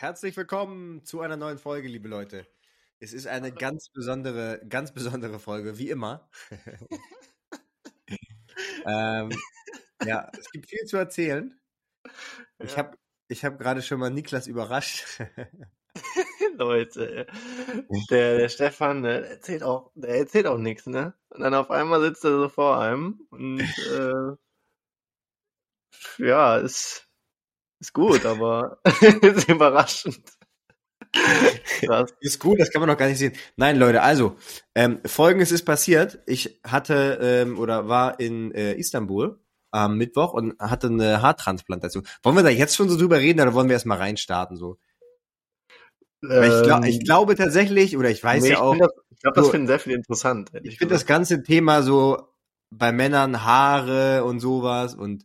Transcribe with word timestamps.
herzlich 0.00 0.36
willkommen 0.36 1.04
zu 1.04 1.22
einer 1.22 1.36
neuen 1.36 1.58
Folge, 1.58 1.88
liebe 1.88 2.08
Leute. 2.08 2.46
Es 3.00 3.12
ist 3.12 3.26
eine 3.26 3.50
ganz 3.50 3.88
besondere, 3.88 4.60
ganz 4.68 4.94
besondere 4.94 5.40
Folge, 5.40 5.76
wie 5.76 5.90
immer. 5.90 6.30
ähm, 8.86 9.30
ja, 10.04 10.30
es 10.38 10.52
gibt 10.52 10.68
viel 10.68 10.84
zu 10.84 10.98
erzählen. 10.98 11.60
Ich 12.60 12.72
Ja. 12.72 12.78
habe 12.78 12.96
ich 13.26 13.44
hab 13.44 13.58
gerade 13.58 13.82
schon 13.82 13.98
mal 13.98 14.10
Niklas 14.10 14.46
überrascht. 14.46 15.20
Leute, 16.54 17.26
der, 18.08 18.38
der 18.38 18.48
Stefan, 18.50 19.02
der 19.02 19.28
erzählt 19.28 19.64
auch, 19.64 19.90
der 19.96 20.16
erzählt 20.16 20.46
auch 20.46 20.58
nichts, 20.58 20.86
ne? 20.86 21.14
Und 21.30 21.40
dann 21.40 21.54
auf 21.54 21.72
einmal 21.72 22.00
sitzt 22.02 22.24
er 22.24 22.38
so 22.38 22.48
vor 22.48 22.80
einem 22.80 23.26
und 23.30 23.60
äh, 23.60 24.36
ja, 26.18 26.58
ist, 26.58 27.07
ist 27.80 27.92
gut, 27.92 28.24
aber 28.26 28.78
ist 29.22 29.48
überraschend. 29.48 30.20
Krass. 31.80 32.12
Ist 32.20 32.40
gut, 32.40 32.60
das 32.60 32.70
kann 32.70 32.80
man 32.80 32.88
noch 32.88 32.96
gar 32.98 33.08
nicht 33.08 33.18
sehen. 33.18 33.32
Nein, 33.56 33.78
Leute, 33.78 34.02
also, 34.02 34.36
ähm, 34.74 35.00
folgendes 35.06 35.52
ist 35.52 35.64
passiert. 35.64 36.18
Ich 36.26 36.60
hatte 36.64 37.18
ähm, 37.22 37.58
oder 37.58 37.88
war 37.88 38.20
in 38.20 38.52
äh, 38.52 38.74
Istanbul 38.74 39.38
am 39.70 39.96
Mittwoch 39.96 40.32
und 40.32 40.58
hatte 40.58 40.88
eine 40.88 41.22
Haartransplantation. 41.22 42.06
Wollen 42.22 42.36
wir 42.36 42.42
da 42.42 42.48
jetzt 42.48 42.76
schon 42.76 42.88
so 42.88 42.96
drüber 42.96 43.18
reden 43.18 43.40
oder 43.40 43.54
wollen 43.54 43.68
wir 43.68 43.74
erstmal 43.74 43.98
reinstarten 43.98 44.56
so? 44.56 44.78
Weil 46.20 46.50
ich, 46.50 46.62
glaub, 46.62 46.84
ich 46.84 46.96
Ähm, 46.96 47.04
glaube 47.04 47.36
tatsächlich, 47.36 47.96
oder 47.96 48.10
ich 48.10 48.22
weiß 48.22 48.42
nee, 48.42 48.48
ja 48.50 48.54
ich 48.54 48.60
auch, 48.60 48.76
das, 48.76 48.90
ich 49.10 49.20
glaube, 49.20 49.34
das 49.36 49.46
so- 49.46 49.50
finden 49.52 49.66
sehr 49.68 49.78
viele 49.78 49.96
interessant. 49.96 50.50
ich 50.62 50.78
finde 50.78 50.94
das 50.94 51.06
ganze 51.06 51.42
Thema 51.42 51.82
so 51.82 52.28
bei 52.70 52.92
Männern 52.92 53.44
Haare 53.44 54.24
und 54.24 54.40
sowas 54.40 54.94
und 54.94 55.24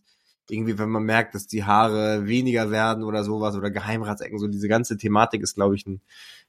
irgendwie, 0.49 0.77
wenn 0.77 0.89
man 0.89 1.03
merkt, 1.03 1.35
dass 1.35 1.47
die 1.47 1.63
Haare 1.63 2.27
weniger 2.27 2.69
werden 2.71 3.03
oder 3.03 3.23
sowas 3.23 3.55
oder 3.55 3.71
Geheimratsecken, 3.71 4.39
so 4.39 4.47
diese 4.47 4.67
ganze 4.67 4.97
Thematik 4.97 5.41
ist, 5.41 5.55
glaube 5.55 5.75
ich, 5.75 5.85
ein 5.85 6.01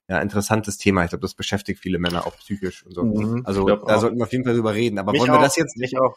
ja, 0.09 0.21
interessantes 0.21 0.77
Thema. 0.79 1.05
Ich 1.05 1.11
glaube, 1.11 1.23
das 1.23 1.35
beschäftigt 1.35 1.81
viele 1.81 1.99
Männer 1.99 2.27
auch 2.27 2.37
psychisch 2.39 2.85
und 2.85 2.93
so. 2.95 3.05
Mhm, 3.05 3.43
Also 3.45 3.67
da 3.67 3.75
auch. 3.75 4.01
sollten 4.01 4.19
wir 4.19 4.25
auf 4.25 4.33
jeden 4.33 4.45
Fall 4.45 4.55
drüber 4.55 4.75
reden. 4.75 4.99
Aber 4.99 5.13
Mich 5.13 5.21
wollen 5.21 5.33
wir 5.33 5.39
auch, 5.39 5.43
das 5.43 5.57
jetzt, 5.57 5.77
mich 5.79 5.97
auch. 5.99 6.17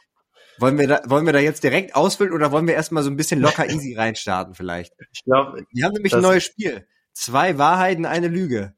wollen 0.59 0.77
wir 0.77 0.87
da, 0.87 1.01
wollen 1.05 1.25
wir 1.25 1.33
da 1.33 1.39
jetzt 1.39 1.63
direkt 1.63 1.95
ausfüllen 1.95 2.33
oder 2.33 2.51
wollen 2.51 2.67
wir 2.67 2.73
erstmal 2.73 3.03
so 3.03 3.09
ein 3.09 3.15
bisschen 3.15 3.39
locker 3.39 3.65
easy 3.69 3.95
reinstarten 3.95 4.55
vielleicht? 4.55 4.93
Ich 5.13 5.23
glaube, 5.23 5.63
Wir 5.71 5.85
haben 5.85 5.93
nämlich 5.93 6.13
ein 6.13 6.21
neues 6.21 6.43
Spiel. 6.43 6.85
Zwei 7.13 7.57
Wahrheiten, 7.57 8.05
eine 8.05 8.27
Lüge. 8.27 8.73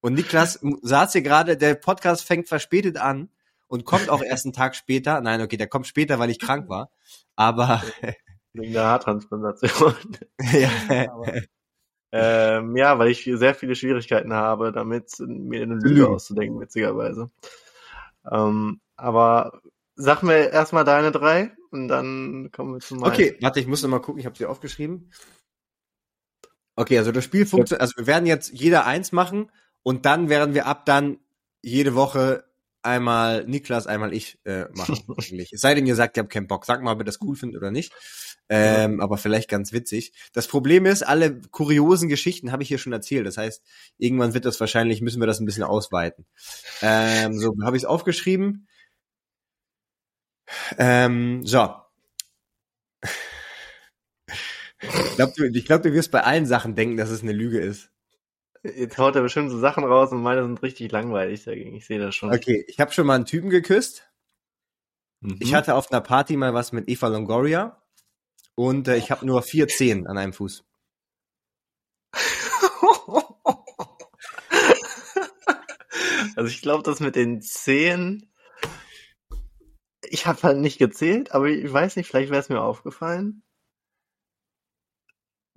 Und 0.00 0.14
Niklas 0.14 0.58
saß 0.82 1.12
hier 1.12 1.22
gerade, 1.22 1.56
der 1.56 1.74
Podcast 1.74 2.24
fängt 2.24 2.48
verspätet 2.48 2.96
an 2.96 3.28
und 3.68 3.84
kommt 3.84 4.08
auch 4.08 4.22
erst 4.22 4.46
einen 4.46 4.52
Tag 4.54 4.74
später. 4.74 5.20
Nein, 5.20 5.42
okay, 5.42 5.56
der 5.56 5.68
kommt 5.68 5.86
später, 5.86 6.18
weil 6.18 6.30
ich 6.30 6.38
krank 6.40 6.68
war. 6.68 6.90
Aber 7.36 7.82
wegen 8.52 8.72
der 8.72 8.84
Haartransplantation. 8.84 9.94
ja, 10.52 11.06
Ähm, 12.12 12.76
ja, 12.76 12.98
weil 12.98 13.10
ich 13.10 13.30
sehr 13.32 13.54
viele 13.54 13.76
Schwierigkeiten 13.76 14.32
habe, 14.32 14.72
damit 14.72 15.12
mir 15.20 15.62
eine 15.62 15.76
Lüge 15.76 16.08
auszudenken, 16.08 16.60
witzigerweise. 16.60 17.30
Ähm, 18.28 18.80
aber 18.96 19.60
sag 19.94 20.22
mir 20.22 20.50
erstmal 20.50 20.84
deine 20.84 21.12
drei 21.12 21.52
und 21.70 21.88
dann 21.88 22.50
kommen 22.50 22.74
wir 22.74 22.80
zu 22.80 22.96
meinen. 22.96 23.12
okay, 23.12 23.36
warte, 23.40 23.60
ich 23.60 23.68
muss 23.68 23.82
noch 23.82 23.90
mal 23.90 24.00
gucken, 24.00 24.18
ich 24.18 24.26
habe 24.26 24.36
sie 24.36 24.46
aufgeschrieben. 24.46 25.12
Okay, 26.74 26.98
also 26.98 27.12
das 27.12 27.24
Spiel 27.24 27.46
funktioniert, 27.46 27.82
also 27.82 27.96
wir 27.96 28.06
werden 28.06 28.26
jetzt 28.26 28.52
jeder 28.52 28.86
eins 28.86 29.12
machen 29.12 29.50
und 29.82 30.04
dann 30.04 30.28
werden 30.28 30.54
wir 30.54 30.66
ab 30.66 30.86
dann 30.86 31.18
jede 31.62 31.94
Woche 31.94 32.44
einmal 32.82 33.44
Niklas, 33.44 33.86
einmal 33.86 34.12
ich 34.14 34.38
äh, 34.44 34.64
machen. 34.74 34.98
eigentlich. 35.18 35.52
Es 35.52 35.60
sei 35.60 35.74
denn, 35.74 35.86
ihr 35.86 35.94
sagt, 35.94 36.16
ihr 36.16 36.22
habt 36.22 36.32
keinen 36.32 36.46
Bock. 36.46 36.64
Sagt 36.64 36.82
mal, 36.82 36.92
ob 36.92 37.00
ihr 37.00 37.04
das 37.04 37.20
cool 37.20 37.36
findet 37.36 37.60
oder 37.60 37.70
nicht. 37.70 37.92
Ähm, 38.52 39.00
aber 39.00 39.16
vielleicht 39.16 39.48
ganz 39.48 39.72
witzig. 39.72 40.12
Das 40.32 40.48
Problem 40.48 40.84
ist, 40.84 41.04
alle 41.04 41.40
kuriosen 41.40 42.08
Geschichten 42.08 42.50
habe 42.50 42.64
ich 42.64 42.68
hier 42.68 42.78
schon 42.78 42.92
erzählt. 42.92 43.24
Das 43.24 43.36
heißt, 43.36 43.62
irgendwann 43.96 44.34
wird 44.34 44.44
das 44.44 44.58
wahrscheinlich, 44.58 45.00
müssen 45.00 45.20
wir 45.20 45.28
das 45.28 45.38
ein 45.38 45.46
bisschen 45.46 45.62
ausweiten. 45.62 46.26
Ähm, 46.82 47.38
so, 47.38 47.54
habe 47.62 47.76
ich 47.76 47.84
es 47.84 47.88
aufgeschrieben. 47.88 48.66
Ähm, 50.78 51.46
so. 51.46 51.72
Ich 54.82 55.14
glaube, 55.14 55.32
du, 55.36 55.44
ich 55.44 55.64
glaub, 55.64 55.82
du 55.82 55.92
wirst 55.92 56.10
bei 56.10 56.24
allen 56.24 56.46
Sachen 56.46 56.74
denken, 56.74 56.96
dass 56.96 57.10
es 57.10 57.22
eine 57.22 57.32
Lüge 57.32 57.60
ist. 57.60 57.92
Jetzt 58.64 58.98
haut 58.98 59.14
er 59.14 59.22
bestimmt 59.22 59.50
so 59.50 59.60
Sachen 59.60 59.84
raus 59.84 60.10
und 60.10 60.22
meine 60.22 60.42
sind 60.42 60.60
richtig 60.60 60.90
langweilig 60.90 61.44
dagegen. 61.44 61.76
Ich 61.76 61.86
sehe 61.86 62.00
das 62.00 62.16
schon. 62.16 62.34
Okay, 62.34 62.64
ich 62.66 62.80
habe 62.80 62.90
schon 62.92 63.06
mal 63.06 63.14
einen 63.14 63.26
Typen 63.26 63.48
geküsst. 63.48 64.10
Mhm. 65.20 65.38
Ich 65.38 65.54
hatte 65.54 65.76
auf 65.76 65.92
einer 65.92 66.00
Party 66.00 66.36
mal 66.36 66.52
was 66.52 66.72
mit 66.72 66.88
Eva 66.88 67.06
Longoria 67.06 67.79
und 68.54 68.88
äh, 68.88 68.96
ich 68.96 69.10
habe 69.10 69.26
nur 69.26 69.42
vier 69.42 69.68
Zehen 69.68 70.06
an 70.06 70.18
einem 70.18 70.32
Fuß. 70.32 70.64
also 76.36 76.48
ich 76.48 76.62
glaube, 76.62 76.82
das 76.82 77.00
mit 77.00 77.16
den 77.16 77.42
Zehen, 77.42 78.32
ich 80.02 80.26
habe 80.26 80.42
halt 80.42 80.58
nicht 80.58 80.78
gezählt, 80.78 81.32
aber 81.32 81.46
ich 81.48 81.72
weiß 81.72 81.96
nicht, 81.96 82.08
vielleicht 82.08 82.30
wäre 82.30 82.40
es 82.40 82.48
mir 82.48 82.60
aufgefallen. 82.60 83.42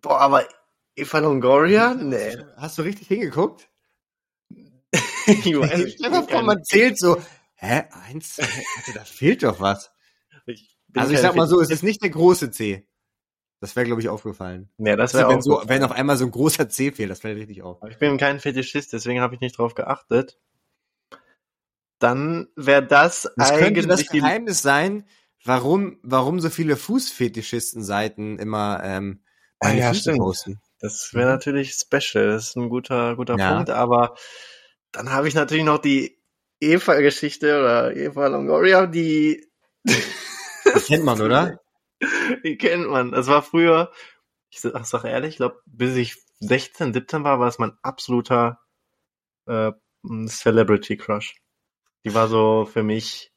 Boah, 0.01 0.19
aber 0.19 0.47
Eva 0.95 1.19
Longoria? 1.19 1.93
Nee. 1.93 2.37
Hast 2.57 2.77
du 2.77 2.83
richtig 2.83 3.07
hingeguckt? 3.07 3.69
ich 5.27 5.57
weiß 5.57 5.77
nicht. 5.79 5.97
Stell 5.97 6.11
dir 6.11 6.27
vor, 6.27 6.41
man 6.43 6.63
zählt 6.63 6.99
so, 6.99 7.21
hä, 7.55 7.83
eins, 7.91 8.35
zwei, 8.35 8.63
da 8.93 9.03
fehlt 9.05 9.43
doch 9.43 9.59
was. 9.59 9.91
Ich 10.45 10.77
Also 10.95 11.13
ich 11.13 11.19
sag 11.19 11.35
mal 11.35 11.47
so, 11.47 11.59
es 11.61 11.69
ist 11.69 11.83
nicht 11.83 12.01
der 12.01 12.09
große 12.09 12.51
C. 12.51 12.87
Das 13.59 13.75
wäre, 13.75 13.85
glaube 13.85 14.01
ich, 14.01 14.09
aufgefallen. 14.09 14.69
Nee, 14.77 14.95
das 14.97 15.13
Also 15.13 15.19
wäre 15.19 15.29
wenn, 15.29 15.37
auch 15.39 15.41
so, 15.41 15.63
wenn 15.69 15.83
auf 15.83 15.91
einmal 15.91 16.17
so 16.17 16.25
ein 16.25 16.31
großer 16.31 16.67
C 16.69 16.91
fehlt, 16.91 17.09
das 17.09 17.21
fällt 17.21 17.37
richtig 17.37 17.61
auf. 17.63 17.79
Ich 17.89 17.97
bin 17.97 18.17
kein 18.17 18.39
Fetischist, 18.39 18.91
deswegen 18.91 19.21
habe 19.21 19.35
ich 19.35 19.41
nicht 19.41 19.57
drauf 19.57 19.73
geachtet. 19.73 20.37
Dann 21.99 22.47
wäre 22.55 22.85
das, 22.85 23.31
Das 23.37 23.53
könnte 23.57 23.87
das 23.87 24.01
eigentlich 24.01 24.09
Geheimnis 24.09 24.61
sein, 24.61 25.07
warum, 25.45 25.99
warum 26.03 26.39
so 26.41 26.49
viele 26.49 26.75
Fußfetischisten-Seiten 26.75 28.37
immer 28.39 28.81
ähm, 28.83 29.23
Ah, 29.59 29.67
meine 29.69 29.79
ja, 29.79 29.89
Füße 29.89 30.01
stimmt. 30.01 30.17
posten. 30.19 30.61
Das 30.81 31.13
wäre 31.13 31.27
natürlich 31.31 31.71
special. 31.73 32.27
Das 32.27 32.49
ist 32.49 32.57
ein 32.57 32.67
guter, 32.67 33.15
guter 33.15 33.37
Ja. 33.37 33.53
Punkt. 33.55 33.69
Aber 33.69 34.15
dann 34.91 35.11
habe 35.11 35.29
ich 35.29 35.33
natürlich 35.35 35.63
noch 35.63 35.77
die 35.77 36.21
Eva-Geschichte 36.59 37.57
oder 37.59 37.95
Eva 37.95 38.27
Longoria, 38.27 38.85
die, 38.87 39.47
Das 40.65 40.87
kennt 40.87 41.03
man, 41.03 41.21
oder? 41.21 41.59
die 42.43 42.57
kennt 42.57 42.87
man. 42.89 43.11
Das 43.11 43.27
war 43.27 43.41
früher, 43.41 43.91
ich 44.49 44.61
sag, 44.61 44.85
sag 44.85 45.03
ehrlich, 45.05 45.31
ich 45.31 45.37
glaube, 45.37 45.61
bis 45.65 45.95
ich 45.95 46.15
16, 46.39 46.93
17 46.93 47.23
war, 47.23 47.39
war 47.39 47.47
es 47.47 47.59
mein 47.59 47.77
absoluter 47.81 48.59
äh, 49.45 49.71
Celebrity 50.27 50.97
Crush. 50.97 51.35
Die 52.05 52.13
war 52.13 52.27
so 52.27 52.65
für 52.65 52.83
mich, 52.83 53.31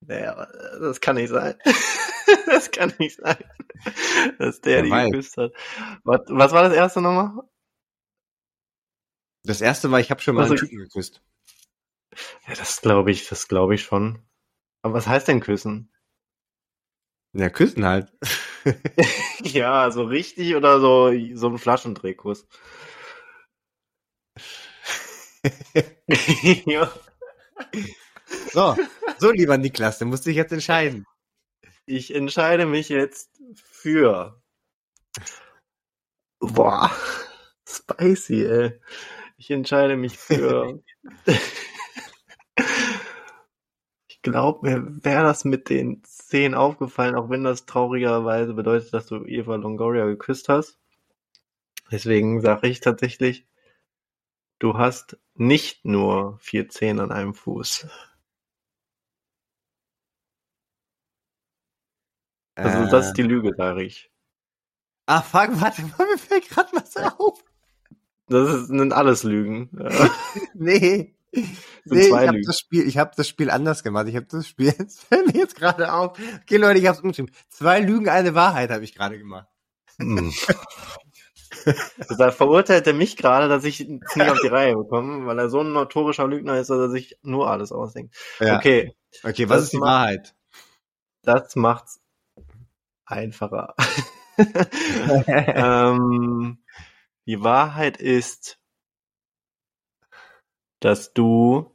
naja, 0.00 0.46
das 0.80 1.00
kann 1.00 1.16
nicht 1.16 1.30
sein. 1.30 1.54
das 2.46 2.70
kann 2.70 2.92
nicht 2.98 3.16
sein. 3.18 3.36
Dass 4.38 4.60
der 4.60 4.78
Wer 4.78 4.82
die 4.82 4.90
weiß. 4.90 5.10
geküsst 5.10 5.36
hat. 5.36 5.52
Was, 6.04 6.20
was 6.28 6.52
war 6.52 6.64
das 6.64 6.74
erste 6.74 7.00
nochmal? 7.00 7.44
Das 9.44 9.60
erste 9.60 9.90
war, 9.90 10.00
ich 10.00 10.10
habe 10.10 10.20
schon 10.20 10.34
mal 10.34 10.42
Also- 10.42 10.54
einen 10.54 10.60
Typen 10.60 10.78
geküsst. 10.78 11.22
Ja, 12.46 12.54
das 12.54 12.80
glaube 12.82 13.10
ich, 13.10 13.28
das 13.28 13.48
glaube 13.48 13.74
ich 13.74 13.82
schon. 13.82 14.22
Aber 14.82 14.94
was 14.94 15.06
heißt 15.06 15.28
denn 15.28 15.40
küssen? 15.40 15.91
Ja, 17.34 17.48
küssen 17.48 17.84
halt. 17.84 18.12
ja, 19.42 19.90
so 19.90 20.04
richtig 20.04 20.54
oder 20.54 20.80
so, 20.80 21.12
so 21.34 21.48
ein 21.48 21.58
Flaschendrehkuss? 21.58 22.46
ja. 26.66 26.92
So, 28.52 28.76
so 29.18 29.30
lieber 29.30 29.58
Niklas, 29.58 29.98
du 29.98 30.06
musst 30.06 30.24
dich 30.24 30.36
jetzt 30.36 30.52
entscheiden. 30.52 31.06
Ich 31.86 32.14
entscheide 32.14 32.66
mich 32.66 32.88
jetzt 32.88 33.30
für. 33.54 34.40
Boah, 36.40 36.90
spicy, 37.68 38.44
ey. 38.44 38.80
Ich 39.36 39.50
entscheide 39.50 39.96
mich 39.96 40.16
für. 40.16 40.82
Glaube, 44.22 44.68
mir 44.68 45.04
wäre 45.04 45.24
das 45.24 45.44
mit 45.44 45.68
den 45.68 46.02
Zehen 46.04 46.54
aufgefallen, 46.54 47.14
auch 47.14 47.28
wenn 47.30 47.44
das 47.44 47.66
traurigerweise 47.66 48.54
bedeutet, 48.54 48.94
dass 48.94 49.06
du 49.06 49.24
Eva 49.24 49.56
Longoria 49.56 50.06
geküsst 50.06 50.48
hast. 50.48 50.78
Deswegen 51.90 52.40
sage 52.40 52.68
ich 52.68 52.80
tatsächlich, 52.80 53.46
du 54.58 54.78
hast 54.78 55.18
nicht 55.34 55.84
nur 55.84 56.38
vier 56.38 56.68
Zehen 56.68 57.00
an 57.00 57.12
einem 57.12 57.34
Fuß. 57.34 57.86
Also 62.54 62.90
das 62.90 63.08
ist 63.08 63.16
die 63.16 63.22
Lüge, 63.22 63.54
sage 63.56 63.82
ich. 63.82 64.10
Ah, 65.06 65.22
fuck, 65.22 65.50
warte 65.60 65.82
mal, 65.82 66.06
mir 66.10 66.18
fällt 66.18 66.48
gerade 66.48 66.70
was 66.72 66.96
auf. 66.96 67.42
Das 68.28 68.48
ist, 68.48 68.68
sind 68.68 68.92
alles 68.92 69.24
Lügen. 69.24 69.70
Nee. 70.54 71.14
Nee, 71.84 72.06
ich 72.06 72.12
habe 72.12 72.40
das 72.42 72.58
Spiel, 72.60 72.86
ich 72.86 72.98
habe 72.98 73.10
das 73.16 73.26
Spiel 73.28 73.50
anders 73.50 73.82
gemacht. 73.82 74.06
Ich 74.06 74.14
habe 74.16 74.26
das 74.26 74.46
Spiel, 74.46 74.72
fällt 75.08 75.26
mir 75.32 75.40
jetzt 75.40 75.56
gerade 75.56 75.92
auf. 75.92 76.16
Okay, 76.42 76.56
Leute, 76.58 76.78
ich 76.78 76.86
habe 76.86 76.96
es 76.96 77.02
umgeschrieben. 77.02 77.32
Zwei 77.48 77.80
Lügen, 77.80 78.08
eine 78.08 78.34
Wahrheit 78.34 78.70
habe 78.70 78.84
ich 78.84 78.94
gerade 78.94 79.18
gemacht. 79.18 79.48
Hm. 79.98 80.32
Deshalb 82.10 82.34
verurteilt 82.34 82.86
er 82.86 82.92
mich 82.94 83.16
gerade, 83.16 83.48
dass 83.48 83.64
ich 83.64 83.80
es 83.80 83.88
nicht 83.88 84.30
auf 84.30 84.40
die 84.40 84.48
Reihe 84.48 84.74
bekomme, 84.76 85.26
weil 85.26 85.38
er 85.38 85.48
so 85.50 85.60
ein 85.60 85.72
notorischer 85.72 86.26
Lügner 86.26 86.58
ist, 86.58 86.70
dass 86.70 86.78
er 86.78 86.90
sich 86.90 87.18
nur 87.22 87.50
alles 87.50 87.72
ausdenkt. 87.72 88.14
Ja. 88.40 88.56
Okay, 88.56 88.94
Okay, 89.22 89.48
was 89.48 89.56
Das 89.56 89.64
ist 89.64 89.72
die 89.72 89.78
macht- 89.78 89.88
Wahrheit? 89.88 90.34
das 91.22 91.56
macht's 91.56 92.00
einfacher. 93.04 93.74
ähm, 95.16 96.58
die 97.26 97.42
Wahrheit 97.42 97.96
ist, 97.98 98.58
dass 100.84 101.12
du 101.14 101.72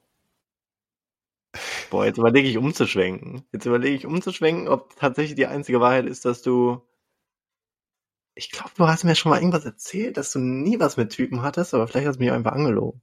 Boah, 1.89 2.05
jetzt 2.05 2.17
überlege 2.17 2.47
ich 2.47 2.57
umzuschwenken. 2.57 3.43
Jetzt 3.51 3.65
überlege 3.65 3.95
ich 3.95 4.05
umzuschwenken, 4.05 4.67
ob 4.67 4.95
tatsächlich 4.95 5.35
die 5.35 5.47
einzige 5.47 5.79
Wahrheit 5.79 6.05
ist, 6.05 6.25
dass 6.25 6.41
du. 6.41 6.81
Ich 8.35 8.51
glaube, 8.51 8.71
du 8.75 8.87
hast 8.87 9.03
mir 9.03 9.15
schon 9.15 9.31
mal 9.31 9.37
irgendwas 9.39 9.65
erzählt, 9.65 10.17
dass 10.17 10.31
du 10.31 10.39
nie 10.39 10.79
was 10.79 10.97
mit 10.97 11.09
Typen 11.11 11.41
hattest, 11.41 11.73
aber 11.73 11.87
vielleicht 11.87 12.07
hast 12.07 12.17
du 12.17 12.23
mich 12.23 12.31
einfach 12.31 12.51
angelogen. 12.51 13.01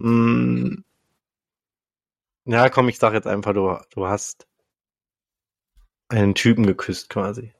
Hm. 0.00 0.84
Ja, 2.46 2.68
komm, 2.70 2.88
ich 2.88 2.98
sag 2.98 3.12
jetzt 3.12 3.26
einfach, 3.28 3.52
du, 3.52 3.78
du 3.90 4.06
hast 4.06 4.48
einen 6.08 6.34
Typen 6.34 6.66
geküsst 6.66 7.10
quasi. 7.10 7.52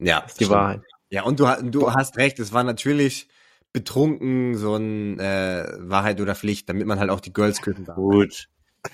Ja, 0.00 0.22
Das 0.22 0.32
ist 0.32 0.40
die 0.40 0.44
stimmt. 0.46 0.58
Wahrheit. 0.58 0.82
Ja, 1.10 1.22
und 1.22 1.38
du, 1.38 1.46
du 1.70 1.92
hast 1.92 2.16
recht, 2.16 2.40
es 2.40 2.52
war 2.52 2.64
natürlich 2.64 3.28
betrunken 3.74 4.56
so 4.56 4.76
ein 4.76 5.18
äh, 5.18 5.66
Wahrheit 5.78 6.20
oder 6.20 6.34
Pflicht, 6.34 6.68
damit 6.70 6.86
man 6.86 6.98
halt 6.98 7.10
auch 7.10 7.20
die 7.20 7.32
Girls 7.32 7.60
küssen 7.60 7.84
darf. 7.84 7.96
Gut. 7.96 8.48
Ja. 8.84 8.90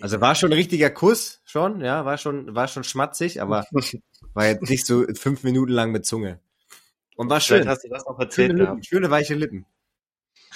Also 0.00 0.20
war 0.20 0.34
schon 0.34 0.50
ein 0.50 0.54
richtiger 0.54 0.90
Kuss, 0.90 1.40
schon, 1.44 1.80
ja, 1.80 2.04
war 2.04 2.18
schon, 2.18 2.54
war 2.54 2.68
schon 2.68 2.84
schmatzig, 2.84 3.42
aber 3.42 3.64
war 4.34 4.46
jetzt 4.46 4.68
nicht 4.70 4.86
so 4.86 5.04
fünf 5.14 5.42
Minuten 5.42 5.72
lang 5.72 5.90
mit 5.92 6.06
Zunge. 6.06 6.40
Und 7.16 7.28
war 7.30 7.40
Vielleicht 7.40 7.64
schön. 7.64 7.68
hast 7.68 7.84
du 7.84 7.88
das 7.88 8.04
noch 8.04 8.14
Schöne, 8.16 8.24
erzählt 8.24 8.52
Lippen, 8.52 8.64
gehabt. 8.64 8.86
schöne 8.86 9.10
weiche 9.10 9.34
Lippen. 9.34 9.66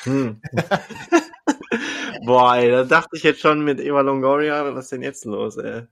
Hm. 0.04 0.40
Boah, 2.24 2.56
ey, 2.56 2.70
da 2.70 2.84
dachte 2.84 3.16
ich 3.16 3.24
jetzt 3.24 3.40
schon 3.40 3.64
mit 3.64 3.80
Eva 3.80 4.00
Longoria, 4.00 4.74
was 4.74 4.84
ist 4.84 4.92
denn 4.92 5.02
jetzt 5.02 5.24
los, 5.24 5.56
ey? 5.56 5.82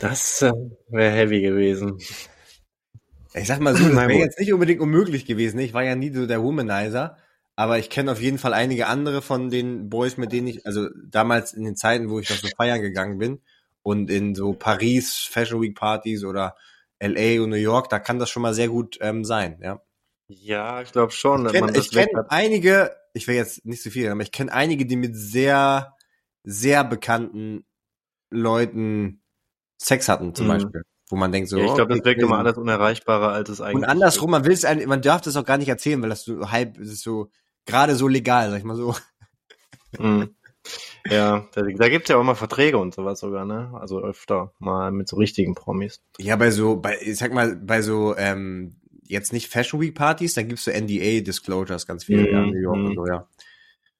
Das 0.00 0.42
äh, 0.42 0.52
wäre 0.88 1.12
heavy 1.12 1.40
gewesen. 1.40 1.98
Ich 3.34 3.46
sag 3.48 3.60
mal 3.60 3.74
so, 3.76 3.84
das 3.88 3.96
wäre 3.96 4.12
jetzt 4.12 4.38
nicht 4.38 4.52
unbedingt 4.52 4.80
unmöglich 4.80 5.26
gewesen. 5.26 5.58
Ich 5.58 5.74
war 5.74 5.82
ja 5.82 5.94
nie 5.94 6.12
so 6.12 6.26
der 6.26 6.42
Womanizer, 6.42 7.16
aber 7.56 7.78
ich 7.78 7.90
kenne 7.90 8.12
auf 8.12 8.20
jeden 8.20 8.38
Fall 8.38 8.54
einige 8.54 8.86
andere 8.86 9.22
von 9.22 9.50
den 9.50 9.88
Boys, 9.90 10.16
mit 10.16 10.32
denen 10.32 10.46
ich, 10.46 10.66
also 10.66 10.88
damals 11.06 11.52
in 11.52 11.64
den 11.64 11.76
Zeiten, 11.76 12.10
wo 12.10 12.20
ich 12.20 12.30
noch 12.30 12.36
so 12.38 12.48
feiern 12.56 12.80
gegangen 12.80 13.18
bin 13.18 13.40
und 13.82 14.10
in 14.10 14.34
so 14.34 14.52
Paris 14.52 15.28
Fashion 15.30 15.60
Week 15.60 15.74
Partys 15.74 16.24
oder 16.24 16.56
LA 17.00 17.42
und 17.42 17.50
New 17.50 17.56
York, 17.56 17.88
da 17.90 17.98
kann 17.98 18.18
das 18.18 18.30
schon 18.30 18.42
mal 18.42 18.54
sehr 18.54 18.68
gut 18.68 18.98
ähm, 19.00 19.24
sein, 19.24 19.58
ja. 19.62 19.80
Ja, 20.28 20.80
ich 20.80 20.90
glaube 20.92 21.12
schon. 21.12 21.40
Ich 21.40 21.44
dass 21.44 21.52
kenne 21.52 21.66
man 21.66 21.74
das 21.74 21.86
ich 21.86 21.92
kenn 21.92 22.08
einige, 22.28 22.96
ich 23.12 23.28
will 23.28 23.34
jetzt 23.34 23.66
nicht 23.66 23.82
so 23.82 23.90
viel, 23.90 24.08
aber 24.08 24.22
ich 24.22 24.32
kenne 24.32 24.52
einige, 24.52 24.86
die 24.86 24.96
mit 24.96 25.14
sehr, 25.16 25.94
sehr 26.44 26.82
bekannten 26.84 27.66
Leuten 28.30 29.22
Sex 29.78 30.08
hatten, 30.08 30.34
zum 30.34 30.46
Mhm. 30.46 30.50
Beispiel. 30.50 30.82
Wo 31.08 31.16
man 31.16 31.32
denkt 31.32 31.50
so, 31.50 31.58
ja, 31.58 31.66
ich 31.66 31.74
glaube, 31.74 31.92
okay, 31.92 32.00
das 32.00 32.04
wirkt 32.06 32.22
immer 32.22 32.38
alles 32.38 32.56
unerreichbarer, 32.56 33.32
als 33.32 33.50
es 33.50 33.60
eigentlich 33.60 33.76
Und 33.76 33.84
andersrum, 33.84 34.30
man 34.30 34.44
will 34.44 34.52
es, 34.52 34.64
man 34.86 35.02
darf 35.02 35.20
das 35.20 35.36
auch 35.36 35.44
gar 35.44 35.58
nicht 35.58 35.68
erzählen, 35.68 36.00
weil 36.00 36.08
das 36.08 36.24
so 36.24 36.50
halb, 36.50 36.78
es 36.78 36.90
ist 36.90 37.02
so, 37.02 37.28
gerade 37.66 37.94
so 37.94 38.08
legal, 38.08 38.50
sag 38.50 38.58
ich 38.58 38.64
mal 38.64 38.76
so. 38.76 38.94
Mhm. 39.98 40.34
Ja, 41.10 41.46
da, 41.52 41.62
da 41.62 41.88
gibt's 41.88 42.08
ja 42.08 42.16
auch 42.16 42.22
immer 42.22 42.36
Verträge 42.36 42.78
und 42.78 42.94
sowas 42.94 43.20
sogar, 43.20 43.44
ne? 43.44 43.70
Also 43.74 44.00
öfter 44.00 44.52
mal 44.58 44.90
mit 44.90 45.08
so 45.08 45.16
richtigen 45.16 45.54
Promis. 45.54 46.00
Ja, 46.18 46.36
bei 46.36 46.50
so, 46.50 46.76
bei, 46.76 46.98
ich 47.00 47.18
sag 47.18 47.34
mal, 47.34 47.56
bei 47.56 47.82
so, 47.82 48.16
ähm, 48.16 48.76
jetzt 49.02 49.32
nicht 49.32 49.48
Fashion 49.48 49.80
Week 49.80 49.94
Partys, 49.94 50.34
dann 50.34 50.48
gibt's 50.48 50.64
so 50.64 50.70
NDA-Disclosures 50.70 51.86
ganz 51.86 52.04
viel, 52.04 52.22
Mhm, 52.22 52.32
ja, 52.32 52.42
in 52.42 52.50
New 52.50 52.60
York 52.60 52.78
mhm. 52.78 52.86
und 52.86 52.94
so, 52.94 53.06
ja. 53.06 53.28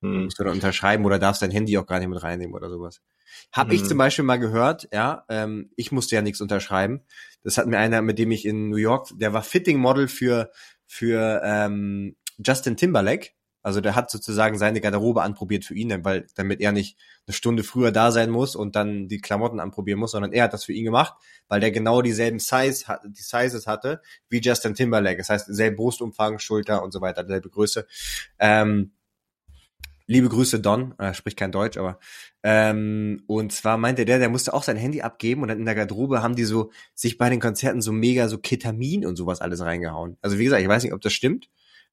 Hm. 0.05 0.25
Musst 0.25 0.39
du 0.39 0.45
da 0.45 0.51
unterschreiben 0.51 1.05
oder 1.05 1.19
darfst 1.19 1.43
dein 1.43 1.51
Handy 1.51 1.77
auch 1.79 1.87
gar 1.87 1.99
nicht 1.99 2.09
mit 2.09 2.23
reinnehmen 2.23 2.55
oder 2.55 2.69
sowas. 2.69 3.01
Hab 3.53 3.73
ich 3.73 3.83
Mhm. 3.83 3.87
zum 3.87 3.99
Beispiel 3.99 4.25
mal 4.25 4.39
gehört, 4.39 4.89
ja, 4.93 5.25
ähm, 5.29 5.71
ich 5.77 5.93
musste 5.93 6.15
ja 6.15 6.23
nichts 6.23 6.41
unterschreiben. 6.41 7.03
Das 7.43 7.59
hat 7.59 7.67
mir 7.67 7.79
einer, 7.79 8.03
mit 8.03 8.19
dem 8.19 8.31
ich 8.31 8.45
in 8.47 8.69
New 8.71 8.77
York, 8.77 9.09
der 9.15 9.33
war 9.33 9.43
Fitting 9.43 9.79
Model 9.79 10.09
für, 10.09 10.51
für 10.87 11.41
ähm, 11.45 12.17
Justin 12.39 12.77
Timberlake. 12.77 13.31
Also 13.63 13.81
der 13.81 13.95
hat 13.95 14.11
sozusagen 14.11 14.59
seine 14.59 14.83
Garderobe 14.83 15.23
anprobiert 15.23 15.65
für 15.65 15.75
ihn, 15.75 16.05
weil, 16.05 16.27
damit 16.35 16.61
er 16.61 16.71
nicht 16.73 16.99
eine 17.27 17.33
Stunde 17.33 17.65
früher 17.65 17.93
da 17.93 18.11
sein 18.13 18.29
muss 18.29 18.57
und 18.57 18.77
dann 18.77 19.09
die 19.09 19.23
Klamotten 19.23 19.59
anprobieren 19.59 19.99
muss, 19.99 20.11
sondern 20.11 20.33
er 20.35 20.45
hat 20.45 20.53
das 20.53 20.65
für 20.65 20.75
ihn 20.75 20.85
gemacht, 20.85 21.15
weil 21.49 21.61
der 21.61 21.71
genau 21.71 22.03
dieselben 22.03 22.39
Size, 22.41 22.85
die 23.07 23.23
Sizes 23.23 23.67
hatte 23.67 24.03
wie 24.29 24.43
Justin 24.43 24.75
Timberlake. 24.75 25.17
Das 25.17 25.31
heißt, 25.31 25.47
selbe 25.49 25.77
Brustumfang, 25.77 26.39
Schulter 26.41 26.83
und 26.83 26.93
so 26.93 27.01
weiter, 27.01 27.27
selbe 27.27 27.49
Größe. 27.49 27.87
Ähm, 28.39 28.93
liebe 30.07 30.29
Grüße, 30.29 30.61
Don, 30.61 30.95
er 30.99 31.15
spricht 31.15 31.39
kein 31.39 31.53
Deutsch, 31.53 31.77
aber 31.79 31.99
ähm, 32.43 33.23
und 33.27 33.53
zwar 33.53 33.79
meinte 33.79 34.05
der, 34.05 34.19
der 34.19 34.29
musste 34.29 34.53
auch 34.55 34.63
sein 34.63 34.77
Handy 34.77 35.03
abgeben 35.03 35.43
und 35.43 35.49
dann 35.49 35.59
in 35.59 35.65
der 35.65 35.75
Garderobe 35.75 36.23
haben 36.23 36.37
die 36.37 36.45
so 36.45 36.71
sich 36.95 37.19
bei 37.19 37.31
den 37.31 37.41
Konzerten 37.41 37.81
so 37.81 37.93
mega 37.93 38.29
so 38.29 38.39
Ketamin 38.39 39.07
und 39.07 39.17
sowas 39.17 39.41
alles 39.41 39.61
reingehauen. 39.61 40.17
Also 40.21 40.39
wie 40.39 40.45
gesagt, 40.45 40.63
ich 40.63 40.69
weiß 40.69 40.83
nicht, 40.85 40.93
ob 40.93 41.01
das 41.01 41.13
stimmt, 41.13 41.49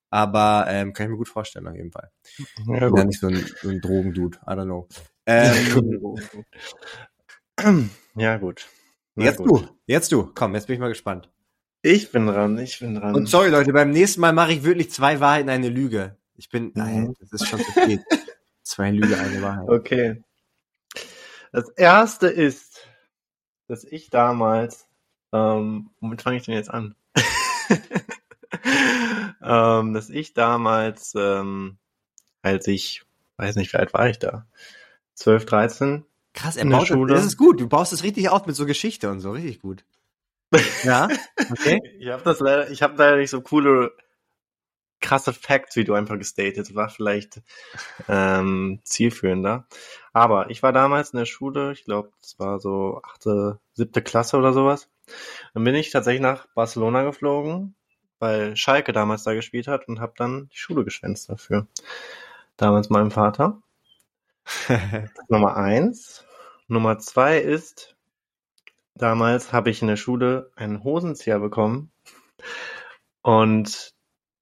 aber 0.10 0.66
ähm, 0.68 0.94
kann 0.94 1.06
ich 1.06 1.12
mir 1.12 1.18
gut 1.18 1.30
vorstellen 1.30 1.68
auf 1.68 1.76
jeden 1.76 1.92
Fall. 1.92 2.12
Ja, 2.68 2.96
ja 2.96 3.04
nicht 3.04 3.20
so 3.20 3.28
ein, 3.28 3.46
so 3.62 3.70
ein 3.70 3.80
Drogendude, 3.82 4.38
I 4.46 4.52
don't 4.52 4.66
know. 4.66 4.88
Ähm, 5.26 6.16
ja, 8.16 8.38
gut. 8.38 8.68
Na 9.16 9.26
jetzt 9.26 9.38
gut. 9.38 9.48
du, 9.48 9.68
jetzt 9.86 10.12
du, 10.12 10.32
komm, 10.34 10.56
jetzt 10.56 10.68
bin 10.68 10.74
ich 10.76 10.80
mal 10.80 10.90
gespannt. 10.90 11.30
Ich 11.84 12.12
bin 12.12 12.28
dran, 12.28 12.58
ich 12.60 12.80
bin 12.80 12.96
dran. 12.96 13.16
Und 13.16 13.28
sorry 13.28 13.50
Leute, 13.50 13.74
beim 13.74 13.92
nächsten 13.92 14.22
Mal 14.22 14.34
mache 14.34 14.54
ich 14.54 14.64
wirklich 14.64 14.92
zwei 14.92 15.20
Wahrheiten, 15.20 15.50
eine 15.50 15.70
Lüge. 15.70 16.18
Ich 16.36 16.50
bin, 16.50 16.66
Mhm. 16.66 16.72
nein, 16.76 17.14
das 17.20 17.32
ist 17.34 17.48
schon 17.48 17.64
zu 17.64 17.72
spät. 17.72 18.02
zwei 18.64 18.92
Lüge, 18.92 19.18
eine 19.18 19.42
Wahrheit. 19.42 19.70
Okay. 19.70 20.24
Das 21.52 21.70
erste 21.70 22.28
ist, 22.28 22.88
dass 23.68 23.84
ich 23.84 24.10
damals, 24.10 24.88
ähm, 25.34 25.90
womit 26.00 26.22
fange 26.22 26.38
ich 26.38 26.44
denn 26.44 26.56
jetzt 26.56 26.70
an? 26.72 26.96
ähm, 29.42 29.94
dass 29.94 30.10
ich 30.10 30.34
damals, 30.34 31.14
ähm, 31.16 31.78
als 32.42 32.68
ich, 32.68 33.04
weiß 33.38 33.56
nicht, 33.56 33.74
wie 33.74 33.78
alt 33.78 33.94
war 33.94 34.10
ich 34.10 34.20
da? 34.20 34.46
12, 35.16 35.46
13? 35.46 36.06
Krass, 36.34 36.56
er 36.56 36.64
in 36.64 36.70
der 36.70 36.78
baut 36.78 36.88
Schule. 36.88 37.14
das, 37.14 37.24
das 37.24 37.34
ist 37.34 37.38
gut, 37.38 37.60
du 37.60 37.68
baust 37.68 37.94
es 37.94 38.04
richtig 38.04 38.30
auf 38.30 38.46
mit 38.46 38.56
so 38.56 38.66
Geschichte 38.66 39.10
und 39.10 39.20
so, 39.20 39.32
richtig 39.32 39.62
gut. 39.62 39.84
Ja, 40.84 41.08
okay. 41.50 41.80
Ich 42.00 42.10
habe 42.10 42.24
das 42.24 42.40
leider, 42.40 42.70
ich 42.72 42.82
habe 42.82 42.96
leider 42.98 43.18
nicht 43.18 43.30
so 43.30 43.42
coole, 43.42 43.92
krasse 45.02 45.34
Facts, 45.34 45.76
wie 45.76 45.84
du 45.84 45.94
einfach 45.94 46.18
gestatet, 46.18 46.74
war 46.76 46.90
vielleicht 46.90 47.42
ähm, 48.08 48.80
zielführender. 48.84 49.68
Aber 50.14 50.50
ich 50.50 50.64
war 50.64 50.74
damals 50.74 51.12
in 51.12 51.20
der 51.20 51.26
Schule, 51.26 51.72
ich 51.72 51.84
glaube, 51.86 52.12
es 52.22 52.40
war 52.40 52.60
so 52.60 53.02
achte, 53.04 53.60
siebte 53.74 54.02
Klasse 54.02 54.38
oder 54.38 54.54
sowas. 54.54 54.90
Dann 55.54 55.64
bin 55.64 55.76
ich 55.76 55.92
tatsächlich 55.92 56.22
nach 56.22 56.48
Barcelona 56.54 57.04
geflogen, 57.04 57.76
weil 58.20 58.56
Schalke 58.56 58.94
damals 58.94 59.24
da 59.24 59.34
gespielt 59.34 59.68
hat 59.68 59.88
und 59.88 60.00
habe 60.00 60.14
dann 60.18 60.50
die 60.50 60.58
Schule 60.58 60.84
geschwänzt 60.84 61.30
dafür. 61.30 61.68
Damals 62.58 62.90
meinem 62.90 63.12
Vater. 63.12 63.62
Nummer 65.30 65.58
eins. 65.58 66.26
Nummer 66.68 67.00
zwei 67.00 67.40
ist, 67.40 67.96
damals 68.96 69.52
habe 69.52 69.70
ich 69.70 69.82
in 69.82 69.88
der 69.88 69.98
Schule 69.98 70.52
einen 70.56 70.84
Hosenzieher 70.84 71.40
bekommen 71.40 71.92
und 73.22 73.94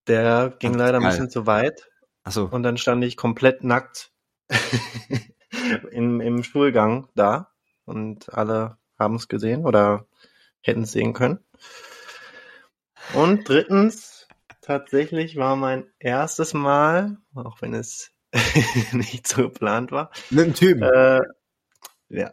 der 0.09 0.53
ging 0.59 0.73
Ach, 0.73 0.79
leider 0.79 0.97
ein 0.97 1.03
geil. 1.03 1.11
bisschen 1.11 1.29
zu 1.29 1.45
weit 1.47 1.89
Achso. 2.23 2.45
und 2.45 2.63
dann 2.63 2.77
stand 2.77 3.03
ich 3.03 3.15
komplett 3.17 3.63
nackt 3.63 4.11
im, 5.91 6.19
im 6.21 6.43
Schulgang 6.43 7.07
da 7.15 7.51
und 7.85 8.33
alle 8.33 8.77
haben 8.97 9.15
es 9.15 9.27
gesehen 9.27 9.65
oder 9.65 10.05
hätten 10.61 10.83
es 10.83 10.91
sehen 10.91 11.13
können. 11.13 11.39
Und 13.13 13.47
drittens, 13.47 14.27
tatsächlich 14.61 15.37
war 15.37 15.55
mein 15.55 15.85
erstes 15.99 16.53
Mal, 16.53 17.17
auch 17.33 17.61
wenn 17.61 17.73
es 17.73 18.11
nicht 18.91 19.27
so 19.27 19.43
geplant 19.43 19.91
war, 19.91 20.11
Mit 20.29 20.45
einem 20.45 20.53
Typen. 20.53 20.83
äh, 20.83 21.21
ja. 22.09 22.29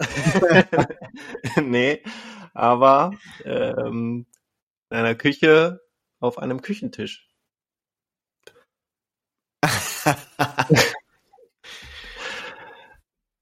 nee, 1.62 2.02
aber 2.52 3.12
ähm, 3.44 4.26
in 4.90 4.96
einer 4.96 5.14
Küche 5.14 5.80
auf 6.20 6.38
einem 6.38 6.62
Küchentisch. 6.62 7.28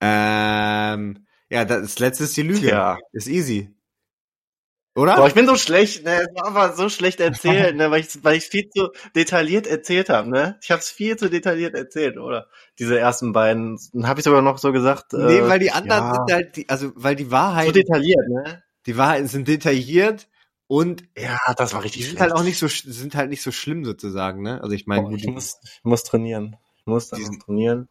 ähm, 0.01 1.27
ja, 1.51 1.65
das 1.65 1.99
letzte 1.99 2.25
ist 2.25 2.37
die 2.37 2.43
Lüge. 2.43 2.69
Ja. 2.69 2.99
Ist 3.13 3.29
easy. 3.29 3.75
Oder? 4.97 5.17
Boah, 5.17 5.27
ich 5.27 5.35
bin 5.35 5.47
so 5.47 5.57
schlecht, 5.57 6.05
ne? 6.05 6.21
Es 6.21 6.29
war 6.37 6.47
aber 6.47 6.73
so 6.75 6.89
schlecht 6.89 7.19
erzählt, 7.19 7.75
ne? 7.77 7.91
Weil 7.91 8.01
ich, 8.01 8.23
weil 8.23 8.37
ich 8.37 8.45
viel 8.45 8.69
zu 8.71 8.91
detailliert 9.17 9.67
erzählt 9.67 10.09
habe, 10.09 10.31
ne? 10.31 10.57
Ich 10.63 10.71
habe 10.71 10.81
es 10.81 10.89
viel 10.89 11.17
zu 11.17 11.29
detailliert 11.29 11.75
erzählt, 11.75 12.17
oder? 12.17 12.47
Diese 12.79 12.97
ersten 12.97 13.33
beiden. 13.33 13.79
Dann 13.93 14.07
habe 14.07 14.21
ich 14.21 14.25
sogar 14.25 14.41
noch 14.41 14.59
so 14.59 14.71
gesagt. 14.71 15.13
nee, 15.13 15.39
äh, 15.39 15.49
weil 15.49 15.59
die 15.59 15.73
anderen 15.73 16.05
ja. 16.05 16.15
sind 16.15 16.33
halt, 16.33 16.57
die, 16.57 16.69
also 16.69 16.93
weil 16.95 17.17
die 17.17 17.25
so 17.25 17.33
Wahrheit, 17.33 17.75
detailliert, 17.75 18.29
ne? 18.29 18.63
die 18.87 18.97
Wahrheiten 18.97 19.27
sind 19.27 19.49
detailliert 19.49 20.29
Und 20.67 21.05
Ja, 21.17 21.39
das 21.57 21.73
war 21.75 21.81
die 21.81 21.85
richtig 21.87 22.03
sind 22.07 22.11
schlecht. 22.19 22.23
halt 22.23 22.33
auch 22.33 22.43
nicht 22.45 22.59
so 22.59 22.67
sind 22.69 23.15
halt 23.15 23.31
nicht 23.31 23.43
so 23.43 23.53
schlimm 23.53 23.85
sozusagen, 23.85 24.43
ne? 24.43 24.63
Also 24.63 24.75
ich 24.75 24.87
meine, 24.87 25.05
gut, 25.09 25.19
ich, 25.19 25.27
muss, 25.27 25.59
ich 25.63 25.81
muss 25.85 26.05
trainieren. 26.05 26.57
Ich 26.79 26.87
muss 26.87 27.09
da 27.09 27.17
Die 27.17 27.23
noch 27.23 27.31
sind- 27.31 27.43
trainieren. 27.43 27.89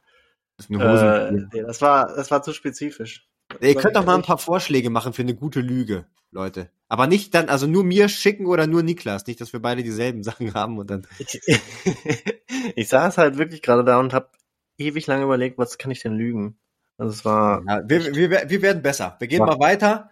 das 0.57 0.67
ist 0.67 0.75
eine 0.75 0.91
Hose. 0.91 1.27
Äh, 1.27 1.31
nee, 1.53 1.61
das 1.61 1.81
war, 1.81 2.15
das 2.15 2.31
war 2.31 2.41
zu 2.43 2.53
spezifisch. 2.53 3.27
Ihr 3.61 3.75
könnt 3.75 3.95
doch 3.95 4.05
mal 4.05 4.15
ein 4.15 4.23
paar 4.23 4.37
Vorschläge 4.39 4.89
machen 4.89 5.13
für 5.13 5.21
eine 5.21 5.35
gute 5.35 5.59
Lüge, 5.61 6.05
Leute. 6.31 6.71
Aber 6.89 7.05
nicht 7.07 7.33
dann, 7.35 7.49
also 7.49 7.67
nur 7.67 7.83
mir 7.83 8.09
schicken 8.09 8.45
oder 8.47 8.65
nur 8.67 8.81
Niklas. 8.83 9.27
Nicht, 9.27 9.39
dass 9.41 9.53
wir 9.53 9.61
beide 9.61 9.83
dieselben 9.83 10.23
Sachen 10.23 10.53
haben 10.55 10.77
und 10.79 10.89
dann. 10.89 11.05
Ich, 11.19 11.39
ich 12.75 12.87
saß 12.89 13.17
halt 13.17 13.37
wirklich 13.37 13.61
gerade 13.61 13.83
da 13.83 13.99
und 13.99 14.13
habe 14.13 14.29
ewig 14.77 15.05
lange 15.07 15.23
überlegt, 15.23 15.57
was 15.57 15.77
kann 15.77 15.91
ich 15.91 16.01
denn 16.01 16.13
lügen? 16.13 16.57
Also 16.97 17.11
es 17.13 17.25
war 17.25 17.63
Ja, 17.67 17.81
wir, 17.87 18.15
wir, 18.15 18.49
wir 18.49 18.61
werden 18.61 18.81
besser. 18.81 19.15
Wir 19.19 19.27
gehen 19.27 19.39
mal 19.39 19.59
weiter. 19.59 20.09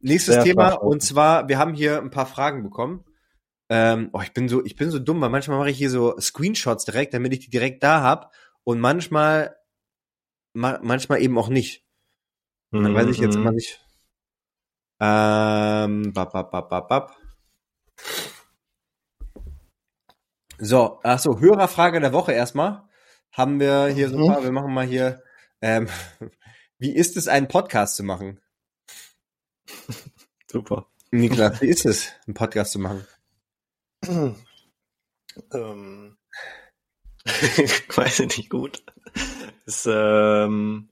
Nächstes 0.00 0.34
Sehr 0.34 0.44
Thema 0.44 0.70
flach, 0.70 0.80
und 0.80 1.02
zwar, 1.02 1.48
wir 1.48 1.58
haben 1.58 1.74
hier 1.74 2.00
ein 2.00 2.10
paar 2.10 2.26
Fragen 2.26 2.62
bekommen. 2.62 3.04
Ähm, 3.70 4.10
oh, 4.12 4.20
ich 4.22 4.32
bin 4.32 4.48
so, 4.48 4.64
ich 4.64 4.76
bin 4.76 4.90
so 4.90 4.98
dumm, 4.98 5.20
weil 5.20 5.28
manchmal 5.28 5.58
mache 5.58 5.70
ich 5.70 5.78
hier 5.78 5.90
so 5.90 6.18
Screenshots 6.18 6.84
direkt, 6.84 7.12
damit 7.14 7.32
ich 7.32 7.40
die 7.40 7.50
direkt 7.50 7.82
da 7.82 8.02
hab 8.02 8.34
und 8.64 8.80
manchmal, 8.80 9.56
ma 10.54 10.78
manchmal 10.82 11.20
eben 11.20 11.36
auch 11.38 11.48
nicht. 11.48 11.84
Dann 12.70 12.94
weiß 12.94 13.08
ich 13.08 13.18
jetzt 13.18 13.36
Mhm. 13.36 13.42
immer 13.42 13.52
nicht. 13.52 13.84
Ähm, 15.00 16.12
bap, 16.12 16.32
bap, 16.32 16.50
bap, 16.50 16.68
bap, 16.68 16.88
bap. 16.88 17.16
So, 20.58 20.98
ach 21.04 21.18
so, 21.18 21.38
Hörerfrage 21.38 22.00
der 22.00 22.12
Woche 22.12 22.32
erstmal. 22.32 22.82
Haben 23.32 23.60
wir 23.60 23.86
hier 23.88 24.08
so 24.08 24.16
ein 24.16 24.22
Mhm. 24.22 24.26
paar, 24.26 24.42
wir 24.42 24.52
machen 24.52 24.74
mal 24.74 24.86
hier, 24.86 25.22
ähm, 25.60 25.88
wie 26.78 26.94
ist 26.94 27.16
es, 27.16 27.28
einen 27.28 27.48
Podcast 27.48 27.96
zu 27.96 28.02
machen? 28.02 28.40
super. 30.50 30.86
Niklas, 31.10 31.60
wie 31.62 31.68
ist 31.68 31.86
es, 31.86 32.12
einen 32.26 32.34
Podcast 32.34 32.72
zu 32.72 32.78
machen? 32.78 33.06
ähm, 35.52 36.16
weiß 37.94 38.20
ich 38.20 38.36
nicht 38.36 38.50
gut. 38.50 38.82
Ist 39.66 39.88
ähm, 39.90 40.88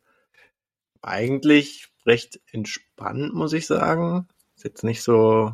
eigentlich 1.02 1.88
recht 2.04 2.40
entspannt, 2.50 3.34
muss 3.34 3.52
ich 3.52 3.66
sagen. 3.66 4.28
Ist 4.56 4.64
jetzt 4.64 4.84
nicht 4.84 5.02
so, 5.02 5.52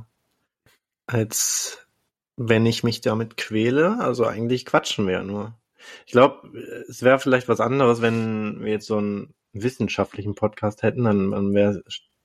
als 1.06 1.86
wenn 2.36 2.66
ich 2.66 2.82
mich 2.82 3.00
damit 3.00 3.36
quäle. 3.36 3.98
Also 4.00 4.26
eigentlich 4.26 4.64
quatschen 4.64 5.06
wir 5.06 5.14
ja 5.14 5.22
nur. 5.22 5.58
Ich 6.06 6.12
glaube, 6.12 6.48
es 6.88 7.02
wäre 7.02 7.18
vielleicht 7.18 7.48
was 7.48 7.60
anderes, 7.60 8.00
wenn 8.00 8.64
wir 8.64 8.72
jetzt 8.72 8.86
so 8.86 8.98
einen 8.98 9.34
wissenschaftlichen 9.52 10.34
Podcast 10.34 10.82
hätten, 10.82 11.04
dann, 11.04 11.32
dann 11.32 11.54
wäre 11.54 11.82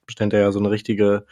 stände 0.08 0.40
ja 0.40 0.52
so 0.52 0.60
eine 0.60 0.70
richtige 0.72 1.26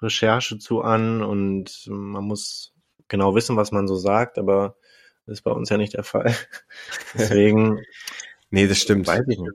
Recherche 0.00 0.58
zu 0.58 0.82
an 0.82 1.22
und 1.22 1.86
man 1.88 2.24
muss 2.24 2.72
genau 3.08 3.34
wissen, 3.34 3.56
was 3.56 3.72
man 3.72 3.86
so 3.88 3.96
sagt, 3.96 4.38
aber 4.38 4.76
das 5.26 5.38
ist 5.38 5.42
bei 5.42 5.50
uns 5.50 5.68
ja 5.68 5.76
nicht 5.76 5.94
der 5.94 6.04
Fall. 6.04 6.34
Deswegen 7.14 7.80
Nee, 8.52 8.66
das 8.66 8.78
stimmt. 8.80 9.06
weiß 9.06 9.22
ich 9.28 9.38
nicht. 9.38 9.52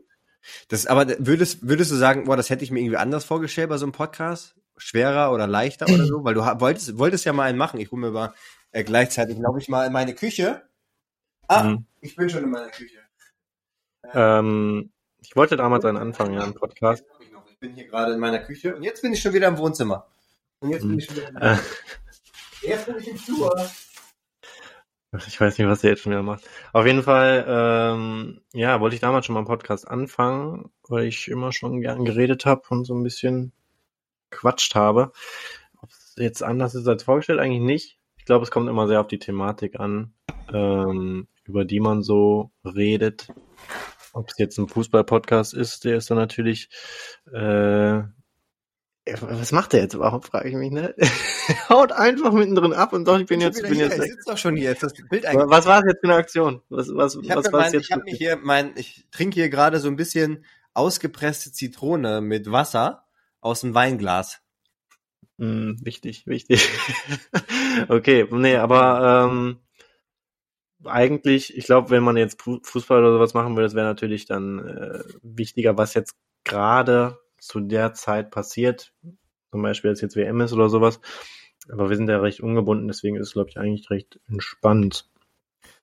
Das, 0.70 0.86
aber 0.86 1.06
würdest, 1.20 1.68
würdest 1.68 1.92
du 1.92 1.96
sagen, 1.96 2.26
boah, 2.26 2.38
das 2.38 2.50
hätte 2.50 2.64
ich 2.64 2.72
mir 2.72 2.80
irgendwie 2.80 2.98
anders 2.98 3.26
vorgestellt 3.26 3.70
bei 3.70 3.78
so 3.78 3.86
einem 3.86 3.92
Podcast? 3.92 4.56
Schwerer 4.78 5.34
oder 5.34 5.48
leichter 5.48 5.88
oder 5.88 6.06
so? 6.06 6.24
Weil 6.24 6.34
du 6.34 6.42
wolltest, 6.42 6.98
wolltest 6.98 7.26
ja 7.26 7.34
mal 7.34 7.44
einen 7.44 7.58
machen. 7.58 7.80
Ich 7.80 7.92
hole 7.92 8.00
mir 8.02 8.12
mal 8.12 8.34
äh, 8.72 8.84
gleichzeitig, 8.84 9.38
glaube 9.38 9.60
ich, 9.60 9.68
mal 9.70 9.86
in 9.88 9.92
meine 9.94 10.14
Küche. 10.16 10.62
Ah, 11.48 11.64
Mhm. 11.64 11.86
ich 12.02 12.16
bin 12.16 12.30
schon 12.30 12.44
in 12.44 12.52
meiner 12.52 12.70
Küche. 12.70 13.00
Ähm, 14.14 14.92
ich 15.22 15.36
wollte 15.36 15.58
damals 15.58 15.84
einen 15.86 15.98
Anfang, 15.98 16.34
ja, 16.34 16.42
einen 16.44 16.54
Podcast. 16.54 17.04
Ich 17.66 17.70
bin 17.70 17.78
hier 17.78 17.88
gerade 17.88 18.14
in 18.14 18.20
meiner 18.20 18.38
Küche 18.38 18.76
und 18.76 18.84
jetzt 18.84 19.02
bin 19.02 19.12
ich 19.12 19.20
schon 19.20 19.34
wieder 19.34 19.48
im 19.48 19.58
Wohnzimmer. 19.58 20.06
Und 20.60 20.70
jetzt 20.70 20.84
bin 20.84 21.00
ich 21.00 21.06
schon 21.06 21.16
wieder 21.16 21.30
im 21.30 21.38
Äh, 21.38 21.58
Jetzt 22.62 22.86
bin 22.86 22.96
ich 23.00 23.08
im 23.08 23.18
Flur. 23.18 23.56
ich 25.26 25.42
weiß 25.42 25.58
nicht, 25.58 25.68
was 25.68 25.84
er 25.84 25.90
jetzt 25.90 26.04
schon 26.04 26.12
wieder 26.12 26.22
macht. 26.22 26.44
Auf 26.74 26.86
jeden 26.86 27.02
Fall, 27.02 27.44
ähm, 27.48 28.42
ja, 28.54 28.80
wollte 28.82 28.94
ich 28.94 29.02
damals 29.02 29.26
schon 29.26 29.34
mal 29.34 29.40
einen 29.40 29.48
Podcast 29.48 29.88
anfangen, 29.88 30.70
weil 30.88 31.06
ich 31.06 31.28
immer 31.28 31.52
schon 31.54 31.82
gern 31.82 32.06
geredet 32.06 32.46
habe 32.46 32.62
und 32.70 32.86
so 32.86 32.94
ein 32.94 33.02
bisschen 33.02 33.52
quatscht 34.30 34.76
habe. 34.76 35.12
Ob 35.82 35.90
es 35.90 36.14
jetzt 36.20 36.44
anders 36.44 36.76
ist 36.76 36.88
als 36.88 37.02
vorgestellt, 37.02 37.40
eigentlich 37.40 37.64
nicht. 37.64 37.98
Ich 38.18 38.26
glaube, 38.26 38.44
es 38.44 38.52
kommt 38.52 38.70
immer 38.70 38.88
sehr 38.88 39.02
auf 39.02 39.08
die 39.08 39.18
Thematik 39.18 39.80
an, 39.80 40.14
ähm, 40.54 41.28
über 41.46 41.66
die 41.66 41.80
man 41.80 42.04
so 42.04 42.52
redet. 42.64 43.30
Ob 44.16 44.30
es 44.30 44.38
jetzt 44.38 44.58
ein 44.58 44.70
Fußball-Podcast 44.70 45.54
ist, 45.54 45.84
der 45.84 45.98
ist 45.98 46.10
dann 46.10 46.18
natürlich, 46.18 46.70
äh, 47.34 48.02
was 49.20 49.52
macht 49.52 49.74
der 49.74 49.82
jetzt 49.82 49.94
überhaupt, 49.94 50.28
frage 50.28 50.48
ich 50.48 50.56
mich, 50.56 50.72
ne? 50.72 50.96
Haut 51.70 51.92
einfach 51.92 52.32
mittendrin 52.32 52.72
ab 52.72 52.94
und 52.94 53.06
doch, 53.06 53.20
ich 53.20 53.26
bin 53.26 53.42
jetzt, 53.42 53.62
bin 53.62 53.78
jetzt 53.78 53.96
ich 53.96 54.00
weg. 54.00 54.12
sitze 54.12 54.32
doch 54.32 54.38
schon 54.38 54.56
hier. 54.56 54.74
Das 54.74 54.94
Bild 54.94 55.26
Was 55.26 55.36
was 55.36 55.66
war 55.66 55.82
das 55.82 55.92
jetzt 55.92 56.00
für 56.00 56.08
eine 56.08 56.16
Aktion? 56.16 56.62
Was, 56.70 56.88
was, 56.96 57.16
Ich 57.22 57.30
habe 57.30 57.44
was 57.44 57.52
war 57.52 57.60
mein, 57.60 57.74
jetzt? 57.74 57.84
ich 57.84 57.92
hab 57.92 58.06
mir 58.06 58.16
hier 58.16 58.38
mein, 58.42 58.72
ich 58.78 59.06
trinke 59.12 59.36
hier 59.36 59.50
gerade 59.50 59.82
so 59.82 59.90
ein 59.90 59.98
bisschen 59.98 60.46
ausgepresste 60.74 61.52
Zitrone 61.52 62.22
mit 62.22 62.50
Wasser 62.50 63.04
aus 63.42 63.62
dem 63.62 63.76
Weinglas. 63.76 64.40
Hm, 65.40 65.78
wichtig, 65.84 66.26
wichtig. 66.26 66.70
okay, 67.90 68.26
nee, 68.32 68.56
aber 68.56 69.30
ähm, 69.30 69.60
eigentlich, 70.88 71.56
ich 71.58 71.66
glaube, 71.66 71.90
wenn 71.90 72.04
man 72.04 72.18
jetzt 72.18 72.42
Fu- 72.42 72.60
Fußball 72.64 73.00
oder 73.00 73.14
sowas 73.14 73.34
machen 73.34 73.56
würde, 73.56 73.64
das 73.68 73.76
wäre 73.76 73.86
natürlich 73.88 74.26
dann 74.26 74.60
äh, 74.60 75.04
wichtiger, 75.22 75.78
was 75.78 75.94
jetzt 75.94 76.16
gerade 76.44 77.18
zu 77.40 77.60
der 77.60 77.94
Zeit 77.94 78.32
passiert. 78.32 78.94
Zum 79.52 79.62
Beispiel, 79.62 79.92
dass 79.92 80.02
jetzt 80.02 80.16
WM 80.16 80.42
ist 80.42 80.54
oder 80.54 80.70
sowas. 80.70 81.00
Aber 81.70 81.90
wir 81.90 81.98
sind 81.98 82.10
ja 82.10 82.20
recht 82.20 82.42
ungebunden, 82.42 82.88
deswegen 82.88 83.16
ist 83.18 83.28
es, 83.28 83.34
glaube 83.34 83.50
ich, 83.50 83.58
eigentlich 83.58 83.90
recht 83.90 84.20
entspannt. 84.28 85.10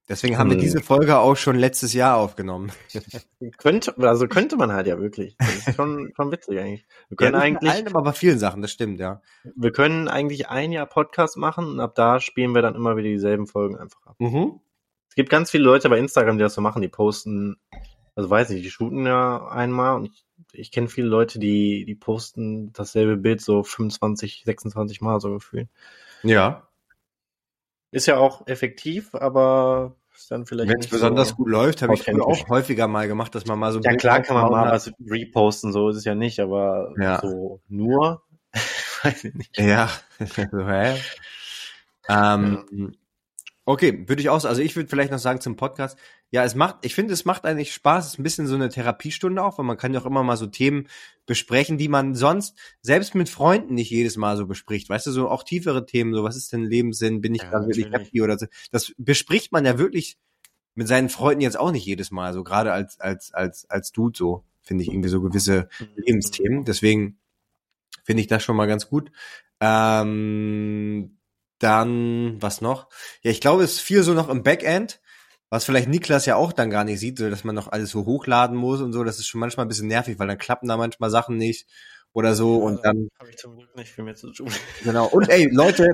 Deswegen 0.08 0.36
haben 0.36 0.50
wir 0.50 0.56
Hm. 0.56 0.62
diese 0.62 0.80
Folge 0.80 1.18
auch 1.18 1.36
schon 1.36 1.56
letztes 1.56 1.92
Jahr 1.92 2.16
aufgenommen. 2.16 2.72
Könnte, 3.58 3.94
also 3.98 4.26
könnte 4.26 4.56
man 4.56 4.72
halt 4.72 4.86
ja 4.88 4.98
wirklich. 5.00 5.36
Das 5.38 5.68
ist 5.68 5.76
schon, 5.76 6.12
schon 6.16 6.30
witzig 6.32 6.58
eigentlich. 6.58 6.84
Wir 7.08 7.16
können 7.16 7.34
Ja, 7.34 7.40
eigentlich. 7.40 7.70
allen, 7.70 7.86
aber 7.86 8.02
bei 8.02 8.12
vielen 8.12 8.38
Sachen, 8.38 8.62
das 8.62 8.72
stimmt, 8.72 8.98
ja. 9.00 9.22
Wir 9.56 9.70
können 9.72 10.08
eigentlich 10.08 10.48
ein 10.48 10.72
Jahr 10.72 10.86
Podcast 10.86 11.36
machen 11.36 11.66
und 11.66 11.80
ab 11.80 11.94
da 11.94 12.20
spielen 12.20 12.52
wir 12.54 12.62
dann 12.62 12.74
immer 12.74 12.96
wieder 12.96 13.08
dieselben 13.08 13.46
Folgen 13.46 13.76
einfach 13.78 14.04
ab. 14.06 14.16
Mhm. 14.18 14.60
Es 15.12 15.14
gibt 15.14 15.28
ganz 15.28 15.50
viele 15.50 15.64
Leute 15.64 15.90
bei 15.90 15.98
Instagram, 15.98 16.38
die 16.38 16.42
das 16.42 16.54
so 16.54 16.62
machen, 16.62 16.80
die 16.80 16.88
posten, 16.88 17.60
also 18.14 18.30
weiß 18.30 18.48
nicht, 18.48 18.64
die 18.64 18.70
shooten 18.70 19.04
ja 19.04 19.46
einmal 19.48 19.96
und 19.96 20.06
ich, 20.06 20.24
ich 20.54 20.70
kenne 20.70 20.88
viele 20.88 21.06
Leute, 21.06 21.38
die, 21.38 21.84
die 21.84 21.94
posten 21.94 22.72
dasselbe 22.72 23.18
Bild 23.18 23.42
so 23.42 23.62
25, 23.62 24.40
26 24.46 25.02
Mal 25.02 25.20
so 25.20 25.34
gefühlt. 25.34 25.68
Ja. 26.22 26.66
Ist 27.90 28.06
ja 28.06 28.16
auch 28.16 28.46
effektiv, 28.46 29.14
aber 29.14 29.96
ist 30.16 30.30
dann 30.30 30.46
vielleicht 30.46 30.70
Wenn 30.72 30.80
es 30.80 30.88
besonders 30.88 31.28
so. 31.28 31.34
gut 31.34 31.48
läuft, 31.50 31.82
habe 31.82 31.92
ich 31.92 32.04
früher 32.04 32.26
auch 32.26 32.48
häufiger 32.48 32.88
mal 32.88 33.06
gemacht, 33.06 33.34
dass 33.34 33.44
man 33.44 33.58
mal 33.58 33.70
so 33.70 33.80
Ja 33.80 33.90
Bild 33.90 34.00
klar 34.00 34.22
kann 34.22 34.36
man 34.36 34.50
mal 34.50 34.64
hat. 34.64 34.72
was 34.72 34.92
reposten, 35.10 35.72
so 35.74 35.90
ist 35.90 35.96
es 35.98 36.04
ja 36.06 36.14
nicht, 36.14 36.40
aber 36.40 36.94
Ja. 36.98 37.20
so 37.20 37.60
nur, 37.68 38.22
weiß 39.02 39.24
ich 39.24 39.34
nicht. 39.34 39.58
Ja. 39.58 39.90
so, 40.50 40.66
hä? 40.66 40.98
Ähm, 42.08 42.94
okay, 43.64 44.08
würde 44.08 44.20
ich 44.20 44.28
auch, 44.28 44.44
also 44.44 44.60
ich 44.60 44.74
würde 44.76 44.88
vielleicht 44.88 45.12
noch 45.12 45.18
sagen 45.18 45.40
zum 45.40 45.56
Podcast, 45.56 45.98
ja, 46.30 46.44
es 46.44 46.54
macht, 46.54 46.84
ich 46.84 46.94
finde, 46.94 47.14
es 47.14 47.24
macht 47.24 47.44
eigentlich 47.44 47.72
Spaß, 47.72 48.06
es 48.06 48.12
ist 48.12 48.18
ein 48.18 48.22
bisschen 48.22 48.46
so 48.46 48.54
eine 48.54 48.68
Therapiestunde 48.68 49.42
auch, 49.42 49.58
weil 49.58 49.64
man 49.64 49.76
kann 49.76 49.94
ja 49.94 50.00
auch 50.00 50.06
immer 50.06 50.22
mal 50.22 50.36
so 50.36 50.46
Themen 50.46 50.88
besprechen, 51.26 51.78
die 51.78 51.88
man 51.88 52.14
sonst 52.14 52.56
selbst 52.80 53.14
mit 53.14 53.28
Freunden 53.28 53.74
nicht 53.74 53.90
jedes 53.90 54.16
Mal 54.16 54.36
so 54.36 54.46
bespricht, 54.46 54.88
weißt 54.88 55.06
du, 55.06 55.12
so 55.12 55.28
auch 55.28 55.44
tiefere 55.44 55.86
Themen, 55.86 56.14
so 56.14 56.24
was 56.24 56.36
ist 56.36 56.52
denn 56.52 56.64
Lebenssinn, 56.64 57.20
bin 57.20 57.34
ich 57.34 57.42
Ja, 57.42 57.50
gerade 57.50 57.66
wirklich 57.66 57.90
happy 57.92 58.22
oder 58.22 58.38
so, 58.38 58.46
das 58.70 58.92
bespricht 58.98 59.52
man 59.52 59.64
ja 59.64 59.78
wirklich 59.78 60.18
mit 60.74 60.88
seinen 60.88 61.08
Freunden 61.08 61.42
jetzt 61.42 61.58
auch 61.58 61.70
nicht 61.70 61.84
jedes 61.84 62.10
Mal, 62.10 62.32
so 62.32 62.42
gerade 62.42 62.72
als, 62.72 62.98
als, 62.98 63.32
als, 63.32 63.68
als 63.68 63.92
Dude 63.92 64.16
so, 64.16 64.44
finde 64.62 64.82
ich 64.84 64.90
irgendwie 64.90 65.08
so 65.08 65.20
gewisse 65.20 65.68
Lebensthemen. 65.96 66.64
Deswegen 66.64 67.18
finde 68.04 68.22
ich 68.22 68.26
das 68.26 68.42
schon 68.42 68.56
mal 68.56 68.66
ganz 68.66 68.88
gut. 68.88 69.10
Ähm, 69.60 71.18
dann, 71.62 72.40
was 72.40 72.60
noch? 72.60 72.88
Ja, 73.22 73.30
ich 73.30 73.40
glaube, 73.40 73.62
es 73.62 73.74
ist 73.74 73.80
viel 73.80 74.02
so 74.02 74.14
noch 74.14 74.28
im 74.28 74.42
Backend, 74.42 75.00
was 75.50 75.64
vielleicht 75.64 75.88
Niklas 75.88 76.26
ja 76.26 76.36
auch 76.36 76.52
dann 76.52 76.70
gar 76.70 76.84
nicht 76.84 76.98
sieht, 76.98 77.18
so 77.18 77.28
dass 77.28 77.44
man 77.44 77.54
noch 77.54 77.70
alles 77.70 77.90
so 77.90 78.06
hochladen 78.06 78.56
muss 78.56 78.80
und 78.80 78.92
so. 78.92 79.04
Das 79.04 79.18
ist 79.18 79.26
schon 79.26 79.40
manchmal 79.40 79.66
ein 79.66 79.68
bisschen 79.68 79.88
nervig, 79.88 80.18
weil 80.18 80.28
dann 80.28 80.38
klappen 80.38 80.68
da 80.68 80.76
manchmal 80.76 81.10
Sachen 81.10 81.36
nicht 81.36 81.66
oder 82.12 82.34
so 82.34 82.56
und 82.56 82.84
dann 82.84 83.08
Habe 83.18 83.30
ich 83.30 83.36
zum 83.36 83.56
Glück 83.56 83.74
nicht 83.76 83.92
viel 83.92 84.04
mehr 84.04 84.14
zu 84.14 84.32
tun. 84.32 84.48
Genau. 84.84 85.06
Und 85.06 85.28
ey, 85.28 85.48
Leute, 85.52 85.88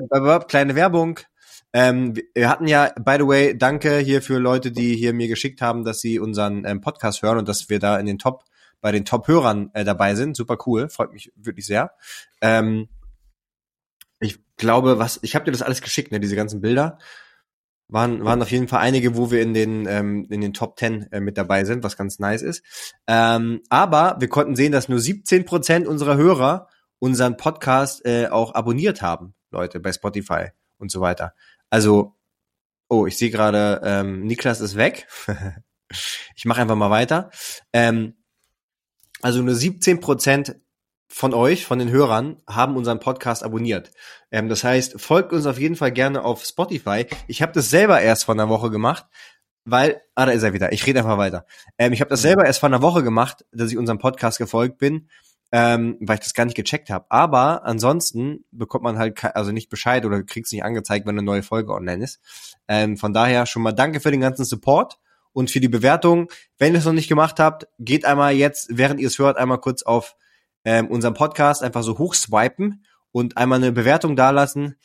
kleine 0.47 0.75
Werbung. 0.75 1.19
Ähm, 1.71 2.15
wir 2.33 2.49
hatten 2.49 2.67
ja, 2.67 2.91
by 2.99 3.17
the 3.19 3.27
way, 3.27 3.57
danke 3.57 3.99
hier 3.99 4.21
für 4.21 4.39
Leute, 4.39 4.71
die 4.71 4.95
hier 4.95 5.13
mir 5.13 5.27
geschickt 5.27 5.61
haben, 5.61 5.83
dass 5.83 5.99
sie 5.99 6.19
unseren 6.19 6.65
ähm, 6.65 6.81
Podcast 6.81 7.21
hören 7.21 7.37
und 7.37 7.47
dass 7.47 7.69
wir 7.69 7.79
da 7.79 7.99
in 7.99 8.07
den 8.07 8.17
Top, 8.17 8.45
bei 8.81 8.91
den 8.91 9.05
Top-Hörern 9.05 9.69
äh, 9.73 9.83
dabei 9.83 10.15
sind. 10.15 10.35
Super 10.35 10.57
cool, 10.65 10.89
freut 10.89 11.13
mich 11.13 11.31
wirklich 11.35 11.65
sehr. 11.65 11.91
Ähm, 12.41 12.87
glaube, 14.59 14.99
was, 14.99 15.19
ich 15.23 15.33
habe 15.33 15.45
dir 15.45 15.51
das 15.51 15.63
alles 15.63 15.81
geschickt, 15.81 16.11
ne, 16.11 16.19
diese 16.19 16.35
ganzen 16.35 16.61
Bilder. 16.61 16.99
Waren, 17.91 18.23
waren 18.23 18.39
auf 18.43 18.51
jeden 18.51 18.67
Fall 18.67 18.81
einige, 18.81 19.17
wo 19.17 19.31
wir 19.31 19.41
in 19.41 19.55
den, 19.55 19.87
ähm, 19.87 20.27
in 20.29 20.41
den 20.41 20.53
Top 20.53 20.77
10 20.77 21.11
äh, 21.11 21.19
mit 21.19 21.39
dabei 21.39 21.65
sind, 21.65 21.83
was 21.83 21.97
ganz 21.97 22.19
nice 22.19 22.43
ist. 22.43 22.63
Ähm, 23.07 23.61
aber 23.69 24.17
wir 24.19 24.29
konnten 24.29 24.55
sehen, 24.55 24.71
dass 24.71 24.89
nur 24.89 24.99
17 24.99 25.43
Prozent 25.43 25.87
unserer 25.87 26.15
Hörer 26.15 26.67
unseren 26.99 27.35
Podcast 27.35 28.05
äh, 28.05 28.27
auch 28.27 28.53
abonniert 28.53 29.01
haben. 29.01 29.33
Leute, 29.49 29.79
bei 29.79 29.91
Spotify 29.91 30.49
und 30.77 30.91
so 30.91 31.01
weiter. 31.01 31.33
Also, 31.71 32.15
oh, 32.89 33.07
ich 33.07 33.17
sehe 33.17 33.31
gerade, 33.31 33.81
ähm, 33.83 34.21
Niklas 34.21 34.61
ist 34.61 34.75
weg. 34.75 35.07
ich 36.35 36.45
mache 36.45 36.61
einfach 36.61 36.75
mal 36.75 36.91
weiter. 36.91 37.31
Ähm, 37.73 38.15
also 39.21 39.41
nur 39.41 39.55
17 39.55 39.99
Prozent 39.99 40.55
von 41.09 41.33
euch, 41.33 41.65
von 41.65 41.79
den 41.79 41.89
Hörern, 41.89 42.37
haben 42.47 42.77
unseren 42.77 42.99
Podcast 42.99 43.43
abonniert. 43.43 43.91
Ähm, 44.31 44.47
das 44.47 44.63
heißt, 44.63 45.01
folgt 45.01 45.33
uns 45.33 45.45
auf 45.47 45.59
jeden 45.59 45.75
Fall 45.75 45.91
gerne 45.91 46.23
auf 46.23 46.45
Spotify. 46.45 47.07
Ich 47.27 47.41
habe 47.41 47.51
das 47.51 47.69
selber 47.69 47.99
erst 47.99 48.25
vor 48.25 48.35
einer 48.35 48.47
Woche 48.47 48.69
gemacht, 48.69 49.05
weil, 49.65 50.01
ah, 50.15 50.27
da 50.27 50.31
ist 50.31 50.43
er 50.43 50.53
wieder. 50.53 50.71
Ich 50.71 50.85
rede 50.85 50.99
einfach 50.99 51.17
weiter. 51.17 51.45
Ähm, 51.77 51.93
ich 51.93 52.01
habe 52.01 52.09
das 52.09 52.21
selber 52.21 52.45
erst 52.45 52.59
vor 52.59 52.67
einer 52.67 52.81
Woche 52.81 53.03
gemacht, 53.03 53.43
dass 53.51 53.71
ich 53.71 53.77
unserem 53.77 53.97
Podcast 53.97 54.37
gefolgt 54.37 54.77
bin, 54.77 55.09
ähm, 55.51 55.97
weil 55.99 56.15
ich 56.15 56.21
das 56.21 56.35
gar 56.35 56.45
nicht 56.45 56.55
gecheckt 56.55 56.91
habe. 56.91 57.05
Aber 57.09 57.65
ansonsten 57.65 58.45
bekommt 58.51 58.83
man 58.83 58.99
halt 58.99 59.23
also 59.35 59.51
nicht 59.51 59.69
Bescheid 59.69 60.05
oder 60.05 60.21
kriegt's 60.23 60.51
nicht 60.51 60.63
angezeigt, 60.63 61.07
wenn 61.07 61.17
eine 61.17 61.25
neue 61.25 61.43
Folge 61.43 61.73
online 61.73 62.03
ist. 62.03 62.19
Ähm, 62.67 62.97
von 62.97 63.13
daher 63.13 63.47
schon 63.47 63.63
mal 63.63 63.71
danke 63.71 63.99
für 63.99 64.11
den 64.11 64.21
ganzen 64.21 64.45
Support 64.45 64.99
und 65.33 65.49
für 65.49 65.59
die 65.59 65.69
Bewertung. 65.69 66.29
Wenn 66.59 66.73
ihr 66.73 66.79
es 66.79 66.85
noch 66.85 66.93
nicht 66.93 67.09
gemacht 67.09 67.39
habt, 67.39 67.67
geht 67.79 68.05
einmal 68.05 68.33
jetzt, 68.33 68.69
während 68.71 68.99
ihr 68.99 69.07
es 69.07 69.17
hört, 69.17 69.37
einmal 69.37 69.59
kurz 69.59 69.81
auf 69.81 70.15
ähm, 70.65 70.87
unseren 70.87 71.13
Podcast 71.13 71.63
einfach 71.63 71.83
so 71.83 71.97
hochswipen 71.97 72.85
und 73.11 73.37
einmal 73.37 73.59
eine 73.59 73.71
Bewertung 73.71 74.15
dalassen. 74.15 74.75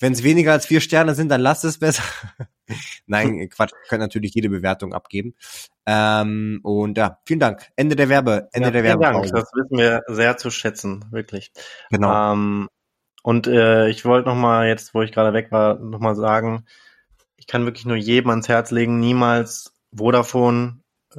Wenn 0.00 0.12
es 0.12 0.24
weniger 0.24 0.52
als 0.52 0.66
vier 0.66 0.80
Sterne 0.80 1.14
sind, 1.14 1.28
dann 1.28 1.40
lasst 1.40 1.64
es 1.64 1.78
besser. 1.78 2.02
Nein, 3.06 3.48
Quatsch, 3.50 3.72
ihr 3.72 3.88
könnt 3.88 4.00
natürlich 4.00 4.34
jede 4.34 4.48
Bewertung 4.48 4.92
abgeben. 4.92 5.34
Ähm, 5.86 6.60
und 6.62 6.98
ja, 6.98 7.18
vielen 7.26 7.40
Dank. 7.40 7.68
Ende 7.76 7.96
der 7.96 8.08
Werbe, 8.08 8.48
Ende 8.52 8.68
ja, 8.68 8.72
der 8.72 8.82
vielen 8.82 9.00
Werbepause. 9.00 9.32
Dank, 9.32 9.44
das 9.44 9.52
wissen 9.54 9.78
wir 9.78 10.02
sehr 10.08 10.36
zu 10.36 10.50
schätzen, 10.50 11.04
wirklich. 11.10 11.52
Genau. 11.90 12.32
Ähm, 12.32 12.68
und 13.22 13.46
äh, 13.46 13.88
ich 13.88 14.04
wollte 14.04 14.28
noch 14.28 14.36
mal 14.36 14.66
jetzt, 14.66 14.94
wo 14.94 15.02
ich 15.02 15.12
gerade 15.12 15.32
weg 15.32 15.50
war, 15.50 15.78
noch 15.78 16.00
mal 16.00 16.14
sagen, 16.14 16.66
ich 17.36 17.46
kann 17.46 17.64
wirklich 17.64 17.86
nur 17.86 17.96
jedem 17.96 18.30
ans 18.30 18.48
Herz 18.48 18.70
legen, 18.70 19.00
niemals 19.00 19.72
Vodafone 19.94 20.80
äh, 21.14 21.18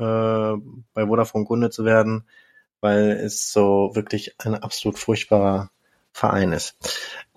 bei 0.93 1.07
Vodafone 1.07 1.45
Kunde 1.45 1.69
zu 1.69 1.85
werden, 1.85 2.27
weil 2.85 3.09
es 3.09 3.51
so 3.51 3.89
wirklich 3.95 4.35
ein 4.37 4.53
absolut 4.53 4.99
furchtbarer 4.99 5.71
Verein 6.11 6.51
ist. 6.51 6.77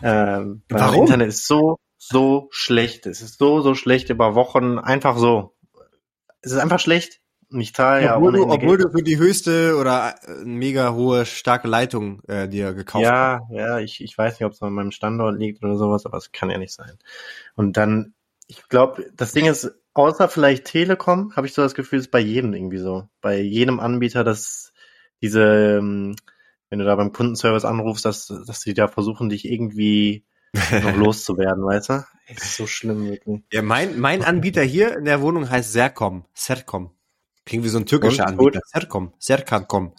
Ähm, 0.03 0.61
weil 0.69 0.81
Warum? 0.81 0.93
Das 0.93 0.95
Internet 0.95 1.29
ist 1.29 1.47
so, 1.47 1.79
so 1.97 2.49
schlecht. 2.51 3.07
Es 3.07 3.23
ist 3.23 3.39
so, 3.39 3.63
so 3.63 3.75
schlecht 3.75 4.11
über 4.11 4.35
Wochen. 4.35 4.79
Einfach 4.79 5.17
so. 5.17 5.55
Es 6.43 6.53
ist 6.53 6.59
einfach 6.59 6.79
schlecht. 6.79 7.23
Ich 7.51 7.75
zahle 7.75 8.05
ja 8.05 8.17
obwohl, 8.19 8.33
du, 8.33 8.43
obwohl 8.47 8.77
du 8.77 8.91
für 8.91 9.03
die 9.03 9.17
höchste 9.17 9.77
oder 9.77 10.17
äh, 10.23 10.45
mega 10.45 10.93
hohe, 10.93 11.25
starke 11.25 11.67
Leitung 11.67 12.23
äh, 12.29 12.47
dir 12.47 12.75
gekauft 12.75 13.07
hast. 13.07 13.11
Ja, 13.11 13.41
ja, 13.51 13.79
ich, 13.79 14.03
ich 14.03 14.19
weiß 14.19 14.35
nicht, 14.35 14.45
ob 14.45 14.53
es 14.53 14.61
an 14.61 14.75
meinem 14.75 14.91
Standort 14.91 15.39
liegt 15.39 15.65
oder 15.65 15.79
sowas, 15.79 16.05
aber 16.05 16.19
es 16.19 16.31
kann 16.31 16.51
ja 16.51 16.59
nicht 16.59 16.75
sein. 16.75 16.99
Und 17.57 17.79
dann, 17.79 18.13
ich 18.49 18.69
glaube, 18.69 19.11
das 19.17 19.33
Ding 19.33 19.47
ist, 19.47 19.75
außer 19.95 20.29
vielleicht 20.29 20.67
Telekom, 20.67 21.35
habe 21.35 21.47
ich 21.47 21.55
so 21.55 21.63
das 21.63 21.75
Gefühl, 21.75 22.01
ist 22.01 22.11
bei 22.11 22.21
jedem 22.21 22.53
irgendwie 22.53 22.79
so. 22.79 23.09
Bei 23.23 23.41
jedem 23.41 23.81
Anbieter, 23.81 24.25
dass 24.25 24.75
diese, 25.23 25.79
ähm, 25.79 26.17
wenn 26.71 26.79
du 26.79 26.85
da 26.85 26.97
beim 26.97 27.13
Kundenservice 27.13 27.65
anrufst, 27.65 28.05
dass, 28.05 28.27
dass 28.47 28.61
die 28.61 28.75
da 28.75 28.89
versuchen, 28.89 29.29
dich 29.29 29.45
irgendwie 29.45 30.25
noch 30.83 30.97
loszuwerden, 30.97 31.65
weißt 31.65 31.91
du? 31.91 32.05
Es 32.27 32.43
ist 32.43 32.57
so 32.57 32.67
schlimm, 32.67 33.09
wirklich. 33.09 33.43
Ja, 33.53 33.63
mein, 33.63 33.99
mein 33.99 34.23
Anbieter 34.25 34.63
hier 34.63 34.97
in 34.97 35.05
der 35.05 35.21
Wohnung 35.23 35.49
heißt 35.49 35.73
Sercom. 35.73 36.25
Sercom. 36.35 36.91
Klingt 37.47 37.65
wie 37.65 37.69
so 37.69 37.79
ein 37.79 37.87
türkischer 37.87 38.25
Und? 38.25 38.39
Anbieter. 38.41 38.61
Sercom. 38.67 39.13
Serkancom. 39.19 39.95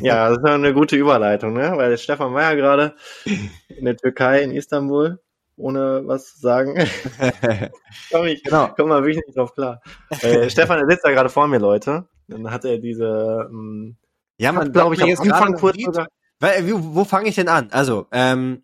Ja, 0.00 0.30
das 0.30 0.38
ist 0.38 0.48
ja 0.48 0.54
eine 0.54 0.74
gute 0.74 0.96
Überleitung, 0.96 1.52
ne? 1.52 1.72
Weil 1.76 1.96
Stefan 1.98 2.34
war 2.34 2.42
ja 2.42 2.54
gerade 2.54 2.96
in 3.68 3.84
der 3.84 3.96
Türkei, 3.96 4.42
in 4.42 4.50
Istanbul, 4.50 5.20
ohne 5.56 6.02
was 6.06 6.32
zu 6.34 6.40
sagen. 6.40 6.74
komm, 8.10 8.26
ich, 8.26 8.42
Genau. 8.42 8.72
komm 8.74 8.88
mal 8.88 9.02
wirklich 9.04 9.24
nicht 9.26 9.36
drauf 9.36 9.54
klar. 9.54 9.80
Äh, 10.22 10.50
Stefan, 10.50 10.80
der 10.80 10.88
sitzt 10.90 11.04
da 11.04 11.10
gerade 11.12 11.28
vor 11.28 11.46
mir, 11.46 11.58
Leute. 11.58 12.08
Dann 12.26 12.50
hat 12.50 12.64
er 12.64 12.78
diese, 12.78 13.48
ähm, 13.50 13.96
ja, 14.38 14.52
man 14.52 14.72
glaube 14.72 14.94
ich, 14.94 15.02
am 15.02 15.08
jetzt 15.08 15.20
Anfang 15.20 15.54
kurz 15.54 15.80
sogar, 15.80 16.08
Weil, 16.40 16.70
wo, 16.70 16.94
wo 16.94 17.04
fange 17.04 17.28
ich 17.28 17.34
denn 17.34 17.48
an? 17.48 17.68
Also, 17.70 18.06
ähm, 18.12 18.62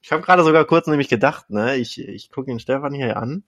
ich 0.00 0.12
habe 0.12 0.22
gerade 0.22 0.44
sogar 0.44 0.64
kurz 0.64 0.86
nämlich 0.86 1.08
gedacht, 1.08 1.50
ne, 1.50 1.76
ich, 1.76 2.00
ich 2.00 2.30
gucke 2.30 2.46
den 2.46 2.60
Stefan 2.60 2.94
hier 2.94 3.16
an, 3.16 3.44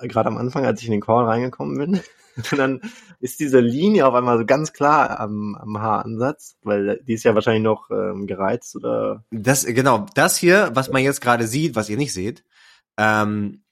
äh, 0.00 0.08
gerade 0.08 0.28
am 0.28 0.38
Anfang, 0.38 0.64
als 0.64 0.80
ich 0.80 0.86
in 0.86 0.92
den 0.92 1.00
Call 1.00 1.24
reingekommen 1.24 1.76
bin. 1.78 2.00
Und 2.50 2.58
dann 2.58 2.80
ist 3.20 3.40
diese 3.40 3.60
Linie 3.60 4.06
auf 4.06 4.14
einmal 4.14 4.38
so 4.38 4.46
ganz 4.46 4.72
klar 4.72 5.20
am, 5.20 5.54
am 5.54 5.78
Haaransatz, 5.78 6.56
weil 6.62 7.00
die 7.06 7.12
ist 7.12 7.24
ja 7.24 7.34
wahrscheinlich 7.34 7.62
noch 7.62 7.90
ähm, 7.90 8.26
gereizt 8.26 8.74
oder 8.74 9.24
das, 9.30 9.66
genau, 9.66 10.06
das 10.14 10.38
hier, 10.38 10.70
was 10.72 10.90
man 10.90 11.02
jetzt 11.02 11.20
gerade 11.20 11.46
sieht, 11.46 11.76
was 11.76 11.90
ihr 11.90 11.98
nicht 11.98 12.14
seht, 12.14 12.42
ähm, 12.96 13.64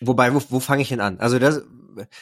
wobei, 0.00 0.34
wo, 0.34 0.42
wo 0.48 0.58
fange 0.58 0.82
ich 0.82 0.88
denn 0.88 1.00
an? 1.00 1.20
Also 1.20 1.38
das, 1.38 1.62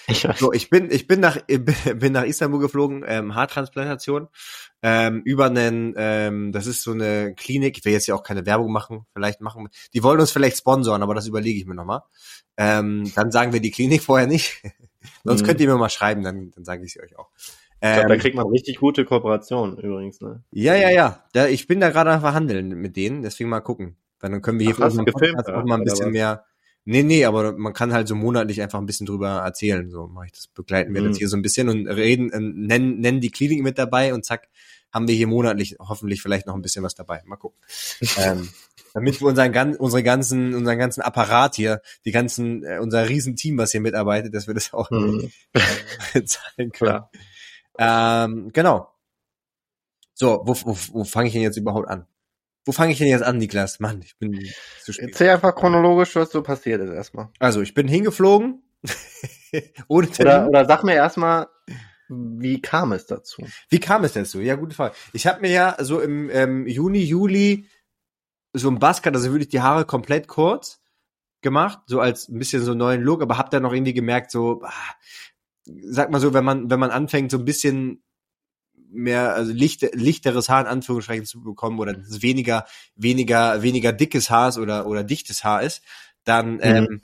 ich 0.07 0.25
weiß. 0.25 0.39
so, 0.39 0.53
ich 0.53 0.71
bin, 0.71 0.91
ich 0.91 1.07
bin 1.07 1.21
nach, 1.21 1.39
bin 1.47 2.13
nach 2.13 2.25
Istanbul 2.25 2.61
geflogen, 2.61 3.05
ähm, 3.07 3.35
Haartransplantation, 3.35 4.29
ähm, 4.83 5.23
über 5.25 5.47
einen, 5.47 5.95
ähm, 5.97 6.53
das 6.53 6.67
ist 6.67 6.83
so 6.83 6.93
eine 6.93 7.35
Klinik, 7.35 7.79
ich 7.79 7.85
will 7.85 7.93
jetzt 7.93 8.07
ja 8.07 8.15
auch 8.15 8.23
keine 8.23 8.47
Werbung 8.47 8.73
machen, 8.73 9.07
vielleicht 9.13 9.41
machen, 9.41 9.69
die 9.95 10.03
wollen 10.03 10.21
uns 10.21 10.31
vielleicht 10.31 10.59
sponsoren, 10.59 11.03
aber 11.03 11.15
das 11.15 11.27
überlege 11.27 11.59
ich 11.59 11.67
mir 11.67 11.75
nochmal. 11.75 12.03
Ähm, 12.57 13.13
dann 13.15 13.31
sagen 13.31 13.53
wir 13.53 13.61
die 13.61 13.71
Klinik 13.71 14.03
vorher 14.03 14.27
nicht. 14.27 14.63
Sonst 15.25 15.43
Mhm. 15.43 15.47
könnt 15.47 15.61
ihr 15.61 15.69
mir 15.69 15.77
mal 15.79 15.89
schreiben, 15.91 16.23
dann, 16.23 16.51
dann 16.51 16.65
sage 16.65 16.85
ich 16.85 16.93
sie 16.93 17.01
euch 17.01 17.17
auch. 17.19 17.31
Ich 17.87 17.93
glaub, 17.93 18.07
da 18.07 18.17
Ähm, 18.17 18.19
kriegt 18.19 18.35
man 18.37 18.47
richtig 18.47 18.79
gute 18.79 19.05
Kooperationen 19.05 19.79
übrigens, 19.79 20.21
ne? 20.21 20.43
ja, 20.51 20.75
ja, 20.75 20.91
ja. 20.91 21.25
Da, 21.33 21.47
ich 21.49 21.67
bin 21.67 21.81
da 21.81 21.91
gerade 21.91 22.11
am 22.13 22.21
Verhandeln 22.21 22.69
mit 22.81 22.97
denen, 22.97 23.23
deswegen 23.23 23.51
mal 23.51 23.61
gucken. 23.61 23.97
Weil 24.21 24.31
dann 24.31 24.43
können 24.43 24.59
wir 24.59 24.67
hier 24.67 24.75
Ach, 24.75 24.81
unserem 24.81 25.05
gefilmt, 25.07 25.47
auch 25.49 25.65
mal 25.65 25.77
ein 25.79 25.85
bisschen 25.85 26.11
mehr. 26.11 26.45
Nee, 26.91 27.03
nee, 27.03 27.27
aber 27.27 27.53
man 27.59 27.75
kann 27.75 27.93
halt 27.93 28.09
so 28.09 28.15
monatlich 28.15 28.63
einfach 28.63 28.79
ein 28.79 28.87
bisschen 28.87 29.05
drüber 29.07 29.29
erzählen. 29.45 29.91
So 29.91 30.07
mache 30.07 30.25
ich 30.27 30.33
das, 30.33 30.47
begleiten 30.47 30.95
wir 30.95 31.03
Mhm. 31.03 31.09
das 31.09 31.19
hier 31.19 31.29
so 31.29 31.37
ein 31.37 31.43
bisschen 31.43 31.69
und 31.69 31.87
reden, 31.87 32.31
äh, 32.33 32.41
nennen, 32.41 33.01
nennen 33.01 33.21
die 33.21 33.31
Klinik 33.31 33.63
mit 33.63 33.77
dabei 33.77 34.15
und 34.15 34.25
zack, 34.25 34.49
haben 34.91 35.07
wir 35.07 35.15
hier 35.15 35.27
monatlich 35.27 35.77
hoffentlich 35.79 36.23
vielleicht 36.23 36.47
noch 36.47 36.55
ein 36.55 36.63
bisschen 36.63 36.83
was 36.83 36.95
dabei. 36.95 37.21
Mal 37.27 37.37
gucken. 37.37 37.59
ähm, 38.17 38.49
damit 38.95 39.21
wir 39.21 39.29
unseren, 39.29 39.77
unsere 39.77 40.03
ganzen, 40.03 40.55
unseren 40.55 40.79
ganzen 40.79 41.03
Apparat 41.03 41.57
hier, 41.57 41.83
die 42.07 42.11
ganzen, 42.11 42.65
äh, 42.65 42.79
unser 42.81 43.07
Riesenteam, 43.07 43.59
was 43.59 43.73
hier 43.73 43.83
mitarbeitet, 43.83 44.35
dass 44.35 44.47
wir 44.47 44.55
das 44.55 44.73
auch 44.73 44.91
Mhm. 44.91 45.31
zahlen 46.25 46.73
können. 46.73 46.73
Klar. 46.73 47.11
Ähm, 47.79 48.51
genau. 48.55 48.89
So, 50.15 50.41
wo, 50.47 50.55
wo, 50.65 50.77
wo 50.93 51.05
fange 51.05 51.27
ich 51.29 51.35
denn 51.35 51.43
jetzt 51.43 51.59
überhaupt 51.59 51.87
an? 51.89 52.07
Wo 52.65 52.73
fange 52.73 52.93
ich 52.93 52.99
denn 52.99 53.09
jetzt 53.09 53.23
an, 53.23 53.39
Niklas? 53.39 53.81
Mann, 53.81 54.03
ich 54.03 54.19
bin 54.19 54.39
zu 54.83 54.93
spät. 54.93 55.09
Erzähl 55.09 55.31
einfach 55.31 55.55
chronologisch, 55.55 56.15
was 56.17 56.31
so 56.31 56.43
passiert 56.43 56.81
ist 56.83 56.91
erstmal. 56.91 57.29
Also, 57.39 57.63
ich 57.63 57.75
bin 57.75 57.89
hingeflogen. 57.89 58.63
Ohne 59.89 60.11
Termin. 60.11 60.33
Oder, 60.33 60.49
oder 60.49 60.65
sag 60.67 60.85
mir 60.85 60.95
erstmal, 60.95 61.49
wie 62.09 62.61
kam 62.61 62.93
es 62.93 63.07
dazu? 63.07 63.47
Wie 63.69 63.81
kam 63.81 64.05
es 64.05 64.15
dazu? 64.15 64.41
Ja, 64.41 64.57
gute 64.57 64.75
Frage. 64.75 64.95
Ich 65.13 65.27
habe 65.27 65.41
mir 65.41 65.51
ja 65.51 65.77
so 65.81 66.01
im 66.01 66.31
ähm, 66.31 66.67
Juni, 66.67 67.01
Juli 67.01 67.67
so 68.55 68.71
ein 68.71 68.79
Buzzcut, 68.79 69.15
also 69.15 69.31
wirklich 69.31 69.49
die 69.49 69.61
Haare 69.61 69.85
komplett 69.85 70.27
kurz 70.27 70.81
gemacht, 71.43 71.81
so 71.87 72.01
als 72.01 72.29
ein 72.29 72.39
bisschen 72.39 72.63
so 72.63 72.73
einen 72.73 72.79
neuen 72.79 73.03
Look, 73.03 73.23
aber 73.23 73.39
hab 73.39 73.51
dann 73.51 73.63
noch 73.63 73.73
irgendwie 73.73 73.95
gemerkt, 73.95 74.31
so, 74.31 74.63
ah, 74.63 74.73
sag 75.65 76.11
mal 76.11 76.21
so, 76.21 76.35
wenn 76.35 76.45
man, 76.45 76.71
wenn 76.71 76.81
man 76.81 76.91
anfängt, 76.91 77.31
so 77.31 77.39
ein 77.39 77.45
bisschen 77.45 78.03
mehr, 78.91 79.35
also 79.35 79.53
licht, 79.53 79.83
lichteres 79.95 80.49
Haar 80.49 80.63
in 80.63 80.67
Anführungsstrichen 80.67 81.27
zu 81.27 81.41
bekommen 81.43 81.79
oder 81.79 81.93
dass 81.93 82.09
es 82.09 82.23
weniger, 82.23 82.67
weniger, 82.97 83.63
weniger 83.63 83.93
dickes 83.93 84.31
Haar 84.31 84.49
ist 84.49 84.59
oder, 84.59 84.87
oder 84.87 85.05
dichtes 85.05 85.45
Haar 85.45 85.63
ist, 85.63 85.83
dann 86.25 86.59
ähm, 86.63 87.03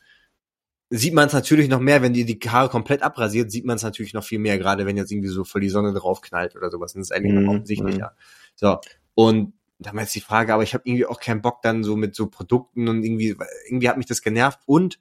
sieht 0.90 1.14
man 1.14 1.26
es 1.26 1.32
natürlich 1.32 1.68
noch 1.68 1.80
mehr, 1.80 2.02
wenn 2.02 2.12
die 2.12 2.24
die 2.24 2.38
Haare 2.48 2.68
komplett 2.68 3.02
abrasiert, 3.02 3.50
sieht 3.50 3.64
man 3.64 3.76
es 3.76 3.82
natürlich 3.82 4.14
noch 4.14 4.24
viel 4.24 4.38
mehr, 4.38 4.58
gerade 4.58 4.86
wenn 4.86 4.96
jetzt 4.96 5.10
irgendwie 5.10 5.28
so 5.28 5.44
voll 5.44 5.60
die 5.60 5.68
Sonne 5.68 5.92
drauf 5.92 6.20
knallt 6.20 6.56
oder 6.56 6.70
sowas. 6.70 6.92
Das 6.92 7.02
ist 7.02 7.12
eigentlich 7.12 7.32
Mhm, 7.32 7.44
noch 7.44 7.54
offensichtlicher. 7.54 8.16
So. 8.54 8.78
Und 9.14 9.54
da 9.78 9.92
war 9.92 10.02
jetzt 10.02 10.14
die 10.14 10.20
Frage, 10.20 10.54
aber 10.54 10.62
ich 10.62 10.74
habe 10.74 10.84
irgendwie 10.86 11.06
auch 11.06 11.20
keinen 11.20 11.42
Bock 11.42 11.62
dann 11.62 11.84
so 11.84 11.96
mit 11.96 12.14
so 12.14 12.28
Produkten 12.28 12.88
und 12.88 13.02
irgendwie, 13.02 13.36
irgendwie 13.66 13.88
hat 13.88 13.96
mich 13.96 14.06
das 14.06 14.22
genervt 14.22 14.60
und 14.66 15.00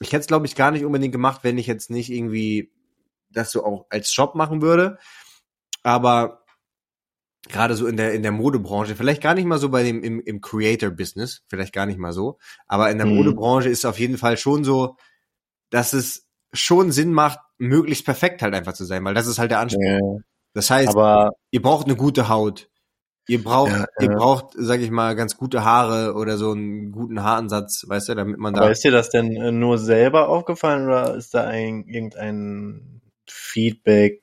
ich 0.00 0.08
hätte 0.08 0.20
es, 0.20 0.26
glaube 0.26 0.46
ich, 0.46 0.54
gar 0.56 0.70
nicht 0.70 0.84
unbedingt 0.84 1.12
gemacht, 1.12 1.40
wenn 1.42 1.56
ich 1.58 1.66
jetzt 1.66 1.90
nicht 1.90 2.10
irgendwie 2.10 2.70
das 3.30 3.50
so 3.50 3.64
auch 3.64 3.86
als 3.90 4.14
Job 4.14 4.34
machen 4.34 4.60
würde. 4.60 4.98
Aber 5.86 6.44
gerade 7.48 7.74
so 7.76 7.86
in 7.86 7.96
der 7.96 8.12
in 8.12 8.22
der 8.22 8.32
Modebranche, 8.32 8.96
vielleicht 8.96 9.22
gar 9.22 9.34
nicht 9.34 9.44
mal 9.46 9.58
so 9.58 9.68
bei 9.70 9.82
dem 9.84 10.02
im, 10.02 10.20
im 10.20 10.40
Creator 10.40 10.90
Business, 10.90 11.42
vielleicht 11.48 11.72
gar 11.72 11.86
nicht 11.86 11.98
mal 11.98 12.12
so, 12.12 12.38
aber 12.66 12.90
in 12.90 12.98
der 12.98 13.06
Mhm. 13.06 13.06
Modebranche 13.06 13.68
ist 13.68 13.84
auf 13.84 13.98
jeden 14.00 14.18
Fall 14.18 14.36
schon 14.36 14.64
so, 14.64 14.96
dass 15.70 15.92
es 15.92 16.26
schon 16.52 16.92
Sinn 16.92 17.12
macht, 17.12 17.38
möglichst 17.58 18.04
perfekt 18.04 18.42
halt 18.42 18.54
einfach 18.54 18.72
zu 18.74 18.84
sein, 18.84 19.04
weil 19.04 19.14
das 19.14 19.26
ist 19.28 19.38
halt 19.38 19.50
der 19.52 19.60
Anspruch. 19.60 20.00
Ja, 20.00 20.18
Das 20.54 20.70
heißt, 20.70 20.94
aber 20.94 21.32
ihr 21.52 21.62
braucht 21.62 21.86
eine 21.86 21.96
gute 21.96 22.28
Haut. 22.28 22.68
Ihr 23.28 23.42
braucht, 23.44 23.72
Ja, 23.72 23.86
ihr 23.98 24.08
ja. 24.08 24.14
braucht, 24.14 24.54
sag 24.56 24.80
ich 24.80 24.90
mal, 24.90 25.16
ganz 25.16 25.36
gute 25.36 25.64
Haare 25.64 26.14
oder 26.14 26.38
so 26.38 26.52
einen 26.52 26.92
guten 26.92 27.22
Haaransatz, 27.22 27.84
weißt 27.88 28.10
du, 28.10 28.14
damit 28.16 28.38
man 28.38 28.54
Aber 28.54 28.70
da. 28.70 28.72
ist 28.72 28.82
dir 28.84 28.90
das 28.90 29.10
denn 29.10 29.32
äh, 29.36 29.52
nur 29.52 29.78
selber 29.78 30.28
aufgefallen 30.28 30.86
oder 30.86 31.14
ist 31.14 31.34
da 31.34 31.44
ein, 31.46 31.86
irgendein 31.86 33.02
Feedback 33.28 34.22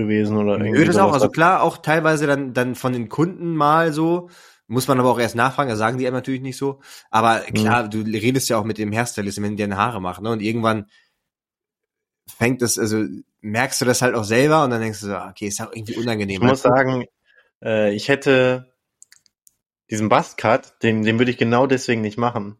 gewesen 0.00 0.36
oder 0.36 0.52
irgendwie 0.58 0.80
Nö, 0.80 0.84
das 0.84 0.96
auch. 0.96 1.12
Also 1.12 1.28
klar, 1.28 1.62
auch 1.62 1.78
teilweise 1.78 2.26
dann, 2.26 2.52
dann 2.54 2.74
von 2.74 2.92
den 2.92 3.08
Kunden 3.08 3.54
mal 3.54 3.92
so, 3.92 4.28
Muss 4.70 4.86
man 4.86 5.00
aber 5.00 5.10
auch 5.10 5.18
erst 5.18 5.34
nachfragen, 5.34 5.68
das 5.68 5.80
sagen 5.80 5.98
die 5.98 6.06
einem 6.06 6.14
natürlich 6.14 6.42
nicht 6.42 6.56
so. 6.56 6.78
Aber 7.10 7.40
klar, 7.40 7.86
mhm. 7.86 7.90
du 7.90 7.98
redest 8.02 8.48
ja 8.48 8.56
auch 8.56 8.62
mit 8.62 8.78
dem 8.78 8.92
Hairstylist, 8.92 9.42
wenn 9.42 9.56
die 9.56 9.62
deine 9.64 9.76
Haare 9.76 10.00
machen, 10.00 10.22
ne? 10.22 10.30
Und 10.30 10.40
irgendwann 10.42 10.86
fängt 12.28 12.62
das, 12.62 12.78
also 12.78 13.04
merkst 13.40 13.80
du 13.80 13.84
das 13.84 14.00
halt 14.00 14.14
auch 14.14 14.22
selber 14.22 14.62
und 14.62 14.70
dann 14.70 14.80
denkst 14.80 15.00
du 15.00 15.06
so, 15.08 15.16
okay, 15.16 15.48
ist 15.48 15.60
auch 15.60 15.72
irgendwie 15.72 15.96
unangenehm. 15.96 16.40
Ich 16.40 16.48
muss 16.48 16.62
sagen, 16.62 17.06
äh, 17.60 17.92
ich 17.92 18.06
hätte 18.08 18.72
diesen 19.90 20.08
Buzzcut, 20.08 20.80
den, 20.84 21.02
den 21.02 21.18
würde 21.18 21.32
ich 21.32 21.38
genau 21.38 21.66
deswegen 21.66 22.00
nicht 22.00 22.16
machen. 22.16 22.56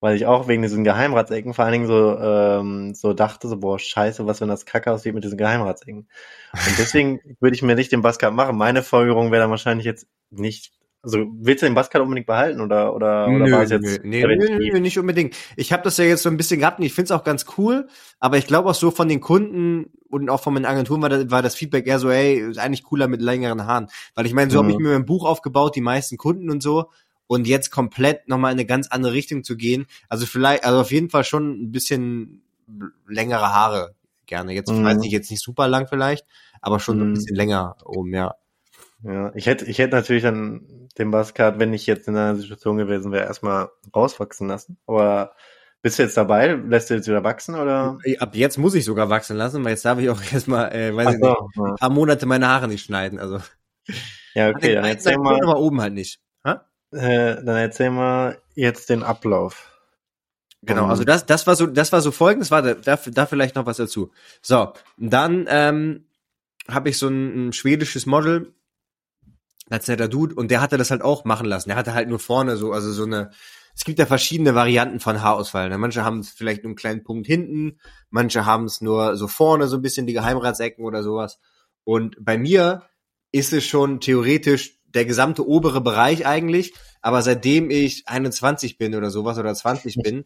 Weil 0.00 0.16
ich 0.16 0.26
auch 0.26 0.46
wegen 0.46 0.62
diesen 0.62 0.84
Geheimratsecken 0.84 1.54
vor 1.54 1.64
allen 1.64 1.72
Dingen 1.72 1.86
so, 1.86 2.18
ähm, 2.18 2.94
so 2.94 3.14
dachte, 3.14 3.48
so, 3.48 3.56
boah, 3.56 3.78
scheiße, 3.78 4.26
was 4.26 4.40
wenn 4.40 4.48
das 4.48 4.66
kacke 4.66 4.92
aussieht 4.92 5.14
mit 5.14 5.24
diesen 5.24 5.38
Geheimratsecken. 5.38 6.08
Und 6.52 6.52
deswegen 6.78 7.20
würde 7.40 7.56
ich 7.56 7.62
mir 7.62 7.76
nicht 7.76 7.92
den 7.92 8.02
Buzzcut 8.02 8.34
machen. 8.34 8.56
Meine 8.56 8.82
Folgerung 8.82 9.30
wäre 9.30 9.42
dann 9.42 9.50
wahrscheinlich 9.50 9.86
jetzt 9.86 10.06
nicht 10.30 10.72
also 11.06 11.24
willst 11.38 11.62
du 11.62 11.66
den 11.66 11.74
Buzzcut 11.76 12.00
unbedingt 12.00 12.26
behalten 12.26 12.60
oder 12.60 12.92
oder 12.92 13.28
oder 13.28 13.46
nö, 13.46 13.52
war 13.52 13.62
es 13.62 13.70
jetzt 13.70 13.84
nö, 13.84 13.98
nee, 14.02 14.26
nö, 14.26 14.58
nö, 14.58 14.80
nicht 14.80 14.98
unbedingt. 14.98 15.36
Ich 15.54 15.72
habe 15.72 15.84
das 15.84 15.98
ja 15.98 16.04
jetzt 16.04 16.24
so 16.24 16.28
ein 16.28 16.36
bisschen 16.36 16.58
gehabt 16.58 16.80
und 16.80 16.84
ich 16.84 16.92
finde 16.92 17.04
es 17.04 17.10
auch 17.12 17.22
ganz 17.22 17.46
cool, 17.56 17.86
aber 18.18 18.38
ich 18.38 18.48
glaube 18.48 18.68
auch 18.68 18.74
so 18.74 18.90
von 18.90 19.08
den 19.08 19.20
Kunden 19.20 19.92
und 20.08 20.28
auch 20.28 20.42
von 20.42 20.52
meinen 20.52 20.64
Agenturen 20.64 21.02
war 21.02 21.08
das, 21.08 21.30
war 21.30 21.42
das 21.42 21.54
Feedback 21.54 21.86
eher 21.86 22.00
so, 22.00 22.10
hey, 22.10 22.40
ist 22.50 22.58
eigentlich 22.58 22.82
cooler 22.82 23.06
mit 23.06 23.22
längeren 23.22 23.66
Haaren, 23.66 23.86
weil 24.16 24.26
ich 24.26 24.34
meine, 24.34 24.50
so 24.50 24.58
mhm. 24.58 24.64
habe 24.64 24.72
ich 24.72 24.78
mir 24.78 24.94
mein 24.94 25.06
Buch 25.06 25.24
aufgebaut, 25.24 25.76
die 25.76 25.80
meisten 25.80 26.16
Kunden 26.16 26.50
und 26.50 26.60
so 26.60 26.90
und 27.26 27.46
jetzt 27.46 27.70
komplett 27.70 28.28
nochmal 28.28 28.52
in 28.52 28.58
eine 28.58 28.66
ganz 28.66 28.88
andere 28.88 29.12
Richtung 29.12 29.44
zu 29.44 29.56
gehen. 29.56 29.86
Also 30.08 30.26
vielleicht, 30.26 30.64
also 30.64 30.80
auf 30.80 30.92
jeden 30.92 31.10
Fall 31.10 31.24
schon 31.24 31.62
ein 31.62 31.72
bisschen 31.72 32.42
längere 33.06 33.52
Haare 33.52 33.94
gerne. 34.26 34.52
Jetzt 34.52 34.70
mhm. 34.70 34.84
weiß 34.84 34.98
ich 35.02 35.12
jetzt 35.12 35.30
nicht 35.30 35.42
super 35.42 35.68
lang 35.68 35.86
vielleicht, 35.88 36.26
aber 36.60 36.80
schon 36.80 36.98
mhm. 36.98 37.02
ein 37.02 37.14
bisschen 37.14 37.36
länger 37.36 37.76
oben, 37.84 38.12
ja. 38.12 38.34
Ja, 39.02 39.32
ich 39.34 39.46
hätte, 39.46 39.66
ich 39.66 39.78
hätte 39.78 39.94
natürlich 39.94 40.22
dann 40.22 40.88
den 40.98 41.10
Buzzcard, 41.10 41.58
wenn 41.58 41.72
ich 41.74 41.86
jetzt 41.86 42.08
in 42.08 42.16
einer 42.16 42.36
Situation 42.36 42.76
gewesen 42.76 43.12
wäre, 43.12 43.26
erstmal 43.26 43.68
rauswachsen 43.94 44.48
lassen. 44.48 44.78
Aber 44.86 45.34
bist 45.82 45.98
du 45.98 46.02
jetzt 46.02 46.16
dabei? 46.16 46.54
Lässt 46.54 46.90
du 46.90 46.94
jetzt 46.94 47.06
wieder 47.06 47.22
wachsen 47.22 47.54
oder? 47.54 47.98
Ab 48.18 48.34
jetzt 48.34 48.58
muss 48.58 48.74
ich 48.74 48.84
sogar 48.84 49.10
wachsen 49.10 49.36
lassen, 49.36 49.62
weil 49.62 49.72
jetzt 49.72 49.84
darf 49.84 49.98
ich 49.98 50.08
auch 50.10 50.20
erstmal, 50.32 50.72
äh, 50.74 50.96
weiß 50.96 51.06
Ach 51.06 51.12
ich 51.12 51.18
nicht, 51.18 51.56
ja. 51.56 51.64
ein 51.64 51.76
paar 51.76 51.90
Monate 51.90 52.26
meine 52.26 52.48
Haare 52.48 52.68
nicht 52.68 52.84
schneiden. 52.84 53.18
Also. 53.18 53.40
Ja, 54.34 54.50
okay, 54.50 54.74
dann 54.74 54.84
erzähl 54.84 55.18
mal. 55.18 55.38
Aber 55.42 55.60
oben 55.60 55.80
halt 55.80 55.94
nicht. 55.94 56.18
Äh, 56.96 57.44
dann 57.44 57.56
erzähl 57.56 57.90
mal 57.90 58.38
jetzt 58.54 58.88
den 58.88 59.02
Ablauf. 59.02 59.72
Genau, 60.62 60.86
also 60.86 61.04
das, 61.04 61.26
das 61.26 61.46
war 61.46 61.54
so, 61.54 61.66
das 61.66 61.92
war 61.92 62.00
so 62.00 62.10
folgendes, 62.10 62.50
war 62.50 62.62
da, 62.62 62.74
da, 62.74 62.96
da 62.96 63.26
vielleicht 63.26 63.54
noch 63.54 63.66
was 63.66 63.76
dazu. 63.76 64.10
So, 64.42 64.72
dann 64.96 65.46
ähm, 65.48 66.06
habe 66.68 66.88
ich 66.88 66.98
so 66.98 67.08
ein, 67.08 67.48
ein 67.48 67.52
schwedisches 67.52 68.06
Model, 68.06 68.52
als 69.68 69.88
netter 69.88 70.08
Dude 70.08 70.34
und 70.34 70.50
der 70.50 70.60
hatte 70.60 70.78
das 70.78 70.90
halt 70.90 71.02
auch 71.02 71.24
machen 71.24 71.46
lassen. 71.46 71.68
Der 71.68 71.76
hatte 71.76 71.94
halt 71.94 72.08
nur 72.08 72.18
vorne 72.18 72.56
so, 72.56 72.72
also 72.72 72.92
so 72.92 73.04
eine, 73.04 73.30
es 73.74 73.84
gibt 73.84 73.98
ja 73.98 74.06
verschiedene 74.06 74.54
Varianten 74.54 75.00
von 75.00 75.20
Haarausfall. 75.20 75.68
Ne? 75.68 75.78
Manche 75.78 76.04
haben 76.04 76.20
es 76.20 76.30
vielleicht 76.30 76.62
nur 76.62 76.70
einen 76.70 76.76
kleinen 76.76 77.04
Punkt 77.04 77.26
hinten, 77.26 77.78
manche 78.10 78.46
haben 78.46 78.64
es 78.64 78.80
nur 78.80 79.16
so 79.16 79.28
vorne, 79.28 79.66
so 79.66 79.76
ein 79.76 79.82
bisschen 79.82 80.06
die 80.06 80.12
Geheimratsecken 80.12 80.84
oder 80.84 81.02
sowas. 81.02 81.38
Und 81.84 82.16
bei 82.20 82.38
mir 82.38 82.84
ist 83.32 83.52
es 83.52 83.64
schon 83.64 84.00
theoretisch 84.00 84.78
der 84.96 85.04
gesamte 85.04 85.46
obere 85.46 85.80
Bereich 85.80 86.26
eigentlich, 86.26 86.74
aber 87.00 87.22
seitdem 87.22 87.70
ich 87.70 88.08
21 88.08 88.78
bin 88.78 88.94
oder 88.94 89.10
sowas 89.10 89.38
oder 89.38 89.54
20 89.54 89.96
bin, 90.02 90.24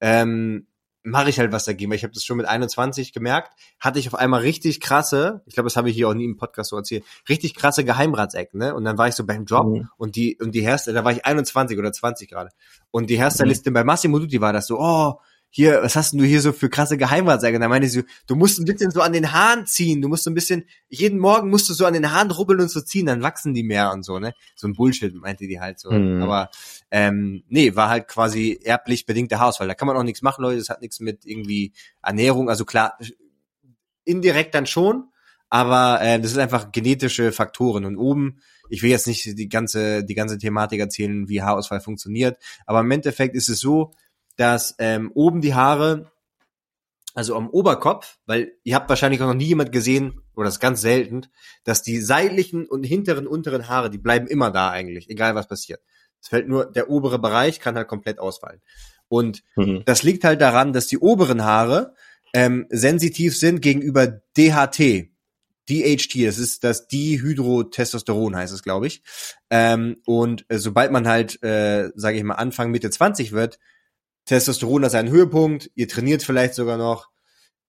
ähm, 0.00 0.66
mache 1.04 1.30
ich 1.30 1.38
halt 1.40 1.50
was 1.50 1.64
dagegen, 1.64 1.90
weil 1.90 1.96
ich 1.96 2.04
habe 2.04 2.14
das 2.14 2.24
schon 2.24 2.36
mit 2.36 2.46
21 2.46 3.12
gemerkt, 3.12 3.52
hatte 3.80 3.98
ich 3.98 4.06
auf 4.06 4.14
einmal 4.14 4.40
richtig 4.40 4.80
krasse, 4.80 5.42
ich 5.46 5.54
glaube, 5.54 5.66
das 5.66 5.76
habe 5.76 5.90
ich 5.90 5.96
hier 5.96 6.08
auch 6.08 6.14
nie 6.14 6.24
im 6.24 6.36
Podcast 6.36 6.70
so 6.70 6.76
erzählt, 6.76 7.04
richtig 7.28 7.54
krasse 7.54 7.84
Geheimratsecken, 7.84 8.58
ne? 8.58 8.74
Und 8.74 8.84
dann 8.84 8.98
war 8.98 9.08
ich 9.08 9.14
so 9.14 9.26
beim 9.26 9.44
Job 9.44 9.66
mhm. 9.66 9.88
und 9.96 10.14
die 10.14 10.38
und 10.40 10.54
die 10.54 10.64
Hairstyle, 10.64 10.94
da 10.94 11.04
war 11.04 11.12
ich 11.12 11.26
21 11.26 11.76
oder 11.78 11.92
20 11.92 12.30
gerade. 12.30 12.50
Und 12.92 13.10
die 13.10 13.20
Hairstylistin 13.20 13.72
mhm. 13.72 13.74
bei 13.74 13.84
Massimo 13.84 14.18
Dutti 14.20 14.40
war 14.40 14.52
das 14.52 14.68
so, 14.68 14.78
oh, 14.78 15.18
hier, 15.54 15.82
was 15.82 15.96
hast 15.96 16.12
denn 16.12 16.18
du 16.18 16.24
hier 16.24 16.40
so 16.40 16.50
für 16.52 16.70
krasse 16.70 16.96
Geheimratsecken? 16.96 17.60
Da 17.60 17.68
meinte 17.68 17.86
sie, 17.86 18.04
du 18.26 18.36
musst 18.36 18.58
ein 18.58 18.64
bisschen 18.64 18.90
so 18.90 19.02
an 19.02 19.12
den 19.12 19.32
Haaren 19.32 19.66
ziehen, 19.66 20.00
du 20.00 20.08
musst 20.08 20.24
so 20.24 20.30
ein 20.30 20.34
bisschen, 20.34 20.64
jeden 20.88 21.18
Morgen 21.18 21.50
musst 21.50 21.68
du 21.68 21.74
so 21.74 21.84
an 21.84 21.92
den 21.92 22.10
Haaren 22.10 22.30
rubbeln 22.30 22.58
und 22.58 22.70
so 22.70 22.80
ziehen, 22.80 23.04
dann 23.04 23.22
wachsen 23.22 23.52
die 23.52 23.62
mehr 23.62 23.92
und 23.92 24.02
so, 24.02 24.18
ne? 24.18 24.32
So 24.56 24.66
ein 24.66 24.72
Bullshit, 24.72 25.14
meinte 25.14 25.46
die 25.46 25.60
halt 25.60 25.78
so. 25.78 25.90
Mhm. 25.90 26.22
Aber 26.22 26.48
ähm, 26.90 27.44
nee, 27.48 27.76
war 27.76 27.90
halt 27.90 28.08
quasi 28.08 28.60
erblich 28.64 29.04
bedingter 29.04 29.40
Haarausfall. 29.40 29.68
Da 29.68 29.74
kann 29.74 29.86
man 29.86 29.96
auch 29.98 30.04
nichts 30.04 30.22
machen, 30.22 30.40
Leute, 30.40 30.56
das 30.56 30.70
hat 30.70 30.80
nichts 30.80 31.00
mit 31.00 31.26
irgendwie 31.26 31.74
Ernährung, 32.02 32.48
also 32.48 32.64
klar, 32.64 32.96
indirekt 34.06 34.54
dann 34.54 34.64
schon, 34.64 35.10
aber 35.50 36.00
äh, 36.00 36.18
das 36.18 36.32
ist 36.32 36.38
einfach 36.38 36.72
genetische 36.72 37.30
Faktoren 37.30 37.84
und 37.84 37.98
oben 37.98 38.40
ich 38.70 38.82
will 38.82 38.88
jetzt 38.88 39.06
nicht 39.06 39.38
die 39.38 39.50
ganze 39.50 40.02
die 40.02 40.14
ganze 40.14 40.38
Thematik 40.38 40.80
erzählen, 40.80 41.28
wie 41.28 41.42
Haarausfall 41.42 41.82
funktioniert, 41.82 42.38
aber 42.64 42.80
im 42.80 42.90
Endeffekt 42.90 43.36
ist 43.36 43.50
es 43.50 43.60
so, 43.60 43.92
dass 44.36 44.74
ähm, 44.78 45.10
oben 45.14 45.40
die 45.40 45.54
Haare, 45.54 46.10
also 47.14 47.36
am 47.36 47.50
Oberkopf, 47.50 48.18
weil 48.26 48.52
ihr 48.64 48.74
habt 48.74 48.88
wahrscheinlich 48.88 49.20
auch 49.20 49.26
noch 49.26 49.34
nie 49.34 49.46
jemand 49.46 49.72
gesehen, 49.72 50.20
oder 50.34 50.46
das 50.46 50.54
ist 50.54 50.60
ganz 50.60 50.80
selten, 50.80 51.26
dass 51.64 51.82
die 51.82 52.00
seitlichen 52.00 52.66
und 52.66 52.84
hinteren, 52.84 53.26
unteren 53.26 53.68
Haare, 53.68 53.90
die 53.90 53.98
bleiben 53.98 54.26
immer 54.26 54.50
da 54.50 54.70
eigentlich, 54.70 55.10
egal 55.10 55.34
was 55.34 55.48
passiert. 55.48 55.82
Es 56.20 56.28
fällt 56.28 56.48
nur, 56.48 56.66
der 56.66 56.88
obere 56.88 57.18
Bereich 57.18 57.60
kann 57.60 57.76
halt 57.76 57.88
komplett 57.88 58.18
ausfallen. 58.18 58.62
Und 59.08 59.42
mhm. 59.56 59.82
das 59.84 60.02
liegt 60.02 60.24
halt 60.24 60.40
daran, 60.40 60.72
dass 60.72 60.86
die 60.86 60.98
oberen 60.98 61.44
Haare 61.44 61.94
ähm, 62.32 62.66
sensitiv 62.70 63.36
sind 63.36 63.60
gegenüber 63.60 64.06
DHT. 64.06 65.10
DHT, 65.68 66.26
das 66.26 66.38
ist 66.38 66.64
das 66.64 66.88
Dihydrotestosteron 66.88 68.34
heißt 68.34 68.52
es, 68.52 68.62
glaube 68.62 68.86
ich. 68.86 69.02
Ähm, 69.50 69.98
und 70.06 70.44
äh, 70.48 70.58
sobald 70.58 70.90
man 70.92 71.06
halt, 71.06 71.42
äh, 71.42 71.90
sage 71.94 72.16
ich 72.16 72.24
mal, 72.24 72.34
Anfang 72.34 72.70
Mitte 72.70 72.90
20 72.90 73.32
wird, 73.32 73.58
Testosteron 74.24 74.84
hat 74.84 74.92
seinen 74.92 75.10
Höhepunkt, 75.10 75.70
ihr 75.74 75.88
trainiert 75.88 76.22
vielleicht 76.22 76.54
sogar 76.54 76.78
noch, 76.78 77.10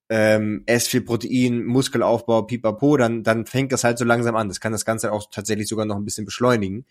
ähm, 0.09 0.63
esst 0.65 0.89
viel 0.89 1.01
Protein, 1.01 1.63
Muskelaufbau, 1.65 2.43
pipapo, 2.43 2.97
dann, 2.97 3.23
dann 3.23 3.45
fängt 3.45 3.71
das 3.71 3.83
halt 3.83 3.97
so 3.97 4.05
langsam 4.05 4.35
an. 4.35 4.47
Das 4.47 4.59
kann 4.59 4.71
das 4.71 4.85
Ganze 4.85 5.11
auch 5.11 5.29
tatsächlich 5.31 5.67
sogar 5.67 5.85
noch 5.85 5.95
ein 5.95 6.05
bisschen 6.05 6.25
beschleunigen. 6.25 6.85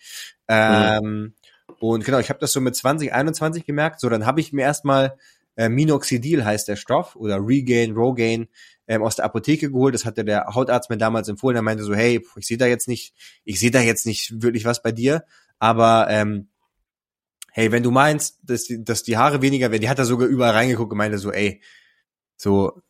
Ähm, 0.49 1.05
mhm. 1.05 1.35
Und 1.79 2.05
genau, 2.05 2.19
ich 2.19 2.31
habe 2.31 2.41
das 2.41 2.53
so 2.53 2.61
mit 2.61 2.75
2021 2.75 3.65
gemerkt. 3.65 4.01
So, 4.01 4.09
dann 4.09 4.27
habe 4.27 4.41
ich 4.41 4.53
mir 4.53 4.63
erstmal 4.63 5.17
äh, 5.57 5.69
Minoxidil 5.69 6.45
heißt 6.45 6.69
der 6.69 6.77
Stoff 6.77 7.17
oder 7.17 7.39
Regain, 7.39 7.93
Rogain 7.93 8.49
ähm, 8.87 9.03
aus 9.03 9.17
der 9.17 9.27
Apotheke 9.27 9.71
geholt. 9.71 9.95
Das 9.95 10.05
hatte 10.05 10.25
der 10.25 10.47
Hautarzt 10.55 10.91
mir 10.91 10.97
damals 10.97 11.29
empfohlen. 11.29 11.57
Er 11.57 11.63
meinte 11.63 11.85
so, 11.85 11.95
hey, 11.95 12.25
ich 12.37 12.47
sehe 12.47 12.57
da 12.57 12.67
jetzt 12.67 12.89
nicht, 12.89 13.15
ich 13.45 13.61
sehe 13.61 13.71
da 13.71 13.81
jetzt 13.81 14.07
nicht 14.07 14.43
wirklich 14.43 14.65
was 14.65 14.83
bei 14.83 14.93
dir, 14.93 15.25
aber 15.59 16.07
ähm, 16.09 16.49
hey, 17.53 17.71
wenn 17.71 17.83
du 17.83 17.91
meinst, 17.91 18.41
dass 18.43 18.65
die, 18.65 18.83
dass 18.83 19.03
die 19.03 19.17
Haare 19.17 19.43
weniger 19.43 19.71
werden, 19.71 19.83
die 19.83 19.89
hat 19.89 19.99
da 19.99 20.05
sogar 20.05 20.27
überall 20.27 20.53
reingeguckt 20.53 20.91
und 20.91 20.99
meinte 20.99 21.19
so, 21.19 21.31
ey, 21.31 21.63
so, 22.37 22.83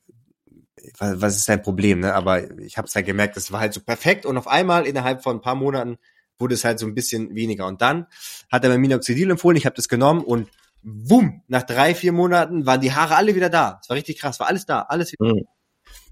was, 0.98 1.20
was 1.20 1.36
ist 1.36 1.48
dein 1.48 1.62
Problem, 1.62 2.00
ne? 2.00 2.14
Aber 2.14 2.58
ich 2.60 2.78
habe 2.78 2.86
es 2.86 2.94
halt 2.94 3.06
gemerkt, 3.06 3.36
das 3.36 3.52
war 3.52 3.60
halt 3.60 3.74
so 3.74 3.80
perfekt 3.80 4.24
und 4.24 4.38
auf 4.38 4.48
einmal 4.48 4.86
innerhalb 4.86 5.22
von 5.22 5.36
ein 5.36 5.40
paar 5.40 5.56
Monaten 5.56 5.98
wurde 6.38 6.54
es 6.54 6.64
halt 6.64 6.78
so 6.78 6.86
ein 6.86 6.94
bisschen 6.94 7.34
weniger. 7.34 7.66
Und 7.66 7.82
dann 7.82 8.06
hat 8.50 8.64
er 8.64 8.70
mir 8.70 8.78
Minoxidil 8.78 9.30
empfohlen, 9.30 9.56
ich 9.56 9.66
habe 9.66 9.76
das 9.76 9.88
genommen 9.88 10.22
und 10.24 10.48
wumm, 10.82 11.42
nach 11.48 11.62
drei, 11.62 11.94
vier 11.94 12.12
Monaten 12.12 12.66
waren 12.66 12.80
die 12.80 12.92
Haare 12.92 13.16
alle 13.16 13.34
wieder 13.34 13.50
da. 13.50 13.78
Es 13.82 13.88
war 13.88 13.96
richtig 13.96 14.18
krass, 14.18 14.40
war 14.40 14.48
alles 14.48 14.66
da, 14.66 14.82
alles 14.82 15.12
wieder. 15.12 15.34
Mhm. 15.34 15.42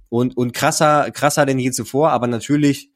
Und, 0.09 0.37
und 0.37 0.53
krasser, 0.53 1.11
krasser 1.13 1.47
denn 1.47 1.59
je 1.59 1.71
zuvor, 1.71 2.11
aber 2.11 2.27
natürlich 2.27 2.90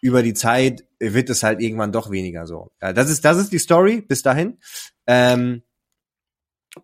über 0.00 0.22
die 0.22 0.34
Zeit 0.34 0.84
wird 0.98 1.30
es 1.30 1.42
halt 1.42 1.60
irgendwann 1.60 1.92
doch 1.92 2.10
weniger 2.10 2.46
so. 2.46 2.72
Ja, 2.80 2.92
das 2.92 3.10
ist, 3.10 3.24
das 3.24 3.38
ist 3.38 3.52
die 3.52 3.58
Story 3.58 4.00
bis 4.00 4.22
dahin. 4.22 4.58
Ähm, 5.06 5.62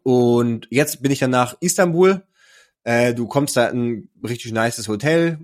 und 0.03 0.66
jetzt 0.70 1.03
bin 1.03 1.12
ich 1.12 1.18
dann 1.18 1.31
nach 1.31 1.57
Istanbul. 1.61 2.24
Äh, 2.85 3.14
du 3.14 3.27
kommst 3.27 3.57
da 3.57 3.68
in 3.68 3.90
ein 3.90 4.11
richtig 4.22 4.53
nices 4.53 4.88
Hotel. 4.88 5.38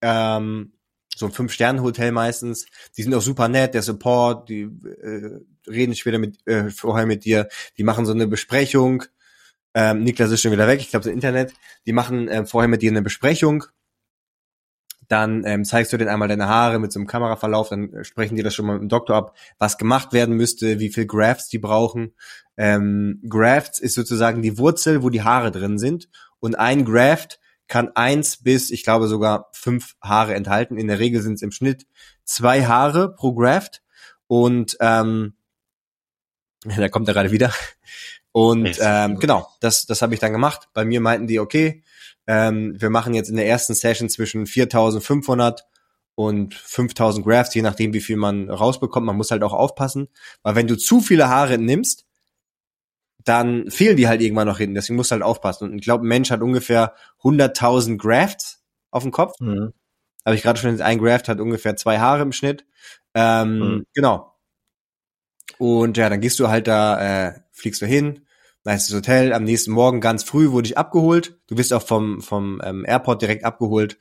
Ähm, 0.00 0.72
so 1.16 1.26
ein 1.26 1.32
Fünf-Sterne-Hotel 1.32 2.12
meistens. 2.12 2.66
Die 2.96 3.02
sind 3.02 3.14
auch 3.14 3.22
super 3.22 3.48
nett, 3.48 3.74
der 3.74 3.82
Support, 3.82 4.48
die 4.48 4.62
äh, 4.62 5.40
reden 5.66 5.96
später 5.96 6.18
mit, 6.18 6.46
äh, 6.46 6.70
vorher 6.70 7.06
mit 7.06 7.24
dir, 7.24 7.48
die 7.76 7.82
machen 7.82 8.06
so 8.06 8.12
eine 8.12 8.28
Besprechung. 8.28 9.04
Ähm, 9.74 10.04
Niklas 10.04 10.30
ist 10.30 10.42
schon 10.42 10.52
wieder 10.52 10.68
weg, 10.68 10.80
ich 10.80 10.90
glaube, 10.90 11.04
das 11.04 11.12
Internet. 11.12 11.52
Die 11.86 11.92
machen 11.92 12.28
äh, 12.28 12.46
vorher 12.46 12.68
mit 12.68 12.82
dir 12.82 12.90
eine 12.90 13.02
Besprechung 13.02 13.64
dann 15.08 15.44
ähm, 15.46 15.64
zeigst 15.64 15.92
du 15.92 15.96
denen 15.96 16.10
einmal 16.10 16.28
deine 16.28 16.48
Haare 16.48 16.78
mit 16.78 16.92
so 16.92 17.00
einem 17.00 17.06
Kameraverlauf, 17.06 17.70
dann 17.70 17.92
äh, 17.92 18.04
sprechen 18.04 18.36
die 18.36 18.42
das 18.42 18.54
schon 18.54 18.66
mal 18.66 18.74
mit 18.74 18.82
dem 18.82 18.88
Doktor 18.88 19.16
ab, 19.16 19.36
was 19.58 19.78
gemacht 19.78 20.12
werden 20.12 20.36
müsste, 20.36 20.78
wie 20.78 20.90
viel 20.90 21.06
Grafts 21.06 21.48
die 21.48 21.58
brauchen. 21.58 22.14
Ähm, 22.56 23.22
Grafts 23.28 23.78
ist 23.78 23.94
sozusagen 23.94 24.42
die 24.42 24.58
Wurzel, 24.58 25.02
wo 25.02 25.10
die 25.10 25.22
Haare 25.22 25.50
drin 25.50 25.78
sind 25.78 26.08
und 26.40 26.58
ein 26.58 26.84
Graft 26.84 27.40
kann 27.68 27.90
eins 27.94 28.38
bis, 28.38 28.70
ich 28.70 28.82
glaube 28.82 29.08
sogar 29.08 29.50
fünf 29.52 29.94
Haare 30.02 30.34
enthalten. 30.34 30.78
In 30.78 30.88
der 30.88 30.98
Regel 30.98 31.20
sind 31.20 31.34
es 31.34 31.42
im 31.42 31.52
Schnitt 31.52 31.86
zwei 32.24 32.64
Haare 32.66 33.14
pro 33.14 33.34
Graft 33.34 33.82
und 34.26 34.76
ähm, 34.80 35.34
da 36.76 36.88
kommt 36.88 37.08
er 37.08 37.14
gerade 37.14 37.30
wieder. 37.30 37.52
Und 38.38 38.78
ähm, 38.80 39.18
genau, 39.18 39.48
das, 39.58 39.86
das 39.86 40.00
habe 40.00 40.14
ich 40.14 40.20
dann 40.20 40.30
gemacht. 40.30 40.68
Bei 40.72 40.84
mir 40.84 41.00
meinten 41.00 41.26
die, 41.26 41.40
okay, 41.40 41.82
ähm, 42.28 42.80
wir 42.80 42.88
machen 42.88 43.12
jetzt 43.12 43.30
in 43.30 43.34
der 43.34 43.48
ersten 43.48 43.74
Session 43.74 44.08
zwischen 44.08 44.46
4.500 44.46 45.62
und 46.14 46.54
5000 46.54 47.26
Grafts, 47.26 47.56
je 47.56 47.62
nachdem, 47.62 47.92
wie 47.94 48.00
viel 48.00 48.16
man 48.16 48.48
rausbekommt. 48.48 49.04
Man 49.04 49.16
muss 49.16 49.32
halt 49.32 49.42
auch 49.42 49.52
aufpassen, 49.52 50.06
weil 50.44 50.54
wenn 50.54 50.68
du 50.68 50.76
zu 50.76 51.00
viele 51.00 51.28
Haare 51.28 51.58
nimmst, 51.58 52.06
dann 53.24 53.72
fehlen 53.72 53.96
die 53.96 54.06
halt 54.06 54.22
irgendwann 54.22 54.46
noch 54.46 54.58
hinten. 54.58 54.76
Deswegen 54.76 54.94
musst 54.94 55.10
du 55.10 55.14
halt 55.14 55.24
aufpassen. 55.24 55.72
Und 55.72 55.78
ich 55.78 55.84
glaube, 55.84 56.04
ein 56.04 56.08
Mensch 56.08 56.30
hat 56.30 56.40
ungefähr 56.40 56.94
100.000 57.24 57.98
Grafts 57.98 58.62
auf 58.92 59.02
dem 59.02 59.10
Kopf. 59.10 59.34
Mhm. 59.40 59.72
Habe 60.24 60.36
ich 60.36 60.42
gerade 60.42 60.60
schon, 60.60 60.80
ein 60.80 60.98
Graft 61.00 61.26
hat 61.28 61.40
ungefähr 61.40 61.74
zwei 61.74 61.98
Haare 61.98 62.22
im 62.22 62.30
Schnitt. 62.30 62.64
Ähm, 63.14 63.58
mhm. 63.58 63.86
Genau. 63.94 64.32
Und 65.58 65.96
ja, 65.96 66.08
dann 66.08 66.20
gehst 66.20 66.38
du 66.38 66.46
halt 66.46 66.68
da, 66.68 67.30
äh, 67.30 67.40
fliegst 67.50 67.82
du 67.82 67.86
hin, 67.86 68.24
nice 68.68 68.92
Hotel, 68.94 69.32
am 69.32 69.44
nächsten 69.44 69.72
Morgen 69.72 70.00
ganz 70.00 70.22
früh 70.22 70.50
wurde 70.50 70.66
ich 70.66 70.78
abgeholt. 70.78 71.38
Du 71.48 71.56
wirst 71.56 71.72
auch 71.72 71.82
vom, 71.82 72.20
vom 72.20 72.60
ähm, 72.64 72.84
Airport 72.86 73.22
direkt 73.22 73.44
abgeholt. 73.44 73.98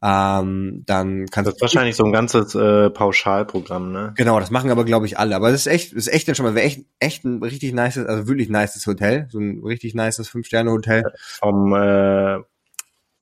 Ähm, 0.00 0.84
dann 0.86 1.26
kannst 1.26 1.48
das 1.48 1.54
ist 1.56 1.60
wahrscheinlich 1.60 1.96
so 1.96 2.04
ein 2.04 2.12
ganzes 2.12 2.54
äh, 2.54 2.90
Pauschalprogramm, 2.90 3.90
ne? 3.90 4.12
Genau, 4.16 4.38
das 4.38 4.50
machen 4.50 4.70
aber 4.70 4.84
glaube 4.84 5.06
ich 5.06 5.18
alle. 5.18 5.34
Aber 5.34 5.50
das 5.50 5.62
ist 5.62 5.66
echt, 5.66 5.92
das 5.92 6.06
ist 6.06 6.12
echt 6.12 6.36
schon 6.36 6.46
mal, 6.46 6.54
wäre 6.54 6.66
echt, 6.66 6.84
echt 7.00 7.24
ein 7.24 7.42
richtig 7.42 7.72
nices, 7.72 8.06
also 8.06 8.28
wirklich 8.28 8.48
nices 8.48 8.86
Hotel, 8.86 9.28
so 9.30 9.38
ein 9.38 9.60
richtig 9.64 9.94
nices 9.94 10.28
Fünf 10.28 10.46
Sterne 10.46 10.70
Hotel. 10.70 11.02
Vom 11.40 11.72
äh, 11.74 12.38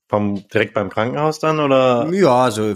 vom 0.08 0.46
direkt 0.48 0.74
beim 0.74 0.88
Krankenhaus 0.88 1.40
dann 1.40 1.58
oder? 1.58 2.08
Ja, 2.12 2.50
so 2.50 2.74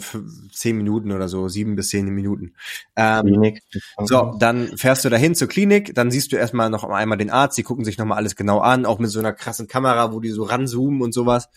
zehn 0.52 0.76
Minuten 0.76 1.12
oder 1.12 1.28
so, 1.28 1.48
sieben 1.48 1.76
bis 1.76 1.88
zehn 1.90 2.06
Minuten. 2.06 2.54
Ähm, 2.96 3.26
Klinik. 3.26 3.62
So, 3.98 4.36
dann 4.38 4.76
fährst 4.76 5.04
du 5.04 5.10
dahin 5.10 5.34
zur 5.34 5.48
Klinik, 5.48 5.94
dann 5.94 6.10
siehst 6.10 6.32
du 6.32 6.36
erstmal 6.36 6.70
noch 6.70 6.84
einmal 6.84 7.18
den 7.18 7.30
Arzt, 7.30 7.56
die 7.56 7.62
gucken 7.62 7.84
sich 7.84 7.98
nochmal 7.98 8.18
alles 8.18 8.34
genau 8.34 8.58
an, 8.58 8.84
auch 8.84 8.98
mit 8.98 9.10
so 9.10 9.20
einer 9.20 9.32
krassen 9.32 9.68
Kamera, 9.68 10.12
wo 10.12 10.20
die 10.20 10.30
so 10.30 10.42
ranzoomen 10.42 11.02
und 11.02 11.12
sowas 11.12 11.48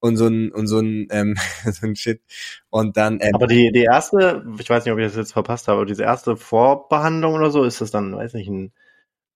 und 0.00 0.16
so 0.16 0.26
ein 0.26 0.50
und 0.50 0.66
so 0.66 0.80
ein 0.80 1.06
ähm, 1.10 1.36
so 1.70 1.86
ein 1.86 1.94
Shit 1.94 2.22
und 2.70 2.96
dann 2.96 3.18
ähm, 3.20 3.34
aber 3.34 3.46
die 3.46 3.70
die 3.70 3.82
erste 3.82 4.44
ich 4.58 4.68
weiß 4.68 4.84
nicht 4.84 4.92
ob 4.92 4.98
ich 4.98 5.06
das 5.06 5.16
jetzt 5.16 5.32
verpasst 5.32 5.68
habe 5.68 5.78
aber 5.78 5.86
diese 5.86 6.02
erste 6.02 6.36
Vorbehandlung 6.36 7.34
oder 7.34 7.50
so 7.50 7.64
ist 7.64 7.82
das 7.82 7.90
dann 7.90 8.16
weiß 8.16 8.32
nicht 8.34 8.48
ein 8.48 8.72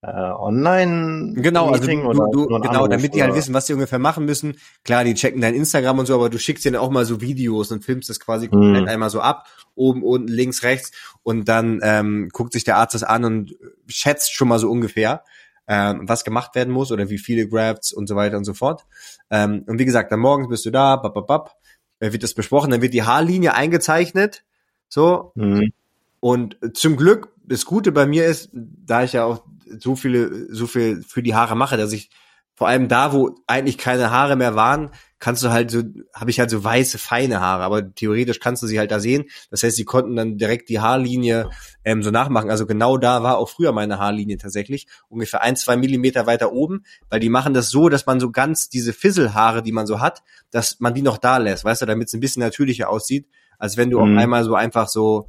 online 0.07 1.33
genau 1.35 1.69
also 1.69 1.87
du, 1.87 2.31
du, 2.31 2.47
genau 2.47 2.69
Anruf, 2.69 2.89
damit 2.89 3.15
die 3.15 3.23
halt 3.23 3.35
wissen 3.35 3.53
was 3.53 3.67
sie 3.67 3.73
ungefähr 3.73 3.99
machen 3.99 4.25
müssen 4.25 4.57
klar 4.83 5.03
die 5.03 5.13
checken 5.13 5.41
dein 5.41 5.55
Instagram 5.55 5.99
und 5.99 6.05
so 6.05 6.15
aber 6.15 6.29
du 6.29 6.37
schickst 6.37 6.65
denen 6.65 6.75
auch 6.75 6.89
mal 6.89 7.05
so 7.05 7.21
Videos 7.21 7.71
und 7.71 7.83
filmst 7.83 8.09
das 8.09 8.19
quasi 8.19 8.47
hm. 8.47 8.87
einmal 8.87 9.09
so 9.09 9.21
ab 9.21 9.47
oben 9.75 10.03
unten 10.03 10.27
links 10.27 10.63
rechts 10.63 10.91
und 11.23 11.49
dann 11.49 11.79
ähm, 11.83 12.29
guckt 12.31 12.53
sich 12.53 12.63
der 12.63 12.77
Arzt 12.77 12.95
das 12.95 13.03
an 13.03 13.25
und 13.25 13.55
schätzt 13.87 14.33
schon 14.33 14.47
mal 14.47 14.59
so 14.59 14.69
ungefähr 14.69 15.23
ähm, 15.67 16.01
was 16.07 16.23
gemacht 16.23 16.55
werden 16.55 16.73
muss 16.73 16.91
oder 16.91 17.09
wie 17.09 17.17
viele 17.17 17.47
Grafts 17.47 17.91
und 17.91 18.07
so 18.07 18.15
weiter 18.15 18.37
und 18.37 18.45
so 18.45 18.53
fort. 18.53 18.85
Ähm, 19.29 19.63
und 19.67 19.79
wie 19.79 19.85
gesagt, 19.85 20.11
dann 20.11 20.19
morgens 20.19 20.47
bist 20.47 20.65
du 20.65 20.71
da, 20.71 20.95
bap, 20.95 21.13
bap, 21.13 21.27
bap, 21.27 21.55
wird 21.99 22.23
das 22.23 22.33
besprochen, 22.33 22.71
dann 22.71 22.81
wird 22.81 22.93
die 22.93 23.03
Haarlinie 23.03 23.53
eingezeichnet, 23.53 24.43
so. 24.87 25.31
Mhm. 25.35 25.71
Und 26.19 26.57
zum 26.73 26.97
Glück, 26.97 27.29
das 27.43 27.65
Gute 27.65 27.91
bei 27.91 28.05
mir 28.05 28.25
ist, 28.25 28.49
da 28.53 29.03
ich 29.03 29.13
ja 29.13 29.25
auch 29.25 29.43
so 29.79 29.95
viele, 29.95 30.53
so 30.53 30.67
viel 30.67 31.03
für 31.03 31.23
die 31.23 31.35
Haare 31.35 31.55
mache, 31.55 31.77
dass 31.77 31.91
ich 31.91 32.09
vor 32.55 32.69
allem 32.69 32.87
da, 32.87 33.11
wo 33.11 33.35
eigentlich 33.47 33.77
keine 33.77 34.11
Haare 34.11 34.37
mehr 34.37 34.55
waren, 34.55 34.91
kannst 35.19 35.43
du 35.43 35.49
halt 35.49 35.71
so, 35.71 35.83
habe 36.13 36.29
ich 36.29 36.39
halt 36.39 36.49
so 36.49 36.63
weiße, 36.63 36.97
feine 36.97 37.41
Haare, 37.41 37.63
aber 37.63 37.93
theoretisch 37.93 38.39
kannst 38.39 38.63
du 38.63 38.67
sie 38.67 38.79
halt 38.79 38.91
da 38.91 39.01
sehen. 39.01 39.25
Das 39.51 39.61
heißt, 39.61 39.75
sie 39.75 39.83
konnten 39.83 40.15
dann 40.15 40.37
direkt 40.37 40.69
die 40.69 40.79
Haarlinie 40.79 41.49
ähm, 41.83 42.01
so 42.01 42.11
nachmachen. 42.11 42.49
Also 42.49 42.65
genau 42.65 42.97
da 42.97 43.23
war 43.23 43.37
auch 43.39 43.49
früher 43.49 43.73
meine 43.73 43.99
Haarlinie 43.99 44.37
tatsächlich, 44.37 44.87
ungefähr 45.09 45.41
ein, 45.41 45.57
zwei 45.57 45.75
Millimeter 45.75 46.27
weiter 46.27 46.53
oben, 46.53 46.85
weil 47.09 47.19
die 47.19 47.29
machen 47.29 47.53
das 47.53 47.69
so, 47.69 47.89
dass 47.89 48.05
man 48.05 48.21
so 48.21 48.31
ganz 48.31 48.69
diese 48.69 48.93
Fisselhaare, 48.93 49.61
die 49.61 49.73
man 49.73 49.85
so 49.85 49.99
hat, 49.99 50.23
dass 50.49 50.79
man 50.79 50.93
die 50.93 51.01
noch 51.01 51.17
da 51.17 51.37
lässt, 51.37 51.65
weißt 51.65 51.81
du, 51.81 51.85
damit 51.85 52.07
es 52.07 52.13
ein 52.13 52.21
bisschen 52.21 52.41
natürlicher 52.41 52.89
aussieht, 52.89 53.27
als 53.59 53.75
wenn 53.75 53.89
du 53.89 53.99
mhm. 53.99 54.13
auf 54.13 54.23
einmal 54.23 54.43
so 54.45 54.55
einfach 54.55 54.87
so, 54.87 55.27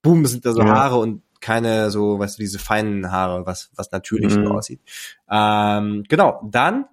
boom, 0.00 0.24
sind 0.24 0.46
da 0.46 0.52
so 0.52 0.62
ja. 0.62 0.68
Haare 0.68 0.96
und 0.96 1.22
keine 1.40 1.90
so, 1.90 2.18
weißt 2.18 2.38
du, 2.38 2.42
diese 2.42 2.58
feinen 2.58 3.10
Haare, 3.10 3.46
was, 3.46 3.70
was 3.74 3.90
natürlich 3.92 4.36
mhm. 4.36 4.46
so 4.46 4.50
aussieht. 4.52 4.80
Ähm, 5.30 6.04
genau, 6.08 6.40
dann 6.50 6.86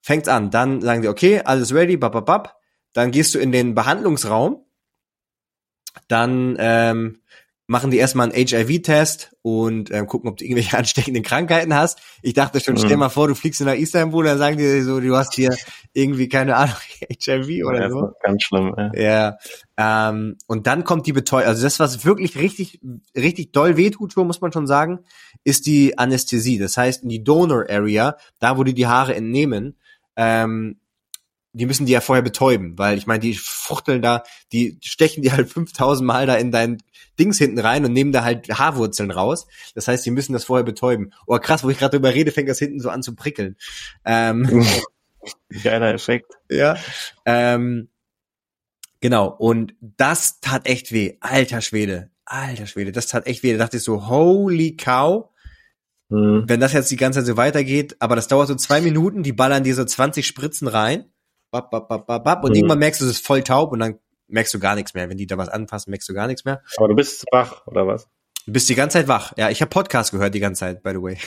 fängt's 0.00 0.28
an. 0.28 0.50
Dann 0.50 0.80
sagen 0.80 1.02
die, 1.02 1.08
okay, 1.08 1.40
alles 1.44 1.74
ready, 1.74 1.96
bababab. 1.96 2.56
Dann 2.92 3.10
gehst 3.10 3.34
du 3.34 3.38
in 3.38 3.52
den 3.52 3.74
Behandlungsraum. 3.74 4.64
Dann 6.08 6.56
ähm, 6.58 7.20
machen 7.68 7.90
die 7.90 7.98
erstmal 7.98 8.32
einen 8.32 8.46
HIV-Test 8.48 9.36
und 9.42 9.90
ähm, 9.92 10.06
gucken, 10.06 10.30
ob 10.30 10.38
du 10.38 10.44
irgendwelche 10.44 10.76
ansteckenden 10.78 11.22
Krankheiten 11.22 11.74
hast. 11.74 12.00
Ich 12.22 12.32
dachte 12.32 12.60
schon, 12.60 12.74
mhm. 12.74 12.78
stell 12.78 12.96
mal 12.96 13.10
vor, 13.10 13.28
du 13.28 13.34
fliegst 13.34 13.60
nach 13.60 13.74
Istanbul, 13.74 14.24
dann 14.24 14.38
sagen 14.38 14.56
die 14.56 14.80
so, 14.80 15.00
du 15.00 15.14
hast 15.14 15.34
hier 15.34 15.54
irgendwie, 15.92 16.28
keine 16.28 16.56
Ahnung, 16.56 16.76
HIV 17.08 17.66
oder 17.66 17.82
ja, 17.82 17.90
so. 17.90 18.10
Ganz 18.22 18.42
schlimm, 18.42 18.74
ja. 18.76 18.92
ja 18.94 19.38
ähm, 19.76 20.36
und 20.46 20.66
dann 20.66 20.82
kommt 20.82 21.06
die 21.06 21.12
Betäubung. 21.12 21.46
Also 21.46 21.62
das, 21.62 21.78
was 21.78 22.06
wirklich 22.06 22.38
richtig, 22.38 22.80
richtig 23.14 23.52
doll 23.52 23.76
wehtut, 23.76 24.16
muss 24.16 24.40
man 24.40 24.50
schon 24.50 24.66
sagen, 24.66 25.00
ist 25.44 25.66
die 25.66 25.98
Anästhesie. 25.98 26.58
Das 26.58 26.78
heißt, 26.78 27.02
in 27.02 27.10
die 27.10 27.22
Donor 27.22 27.66
Area, 27.68 28.16
da 28.40 28.56
wo 28.56 28.64
die 28.64 28.74
die 28.74 28.86
Haare 28.86 29.14
entnehmen, 29.14 29.76
ähm, 30.16 30.80
die 31.58 31.66
müssen 31.66 31.86
die 31.86 31.92
ja 31.92 32.00
vorher 32.00 32.22
betäuben, 32.22 32.78
weil 32.78 32.96
ich 32.96 33.06
meine, 33.06 33.20
die 33.20 33.34
fuchteln 33.34 34.00
da, 34.00 34.22
die 34.52 34.78
stechen 34.82 35.22
die 35.22 35.32
halt 35.32 35.50
5000 35.50 36.06
Mal 36.06 36.26
da 36.26 36.36
in 36.36 36.52
dein 36.52 36.78
Dings 37.18 37.38
hinten 37.38 37.58
rein 37.58 37.84
und 37.84 37.92
nehmen 37.92 38.12
da 38.12 38.22
halt 38.22 38.48
Haarwurzeln 38.48 39.10
raus. 39.10 39.46
Das 39.74 39.88
heißt, 39.88 40.06
die 40.06 40.10
müssen 40.10 40.32
das 40.32 40.44
vorher 40.44 40.64
betäuben. 40.64 41.12
Oh 41.26 41.38
krass, 41.38 41.64
wo 41.64 41.70
ich 41.70 41.78
gerade 41.78 41.96
drüber 41.96 42.14
rede, 42.14 42.30
fängt 42.30 42.48
das 42.48 42.58
hinten 42.58 42.80
so 42.80 42.90
an 42.90 43.02
zu 43.02 43.14
prickeln. 43.14 43.56
Ähm, 44.04 44.64
Geiler 45.62 45.92
Effekt. 45.92 46.32
Ja. 46.48 46.76
Ähm, 47.24 47.88
genau. 49.00 49.28
Und 49.28 49.74
das 49.80 50.40
tat 50.40 50.66
echt 50.66 50.92
weh. 50.92 51.16
Alter 51.20 51.60
Schwede. 51.60 52.10
Alter 52.24 52.66
Schwede. 52.66 52.92
Das 52.92 53.06
tat 53.06 53.26
echt 53.26 53.42
weh. 53.42 53.52
Da 53.52 53.58
dachte 53.58 53.78
ich 53.78 53.82
so, 53.82 54.08
holy 54.08 54.76
cow. 54.76 55.28
Mhm. 56.08 56.44
Wenn 56.46 56.60
das 56.60 56.72
jetzt 56.72 56.90
die 56.90 56.96
ganze 56.96 57.20
Zeit 57.20 57.26
so 57.26 57.36
weitergeht, 57.36 57.96
aber 57.98 58.16
das 58.16 58.28
dauert 58.28 58.48
so 58.48 58.54
zwei 58.54 58.80
Minuten, 58.80 59.22
die 59.22 59.32
ballern 59.32 59.64
dir 59.64 59.74
so 59.74 59.84
20 59.84 60.26
Spritzen 60.26 60.68
rein. 60.68 61.06
Bap, 61.50 61.70
bap, 61.70 61.88
bap, 61.88 62.06
bap, 62.06 62.24
bap, 62.24 62.44
und 62.44 62.50
mhm. 62.50 62.56
irgendwann 62.56 62.78
merkst 62.78 63.00
du, 63.00 63.04
es 63.06 63.12
ist 63.12 63.26
voll 63.26 63.42
taub 63.42 63.72
und 63.72 63.78
dann 63.80 63.98
merkst 64.28 64.52
du 64.52 64.58
gar 64.58 64.74
nichts 64.74 64.94
mehr. 64.94 65.08
Wenn 65.08 65.16
die 65.16 65.26
da 65.26 65.38
was 65.38 65.48
anfassen, 65.48 65.90
merkst 65.90 66.08
du 66.08 66.14
gar 66.14 66.26
nichts 66.26 66.44
mehr. 66.44 66.62
Aber 66.76 66.88
du 66.88 66.94
bist 66.94 67.24
wach, 67.32 67.66
oder 67.66 67.86
was? 67.86 68.08
Du 68.46 68.52
bist 68.52 68.68
die 68.68 68.74
ganze 68.74 68.98
Zeit 68.98 69.08
wach. 69.08 69.32
Ja, 69.36 69.50
ich 69.50 69.60
habe 69.60 69.70
Podcast 69.70 70.10
gehört 70.10 70.34
die 70.34 70.40
ganze 70.40 70.60
Zeit, 70.60 70.82
by 70.82 70.90
the 70.90 71.02
way. 71.02 71.18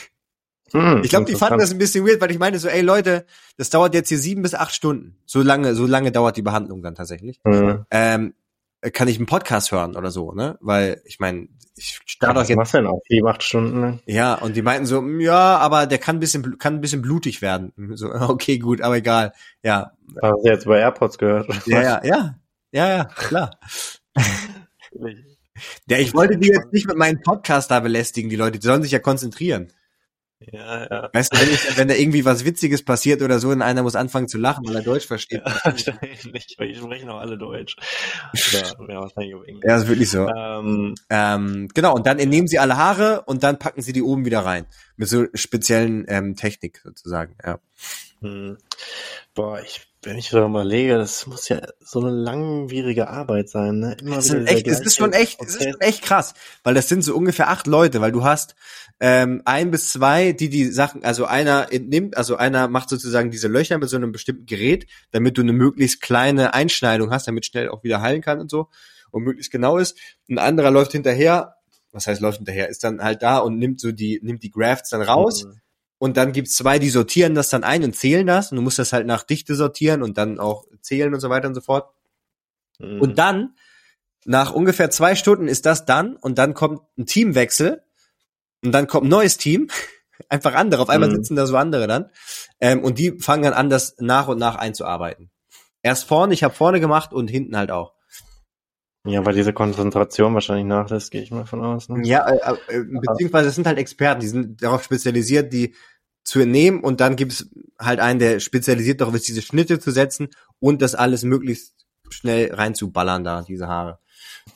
Hm, 0.71 1.01
ich 1.03 1.09
glaube, 1.09 1.25
die 1.25 1.35
fanden 1.35 1.59
das 1.59 1.71
ein 1.71 1.77
bisschen 1.77 2.05
weird, 2.05 2.21
weil 2.21 2.31
ich 2.31 2.39
meine 2.39 2.57
so, 2.57 2.67
ey 2.67 2.81
Leute, 2.81 3.25
das 3.57 3.69
dauert 3.69 3.93
jetzt 3.93 4.09
hier 4.09 4.17
sieben 4.17 4.41
bis 4.41 4.55
acht 4.55 4.73
Stunden. 4.73 5.17
So 5.25 5.41
lange, 5.41 5.75
so 5.75 5.85
lange 5.85 6.11
dauert 6.11 6.37
die 6.37 6.41
Behandlung 6.41 6.81
dann 6.81 6.95
tatsächlich. 6.95 7.39
Mhm. 7.43 7.85
Ähm, 7.91 8.33
kann 8.89 9.07
ich 9.07 9.17
einen 9.17 9.27
Podcast 9.27 9.71
hören 9.71 9.95
oder 9.95 10.09
so, 10.09 10.31
ne? 10.31 10.57
Weil 10.59 11.01
ich 11.05 11.19
meine, 11.19 11.47
ich 11.75 11.99
starte 12.05 12.35
ja, 12.35 12.41
doch 12.41 12.49
jetzt. 12.49 12.57
Was 12.57 12.71
denn 12.71 12.87
auch 12.87 13.01
sieben, 13.07 13.27
acht 13.27 13.43
Stunden? 13.43 13.79
Ne? 13.79 13.99
Ja, 14.05 14.35
und 14.35 14.55
die 14.55 14.61
meinten 14.61 14.85
so, 14.85 15.05
ja, 15.19 15.57
aber 15.57 15.85
der 15.85 15.99
kann 15.99 16.17
ein 16.17 16.19
bisschen, 16.19 16.57
kann 16.57 16.75
ein 16.75 16.81
bisschen 16.81 17.01
blutig 17.01 17.41
werden. 17.41 17.73
So, 17.95 18.11
okay, 18.11 18.57
gut, 18.57 18.81
aber 18.81 18.97
egal. 18.97 19.33
Ja. 19.63 19.91
Hast 20.21 20.43
du 20.43 20.49
jetzt 20.49 20.65
bei 20.65 20.79
AirPods 20.79 21.17
gehört? 21.17 21.47
Ja, 21.65 21.81
ja, 21.81 22.01
ja, 22.03 22.35
ja, 22.71 22.87
ja, 22.97 23.05
klar. 23.05 23.59
ja, 25.87 25.97
ich 25.97 26.13
wollte 26.13 26.37
die 26.37 26.47
jetzt 26.47 26.71
nicht 26.71 26.87
mit 26.87 26.97
meinem 26.97 27.21
Podcast 27.21 27.69
da 27.69 27.79
belästigen, 27.79 28.29
die 28.29 28.35
Leute, 28.35 28.59
die 28.59 28.65
sollen 28.65 28.81
sich 28.81 28.91
ja 28.91 28.99
konzentrieren. 28.99 29.71
Ja, 30.51 30.87
ja. 30.89 31.09
Weißt 31.13 31.33
du, 31.33 31.39
wenn, 31.39 31.49
ich, 31.49 31.77
wenn 31.77 31.87
da 31.87 31.93
irgendwie 31.93 32.25
was 32.25 32.45
Witziges 32.45 32.83
passiert 32.83 33.21
oder 33.21 33.37
so 33.39 33.49
und 33.49 33.61
einer 33.61 33.83
muss 33.83 33.95
anfangen 33.95 34.27
zu 34.27 34.39
lachen, 34.39 34.67
weil 34.67 34.75
er 34.75 34.81
Deutsch 34.81 35.05
versteht. 35.05 35.41
Ja, 35.45 35.55
wahrscheinlich, 35.63 36.57
weil 36.57 36.71
ich 36.71 36.77
sprechen 36.79 37.09
auch 37.09 37.19
alle 37.19 37.37
Deutsch. 37.37 37.75
Ja, 38.51 38.59
ja, 38.87 39.01
wahrscheinlich 39.01 39.35
auf 39.35 39.45
Englisch. 39.45 39.65
Ja, 39.67 39.77
ist 39.77 39.87
wirklich 39.87 40.09
so. 40.09 40.27
Ähm, 40.27 40.95
ähm, 41.09 41.67
genau, 41.73 41.95
und 41.95 42.07
dann 42.07 42.17
entnehmen 42.17 42.47
sie 42.47 42.57
alle 42.57 42.77
Haare 42.77 43.23
und 43.27 43.43
dann 43.43 43.59
packen 43.59 43.81
sie 43.81 43.93
die 43.93 44.01
oben 44.01 44.25
wieder 44.25 44.39
rein. 44.39 44.65
Mit 44.97 45.09
so 45.09 45.25
speziellen 45.33 46.05
ähm, 46.07 46.35
Technik 46.35 46.81
sozusagen, 46.83 47.35
ja. 47.45 47.59
Hm. 48.21 48.57
Boah, 49.33 49.61
ich 49.61 49.90
wenn 50.03 50.17
ich 50.17 50.29
so 50.29 50.43
überlege, 50.43 50.97
das 50.97 51.27
muss 51.27 51.47
ja 51.47 51.61
so 51.79 51.99
eine 51.99 52.09
langwierige 52.09 53.07
Arbeit 53.07 53.49
sein, 53.49 53.79
ne? 53.79 53.95
Immer 54.01 54.17
es, 54.17 54.33
wieder 54.33 54.47
echt, 54.47 54.67
es 54.67 54.79
ist 54.79 54.97
schon 54.97 55.13
echt, 55.13 55.39
es 55.41 55.55
ist 55.55 55.63
schon 55.63 55.79
echt 55.79 56.01
krass, 56.01 56.33
weil 56.63 56.73
das 56.73 56.89
sind 56.89 57.03
so 57.03 57.15
ungefähr 57.15 57.49
acht 57.49 57.67
Leute, 57.67 58.01
weil 58.01 58.11
du 58.11 58.23
hast 58.23 58.55
ähm, 58.99 59.43
ein 59.45 59.69
bis 59.69 59.91
zwei, 59.91 60.31
die 60.31 60.49
die 60.49 60.65
Sachen, 60.65 61.03
also 61.03 61.25
einer 61.25 61.71
entnimmt, 61.71 62.17
also 62.17 62.35
einer 62.35 62.67
macht 62.67 62.89
sozusagen 62.89 63.29
diese 63.29 63.47
Löcher 63.47 63.77
mit 63.77 63.89
so 63.89 63.95
einem 63.95 64.11
bestimmten 64.11 64.47
Gerät, 64.47 64.87
damit 65.11 65.37
du 65.37 65.41
eine 65.41 65.53
möglichst 65.53 66.01
kleine 66.01 66.55
Einschneidung 66.55 67.11
hast, 67.11 67.27
damit 67.27 67.45
schnell 67.45 67.69
auch 67.69 67.83
wieder 67.83 68.01
heilen 68.01 68.21
kann 68.21 68.39
und 68.39 68.49
so 68.49 68.69
und 69.11 69.23
möglichst 69.23 69.51
genau 69.51 69.77
ist. 69.77 69.97
Ein 70.29 70.39
anderer 70.39 70.71
läuft 70.71 70.93
hinterher, 70.93 71.57
was 71.91 72.07
heißt 72.07 72.21
läuft 72.21 72.37
hinterher, 72.37 72.69
ist 72.69 72.83
dann 72.83 73.03
halt 73.03 73.21
da 73.21 73.37
und 73.37 73.59
nimmt 73.59 73.79
so 73.79 73.91
die, 73.91 74.19
nimmt 74.23 74.41
die 74.41 74.51
Grafts 74.51 74.89
dann 74.89 75.03
raus. 75.03 75.45
Mhm 75.45 75.60
und 76.01 76.17
dann 76.17 76.31
gibt's 76.31 76.55
zwei, 76.55 76.79
die 76.79 76.89
sortieren 76.89 77.35
das 77.35 77.49
dann 77.49 77.63
ein 77.63 77.83
und 77.83 77.95
zählen 77.95 78.25
das. 78.25 78.51
Und 78.51 78.55
du 78.55 78.63
musst 78.63 78.79
das 78.79 78.91
halt 78.91 79.05
nach 79.05 79.21
Dichte 79.21 79.53
sortieren 79.53 80.01
und 80.01 80.17
dann 80.17 80.39
auch 80.39 80.65
zählen 80.81 81.13
und 81.13 81.19
so 81.19 81.29
weiter 81.29 81.47
und 81.47 81.53
so 81.53 81.61
fort. 81.61 81.93
Mhm. 82.79 82.99
Und 82.99 83.19
dann, 83.19 83.53
nach 84.25 84.51
ungefähr 84.51 84.89
zwei 84.89 85.13
Stunden 85.13 85.47
ist 85.47 85.67
das 85.67 85.85
dann 85.85 86.15
und 86.15 86.39
dann 86.39 86.55
kommt 86.55 86.81
ein 86.97 87.05
Teamwechsel 87.05 87.83
und 88.63 88.71
dann 88.71 88.87
kommt 88.87 89.05
ein 89.05 89.09
neues 89.09 89.37
Team. 89.37 89.67
Einfach 90.27 90.55
andere. 90.55 90.81
Auf 90.81 90.89
einmal 90.89 91.09
mhm. 91.09 91.17
sitzen 91.17 91.35
da 91.35 91.45
so 91.45 91.55
andere 91.55 91.85
dann. 91.85 92.09
Ähm, 92.59 92.83
und 92.83 92.97
die 92.97 93.19
fangen 93.19 93.43
dann 93.43 93.53
an, 93.53 93.69
das 93.69 93.95
nach 93.99 94.27
und 94.27 94.39
nach 94.39 94.55
einzuarbeiten. 94.55 95.29
Erst 95.83 96.05
vorne, 96.05 96.33
ich 96.33 96.43
habe 96.43 96.55
vorne 96.55 96.79
gemacht 96.79 97.13
und 97.13 97.29
hinten 97.29 97.55
halt 97.55 97.69
auch. 97.69 97.93
Ja, 99.03 99.25
weil 99.25 99.33
diese 99.33 99.51
Konzentration 99.51 100.33
wahrscheinlich 100.35 100.65
nachlässt, 100.65 101.09
gehe 101.09 101.23
ich 101.23 101.31
mal 101.31 101.45
von 101.45 101.63
aus. 101.63 101.89
Ne? 101.89 102.05
Ja, 102.05 102.27
äh, 102.27 102.55
äh, 102.67 102.83
beziehungsweise 102.83 103.49
es 103.49 103.55
sind 103.55 103.65
halt 103.65 103.79
Experten, 103.79 104.21
die 104.21 104.27
sind 104.27 104.61
darauf 104.61 104.83
spezialisiert, 104.83 105.51
die 105.53 105.73
zu 106.23 106.39
entnehmen 106.39 106.81
und 106.81 107.01
dann 107.01 107.15
gibt 107.15 107.31
es 107.33 107.49
halt 107.79 107.99
einen, 107.99 108.19
der 108.19 108.39
spezialisiert 108.39 109.01
darauf 109.01 109.15
ist, 109.15 109.27
diese 109.27 109.41
Schnitte 109.41 109.79
zu 109.79 109.91
setzen 109.91 110.29
und 110.59 110.81
das 110.81 110.95
alles 110.95 111.23
möglichst 111.23 111.73
schnell 112.09 112.53
reinzuballern 112.53 113.23
da, 113.23 113.41
diese 113.41 113.67
Haare. 113.67 113.99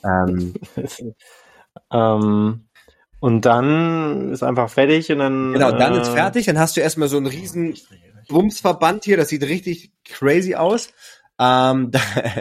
Ähm, 0.03 0.53
ähm, 1.91 2.65
und 3.19 3.45
dann 3.45 4.31
ist 4.31 4.43
einfach 4.43 4.69
fertig 4.69 5.11
und 5.11 5.19
dann. 5.19 5.53
Genau, 5.53 5.71
dann 5.71 5.95
äh, 5.95 6.01
ist 6.01 6.09
fertig, 6.09 6.45
dann 6.45 6.59
hast 6.59 6.77
du 6.77 6.81
erstmal 6.81 7.07
so 7.07 7.17
einen 7.17 7.25
riesen 7.25 7.73
Bumsverband 8.27 9.03
hier, 9.03 9.17
das 9.17 9.29
sieht 9.29 9.43
richtig 9.43 9.91
crazy 10.03 10.55
aus. 10.55 10.89
Ähm, 11.39 11.91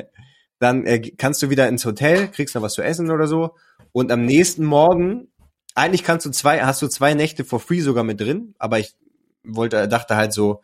dann 0.59 0.85
äh, 0.85 1.01
kannst 1.01 1.43
du 1.43 1.51
wieder 1.51 1.69
ins 1.69 1.85
Hotel, 1.85 2.29
kriegst 2.29 2.55
noch 2.55 2.63
was 2.63 2.75
zu 2.75 2.83
essen 2.83 3.11
oder 3.11 3.27
so. 3.27 3.55
Und 3.93 4.11
am 4.13 4.25
nächsten 4.25 4.65
Morgen, 4.65 5.29
eigentlich 5.75 6.05
kannst 6.05 6.27
du 6.27 6.31
zwei, 6.31 6.61
hast 6.61 6.83
du 6.83 6.89
zwei 6.89 7.15
Nächte 7.15 7.45
for 7.45 7.61
free 7.61 7.81
sogar 7.81 8.05
mit 8.05 8.21
drin, 8.21 8.55
aber 8.59 8.79
ich 8.79 8.95
wollte, 9.45 9.89
dachte 9.89 10.17
halt 10.17 10.33
so, 10.33 10.63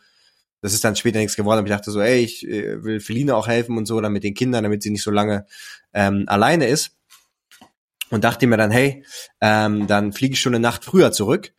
das 0.62 0.74
ist 0.74 0.84
dann 0.84 0.96
später 0.96 1.18
nichts 1.18 1.36
geworden, 1.36 1.58
aber 1.58 1.68
ich 1.68 1.72
dachte 1.72 1.90
so, 1.90 2.00
ey, 2.00 2.20
ich 2.20 2.46
äh, 2.46 2.82
will 2.84 3.00
Feline 3.00 3.34
auch 3.34 3.48
helfen 3.48 3.78
und 3.78 3.86
so, 3.86 4.00
dann 4.00 4.12
mit 4.12 4.24
den 4.24 4.34
Kindern, 4.34 4.62
damit 4.62 4.82
sie 4.82 4.90
nicht 4.90 5.02
so 5.02 5.10
lange 5.10 5.46
ähm, 5.94 6.24
alleine 6.26 6.66
ist. 6.66 6.96
Und 8.10 8.24
dachte 8.24 8.46
mir 8.46 8.56
dann, 8.56 8.72
hey, 8.72 9.04
ähm, 9.40 9.86
dann 9.86 10.12
fliege 10.12 10.34
ich 10.34 10.40
schon 10.40 10.54
eine 10.54 10.60
Nacht 10.60 10.84
früher 10.84 11.12
zurück. 11.12 11.52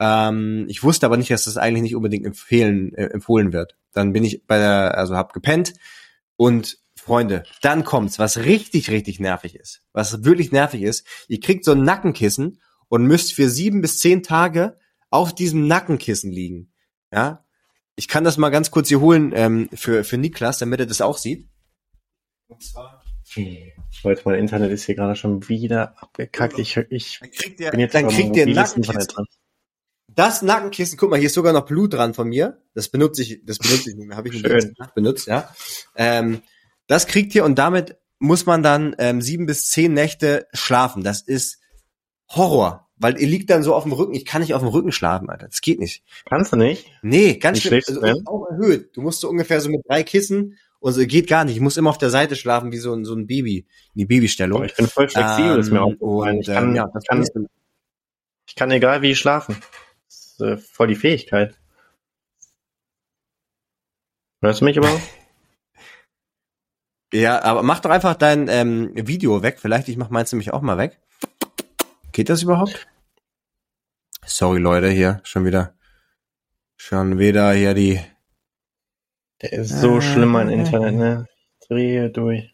Ähm, 0.00 0.64
ich 0.68 0.82
wusste 0.82 1.06
aber 1.06 1.18
nicht, 1.18 1.30
dass 1.30 1.44
das 1.44 1.58
eigentlich 1.58 1.82
nicht 1.82 1.96
unbedingt 1.96 2.24
empfehlen, 2.24 2.94
äh, 2.94 3.06
empfohlen 3.06 3.52
wird. 3.52 3.76
Dann 3.92 4.12
bin 4.12 4.24
ich 4.24 4.46
bei 4.46 4.58
der, 4.58 4.96
also 4.96 5.16
hab 5.16 5.34
gepennt 5.34 5.74
und 6.36 6.78
Freunde, 6.96 7.44
dann 7.62 7.84
kommt's, 7.84 8.18
was 8.18 8.38
richtig, 8.38 8.90
richtig 8.90 9.20
nervig 9.20 9.54
ist. 9.54 9.82
Was 9.92 10.24
wirklich 10.24 10.52
nervig 10.52 10.82
ist, 10.82 11.06
ihr 11.28 11.40
kriegt 11.40 11.64
so 11.64 11.72
ein 11.72 11.82
Nackenkissen 11.82 12.60
und 12.88 13.06
müsst 13.06 13.34
für 13.34 13.48
sieben 13.48 13.80
bis 13.80 13.98
zehn 13.98 14.22
Tage 14.22 14.78
auf 15.10 15.34
diesem 15.34 15.66
Nackenkissen 15.66 16.30
liegen. 16.30 16.72
Ja, 17.12 17.44
ich 17.96 18.08
kann 18.08 18.24
das 18.24 18.36
mal 18.36 18.50
ganz 18.50 18.70
kurz 18.70 18.88
hier 18.88 19.00
holen 19.00 19.32
ähm, 19.34 19.68
für 19.74 20.04
für 20.04 20.18
Niklas, 20.18 20.58
damit 20.58 20.80
er 20.80 20.86
das 20.86 21.00
auch 21.00 21.18
sieht. 21.18 21.48
Und 22.48 22.62
zwar. 22.62 23.02
Leute, 24.02 24.22
mein 24.24 24.38
Internet 24.38 24.70
ist 24.70 24.84
hier 24.84 24.94
gerade 24.94 25.14
schon 25.14 25.48
wieder 25.48 25.94
abgekackt. 26.02 26.58
Ich, 26.58 26.76
ich 26.76 27.18
dann 27.20 27.30
kriegt 27.30 27.60
ihr, 27.60 27.70
bin 27.70 27.80
jetzt 27.80 27.94
dann 27.94 28.08
kriegt 28.08 28.36
ihr 28.36 28.46
Nackenkissen. 28.46 29.26
Das 30.08 30.42
Nackenkissen, 30.42 30.96
guck 30.98 31.10
mal, 31.10 31.18
hier 31.18 31.26
ist 31.26 31.34
sogar 31.34 31.52
noch 31.52 31.66
Blut 31.66 31.92
dran 31.92 32.14
von 32.14 32.28
mir. 32.28 32.62
Das 32.74 32.88
benutze 32.88 33.22
ich, 33.22 33.44
das 33.44 33.58
benutze 33.58 33.90
ich 33.90 33.96
nicht 33.96 34.08
mehr. 34.08 34.16
Habe 34.16 34.28
ich 34.28 34.40
Schön. 34.40 34.74
benutzt, 34.94 35.26
ja. 35.26 35.54
Ähm, 35.94 36.42
das 36.86 37.06
kriegt 37.06 37.34
ihr 37.34 37.44
und 37.44 37.56
damit 37.56 37.98
muss 38.18 38.46
man 38.46 38.62
dann 38.62 38.96
ähm, 38.98 39.20
sieben 39.20 39.46
bis 39.46 39.68
zehn 39.68 39.92
Nächte 39.92 40.48
schlafen. 40.52 41.04
Das 41.04 41.20
ist 41.20 41.60
Horror, 42.30 42.87
weil 42.98 43.20
ihr 43.20 43.28
liegt 43.28 43.50
dann 43.50 43.62
so 43.62 43.74
auf 43.74 43.84
dem 43.84 43.92
Rücken. 43.92 44.14
Ich 44.14 44.24
kann 44.24 44.42
nicht 44.42 44.54
auf 44.54 44.62
dem 44.62 44.68
Rücken 44.68 44.92
schlafen, 44.92 45.30
Alter. 45.30 45.46
Das 45.46 45.60
geht 45.60 45.78
nicht. 45.78 46.02
Kannst 46.26 46.52
du 46.52 46.56
nicht? 46.56 46.86
Nee, 47.02 47.34
ganz 47.34 47.60
schön. 47.60 47.80
Also, 47.86 48.02
auch 48.26 48.46
erhöht. 48.50 48.96
Du 48.96 49.02
musst 49.02 49.20
so 49.20 49.28
ungefähr 49.28 49.60
so 49.60 49.68
mit 49.68 49.82
drei 49.88 50.02
Kissen 50.02 50.56
und 50.80 50.92
so 50.92 51.04
geht 51.06 51.28
gar 51.28 51.44
nicht. 51.44 51.56
Ich 51.56 51.60
muss 51.60 51.76
immer 51.76 51.90
auf 51.90 51.98
der 51.98 52.10
Seite 52.10 52.36
schlafen 52.36 52.72
wie 52.72 52.78
so 52.78 52.92
ein 52.94 53.04
so 53.04 53.14
ein 53.14 53.26
Baby, 53.26 53.66
in 53.94 53.98
die 53.98 54.06
Babystellung. 54.06 54.64
ich 54.64 54.74
bin 54.74 54.86
voll 54.86 55.08
flexibel, 55.08 55.54
ähm, 55.54 55.60
ist 55.60 55.70
mir 55.70 55.82
auch 55.82 55.94
und, 55.98 56.40
ich 56.40 56.46
kann, 56.46 56.70
ähm, 56.70 56.76
ja, 56.76 56.90
das 56.92 57.04
kann, 57.04 57.24
ich 58.46 58.54
kann 58.54 58.70
egal 58.70 59.02
wie 59.02 59.14
schlafen. 59.14 59.56
Das 60.06 60.16
ist 60.16 60.40
äh, 60.40 60.56
voll 60.56 60.88
die 60.88 60.96
Fähigkeit. 60.96 61.58
Hörst 64.40 64.60
du 64.60 64.64
mich 64.64 64.76
überhaupt? 64.76 65.02
Ja, 67.10 67.42
aber 67.42 67.62
mach 67.62 67.80
doch 67.80 67.88
einfach 67.88 68.14
dein 68.16 68.48
ähm, 68.48 68.90
Video 68.94 69.42
weg. 69.42 69.58
Vielleicht, 69.58 69.88
ich 69.88 69.96
mach 69.96 70.10
meins 70.10 70.30
nämlich 70.30 70.52
auch 70.52 70.60
mal 70.60 70.76
weg. 70.76 71.00
Geht 72.18 72.30
das 72.30 72.42
überhaupt? 72.42 72.88
Sorry, 74.26 74.58
Leute, 74.58 74.88
hier 74.88 75.20
schon 75.22 75.44
wieder. 75.44 75.74
Schon 76.76 77.16
wieder 77.20 77.52
hier 77.52 77.74
die. 77.74 78.00
Der 79.40 79.52
ist 79.52 79.80
so 79.80 79.98
ah, 79.98 80.00
schlimm, 80.00 80.30
mein 80.30 80.48
Internet, 80.48 80.94
ne? 80.96 81.28
Drehe 81.68 82.10
durch. 82.10 82.52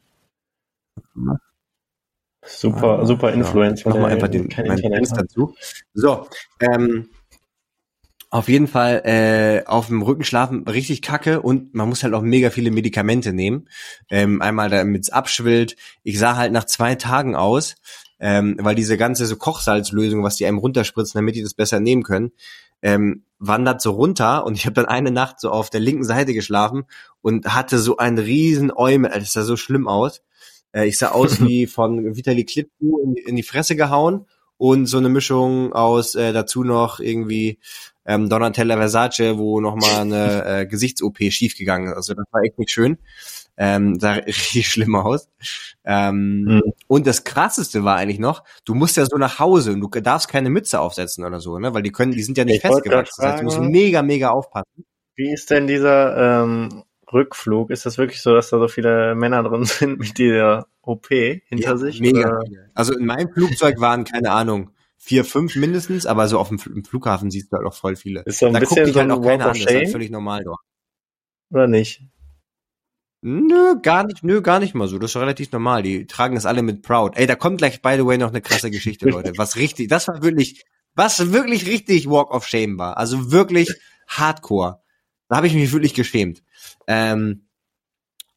Super, 2.45 2.99
ah, 2.99 3.07
super 3.07 3.33
Influencer. 3.33 3.89
Mach 3.89 3.97
mal 3.97 4.13
einfach 4.13 4.29
den, 4.29 4.51
mein 4.67 4.77
Fenster 4.77 5.23
dazu. 5.23 5.55
So, 5.95 6.29
ähm, 6.61 7.09
auf 8.35 8.49
jeden 8.49 8.67
Fall 8.67 9.03
äh, 9.05 9.65
auf 9.65 9.87
dem 9.87 10.03
Rücken 10.03 10.25
schlafen 10.25 10.67
richtig 10.67 11.03
kacke 11.03 11.41
und 11.41 11.73
man 11.73 11.89
muss 11.89 12.03
halt 12.03 12.15
auch 12.15 12.21
mega 12.21 12.51
viele 12.51 12.73
Medikamente 12.73 13.33
nehmen. 13.33 13.69
Ähm, 14.11 14.43
einmal 14.43 14.69
damit 14.69 15.05
es 15.05 15.11
abschwillt. 15.11 15.77
Ich 16.03 16.19
sah 16.19 16.35
halt 16.37 16.53
nach 16.53 16.65
zwei 16.65 16.97
Tagen 16.97 17.37
aus, 17.37 17.77
ähm, 18.27 18.57
weil 18.59 18.75
diese 18.75 18.97
ganze 18.97 19.27
so 19.27 19.37
Kochsalzlösung, 19.37 20.23
was 20.23 20.37
die 20.37 20.47
einem 20.47 20.57
runterspritzen, 20.57 21.19
damit 21.19 21.37
die 21.37 21.43
das 21.43 21.53
besser 21.53 21.79
nehmen 21.79 22.03
können, 22.03 22.33
ähm, 22.81 23.25
wandert 23.39 23.83
so 23.83 23.91
runter 23.91 24.47
und 24.47 24.57
ich 24.57 24.65
habe 24.65 24.73
dann 24.73 24.87
eine 24.87 25.11
Nacht 25.11 25.41
so 25.41 25.51
auf 25.51 25.69
der 25.69 25.81
linken 25.81 26.05
Seite 26.05 26.33
geschlafen 26.33 26.85
und 27.21 27.55
hatte 27.55 27.79
so 27.79 27.99
einen 27.99 28.17
riesen 28.17 28.73
Äumel, 28.75 29.11
das 29.11 29.35
sah 29.35 29.43
so 29.43 29.59
schlimm 29.59 29.87
aus. 29.87 30.23
Äh, 30.73 30.87
ich 30.87 30.97
sah 30.97 31.09
aus 31.09 31.39
wie 31.45 31.67
von 31.67 32.17
Vitali 32.17 32.47
Klitschko 32.47 32.99
in, 33.05 33.15
in 33.15 33.37
die 33.37 33.43
Fresse 33.43 33.77
gehauen 33.77 34.25
und 34.57 34.87
so 34.87 34.97
eine 34.97 35.11
Mischung 35.11 35.75
aus 35.75 36.15
äh, 36.15 36.33
dazu 36.33 36.65
noch 36.65 37.01
irgendwie 37.01 37.59
ähm, 38.07 38.31
Donatella 38.31 38.79
Versace, 38.79 39.37
wo 39.37 39.61
nochmal 39.61 40.01
eine 40.01 40.45
äh, 40.47 40.67
Gesichts-OP 40.67 41.19
schiefgegangen 41.31 41.89
ist. 41.89 41.97
Also 41.97 42.15
das 42.15 42.25
war 42.31 42.41
echt 42.43 42.59
nicht 42.59 42.71
schön. 42.71 42.97
Ähm, 43.57 43.99
sah 44.01 44.13
richtig 44.27 44.69
schlimm 44.69 44.97
aus. 44.97 45.29
Ähm, 45.85 46.45
mhm. 46.45 46.63
Und 46.87 47.07
das 47.07 47.25
krasseste 47.25 47.85
war 47.85 47.97
eigentlich 47.97 48.19
noch, 48.19 48.45
du 48.65 48.75
musst 48.75 48.97
ja 48.97 49.07
so 49.07 49.17
nach 49.17 49.39
Hause 49.39 49.73
und 49.73 49.81
du 49.81 49.89
darfst 50.01 50.29
keine 50.29 50.51
Mütze 50.51 50.81
aufsetzen 50.81 51.25
oder 51.25 51.41
so, 51.41 51.59
ne? 51.59 51.75
Weil 51.75 51.83
die 51.83 51.93
können, 51.93 52.13
die 52.13 52.23
sind 52.23 52.39
ja 52.39 52.45
nicht 52.45 52.57
ich 52.57 52.63
festgewachsen. 52.63 53.23
Das 53.23 53.33
heißt, 53.33 53.41
du 53.41 53.45
musst 53.45 53.61
mega, 53.61 54.03
mega 54.03 54.31
aufpassen. 54.31 54.85
Wie 55.17 55.33
ist 55.33 55.51
denn 55.51 55.67
dieser 55.67 56.43
ähm, 56.43 56.85
Rückflug? 57.13 57.71
Ist 57.71 57.87
das 57.87 57.99
wirklich 57.99 58.21
so, 58.21 58.35
dass 58.35 58.51
da 58.51 58.59
so 58.59 58.69
viele 58.69 59.15
Männer 59.15 59.43
drin 59.43 59.65
sind 59.65 59.99
mit 59.99 60.19
dieser 60.19 60.67
OP 60.83 61.09
hinter 61.09 61.71
ja, 61.71 61.77
sich? 61.77 62.01
Mega. 62.01 62.29
Oder? 62.29 62.43
Also 62.75 62.95
in 62.95 63.07
meinem 63.07 63.33
Flugzeug 63.33 63.81
waren, 63.81 64.05
keine 64.05 64.33
Ahnung, 64.33 64.71
vier, 64.97 65.25
fünf 65.25 65.55
mindestens, 65.55 66.07
aber 66.07 66.29
so 66.29 66.39
auf 66.39 66.49
dem 66.49 66.59
Flughafen 66.59 67.31
siehst 67.31 67.53
du 67.53 67.57
halt 67.57 67.67
auch 67.67 67.75
voll 67.75 67.95
viele. 67.95 68.23
Ist 68.23 68.39
so 68.39 68.47
ein 68.47 68.55
da 68.55 68.61
bisschen 68.61 68.85
guckt 68.85 68.97
halt 68.97 69.11
auch 69.11 69.21
keiner 69.21 69.45
an, 69.45 69.51
das 69.51 69.59
ist 69.59 69.67
halt 69.69 69.91
völlig 69.91 70.11
normal 70.11 70.45
dort. 70.45 70.61
Oder 71.51 71.69
nicht? 71.69 72.03
Nö, 73.27 73.81
gar 73.81 74.05
nicht, 74.05 74.23
nö, 74.23 74.43
gar 74.43 74.61
nicht 74.61 74.75
mal 74.75 74.87
so. 74.87 74.99
Das 74.99 75.13
ist 75.13 75.17
relativ 75.17 75.51
normal. 75.51 75.83
Die 75.83 76.07
tragen 76.07 76.35
das 76.35 76.45
alle 76.45 76.61
mit 76.61 76.83
Proud. 76.83 77.17
Ey, 77.17 77.27
da 77.27 77.35
kommt 77.35 77.57
gleich, 77.57 77.81
by 77.81 77.95
the 77.97 78.05
way, 78.05 78.19
noch 78.19 78.29
eine 78.29 78.43
krasse 78.43 78.71
Geschichte, 78.71 79.09
Leute. 79.09 79.33
Was 79.39 79.57
richtig, 79.57 79.89
das 79.89 80.09
war 80.09 80.23
wirklich, 80.23 80.67
was 80.95 81.33
wirklich 81.33 81.67
richtig 81.67 82.07
Walk 82.07 82.31
of 82.33 82.47
Shame 82.47 82.77
war. 82.77 82.99
Also 82.99 83.33
wirklich 83.33 83.73
Hardcore. 84.09 84.83
Da 85.29 85.37
habe 85.37 85.47
ich 85.47 85.55
mich 85.55 85.73
wirklich 85.73 85.95
geschämt. 85.95 86.43
Ähm, 86.87 87.49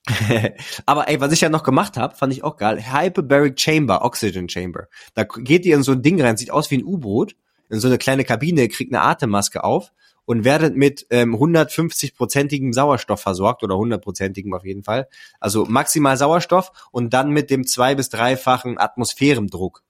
Aber 0.85 1.09
ey, 1.09 1.19
was 1.19 1.33
ich 1.33 1.41
ja 1.41 1.49
noch 1.49 1.63
gemacht 1.63 1.97
habe, 1.97 2.15
fand 2.15 2.31
ich 2.31 2.45
auch 2.45 2.55
geil. 2.55 2.81
Hyperbaric 2.81 3.59
Chamber, 3.59 4.05
Oxygen 4.05 4.47
Chamber. 4.47 4.87
Da 5.15 5.25
geht 5.25 5.65
ihr 5.65 5.75
in 5.75 5.83
so 5.83 5.91
ein 5.91 6.01
Ding 6.01 6.21
rein, 6.21 6.37
sieht 6.37 6.51
aus 6.51 6.71
wie 6.71 6.77
ein 6.77 6.85
U-Boot, 6.85 7.35
in 7.69 7.81
so 7.81 7.89
eine 7.89 7.97
kleine 7.97 8.23
Kabine, 8.23 8.69
kriegt 8.69 8.93
eine 8.93 9.03
Atemmaske 9.03 9.65
auf 9.65 9.91
und 10.27 10.43
werdet 10.43 10.75
mit 10.75 11.07
ähm, 11.09 11.35
150-prozentigem 11.35 12.73
Sauerstoff 12.73 13.21
versorgt 13.21 13.63
oder 13.63 13.75
100-prozentigem 13.75 14.53
auf 14.53 14.65
jeden 14.65 14.83
Fall. 14.83 15.07
Also 15.39 15.65
maximal 15.65 16.17
Sauerstoff 16.17 16.73
und 16.91 17.13
dann 17.13 17.31
mit 17.31 17.49
dem 17.49 17.65
zwei- 17.65 17.95
bis 17.95 18.09
dreifachen 18.09 18.77
Atmosphärendruck. 18.77 19.83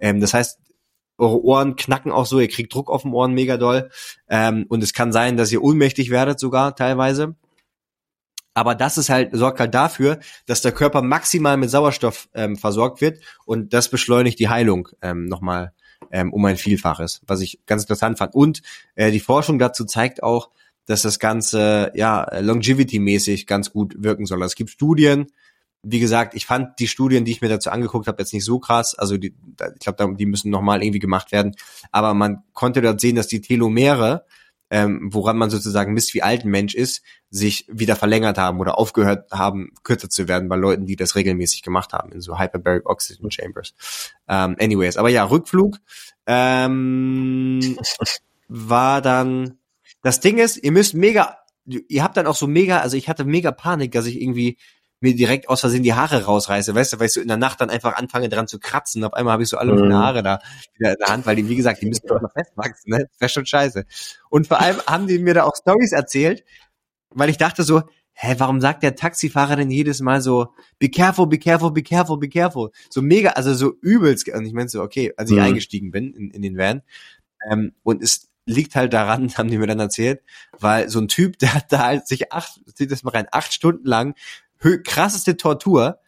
Ähm, 0.00 0.20
das 0.20 0.34
heißt, 0.34 0.58
eure 1.16 1.44
Ohren 1.44 1.76
knacken 1.76 2.10
auch 2.10 2.26
so, 2.26 2.40
ihr 2.40 2.48
kriegt 2.48 2.74
Druck 2.74 2.90
auf 2.90 3.02
den 3.02 3.12
Ohren 3.12 3.34
mega 3.34 3.56
doll. 3.56 3.88
Ähm, 4.28 4.66
und 4.68 4.82
es 4.82 4.94
kann 4.94 5.12
sein, 5.12 5.36
dass 5.36 5.52
ihr 5.52 5.62
ohnmächtig 5.62 6.10
werdet 6.10 6.40
sogar 6.40 6.74
teilweise. 6.74 7.36
Aber 8.52 8.74
das 8.74 8.98
ist 8.98 9.10
halt, 9.10 9.30
sorgt 9.32 9.60
halt 9.60 9.74
dafür, 9.74 10.18
dass 10.46 10.60
der 10.60 10.72
Körper 10.72 11.02
maximal 11.02 11.56
mit 11.56 11.70
Sauerstoff 11.70 12.28
ähm, 12.34 12.56
versorgt 12.56 13.00
wird 13.00 13.20
und 13.46 13.72
das 13.72 13.88
beschleunigt 13.88 14.40
die 14.40 14.48
Heilung 14.48 14.88
ähm, 15.02 15.26
nochmal 15.26 15.72
ähm, 16.10 16.32
um 16.32 16.44
ein 16.44 16.56
Vielfaches, 16.56 17.20
was 17.26 17.40
ich 17.40 17.60
ganz 17.66 17.82
interessant 17.82 18.18
fand. 18.18 18.34
Und 18.34 18.62
äh, 18.94 19.10
die 19.10 19.20
Forschung 19.20 19.58
dazu 19.58 19.84
zeigt 19.84 20.22
auch, 20.22 20.50
dass 20.86 21.02
das 21.02 21.18
Ganze 21.18 21.92
ja 21.94 22.26
longevity-mäßig 22.40 23.46
ganz 23.46 23.72
gut 23.72 23.94
wirken 23.98 24.26
soll. 24.26 24.42
Also 24.42 24.52
es 24.52 24.56
gibt 24.56 24.70
Studien, 24.70 25.26
wie 25.84 26.00
gesagt, 26.00 26.34
ich 26.34 26.46
fand 26.46 26.78
die 26.78 26.88
Studien, 26.88 27.24
die 27.24 27.32
ich 27.32 27.42
mir 27.42 27.48
dazu 27.48 27.70
angeguckt 27.70 28.06
habe, 28.06 28.20
jetzt 28.20 28.32
nicht 28.32 28.44
so 28.44 28.58
krass. 28.58 28.94
Also 28.94 29.16
die, 29.16 29.34
ich 29.74 29.80
glaube, 29.80 30.16
die 30.16 30.26
müssen 30.26 30.50
nochmal 30.50 30.82
irgendwie 30.82 30.98
gemacht 30.98 31.30
werden. 31.30 31.54
Aber 31.92 32.14
man 32.14 32.42
konnte 32.54 32.80
dort 32.80 33.00
sehen, 33.00 33.16
dass 33.16 33.28
die 33.28 33.40
Telomere 33.40 34.24
ähm, 34.70 35.08
woran 35.12 35.36
man 35.36 35.50
sozusagen 35.50 35.92
misst, 35.92 36.14
wie 36.14 36.22
alt 36.22 36.44
ein 36.44 36.50
Mensch 36.50 36.74
ist, 36.74 37.02
sich 37.30 37.66
wieder 37.68 37.96
verlängert 37.96 38.38
haben 38.38 38.60
oder 38.60 38.78
aufgehört 38.78 39.30
haben, 39.30 39.72
kürzer 39.82 40.08
zu 40.08 40.28
werden 40.28 40.48
bei 40.48 40.56
Leuten, 40.56 40.86
die 40.86 40.96
das 40.96 41.14
regelmäßig 41.14 41.62
gemacht 41.62 41.92
haben, 41.92 42.12
in 42.12 42.20
so 42.20 42.38
Hyperbaric 42.38 42.88
Oxygen 42.88 43.30
Chambers. 43.30 43.74
Ähm, 44.28 44.56
anyways, 44.58 44.96
aber 44.96 45.08
ja, 45.08 45.24
Rückflug 45.24 45.78
ähm, 46.26 47.76
war 48.48 49.02
dann, 49.02 49.58
das 50.02 50.20
Ding 50.20 50.38
ist, 50.38 50.56
ihr 50.56 50.72
müsst 50.72 50.94
mega, 50.94 51.38
ihr 51.66 52.02
habt 52.02 52.16
dann 52.16 52.26
auch 52.26 52.36
so 52.36 52.46
mega, 52.46 52.78
also 52.78 52.96
ich 52.96 53.08
hatte 53.08 53.24
mega 53.24 53.52
Panik, 53.52 53.92
dass 53.92 54.06
ich 54.06 54.20
irgendwie 54.20 54.58
mir 55.04 55.14
direkt 55.14 55.48
aus 55.48 55.60
Versehen 55.60 55.82
die 55.84 55.94
Haare 55.94 56.24
rausreiße, 56.24 56.74
weißt 56.74 56.94
du, 56.94 56.98
weil 56.98 57.06
ich 57.06 57.12
so 57.12 57.20
in 57.20 57.28
der 57.28 57.36
Nacht 57.36 57.60
dann 57.60 57.70
einfach 57.70 57.96
anfange 57.96 58.28
dran 58.28 58.48
zu 58.48 58.58
kratzen. 58.58 59.04
Auf 59.04 59.14
einmal 59.14 59.34
habe 59.34 59.44
ich 59.44 59.48
so 59.48 59.56
alle 59.58 59.72
meine 59.72 59.94
Mhm. 59.94 59.98
Haare 59.98 60.22
da 60.24 60.40
wieder 60.76 60.92
in 60.92 60.96
der 60.98 61.08
Hand, 61.08 61.26
weil 61.26 61.36
die, 61.36 61.48
wie 61.48 61.56
gesagt, 61.56 61.80
die 61.82 61.86
müssen 61.86 62.06
doch 62.08 62.20
noch 62.20 62.32
festwachsen, 62.32 62.90
ne? 62.90 63.06
Das 63.10 63.20
wäre 63.20 63.28
schon 63.28 63.46
scheiße. 63.46 63.84
Und 64.30 64.48
vor 64.48 64.60
allem 64.60 64.80
haben 64.86 65.06
die 65.06 65.18
mir 65.20 65.34
da 65.34 65.44
auch 65.44 65.54
Stories 65.54 65.92
erzählt, 65.92 66.44
weil 67.10 67.30
ich 67.30 67.36
dachte 67.36 67.62
so, 67.62 67.82
hä, 68.14 68.34
warum 68.38 68.60
sagt 68.60 68.82
der 68.82 68.94
Taxifahrer 68.96 69.56
denn 69.56 69.70
jedes 69.70 70.00
Mal 70.00 70.20
so, 70.20 70.54
be 70.78 70.88
careful, 70.88 71.26
be 71.26 71.38
careful, 71.38 71.70
be 71.72 71.82
careful, 71.82 72.18
be 72.18 72.28
careful. 72.28 72.70
So 72.90 73.02
mega, 73.02 73.30
also 73.30 73.54
so 73.54 73.74
übelst. 73.82 74.28
Und 74.28 74.46
ich 74.46 74.52
meinte 74.52 74.70
so, 74.70 74.82
okay, 74.82 75.12
als 75.16 75.30
ich 75.30 75.36
Mhm. 75.36 75.42
eingestiegen 75.42 75.90
bin 75.90 76.12
in, 76.14 76.30
in 76.30 76.42
den 76.42 76.56
Van, 76.56 76.82
ähm, 77.50 77.72
und 77.82 78.02
es 78.02 78.30
liegt 78.46 78.76
halt 78.76 78.92
daran, 78.92 79.28
haben 79.38 79.50
die 79.50 79.58
mir 79.58 79.66
dann 79.66 79.80
erzählt, 79.80 80.22
weil 80.58 80.88
so 80.88 81.00
ein 81.00 81.08
Typ, 81.08 81.38
der 81.38 81.54
hat 81.54 81.72
da 81.72 81.80
halt 81.86 82.06
sich 82.06 82.32
acht, 82.32 82.60
sieht 82.76 82.90
das 82.90 83.02
mal 83.02 83.10
rein, 83.10 83.26
acht 83.32 83.52
Stunden 83.52 83.86
lang, 83.86 84.14
krasseste 84.84 85.36
Tortur, 85.36 85.98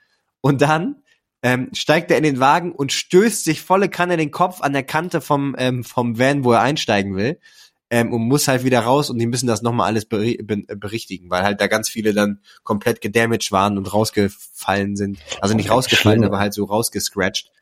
und 0.41 0.63
dann 0.63 1.03
ähm, 1.43 1.71
steigt 1.73 2.11
er 2.11 2.17
in 2.17 2.23
den 2.23 2.41
Wagen 2.41 2.73
und 2.73 2.93
stößt 2.93 3.45
sich 3.45 3.63
volle 3.63 3.89
Kanne 3.89 4.17
den 4.17 4.31
Kopf 4.31 4.61
an 4.63 4.73
der 4.73 4.85
Kante 4.85 5.21
vom, 5.21 5.57
ähm, 5.59 5.85
vom 5.85 6.19
Van, 6.19 6.45
wo 6.45 6.53
er 6.53 6.61
einsteigen 6.61 7.17
will. 7.17 7.41
Ähm, 7.89 8.13
und 8.13 8.23
muss 8.23 8.49
halt 8.49 8.65
wieder 8.65 8.81
raus 8.81 9.11
und 9.11 9.19
die 9.19 9.27
müssen 9.27 9.47
das 9.47 9.63
nochmal 9.63 9.87
alles 9.87 10.07
beri 10.07 10.39
be 10.43 10.65
berichtigen, 10.77 11.31
weil 11.31 11.45
halt 11.45 11.61
da 11.61 11.69
ganz 11.69 11.89
viele 11.89 12.13
dann 12.15 12.41
komplett 12.65 13.01
gedamaged 13.01 13.53
waren 13.53 13.79
und 13.79 13.93
rausgefallen 13.93 14.97
sind. 14.97 15.19
Also 15.41 15.55
nicht 15.55 15.71
rausgefallen, 15.71 16.19
Schlimm. 16.19 16.33
aber 16.33 16.41
halt 16.41 16.53
so 16.53 16.65
rausgescratcht 16.65 17.53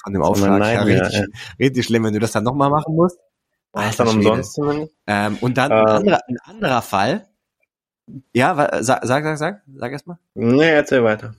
von 0.00 0.12
dem 0.12 0.22
Aufschlag. 0.22 0.62
eine 0.62 0.74
Ja, 0.74 0.82
richtig, 0.82 1.24
richtig 1.58 1.86
schlimm, 1.86 2.04
wenn 2.04 2.14
du 2.14 2.20
das 2.20 2.30
dann 2.30 2.44
nochmal 2.44 2.70
machen 2.70 2.94
musst. 2.94 3.18
War 3.72 3.84
das 3.84 3.96
dann 3.96 4.06
Alter 4.06 4.18
umsonst 4.18 4.52
zumindest? 4.54 4.94
Ähm, 5.08 5.38
und 5.40 5.56
dann 5.56 5.72
Ähm. 5.72 5.78
ein, 5.78 5.88
anderer, 5.88 6.20
ein 6.28 6.38
anderer 6.44 6.82
Fall. 6.82 7.28
Ja, 8.32 8.54
sag, 8.82 9.04
sag, 9.04 9.24
sag, 9.24 9.38
sag, 9.38 9.62
sag 9.76 9.92
erst 9.92 10.06
mal. 10.06 10.18
Nee, 10.34 10.70
erzähl 10.70 11.02
weiter. 11.02 11.34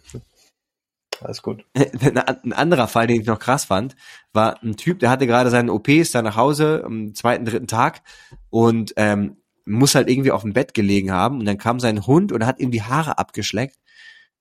Alles 1.21 1.41
gut. 1.41 1.65
ein 1.73 2.53
anderer 2.53 2.87
Fall, 2.87 3.07
den 3.07 3.21
ich 3.21 3.27
noch 3.27 3.39
krass 3.39 3.65
fand, 3.65 3.95
war 4.33 4.61
ein 4.63 4.75
Typ, 4.75 4.99
der 4.99 5.09
hatte 5.09 5.27
gerade 5.27 5.49
seinen 5.49 5.69
OP, 5.69 5.87
ist 5.87 6.15
da 6.15 6.21
nach 6.21 6.35
Hause 6.35 6.83
am 6.85 7.13
zweiten, 7.13 7.45
dritten 7.45 7.67
Tag 7.67 8.01
und 8.49 8.93
ähm, 8.97 9.37
muss 9.65 9.95
halt 9.95 10.09
irgendwie 10.09 10.31
auf 10.31 10.41
dem 10.41 10.53
Bett 10.53 10.73
gelegen 10.73 11.11
haben 11.11 11.39
und 11.39 11.45
dann 11.45 11.57
kam 11.57 11.79
sein 11.79 12.05
Hund 12.05 12.31
und 12.31 12.45
hat 12.45 12.59
ihm 12.59 12.71
die 12.71 12.83
Haare 12.83 13.17
abgeschleckt. 13.17 13.77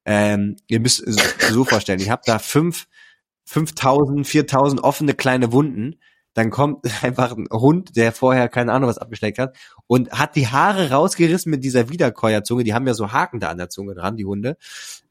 Ähm, 0.05 0.57
ihr 0.67 0.81
müsst 0.81 1.01
es 1.01 1.17
so 1.51 1.65
vorstellen, 1.65 2.01
ich 2.01 2.11
habe 2.11 2.23
da 2.27 2.39
fünf, 2.39 2.87
5000, 3.47 4.27
4000 4.27 4.83
offene 4.83 5.15
kleine 5.15 5.53
Wunden. 5.53 5.97
Dann 6.35 6.51
kommt 6.51 6.85
einfach 7.03 7.37
ein 7.37 7.47
Hund, 7.51 7.97
der 7.97 8.13
vorher 8.13 8.49
keine 8.49 8.73
Ahnung 8.73 8.89
was 8.91 8.99
abgeschleckt 8.99 9.39
hat 9.39 9.57
und 9.87 10.11
hat 10.13 10.37
die 10.37 10.49
Haare 10.49 10.91
rausgerissen 10.91 11.51
mit 11.51 11.65
dieser 11.65 11.89
Wiederkäuerzunge. 11.89 12.65
Die 12.65 12.75
haben 12.75 12.87
ja 12.87 12.95
so 12.95 13.13
Haken 13.13 13.41
da 13.41 13.49
an 13.51 13.59
der 13.59 13.69
Zunge 13.71 13.95
dran, 13.95 14.17
die 14.17 14.25
Hunde. 14.27 14.57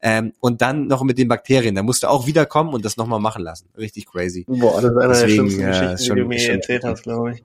Ähm, 0.01 0.33
und 0.39 0.61
dann 0.61 0.87
noch 0.87 1.01
mit 1.03 1.17
den 1.17 1.27
Bakterien. 1.29 1.75
Da 1.75 1.83
musste 1.83 2.09
auch 2.09 2.27
wiederkommen 2.27 2.73
und 2.73 2.83
das 2.85 2.97
nochmal 2.97 3.19
machen 3.19 3.41
lassen. 3.43 3.69
Richtig 3.77 4.05
crazy. 4.05 4.45
Boah, 4.47 4.81
das 4.81 4.91
ist 4.91 4.97
eine 4.97 5.07
Deswegen, 5.07 5.27
der 5.27 5.29
schlimmsten 5.29 5.61
äh, 5.61 5.65
Geschichten, 5.67 5.93
ist 5.93 6.05
schon- 6.05 6.15
die 6.17 6.21
du 6.21 6.27
mir 6.27 6.39
schon- 6.39 6.55
erzählt 6.55 6.83
hast, 6.83 7.03
glaube 7.03 7.31
ich. 7.33 7.43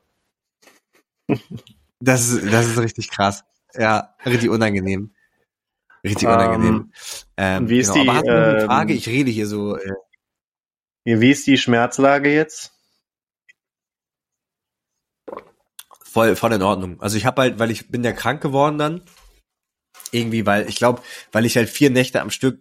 Das 2.00 2.28
ist, 2.28 2.52
das 2.52 2.66
ist 2.66 2.78
richtig 2.78 3.10
krass. 3.10 3.44
Ja, 3.74 4.14
richtig 4.24 4.50
unangenehm. 4.50 5.10
Richtig 6.04 6.28
Ähm, 6.28 6.34
unangenehm. 6.34 6.92
Ähm, 7.36 7.62
und 7.64 7.68
wie 7.70 7.78
ist 7.80 7.92
genau. 7.92 8.04
die, 8.04 8.08
Aber 8.10 8.20
du 8.22 8.26
noch 8.28 8.34
eine 8.50 8.60
ähm, 8.60 8.66
Frage? 8.66 8.92
Ich 8.94 9.08
rede 9.08 9.30
hier 9.30 9.46
so. 9.46 9.76
Äh, 9.76 9.92
wie 11.04 11.30
ist 11.30 11.46
die 11.46 11.58
Schmerzlage 11.58 12.32
jetzt? 12.32 12.72
Voll, 16.18 16.36
voll 16.36 16.52
in 16.52 16.62
Ordnung. 16.62 17.00
Also 17.00 17.16
ich 17.16 17.26
habe 17.26 17.42
halt, 17.42 17.58
weil 17.58 17.70
ich 17.70 17.90
bin 17.90 18.02
ja 18.02 18.12
krank 18.12 18.40
geworden 18.40 18.78
dann. 18.78 19.02
Irgendwie, 20.10 20.46
weil 20.46 20.68
ich 20.68 20.76
glaube, 20.76 21.02
weil 21.32 21.44
ich 21.44 21.56
halt 21.56 21.68
vier 21.68 21.90
Nächte 21.90 22.20
am 22.20 22.30
Stück 22.30 22.60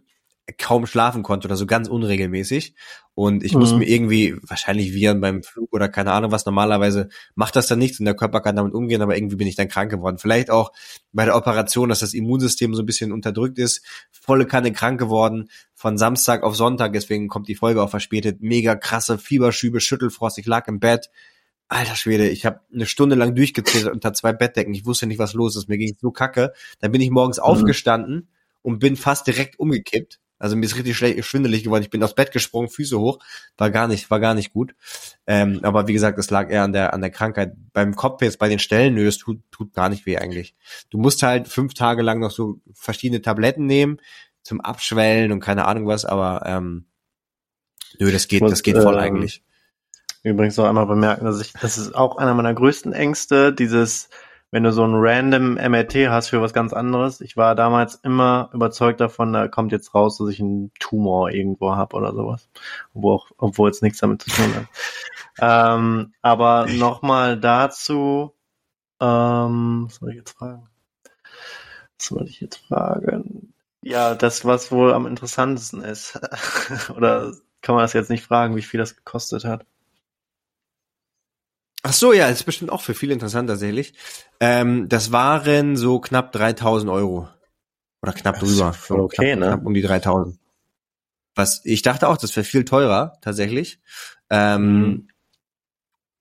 kaum 0.57 0.85
schlafen 0.85 1.23
konnte 1.23 1.47
oder 1.47 1.57
so 1.57 1.65
ganz 1.65 1.87
unregelmäßig. 1.89 2.75
Und 3.15 3.43
ich 3.43 3.53
muss 3.53 3.71
Mhm. 3.73 3.79
mir 3.79 3.85
irgendwie, 3.89 4.35
wahrscheinlich 4.43 4.93
Viren 4.93 5.19
beim 5.21 5.43
Flug 5.43 5.73
oder 5.73 5.89
keine 5.89 6.11
Ahnung 6.11 6.31
was, 6.31 6.45
normalerweise 6.45 7.09
macht 7.35 7.55
das 7.55 7.67
dann 7.67 7.79
nichts 7.79 7.99
und 7.99 8.05
der 8.05 8.15
Körper 8.15 8.41
kann 8.41 8.55
damit 8.55 8.73
umgehen, 8.73 9.01
aber 9.01 9.17
irgendwie 9.17 9.37
bin 9.37 9.47
ich 9.47 9.55
dann 9.55 9.67
krank 9.67 9.89
geworden. 9.89 10.19
Vielleicht 10.19 10.49
auch 10.51 10.71
bei 11.11 11.25
der 11.25 11.35
Operation, 11.35 11.89
dass 11.89 11.99
das 11.99 12.13
Immunsystem 12.13 12.75
so 12.75 12.83
ein 12.83 12.85
bisschen 12.85 13.11
unterdrückt 13.11 13.57
ist. 13.57 13.83
Volle 14.11 14.45
Kanne 14.45 14.71
krank 14.71 14.99
geworden, 14.99 15.49
von 15.73 15.97
Samstag 15.97 16.43
auf 16.43 16.55
Sonntag, 16.55 16.93
deswegen 16.93 17.27
kommt 17.27 17.47
die 17.47 17.55
Folge 17.55 17.81
auch 17.81 17.89
verspätet. 17.89 18.41
Mega 18.41 18.75
krasse 18.75 19.17
Fieberschübe, 19.17 19.81
Schüttelfrost, 19.81 20.37
ich 20.37 20.45
lag 20.45 20.67
im 20.67 20.79
Bett. 20.79 21.09
Alter 21.69 21.95
Schwede, 21.95 22.29
ich 22.29 22.45
habe 22.45 22.61
eine 22.73 22.85
Stunde 22.85 23.15
lang 23.15 23.35
durchgezählt 23.35 23.87
unter 23.87 24.13
zwei 24.13 24.33
Bettdecken. 24.33 24.73
Ich 24.73 24.85
wusste 24.85 25.05
nicht, 25.05 25.19
was 25.19 25.33
los 25.33 25.55
ist. 25.55 25.67
Mir 25.67 25.77
ging 25.77 25.95
so 25.99 26.11
kacke. 26.11 26.53
Dann 26.79 26.91
bin 26.91 27.01
ich 27.01 27.09
morgens 27.09 27.39
aufgestanden 27.39 28.29
und 28.61 28.79
bin 28.79 28.95
fast 28.95 29.27
direkt 29.27 29.59
umgekippt. 29.59 30.19
Also 30.39 30.55
mir 30.55 30.65
ist 30.65 30.75
richtig 30.75 30.95
schlecht, 30.95 31.23
schwindelig 31.25 31.63
geworden. 31.63 31.81
Ich 31.81 31.89
bin 31.89 32.03
aufs 32.03 32.13
Bett 32.13 32.31
gesprungen, 32.31 32.69
Füße 32.69 32.99
hoch. 32.99 33.19
War 33.57 33.71
gar 33.71 33.87
nicht, 33.87 34.11
war 34.11 34.19
gar 34.19 34.35
nicht 34.35 34.53
gut. 34.53 34.75
Ähm, 35.25 35.59
aber 35.63 35.87
wie 35.87 35.93
gesagt, 35.93 36.19
es 36.19 36.29
lag 36.29 36.51
eher 36.51 36.63
an 36.63 36.73
der, 36.73 36.93
an 36.93 37.01
der 37.01 37.09
Krankheit. 37.09 37.53
Beim 37.73 37.95
Kopf 37.95 38.21
jetzt, 38.21 38.37
bei 38.37 38.47
den 38.47 38.59
Stellen, 38.59 38.93
nö, 38.93 39.07
es 39.07 39.17
tut, 39.17 39.41
tut 39.51 39.73
gar 39.73 39.89
nicht 39.89 40.05
weh 40.05 40.17
eigentlich. 40.17 40.55
Du 40.89 40.99
musst 40.99 41.23
halt 41.23 41.47
fünf 41.47 41.73
Tage 41.73 42.03
lang 42.03 42.19
noch 42.19 42.31
so 42.31 42.61
verschiedene 42.71 43.21
Tabletten 43.21 43.65
nehmen 43.65 43.99
zum 44.43 44.61
Abschwellen 44.61 45.31
und 45.31 45.39
keine 45.39 45.65
Ahnung 45.65 45.87
was, 45.87 46.05
aber 46.05 46.43
ähm, 46.45 46.85
nö, 47.99 48.11
das 48.11 48.27
geht, 48.27 48.41
Und, 48.43 48.51
das 48.51 48.63
geht 48.63 48.77
voll 48.77 48.93
ähm, 48.93 48.99
eigentlich. 48.99 49.43
Übrigens 50.27 50.57
noch 50.57 50.65
einmal 50.65 50.85
bemerken, 50.85 51.25
dass 51.25 51.39
ich, 51.39 51.53
das 51.53 51.77
ist 51.77 51.95
auch 51.95 52.17
einer 52.17 52.33
meiner 52.33 52.53
größten 52.53 52.91
Ängste, 52.91 53.53
dieses, 53.53 54.09
wenn 54.51 54.63
du 54.63 54.73
so 54.73 54.83
ein 54.83 54.93
random 54.93 55.53
MRT 55.53 56.09
hast 56.09 56.29
für 56.29 56.41
was 56.41 56.53
ganz 56.53 56.73
anderes. 56.73 57.21
Ich 57.21 57.37
war 57.37 57.55
damals 57.55 57.95
immer 57.95 58.49
überzeugt 58.53 58.99
davon, 58.99 59.31
da 59.31 59.47
kommt 59.47 59.71
jetzt 59.71 59.95
raus, 59.95 60.17
dass 60.17 60.29
ich 60.29 60.41
einen 60.41 60.71
Tumor 60.79 61.31
irgendwo 61.31 61.75
habe 61.75 61.95
oder 61.95 62.13
sowas. 62.13 62.49
Obwohl, 62.93 63.15
auch, 63.15 63.31
obwohl 63.37 63.69
es 63.69 63.81
nichts 63.81 63.99
damit 63.99 64.21
zu 64.21 64.29
tun 64.29 64.53
hat. 64.53 64.65
ähm, 65.77 66.13
aber 66.21 66.67
nochmal 66.67 67.39
dazu, 67.39 68.33
ähm, 68.99 69.85
was 69.87 69.95
soll 69.95 70.09
ich 70.09 70.17
jetzt 70.17 70.37
fragen? 70.37 70.67
Was 71.97 72.07
soll 72.07 72.27
ich 72.27 72.41
jetzt 72.41 72.57
fragen? 72.67 73.53
Ja, 73.81 74.15
das, 74.15 74.43
was 74.43 74.71
wohl 74.71 74.91
am 74.91 75.07
interessantesten 75.07 75.81
ist. 75.81 76.19
oder 76.95 77.31
kann 77.61 77.75
man 77.75 77.83
das 77.83 77.93
jetzt 77.93 78.09
nicht 78.09 78.25
fragen, 78.25 78.55
wie 78.55 78.61
viel 78.61 78.79
das 78.79 78.95
gekostet 78.95 79.45
hat? 79.45 79.65
Ach 81.87 81.93
so, 81.93 82.11
ja, 82.11 82.27
ist 82.27 82.43
bestimmt 82.43 82.69
auch 82.69 82.81
für 82.81 82.93
viele 82.93 83.13
interessant 83.13 83.47
tatsächlich. 83.49 83.93
Ähm, 84.41 84.89
das 84.89 85.13
waren 85.13 85.77
so 85.77 86.01
knapp 86.01 86.33
3000 86.33 86.91
Euro. 86.91 87.29
Oder 88.01 88.11
knapp 88.11 88.39
drüber. 88.39 88.75
okay, 88.89 89.35
knapp, 89.35 89.39
ne? 89.39 89.47
knapp 89.47 89.65
um 89.65 89.73
die 89.73 89.81
3000. 89.81 90.37
Was, 91.35 91.61
ich 91.63 91.83
dachte 91.83 92.09
auch, 92.09 92.17
das 92.17 92.35
wäre 92.35 92.43
viel 92.43 92.65
teurer, 92.65 93.13
tatsächlich. 93.21 93.79
Ähm, 94.29 94.81
Mhm. 94.81 95.07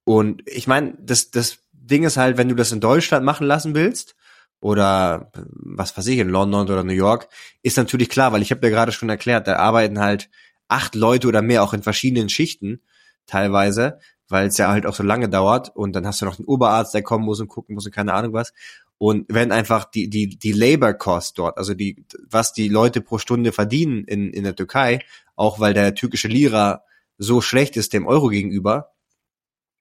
Und 0.05 0.43
ich 0.49 0.69
meine, 0.69 0.95
das, 1.01 1.33
das 1.33 1.59
Ding 1.73 2.05
ist 2.05 2.17
halt, 2.17 2.37
wenn 2.37 2.49
du 2.49 2.55
das 2.55 2.71
in 2.71 2.79
Deutschland 2.81 3.25
machen 3.25 3.45
lassen 3.45 3.75
willst, 3.75 4.14
oder 4.61 5.33
was 5.35 5.97
weiß 5.99 6.07
ich, 6.07 6.19
in 6.19 6.29
London 6.29 6.62
oder 6.62 6.85
New 6.85 6.93
York, 6.93 7.29
ist 7.62 7.77
natürlich 7.77 8.09
klar, 8.09 8.33
weil 8.33 8.41
ich 8.41 8.53
habe 8.53 8.64
ja 8.64 8.71
gerade 8.71 8.93
schon 8.93 9.09
erklärt, 9.09 9.49
da 9.49 9.57
arbeiten 9.57 9.99
halt 9.99 10.31
acht 10.69 10.95
Leute 10.95 11.27
oder 11.27 11.43
mehr 11.43 11.64
auch 11.64 11.75
in 11.75 11.83
verschiedenen 11.83 12.29
Schichten 12.29 12.83
teilweise, 13.27 13.99
weil 14.29 14.49
es 14.49 14.59
ja 14.59 14.68
halt 14.68 14.87
auch 14.87 14.95
so 14.95 15.03
lange 15.03 15.29
dauert 15.29 15.74
und 15.74 15.95
dann 15.95 16.07
hast 16.07 16.20
du 16.20 16.24
noch 16.27 16.37
den 16.37 16.47
Oberarzt, 16.47 16.95
der 16.95 17.03
kommen 17.03 17.24
muss 17.24 17.41
und 17.41 17.49
gucken 17.49 17.74
muss 17.74 17.87
und 17.87 17.93
keine 17.93 18.14
Ahnung 18.14 18.33
was. 18.33 18.53
Und 18.99 19.27
wenn 19.29 19.53
einfach 19.53 19.85
die, 19.85 20.09
die, 20.09 20.39
die 20.39 20.53
Labor 20.53 20.95
Cost 20.95 21.39
dort, 21.39 21.59
also 21.59 21.74
die, 21.74 22.05
was 22.31 22.53
die 22.53 22.68
Leute 22.68 23.01
pro 23.03 23.18
Stunde 23.18 23.53
verdienen 23.53 24.05
in, 24.05 24.31
in 24.33 24.45
der 24.45 24.57
Türkei, 24.57 25.01
auch 25.35 25.61
weil 25.61 25.74
der 25.74 25.95
türkische 25.95 26.29
Lira 26.29 26.83
so 27.18 27.41
schlecht 27.41 27.77
ist 27.77 27.93
dem 27.93 28.07
Euro 28.07 28.29
gegenüber, 28.29 28.93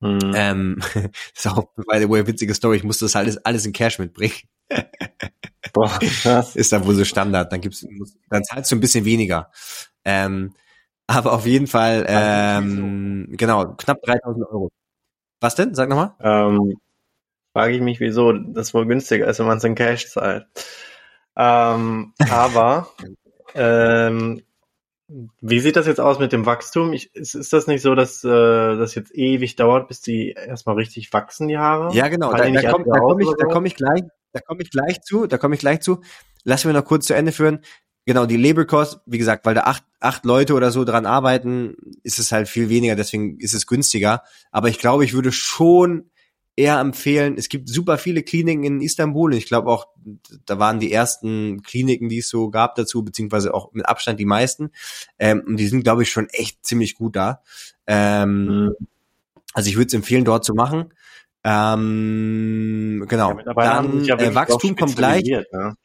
Mhm. 0.02 0.34
ähm, 0.36 0.78
das 0.93 0.93
ist 1.36 1.48
auch, 1.48 1.70
by 1.76 2.00
the 2.00 2.10
way, 2.10 2.28
witzige 2.28 2.54
Story, 2.54 2.78
ich 2.78 2.84
musste 2.84 3.06
das 3.06 3.16
alles, 3.16 3.38
alles 3.46 3.66
in 3.66 3.74
Cash 3.74 3.98
mitbringen. 4.00 4.36
Boah, 5.74 6.00
krass. 6.00 6.56
Ist 6.56 6.72
da 6.72 6.86
wohl 6.86 6.96
so 6.96 7.06
Standard, 7.06 7.52
dann 7.52 7.62
gibt's, 7.62 7.86
dann 8.30 8.43
zahlst 8.43 8.72
du 8.72 8.76
ein 8.76 8.80
bisschen 8.82 9.06
weniger. 9.06 9.52
Ähm, 10.04 10.54
aber 11.08 11.34
auf 11.34 11.45
jeden 11.45 11.68
Fall, 11.68 12.06
ähm, 12.08 13.28
genau, 13.32 13.74
knapp 13.78 14.01
3000 14.01 14.45
Euro. 14.47 14.70
Was 15.41 15.56
denn? 15.56 15.76
Sag 15.76 15.89
nochmal. 15.89 16.14
Ähm, 16.20 16.76
frage 17.53 17.74
ich 17.74 17.82
mich, 17.82 17.99
wieso 17.99 18.34
das 18.34 18.74
wohl 18.74 18.86
günstiger 18.86 19.28
ist, 19.28 19.39
wenn 19.39 19.47
man 19.47 19.58
es 19.58 19.64
in 19.64 19.76
Cash 19.76 20.10
zahlt. 20.10 20.47
Ähm, 21.36 22.14
aber 22.30 22.88
ähm, 23.53 24.41
wie 25.08 25.60
sieht 25.60 25.76
das 25.76 25.86
jetzt 25.86 26.01
aus 26.01 26.18
mit 26.18 26.34
dem 26.34 26.45
Wachstum? 26.45 26.91
Ich, 26.93 27.16
ist, 27.16 27.36
ist 27.36 27.53
das 27.53 27.68
nicht 27.68 27.84
so, 27.84 27.93
dass 27.93 28.24
äh, 28.24 28.28
das 28.28 28.95
jetzt 28.95 29.14
ewig 29.14 29.56
dauert, 29.56 29.88
bis 29.88 30.01
die 30.01 30.32
erstmal 30.32 30.76
richtig 30.76 31.14
wachsen, 31.14 31.47
die 31.47 31.58
Haare? 31.58 31.93
Ja, 31.93 32.08
genau, 32.08 32.32
Fallen 32.32 32.56
da, 32.56 32.62
da 32.62 32.72
komme 32.72 32.86
komm 32.86 33.20
ich, 33.20 33.28
da 33.28 33.34
oder 33.34 33.53
komm 33.53 33.66
ich 33.66 33.76
gleich, 33.76 34.01
da 34.34 34.39
komme 34.41 34.64
ich 34.64 34.72
gleich 34.72 35.01
zu, 35.01 35.28
da 35.28 35.38
komme 35.38 35.56
ich 35.56 35.62
gleich 35.62 35.82
zu. 35.82 36.01
Lass 36.43 36.66
mir 36.66 36.74
noch 36.74 36.86
kurz 36.86 37.06
zu 37.06 37.14
Ende 37.16 37.32
führen. 37.32 37.60
Genau, 38.06 38.26
die 38.26 38.38
Labor 38.38 38.66
Cost, 38.66 38.99
wie 39.06 39.18
gesagt, 39.18 39.45
weil 39.45 39.56
da 39.56 39.62
acht, 39.62 39.84
acht 39.99 40.26
Leute 40.26 40.53
oder 40.53 40.72
so 40.72 40.84
dran 40.84 41.06
arbeiten, 41.06 41.76
ist 42.03 42.20
es 42.20 42.32
halt 42.32 42.47
viel 42.47 42.70
weniger, 42.70 42.95
deswegen 42.95 43.39
ist 43.39 43.53
es 43.53 43.66
günstiger. 43.66 44.22
Aber 44.51 44.70
ich 44.70 44.78
glaube, 44.78 45.03
ich 45.03 45.14
würde 45.14 45.32
schon 45.32 46.12
eher 46.56 46.80
empfehlen. 46.80 47.36
Es 47.38 47.49
gibt 47.49 47.68
super 47.68 47.97
viele 47.97 48.24
Kliniken 48.24 48.64
in 48.64 48.82
Istanbul. 48.82 49.34
Ich 49.34 49.47
glaube 49.47 49.70
auch, 49.70 49.88
da 50.45 50.60
waren 50.60 50.80
die 50.80 50.91
ersten 50.91 51.64
Kliniken, 51.64 52.08
die 52.08 52.20
es 52.20 52.30
so 52.30 52.49
gab 52.49 52.76
dazu, 52.76 53.03
beziehungsweise 53.03 53.53
auch 53.53 53.74
mit 53.74 53.88
Abstand 53.88 54.20
die 54.20 54.26
meisten. 54.26 54.72
Ähm, 55.20 55.43
und 55.45 55.58
die 55.58 55.68
sind, 55.68 55.84
glaube 55.84 56.03
ich, 56.03 56.12
schon 56.12 56.30
echt 56.30 56.66
ziemlich 56.66 56.95
gut 56.95 57.16
da. 57.16 57.41
Ähm, 57.88 58.45
mhm. 58.45 58.76
Also 59.53 59.70
ich 59.70 59.76
würde 59.76 59.88
es 59.88 59.93
empfehlen, 59.93 60.26
dort 60.26 60.45
zu 60.45 60.53
machen. 60.53 60.93
Ähm, 61.43 63.06
genau. 63.08 63.38
Ja, 63.38 63.53
Dann 63.53 64.03
ja 64.03 64.16
äh, 64.18 64.34
Wachstum 64.34 64.76
kommt 64.76 64.95
gleich. 64.95 65.24
Ne? 65.24 65.76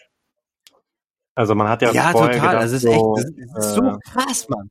Also 1.34 1.54
man 1.54 1.68
hat 1.68 1.82
ja 1.82 1.92
ja 1.92 2.12
total. 2.12 2.34
Gedacht, 2.34 2.56
also 2.56 2.76
es 2.76 2.84
ist 2.84 2.90
echt, 2.90 3.02
das 3.16 3.24
ist, 3.24 3.34
das 3.54 3.66
ist 3.66 3.74
so 3.74 3.84
äh, 3.84 3.98
krass, 4.04 4.48
Mann. 4.48 4.70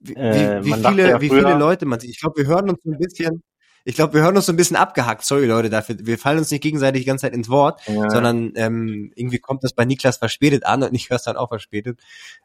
Wie, 0.00 0.14
äh, 0.14 0.64
wie, 0.64 0.72
viele, 0.72 1.08
ja 1.08 1.20
wie 1.20 1.28
viele 1.28 1.54
Leute 1.54 1.86
man 1.86 2.00
sieht. 2.00 2.10
Ich 2.10 2.20
glaube, 2.20 2.36
wir 2.38 2.46
hören 2.46 2.70
uns 2.70 2.78
so 2.84 2.90
ein 2.90 2.98
bisschen. 2.98 3.42
Ich 3.84 3.94
glaube, 3.94 4.14
wir 4.14 4.22
hören 4.22 4.34
uns 4.34 4.46
so 4.46 4.52
ein 4.52 4.56
bisschen 4.56 4.76
abgehackt. 4.76 5.24
Sorry, 5.24 5.46
Leute, 5.46 5.70
dafür. 5.70 5.96
Wir 6.00 6.18
fallen 6.18 6.38
uns 6.38 6.50
nicht 6.50 6.62
gegenseitig 6.62 7.02
die 7.02 7.06
ganze 7.06 7.22
Zeit 7.22 7.34
ins 7.34 7.48
Wort, 7.48 7.80
ja. 7.86 8.10
sondern 8.10 8.52
ähm, 8.56 9.12
irgendwie 9.14 9.38
kommt 9.38 9.62
das 9.62 9.74
bei 9.74 9.84
Niklas 9.84 10.16
verspätet 10.16 10.66
an 10.66 10.82
und 10.82 10.92
ich 10.92 11.08
höre 11.08 11.16
es 11.16 11.22
dann 11.22 11.36
auch 11.36 11.48
verspätet. 11.48 12.00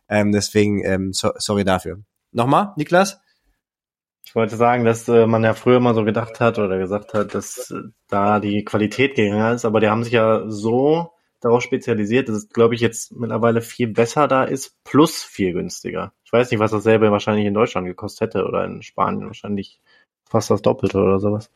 Ähm, 0.07 0.31
deswegen, 0.31 0.83
ähm, 0.85 1.13
so, 1.13 1.31
sorry 1.37 1.63
dafür. 1.63 1.99
Nochmal, 2.31 2.73
Niklas? 2.77 3.19
Ich 4.23 4.35
wollte 4.35 4.55
sagen, 4.55 4.85
dass 4.85 5.07
äh, 5.09 5.25
man 5.25 5.43
ja 5.43 5.55
früher 5.55 5.79
mal 5.79 5.95
so 5.95 6.05
gedacht 6.05 6.39
hat 6.39 6.59
oder 6.59 6.77
gesagt 6.77 7.15
hat, 7.15 7.33
dass 7.33 7.71
äh, 7.71 7.89
da 8.07 8.39
die 8.39 8.63
Qualität 8.63 9.15
geringer 9.15 9.53
ist, 9.53 9.65
aber 9.65 9.79
die 9.79 9.89
haben 9.89 10.03
sich 10.03 10.13
ja 10.13 10.43
so 10.47 11.11
darauf 11.41 11.61
spezialisiert, 11.61 12.29
dass 12.29 12.37
es, 12.37 12.49
glaube 12.49 12.75
ich, 12.75 12.81
jetzt 12.81 13.11
mittlerweile 13.11 13.61
viel 13.61 13.87
besser 13.87 14.27
da 14.27 14.43
ist, 14.43 14.81
plus 14.83 15.23
viel 15.23 15.53
günstiger. 15.53 16.13
Ich 16.23 16.31
weiß 16.31 16.49
nicht, 16.51 16.59
was 16.59 16.71
dasselbe 16.71 17.11
wahrscheinlich 17.11 17.45
in 17.45 17.53
Deutschland 17.53 17.87
gekostet 17.87 18.29
hätte 18.29 18.45
oder 18.45 18.63
in 18.63 18.81
Spanien 18.83 19.25
wahrscheinlich 19.25 19.81
fast 20.29 20.49
das 20.49 20.61
Doppelte 20.61 20.99
oder 20.99 21.19
sowas. 21.19 21.51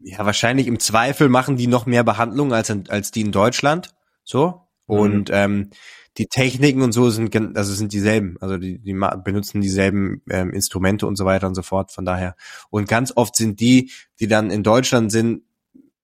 Ja, 0.00 0.24
wahrscheinlich 0.24 0.66
im 0.66 0.78
Zweifel 0.78 1.28
machen 1.28 1.56
die 1.56 1.66
noch 1.66 1.86
mehr 1.86 2.04
Behandlungen 2.04 2.52
als, 2.52 2.70
in, 2.70 2.88
als 2.88 3.10
die 3.10 3.22
in 3.22 3.32
Deutschland. 3.32 3.94
So. 4.22 4.60
Und 4.86 5.30
mhm. 5.30 5.34
ähm, 5.34 5.70
die 6.16 6.26
Techniken 6.26 6.82
und 6.82 6.92
so 6.92 7.10
sind 7.10 7.34
also 7.56 7.72
sind 7.72 7.92
dieselben, 7.92 8.36
also 8.40 8.56
die, 8.56 8.78
die 8.78 8.92
benutzen 9.24 9.60
dieselben 9.60 10.22
ähm, 10.30 10.52
Instrumente 10.52 11.06
und 11.06 11.16
so 11.16 11.24
weiter 11.24 11.48
und 11.48 11.54
so 11.54 11.62
fort. 11.62 11.90
Von 11.90 12.04
daher 12.04 12.36
und 12.70 12.88
ganz 12.88 13.12
oft 13.16 13.34
sind 13.34 13.60
die, 13.60 13.90
die 14.20 14.28
dann 14.28 14.50
in 14.50 14.62
Deutschland 14.62 15.10
sind, 15.10 15.42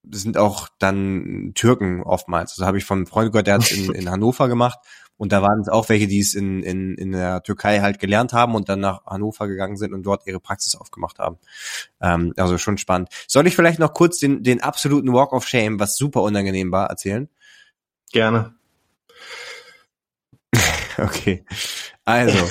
sind 0.09 0.37
auch 0.37 0.67
dann 0.79 1.51
Türken 1.55 2.01
oftmals. 2.03 2.51
Also 2.53 2.65
habe 2.65 2.77
ich 2.77 2.85
von 2.85 2.99
einem 2.99 3.07
Freund 3.07 3.31
gehört, 3.31 3.47
der 3.47 3.55
hat 3.55 3.63
es 3.63 3.71
in, 3.71 3.91
in 3.93 4.09
Hannover 4.09 4.47
gemacht 4.47 4.79
und 5.17 5.31
da 5.31 5.43
waren 5.43 5.61
es 5.61 5.69
auch 5.69 5.87
welche, 5.89 6.07
die 6.07 6.19
es 6.19 6.33
in, 6.33 6.63
in, 6.63 6.95
in 6.95 7.11
der 7.11 7.43
Türkei 7.43 7.81
halt 7.81 7.99
gelernt 7.99 8.33
haben 8.33 8.55
und 8.55 8.69
dann 8.69 8.79
nach 8.79 9.05
Hannover 9.05 9.47
gegangen 9.47 9.77
sind 9.77 9.93
und 9.93 10.03
dort 10.03 10.25
ihre 10.25 10.39
Praxis 10.39 10.75
aufgemacht 10.75 11.19
haben. 11.19 11.37
Ähm, 12.01 12.33
also 12.37 12.57
schon 12.57 12.79
spannend. 12.79 13.09
Soll 13.27 13.45
ich 13.45 13.55
vielleicht 13.55 13.77
noch 13.77 13.93
kurz 13.93 14.17
den, 14.17 14.41
den 14.41 14.63
absoluten 14.63 15.13
Walk 15.13 15.31
of 15.33 15.47
Shame, 15.47 15.79
was 15.79 15.95
super 15.95 16.23
unangenehm 16.23 16.71
war, 16.71 16.87
erzählen? 16.87 17.29
Gerne. 18.11 18.55
okay. 20.97 21.45
Also, 22.03 22.49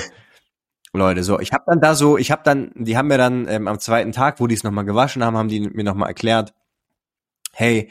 Leute, 0.93 1.23
so, 1.23 1.39
ich 1.41 1.51
habe 1.51 1.65
dann 1.67 1.81
da 1.81 1.93
so, 1.93 2.17
ich 2.17 2.31
habe 2.31 2.41
dann, 2.45 2.71
die 2.75 2.97
haben 2.97 3.09
mir 3.09 3.17
dann 3.17 3.49
ähm, 3.49 3.67
am 3.67 3.79
zweiten 3.79 4.13
Tag, 4.13 4.39
wo 4.39 4.47
die 4.47 4.55
es 4.55 4.63
nochmal 4.63 4.85
gewaschen 4.85 5.25
haben, 5.25 5.35
haben 5.35 5.49
die 5.49 5.59
mir 5.59 5.83
nochmal 5.83 6.07
erklärt, 6.07 6.53
hey, 7.53 7.89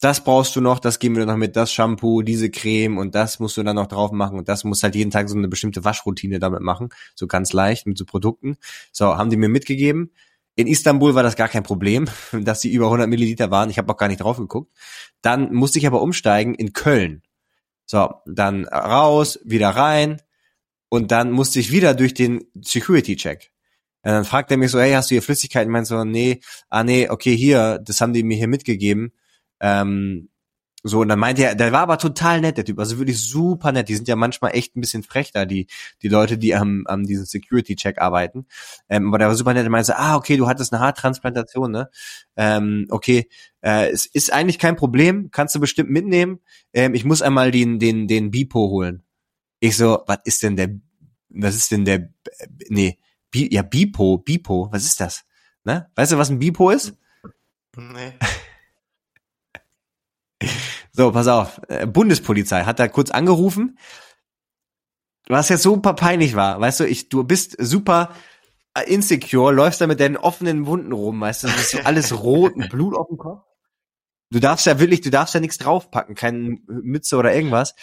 das 0.00 0.22
brauchst 0.22 0.54
du 0.54 0.60
noch, 0.60 0.78
das 0.78 0.98
geben 0.98 1.16
wir 1.16 1.24
noch 1.26 1.36
mit, 1.36 1.56
das 1.56 1.72
Shampoo, 1.72 2.22
diese 2.22 2.50
Creme 2.50 2.98
und 2.98 3.14
das 3.14 3.40
musst 3.40 3.56
du 3.56 3.62
dann 3.62 3.76
noch 3.76 3.86
drauf 3.86 4.12
machen 4.12 4.38
und 4.38 4.48
das 4.48 4.64
muss 4.64 4.82
halt 4.82 4.94
jeden 4.94 5.10
Tag 5.10 5.28
so 5.28 5.36
eine 5.36 5.48
bestimmte 5.48 5.84
Waschroutine 5.84 6.38
damit 6.38 6.60
machen, 6.60 6.90
so 7.14 7.26
ganz 7.26 7.52
leicht 7.52 7.86
mit 7.86 7.96
so 7.96 8.04
Produkten. 8.04 8.56
So, 8.92 9.16
haben 9.16 9.30
die 9.30 9.36
mir 9.36 9.48
mitgegeben. 9.48 10.12
In 10.54 10.66
Istanbul 10.66 11.14
war 11.14 11.22
das 11.22 11.36
gar 11.36 11.48
kein 11.48 11.62
Problem, 11.62 12.06
dass 12.32 12.60
sie 12.60 12.72
über 12.72 12.86
100 12.86 13.08
Milliliter 13.08 13.50
waren. 13.50 13.70
Ich 13.70 13.78
habe 13.78 13.92
auch 13.92 13.96
gar 13.96 14.08
nicht 14.08 14.20
drauf 14.20 14.36
geguckt. 14.36 14.72
Dann 15.22 15.52
musste 15.54 15.78
ich 15.78 15.86
aber 15.86 16.02
umsteigen 16.02 16.54
in 16.54 16.72
Köln. 16.72 17.22
So, 17.86 18.14
dann 18.26 18.66
raus, 18.66 19.38
wieder 19.44 19.70
rein 19.70 20.20
und 20.88 21.10
dann 21.10 21.30
musste 21.30 21.60
ich 21.60 21.72
wieder 21.72 21.94
durch 21.94 22.14
den 22.14 22.44
Security-Check. 22.60 23.52
Und 24.06 24.12
dann 24.12 24.24
fragt 24.24 24.52
er 24.52 24.56
mich 24.56 24.70
so, 24.70 24.78
hey, 24.78 24.92
hast 24.92 25.10
du 25.10 25.16
hier 25.16 25.22
Flüssigkeiten? 25.22 25.72
Meinte 25.72 25.88
so, 25.88 26.04
nee, 26.04 26.40
ah 26.70 26.84
nee, 26.84 27.08
okay, 27.08 27.36
hier, 27.36 27.80
das 27.80 28.00
haben 28.00 28.12
die 28.12 28.22
mir 28.22 28.36
hier 28.36 28.46
mitgegeben. 28.46 29.10
Ähm, 29.58 30.28
so, 30.84 31.00
und 31.00 31.08
dann 31.08 31.18
meinte 31.18 31.42
er, 31.42 31.56
der 31.56 31.72
war 31.72 31.80
aber 31.80 31.98
total 31.98 32.40
nett, 32.40 32.56
der 32.56 32.64
Typ, 32.64 32.78
also 32.78 32.98
wirklich 32.98 33.18
super 33.18 33.72
nett. 33.72 33.88
Die 33.88 33.96
sind 33.96 34.06
ja 34.06 34.14
manchmal 34.14 34.54
echt 34.54 34.76
ein 34.76 34.80
bisschen 34.80 35.02
frech 35.02 35.32
da, 35.32 35.44
die, 35.44 35.66
die 36.02 36.08
Leute, 36.08 36.38
die 36.38 36.54
am, 36.54 36.84
am 36.86 37.02
diesen 37.02 37.26
Security-Check 37.26 38.00
arbeiten. 38.00 38.46
Ähm, 38.88 39.08
aber 39.08 39.18
der 39.18 39.26
war 39.26 39.34
super 39.34 39.54
nett, 39.54 39.64
der 39.64 39.70
meinte, 39.70 39.98
ah, 39.98 40.14
okay, 40.14 40.36
du 40.36 40.46
hattest 40.46 40.72
eine 40.72 40.80
Haartransplantation, 40.82 41.72
ne? 41.72 41.90
Ähm, 42.36 42.86
okay, 42.90 43.28
äh, 43.60 43.90
es 43.90 44.06
ist 44.06 44.32
eigentlich 44.32 44.60
kein 44.60 44.76
Problem, 44.76 45.32
kannst 45.32 45.56
du 45.56 45.58
bestimmt 45.58 45.90
mitnehmen. 45.90 46.38
Ähm, 46.72 46.94
ich 46.94 47.04
muss 47.04 47.22
einmal 47.22 47.50
den, 47.50 47.80
den, 47.80 48.06
den 48.06 48.30
Bipo 48.30 48.70
holen. 48.70 49.02
Ich 49.58 49.76
so, 49.76 50.04
was 50.06 50.18
ist 50.22 50.44
denn 50.44 50.54
der, 50.54 50.68
was 51.28 51.56
ist 51.56 51.72
denn 51.72 51.84
der, 51.84 52.08
nee, 52.68 53.00
Bi, 53.30 53.52
ja, 53.52 53.62
Bipo, 53.62 54.18
Bipo, 54.18 54.68
was 54.72 54.84
ist 54.84 55.00
das? 55.00 55.24
Ne? 55.64 55.90
Weißt 55.94 56.12
du, 56.12 56.18
was 56.18 56.30
ein 56.30 56.38
Bipo 56.38 56.70
ist? 56.70 56.94
Nee. 57.76 58.14
So, 60.92 61.12
pass 61.12 61.28
auf. 61.28 61.60
Äh, 61.68 61.86
Bundespolizei 61.86 62.64
hat 62.64 62.78
da 62.78 62.88
kurz 62.88 63.10
angerufen, 63.10 63.78
was 65.28 65.50
jetzt 65.50 65.62
super 65.62 65.92
peinlich 65.92 66.34
war. 66.36 66.58
Weißt 66.58 66.80
du, 66.80 66.84
ich, 66.84 67.10
du 67.10 67.22
bist 67.22 67.54
super 67.58 68.14
äh, 68.72 68.90
insecure, 68.90 69.52
läufst 69.52 69.82
da 69.82 69.86
mit 69.86 70.00
deinen 70.00 70.16
offenen 70.16 70.64
Wunden 70.64 70.92
rum, 70.92 71.20
weißt 71.20 71.42
du, 71.42 71.48
das 71.48 71.56
ist 71.60 71.70
so 71.72 71.78
alles 71.84 72.18
rot 72.18 72.54
und 72.54 72.70
Blut 72.70 72.96
auf 72.96 73.08
dem 73.08 73.18
Kopf. 73.18 73.44
Du 74.30 74.40
darfst 74.40 74.64
ja 74.64 74.80
wirklich, 74.80 75.02
du 75.02 75.10
darfst 75.10 75.34
ja 75.34 75.40
nichts 75.40 75.58
draufpacken, 75.58 76.14
keine 76.14 76.56
Mütze 76.66 77.18
oder 77.18 77.34
irgendwas. 77.34 77.74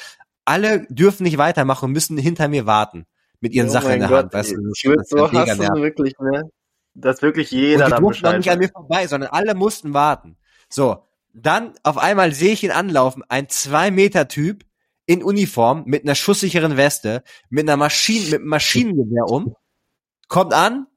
Alle 0.43 0.87
dürfen 0.89 1.23
nicht 1.23 1.37
weitermachen 1.37 1.85
und 1.85 1.91
müssen 1.91 2.17
hinter 2.17 2.47
mir 2.47 2.65
warten 2.65 3.05
mit 3.43 3.53
ihren 3.53 3.67
oh 3.67 3.71
Sachen 3.71 3.91
in 3.91 3.99
der 3.99 4.07
Gott, 4.07 4.23
Hand. 4.23 4.33
Weißt 4.33 4.51
du, 4.51 4.71
ich 4.73 4.85
würde 4.85 5.03
so 5.05 5.31
hassen, 5.31 5.59
wirklich, 5.75 6.13
ne? 6.17 6.49
Dass 6.93 7.21
wirklich 7.21 7.51
jeder 7.51 7.85
und 7.85 7.91
die 7.91 7.99
durften 7.99 8.37
nicht 8.37 8.49
an 8.49 8.59
mir 8.59 8.69
vorbei, 8.69 9.05
sondern 9.05 9.31
alle 9.31 9.53
mussten 9.53 9.93
warten. 9.93 10.37
So, 10.69 11.03
dann 11.33 11.73
auf 11.83 11.97
einmal 11.97 12.33
sehe 12.33 12.53
ich 12.53 12.63
ihn 12.63 12.71
anlaufen, 12.71 13.21
ein 13.27 13.49
zwei 13.49 13.91
Meter 13.91 14.29
Typ 14.29 14.63
in 15.05 15.21
Uniform 15.21 15.83
mit 15.85 16.03
einer 16.03 16.15
schusssicheren 16.15 16.77
Weste, 16.77 17.21
mit 17.49 17.67
einer 17.67 17.75
Maschine, 17.75 18.25
mit 18.25 18.39
einem 18.39 18.47
Maschinengewehr 18.47 19.25
um, 19.27 19.55
kommt 20.29 20.53
an, 20.53 20.87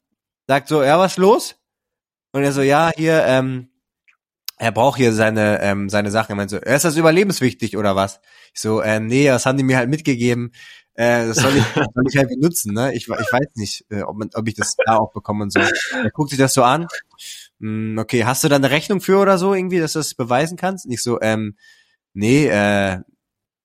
sagt 0.46 0.68
so, 0.68 0.84
ja, 0.84 1.00
was 1.00 1.16
los? 1.16 1.56
Und 2.30 2.44
er 2.44 2.52
so, 2.52 2.62
ja, 2.62 2.92
hier, 2.94 3.24
ähm, 3.24 3.70
er 4.58 4.70
braucht 4.70 4.98
hier 4.98 5.12
seine, 5.12 5.60
ähm, 5.62 5.88
seine 5.88 6.12
Sachen. 6.12 6.32
Er 6.32 6.36
meint 6.36 6.50
so, 6.50 6.58
ist 6.58 6.84
das 6.84 6.96
überlebenswichtig 6.96 7.76
oder 7.76 7.96
was? 7.96 8.20
Ich 8.54 8.60
so, 8.60 8.80
äh, 8.80 9.00
nee, 9.00 9.26
das 9.26 9.46
haben 9.46 9.58
die 9.58 9.64
mir 9.64 9.78
halt 9.78 9.90
mitgegeben. 9.90 10.52
Äh, 10.96 11.26
das 11.26 11.36
soll 11.38 11.56
ich, 11.56 11.64
soll 11.74 12.04
ich 12.08 12.16
halt 12.16 12.28
benutzen, 12.28 12.74
ne? 12.74 12.94
Ich, 12.94 13.08
ich 13.08 13.08
weiß 13.08 13.48
nicht, 13.54 13.84
äh, 13.90 14.02
ob, 14.02 14.16
man, 14.16 14.30
ob 14.34 14.48
ich 14.48 14.54
das 14.54 14.76
da 14.84 14.96
auch 14.96 15.12
bekomme 15.12 15.44
und 15.44 15.52
so. 15.52 15.60
Er 15.60 16.10
guckt 16.10 16.30
sich 16.30 16.38
das 16.38 16.54
so 16.54 16.62
an. 16.62 16.86
Hm, 17.60 17.98
okay, 17.98 18.24
hast 18.24 18.44
du 18.44 18.48
da 18.48 18.56
eine 18.56 18.70
Rechnung 18.70 19.00
für 19.00 19.18
oder 19.18 19.38
so 19.38 19.54
irgendwie, 19.54 19.78
dass 19.78 19.92
du 19.92 20.00
das 20.00 20.14
beweisen 20.14 20.56
kannst? 20.56 20.86
Nicht 20.86 21.02
so, 21.02 21.20
ähm, 21.20 21.56
nee, 22.14 22.46
äh, 22.46 23.00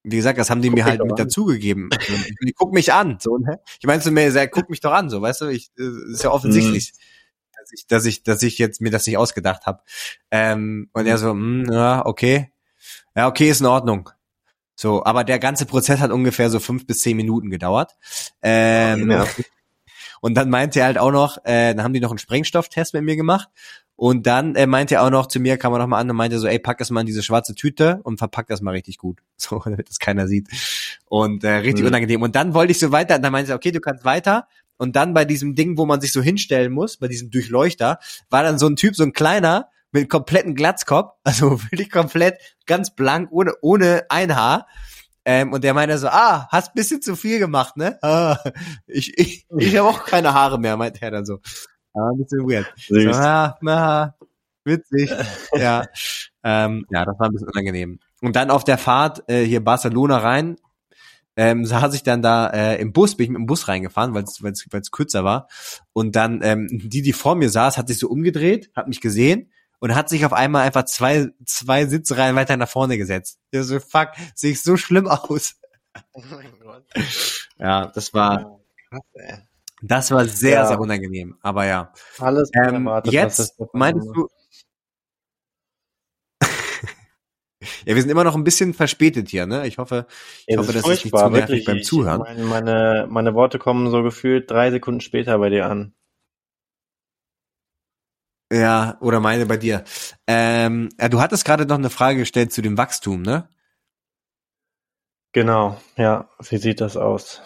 wie 0.03 0.15
gesagt, 0.15 0.39
das 0.39 0.49
haben 0.49 0.61
die 0.61 0.69
guck 0.69 0.77
mir 0.77 0.85
halt 0.85 1.03
mit 1.03 1.17
dazugegeben. 1.17 1.89
die 2.43 2.53
guck 2.53 2.73
mich 2.73 2.91
an, 2.91 3.17
so, 3.19 3.37
ne? 3.37 3.59
Ich 3.79 3.85
meinst 3.85 4.05
du 4.05 4.11
mir, 4.11 4.47
guck 4.47 4.69
mich 4.69 4.79
doch 4.79 4.93
an, 4.93 5.09
so, 5.09 5.21
weißt 5.21 5.41
du, 5.41 5.47
ich, 5.47 5.71
äh, 5.77 6.11
ist 6.13 6.23
ja 6.23 6.31
offensichtlich. 6.31 6.93
Mhm 6.93 7.11
dass 7.61 7.71
ich, 7.71 7.87
dass 7.87 8.05
ich, 8.05 8.23
dass 8.23 8.43
ich 8.43 8.57
jetzt 8.57 8.81
mir 8.81 8.89
das 8.89 9.05
nicht 9.05 9.17
ausgedacht 9.17 9.65
habe. 9.65 9.81
Ähm, 10.31 10.89
und 10.93 11.05
er 11.05 11.17
so, 11.17 11.33
mh, 11.33 11.67
hm, 11.67 11.73
ja, 11.73 12.05
okay. 12.05 12.51
Ja, 13.15 13.27
okay, 13.27 13.49
ist 13.49 13.61
in 13.61 13.67
Ordnung. 13.67 14.09
So, 14.81 15.05
aber 15.05 15.23
der 15.23 15.37
ganze 15.37 15.67
Prozess 15.67 15.99
hat 15.99 16.09
ungefähr 16.09 16.49
so 16.49 16.59
fünf 16.59 16.87
bis 16.87 17.01
zehn 17.01 17.15
Minuten 17.15 17.51
gedauert. 17.51 17.95
Ähm, 18.41 19.11
ja. 19.11 19.27
Und 20.21 20.33
dann 20.33 20.49
meinte 20.49 20.79
er 20.79 20.87
halt 20.87 20.97
auch 20.97 21.11
noch, 21.11 21.37
äh, 21.43 21.75
dann 21.75 21.83
haben 21.83 21.93
die 21.93 21.99
noch 21.99 22.09
einen 22.09 22.17
Sprengstofftest 22.17 22.95
mit 22.95 23.03
mir 23.03 23.15
gemacht. 23.15 23.47
Und 23.95 24.25
dann 24.25 24.55
äh, 24.55 24.65
meinte 24.65 24.95
er 24.95 25.03
auch 25.03 25.11
noch 25.11 25.27
zu 25.27 25.39
mir, 25.39 25.57
kam 25.57 25.71
er 25.73 25.77
noch 25.77 25.85
mal 25.85 25.99
an 25.99 26.09
und 26.09 26.15
meinte 26.15 26.39
so, 26.39 26.47
ey, 26.47 26.57
pack 26.57 26.79
das 26.79 26.89
mal 26.89 27.01
in 27.01 27.05
diese 27.05 27.21
schwarze 27.21 27.53
Tüte 27.53 27.99
und 28.01 28.17
verpack 28.17 28.47
das 28.47 28.61
mal 28.61 28.71
richtig 28.71 28.97
gut. 28.97 29.19
So, 29.37 29.61
damit 29.63 29.87
das 29.87 29.99
keiner 29.99 30.27
sieht. 30.27 30.47
Und 31.05 31.43
äh, 31.43 31.57
richtig 31.57 31.83
mhm. 31.83 31.89
unangenehm. 31.89 32.23
Und 32.23 32.35
dann 32.35 32.55
wollte 32.55 32.71
ich 32.71 32.79
so 32.79 32.91
weiter, 32.91 33.17
und 33.17 33.21
dann 33.21 33.31
meinte 33.31 33.51
er, 33.51 33.57
okay, 33.57 33.71
du 33.71 33.81
kannst 33.81 34.03
weiter. 34.03 34.47
Und 34.77 34.95
dann 34.95 35.13
bei 35.13 35.25
diesem 35.25 35.53
Ding, 35.53 35.77
wo 35.77 35.85
man 35.85 36.01
sich 36.01 36.11
so 36.11 36.23
hinstellen 36.23 36.71
muss, 36.71 36.97
bei 36.97 37.07
diesem 37.07 37.29
Durchleuchter, 37.29 37.99
war 38.31 38.41
dann 38.41 38.57
so 38.57 38.65
ein 38.65 38.77
Typ, 38.77 38.95
so 38.95 39.03
ein 39.03 39.13
kleiner, 39.13 39.69
mit 39.91 40.09
kompletten 40.09 40.55
Glatzkopf, 40.55 41.13
also 41.23 41.61
wirklich 41.63 41.89
komplett 41.89 42.39
ganz 42.65 42.95
blank, 42.95 43.29
ohne, 43.31 43.53
ohne 43.61 44.05
ein 44.09 44.35
Haar. 44.35 44.67
Ähm, 45.23 45.53
und 45.53 45.63
der 45.63 45.75
meinte 45.75 45.99
so, 45.99 46.07
ah, 46.07 46.47
hast 46.49 46.73
bisschen 46.73 47.01
zu 47.01 47.15
viel 47.15 47.37
gemacht, 47.37 47.77
ne? 47.77 47.99
Ah, 48.01 48.37
ich 48.87 49.15
ich, 49.19 49.45
ich 49.55 49.77
habe 49.77 49.87
auch 49.87 50.05
keine 50.05 50.33
Haare 50.33 50.59
mehr, 50.59 50.77
meinte 50.77 50.99
er 51.01 51.11
dann 51.11 51.25
so. 51.25 51.39
Ja, 51.93 52.09
ein 52.09 52.17
bisschen 52.17 52.39
weird. 52.39 52.73
So, 52.87 52.95
ah, 53.11 53.55
na, 53.61 54.15
witzig. 54.63 55.11
ja, 55.53 55.85
ähm, 56.43 56.87
ja, 56.89 57.05
das 57.05 57.19
war 57.19 57.27
ein 57.27 57.33
bisschen 57.33 57.49
unangenehm. 57.49 57.99
Und 58.21 58.35
dann 58.35 58.49
auf 58.49 58.63
der 58.63 58.79
Fahrt 58.79 59.29
äh, 59.29 59.43
hier 59.43 59.63
Barcelona 59.63 60.17
rein, 60.17 60.55
ähm, 61.35 61.65
saß 61.65 61.93
ich 61.93 62.01
dann 62.01 62.23
da 62.23 62.47
äh, 62.47 62.81
im 62.81 62.91
Bus, 62.91 63.15
bin 63.15 63.25
ich 63.25 63.29
mit 63.29 63.39
dem 63.39 63.45
Bus 63.45 63.67
reingefahren, 63.67 64.15
weil 64.15 64.23
es 64.23 64.41
weil 64.41 64.81
es 64.81 64.91
kürzer 64.91 65.23
war. 65.23 65.47
Und 65.93 66.15
dann 66.15 66.41
ähm, 66.41 66.67
die, 66.71 67.03
die 67.03 67.13
vor 67.13 67.35
mir 67.35 67.49
saß, 67.49 67.77
hat 67.77 67.89
sich 67.89 67.99
so 67.99 68.09
umgedreht, 68.09 68.71
hat 68.75 68.87
mich 68.87 69.01
gesehen 69.01 69.51
und 69.81 69.95
hat 69.95 70.09
sich 70.09 70.25
auf 70.25 70.31
einmal 70.31 70.65
einfach 70.65 70.85
zwei, 70.85 71.29
zwei 71.45 71.85
Sitzreihen 71.87 72.35
weiter 72.35 72.55
nach 72.55 72.69
vorne 72.69 72.97
gesetzt. 72.97 73.39
Ja, 73.51 73.63
so, 73.63 73.79
fuck, 73.79 74.09
sehe 74.35 74.51
ich 74.51 74.61
so 74.61 74.77
schlimm 74.77 75.07
aus. 75.07 75.55
Oh 76.13 76.21
mein 76.29 76.53
Gott. 76.59 76.85
Ja, 77.57 77.87
das 77.87 78.13
war, 78.13 78.61
das 79.81 80.11
war 80.11 80.25
sehr, 80.25 80.51
ja. 80.51 80.67
sehr 80.67 80.79
unangenehm, 80.79 81.37
aber 81.41 81.65
ja. 81.65 81.91
Alles 82.19 82.51
ähm, 82.63 82.89
jetzt 83.05 83.55
meinst 83.73 84.07
du, 84.13 84.29
Ja, 87.85 87.95
wir 87.95 88.01
sind 88.01 88.11
immer 88.11 88.23
noch 88.23 88.35
ein 88.35 88.43
bisschen 88.43 88.73
verspätet 88.73 89.29
hier, 89.29 89.45
ne? 89.47 89.67
Ich 89.67 89.77
hoffe, 89.79 90.05
ich 90.45 90.55
ja, 90.55 90.59
hoffe, 90.59 90.73
das 90.73 90.87
ist 90.87 91.05
nicht 91.05 91.17
zu 91.17 91.29
nervig 91.29 91.65
beim 91.65 91.81
Zuhören. 91.81 92.19
Meine, 92.19 92.43
meine, 92.43 93.07
meine 93.09 93.33
Worte 93.33 93.59
kommen 93.59 93.89
so 93.89 94.03
gefühlt 94.03 94.49
drei 94.49 94.71
Sekunden 94.71 95.01
später 95.01 95.37
bei 95.39 95.49
dir 95.49 95.65
an. 95.65 95.93
Ja, 98.51 98.97
oder 98.99 99.19
meine 99.19 99.45
bei 99.45 99.57
dir. 99.57 99.83
Ähm, 100.27 100.89
ja, 100.99 101.09
du 101.09 101.21
hattest 101.21 101.45
gerade 101.45 101.65
noch 101.65 101.77
eine 101.77 101.89
Frage 101.89 102.19
gestellt 102.19 102.51
zu 102.51 102.61
dem 102.61 102.77
Wachstum, 102.77 103.21
ne? 103.21 103.47
Genau, 105.31 105.79
ja. 105.95 106.29
Wie 106.49 106.57
sieht 106.57 106.81
das 106.81 106.97
aus? 106.97 107.41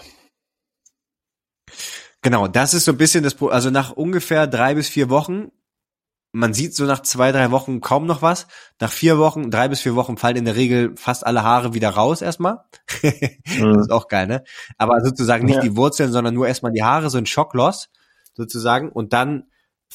Genau, 2.23 2.47
das 2.47 2.73
ist 2.73 2.85
so 2.85 2.91
ein 2.91 2.97
bisschen 2.97 3.23
das, 3.23 3.39
also 3.39 3.69
nach 3.69 3.91
ungefähr 3.91 4.47
drei 4.47 4.73
bis 4.73 4.89
vier 4.89 5.09
Wochen 5.09 5.51
man 6.35 6.53
sieht 6.53 6.75
so 6.75 6.83
nach 6.83 7.01
zwei, 7.01 7.31
drei 7.31 7.49
Wochen 7.51 7.79
kaum 7.79 8.05
noch 8.05 8.21
was. 8.21 8.47
Nach 8.81 8.91
vier 8.91 9.17
Wochen, 9.17 9.49
drei 9.51 9.69
bis 9.69 9.79
vier 9.79 9.95
Wochen 9.95 10.17
fallen 10.17 10.35
in 10.35 10.43
der 10.43 10.57
Regel 10.57 10.93
fast 10.97 11.25
alle 11.25 11.43
Haare 11.43 11.73
wieder 11.73 11.89
raus 11.91 12.21
erstmal. 12.21 12.59
mhm. 13.01 13.73
Das 13.73 13.83
ist 13.83 13.91
auch 13.91 14.09
geil, 14.09 14.27
ne? 14.27 14.43
Aber 14.77 14.99
sozusagen 15.01 15.45
nicht 15.45 15.55
ja. 15.55 15.61
die 15.61 15.77
Wurzeln, 15.77 16.11
sondern 16.11 16.33
nur 16.33 16.45
erstmal 16.45 16.73
die 16.73 16.83
Haare, 16.83 17.09
so 17.09 17.17
ein 17.17 17.25
Schockloss 17.25 17.89
sozusagen. 18.33 18.89
Und 18.89 19.13
dann 19.13 19.45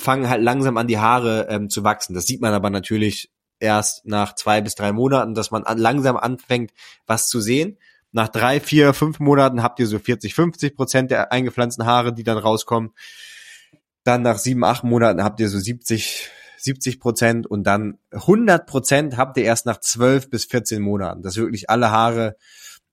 fangen 0.01 0.28
halt 0.28 0.42
langsam 0.42 0.76
an 0.76 0.86
die 0.86 0.98
Haare 0.98 1.46
ähm, 1.48 1.70
zu 1.70 1.84
wachsen. 1.84 2.14
Das 2.14 2.26
sieht 2.26 2.40
man 2.40 2.53
aber 2.53 2.70
natürlich 2.70 3.30
erst 3.61 4.07
nach 4.07 4.34
zwei 4.34 4.61
bis 4.61 4.74
drei 4.74 4.92
Monaten, 4.92 5.34
dass 5.34 5.51
man 5.51 5.64
an, 5.64 5.78
langsam 5.78 6.16
anfängt, 6.16 6.72
was 7.07 7.28
zu 7.28 7.40
sehen. 7.40 7.78
Nach 8.12 8.28
drei, 8.28 8.59
vier, 8.59 8.92
fünf 8.92 9.20
Monaten 9.20 9.62
habt 9.62 9.78
ihr 9.78 9.86
so 9.86 9.98
40, 9.98 10.34
50 10.34 10.74
Prozent 10.74 11.11
der 11.11 11.30
eingepflanzten 11.30 11.86
Haare, 11.86 12.12
die 12.12 12.24
dann 12.24 12.38
rauskommen. 12.38 12.90
Dann 14.03 14.22
nach 14.22 14.38
sieben, 14.38 14.64
acht 14.64 14.82
Monaten 14.82 15.22
habt 15.22 15.38
ihr 15.38 15.48
so 15.48 15.59
70, 15.59 16.28
70 16.57 16.98
Prozent 16.98 17.46
und 17.46 17.64
dann 17.64 17.98
100 18.11 18.66
Prozent 18.66 19.16
habt 19.16 19.36
ihr 19.36 19.44
erst 19.44 19.66
nach 19.66 19.78
zwölf 19.78 20.28
bis 20.28 20.46
14 20.46 20.82
Monaten, 20.82 21.22
dass 21.22 21.36
wirklich 21.36 21.70
alle 21.70 21.90
Haare 21.90 22.36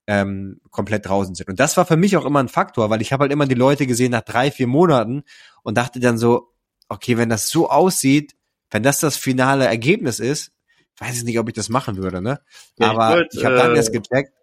ähm, 0.06 0.62
komplett 0.70 1.06
draußen 1.06 1.34
sind. 1.34 1.50
Und 1.50 1.60
das 1.60 1.78
war 1.78 1.86
für 1.86 1.98
mich 1.98 2.16
auch 2.16 2.26
immer 2.26 2.40
ein 2.40 2.48
Faktor, 2.48 2.90
weil 2.90 3.02
ich 3.02 3.12
habe 3.12 3.24
halt 3.24 3.32
immer 3.32 3.46
die 3.46 3.56
Leute 3.56 3.88
gesehen 3.88 4.12
nach 4.12 4.22
drei, 4.22 4.52
vier 4.52 4.68
Monaten 4.68 5.24
und 5.64 5.78
dachte 5.78 6.00
dann 6.00 6.18
so, 6.18 6.54
okay, 6.90 7.18
wenn 7.18 7.30
das 7.30 7.50
so 7.50 7.70
aussieht, 7.70 8.36
wenn 8.72 8.84
das 8.84 9.00
das 9.00 9.18
finale 9.18 9.66
Ergebnis 9.66 10.20
ist, 10.20 10.52
weiß 11.00 11.18
ich 11.18 11.24
nicht, 11.24 11.40
ob 11.40 11.48
ich 11.48 11.56
das 11.56 11.70
machen 11.70 11.98
würde, 11.98 12.22
ne? 12.22 12.40
Ja, 12.78 12.92
Aber 12.92 13.22
ich, 13.22 13.38
ich 13.38 13.46
habe 13.46 13.56
dann 13.56 13.74
äh, 13.74 13.78
erst 13.78 13.94
gecheckt. 13.94 14.34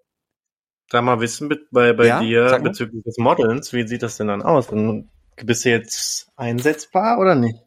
Da 0.90 1.02
mal 1.02 1.20
wissen 1.20 1.48
bei, 1.70 1.92
bei 1.92 2.06
ja, 2.06 2.20
dir 2.20 2.60
bezüglich 2.62 3.02
des 3.04 3.18
Modelns, 3.18 3.72
wie 3.72 3.86
sieht 3.86 4.02
das 4.02 4.16
denn 4.16 4.28
dann 4.28 4.42
aus? 4.42 4.68
Und 4.68 5.10
bist 5.42 5.64
du 5.64 5.70
jetzt 5.70 6.28
einsetzbar 6.36 7.18
oder 7.18 7.34
nicht? 7.34 7.58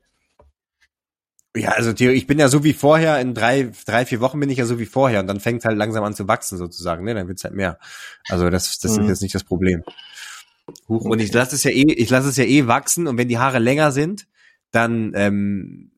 Ja, 1.55 1.71
also 1.71 1.91
ich 1.91 2.28
bin 2.28 2.38
ja 2.38 2.49
so 2.49 2.63
wie 2.63 2.73
vorher, 2.73 3.19
in 3.19 3.34
drei, 3.34 3.71
drei, 3.86 4.05
vier 4.05 4.21
Wochen 4.21 4.39
bin 4.39 4.49
ich 4.49 4.59
ja 4.59 4.65
so 4.65 4.78
wie 4.78 4.86
vorher 4.86 5.21
und 5.21 5.28
dann 5.28 5.39
fängt 5.39 5.65
halt 5.65 5.78
langsam 5.78 6.03
an 6.03 6.13
zu 6.13 6.28
wachsen 6.28 6.57
sozusagen, 6.57 7.03
ne? 7.03 7.15
Dann 7.15 7.28
wird's 7.28 7.43
halt 7.43 7.55
mehr. 7.55 7.80
Also 8.30 8.49
das, 8.49 8.78
das 8.80 8.95
mhm. 8.95 9.03
ist 9.03 9.09
jetzt 9.09 9.21
nicht 9.23 9.36
das 9.36 9.43
Problem. 9.43 9.84
Huch, 10.88 11.05
und 11.05 11.19
ich 11.19 11.34
lasse 11.34 11.55
es 11.55 11.63
ja 11.63 11.71
eh, 11.71 11.93
ich 11.93 12.09
lasse 12.09 12.30
es 12.30 12.38
ja 12.38 12.43
eh 12.43 12.67
wachsen 12.67 13.07
und 13.07 13.17
wenn 13.17 13.28
die 13.28 13.39
Haare 13.39 13.59
länger 13.59 13.91
sind, 13.91 14.28
dann 14.72 15.13
ähm, 15.15 15.91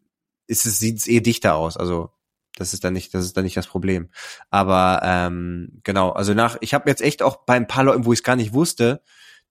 ist 0.48 0.66
es, 0.66 0.80
sieht 0.80 0.98
es 0.98 1.08
eh 1.08 1.22
dichter 1.22 1.56
aus. 1.56 1.78
Also 1.78 2.12
das 2.58 2.74
ist 2.74 2.84
dann 2.84 2.94
nicht, 2.94 3.14
das 3.14 3.26
ist 3.26 3.38
dann 3.38 3.46
nicht 3.46 3.58
das 3.58 3.68
Problem. 3.68 4.10
Aber 4.50 5.02
ähm, 5.04 5.80
genau, 5.84 6.12
also 6.12 6.34
nach, 6.34 6.58
ich 6.62 6.74
habe 6.74 6.90
jetzt 6.90 7.02
echt 7.02 7.24
auch 7.24 7.46
bei 7.46 7.56
ein 7.56 7.68
paar 7.68 7.84
Leuten, 7.84 8.06
wo 8.06 8.14
ich 8.14 8.20
es 8.20 8.24
gar 8.24 8.36
nicht 8.36 8.54
wusste, 8.54 9.02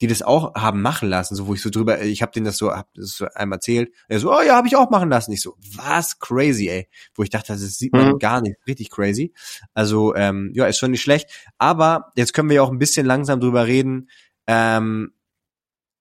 die 0.00 0.06
das 0.06 0.22
auch 0.22 0.54
haben 0.54 0.80
machen 0.80 1.08
lassen, 1.08 1.34
so 1.34 1.48
wo 1.48 1.54
ich 1.54 1.62
so 1.62 1.70
drüber, 1.70 2.00
ich 2.02 2.22
habe 2.22 2.30
denen 2.30 2.46
das 2.46 2.56
so, 2.56 2.70
hab 2.70 2.92
das 2.94 3.16
so 3.16 3.26
einmal 3.34 3.56
erzählt, 3.56 3.92
er 4.08 4.20
so, 4.20 4.32
oh 4.32 4.40
ja, 4.42 4.54
habe 4.54 4.68
ich 4.68 4.76
auch 4.76 4.90
machen 4.90 5.08
lassen. 5.08 5.32
Ich 5.32 5.42
so, 5.42 5.56
was 5.74 6.20
crazy, 6.20 6.68
ey, 6.68 6.88
wo 7.14 7.22
ich 7.24 7.30
dachte, 7.30 7.52
das 7.52 7.60
sieht 7.60 7.92
man 7.92 8.12
mhm. 8.12 8.18
gar 8.18 8.40
nicht, 8.40 8.56
richtig 8.66 8.90
crazy. 8.90 9.32
Also 9.74 10.14
ähm, 10.14 10.52
ja, 10.54 10.66
ist 10.66 10.78
schon 10.78 10.92
nicht 10.92 11.02
schlecht. 11.02 11.28
Aber 11.58 12.12
jetzt 12.14 12.32
können 12.32 12.48
wir 12.48 12.56
ja 12.56 12.62
auch 12.62 12.70
ein 12.70 12.78
bisschen 12.78 13.06
langsam 13.06 13.40
drüber 13.40 13.66
reden. 13.66 14.08
Ähm, 14.46 15.12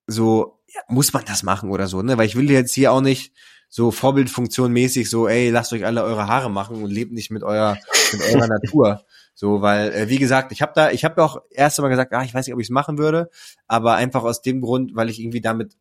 so 0.05 0.56
muss 0.87 1.13
man 1.13 1.25
das 1.25 1.43
machen 1.43 1.69
oder 1.69 1.87
so, 1.87 2.01
ne? 2.01 2.17
Weil 2.17 2.27
ich 2.27 2.35
will 2.35 2.49
jetzt 2.49 2.73
hier 2.73 2.91
auch 2.91 3.01
nicht 3.01 3.33
so 3.69 3.91
Vorbildfunktion 3.91 4.71
mäßig 4.71 5.09
so, 5.09 5.27
ey, 5.27 5.49
lasst 5.49 5.73
euch 5.73 5.85
alle 5.85 6.03
eure 6.03 6.27
Haare 6.27 6.49
machen 6.49 6.81
und 6.81 6.89
lebt 6.89 7.11
nicht 7.11 7.31
mit 7.31 7.43
eurer 7.43 7.77
mit 8.13 8.21
eurer 8.33 8.47
Natur. 8.47 9.03
So, 9.33 9.61
weil, 9.61 9.91
äh, 9.91 10.09
wie 10.09 10.17
gesagt, 10.17 10.51
ich 10.51 10.61
habe 10.63 10.71
da, 10.73 10.89
ich 10.89 11.05
habe 11.05 11.23
auch 11.23 11.41
erst 11.51 11.77
einmal 11.77 11.91
gesagt, 11.91 12.11
ah, 12.13 12.23
ich 12.23 12.33
weiß 12.33 12.47
nicht, 12.47 12.53
ob 12.55 12.59
ich 12.59 12.67
es 12.67 12.71
machen 12.71 12.97
würde, 12.97 13.29
aber 13.67 13.93
einfach 13.95 14.23
aus 14.23 14.41
dem 14.41 14.61
Grund, 14.61 14.95
weil 14.95 15.09
ich 15.09 15.19
irgendwie 15.19 15.41
damit 15.41 15.77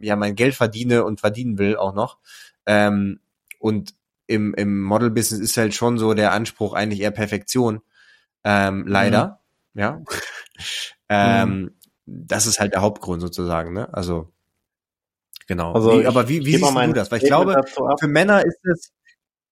ja 0.00 0.16
mein 0.16 0.34
Geld 0.34 0.54
verdiene 0.54 1.04
und 1.04 1.20
verdienen 1.20 1.58
will 1.58 1.76
auch 1.76 1.94
noch. 1.94 2.18
Ähm, 2.64 3.20
und 3.58 3.94
im, 4.26 4.54
im 4.54 4.82
Model-Business 4.82 5.40
ist 5.40 5.56
halt 5.56 5.74
schon 5.74 5.98
so 5.98 6.14
der 6.14 6.32
Anspruch 6.32 6.72
eigentlich 6.72 7.00
eher 7.00 7.10
Perfektion. 7.10 7.80
Ähm, 8.44 8.86
leider. 8.86 9.40
Mhm. 9.74 9.80
Ja. 9.80 10.02
ähm, 11.08 11.48
mhm. 11.48 11.75
Das 12.06 12.46
ist 12.46 12.60
halt 12.60 12.72
der 12.72 12.82
Hauptgrund 12.82 13.20
sozusagen, 13.20 13.72
ne? 13.72 13.92
Also, 13.92 14.32
genau. 15.46 15.72
Also 15.72 16.00
wie, 16.00 16.06
aber 16.06 16.28
wie, 16.28 16.44
wie 16.44 16.56
siehst 16.56 16.74
du 16.74 16.92
das? 16.92 17.10
Weil 17.10 17.22
ich 17.22 17.26
glaube, 17.26 17.62
für 17.98 18.08
Männer 18.08 18.44
ist 18.44 18.58
es, 18.64 18.92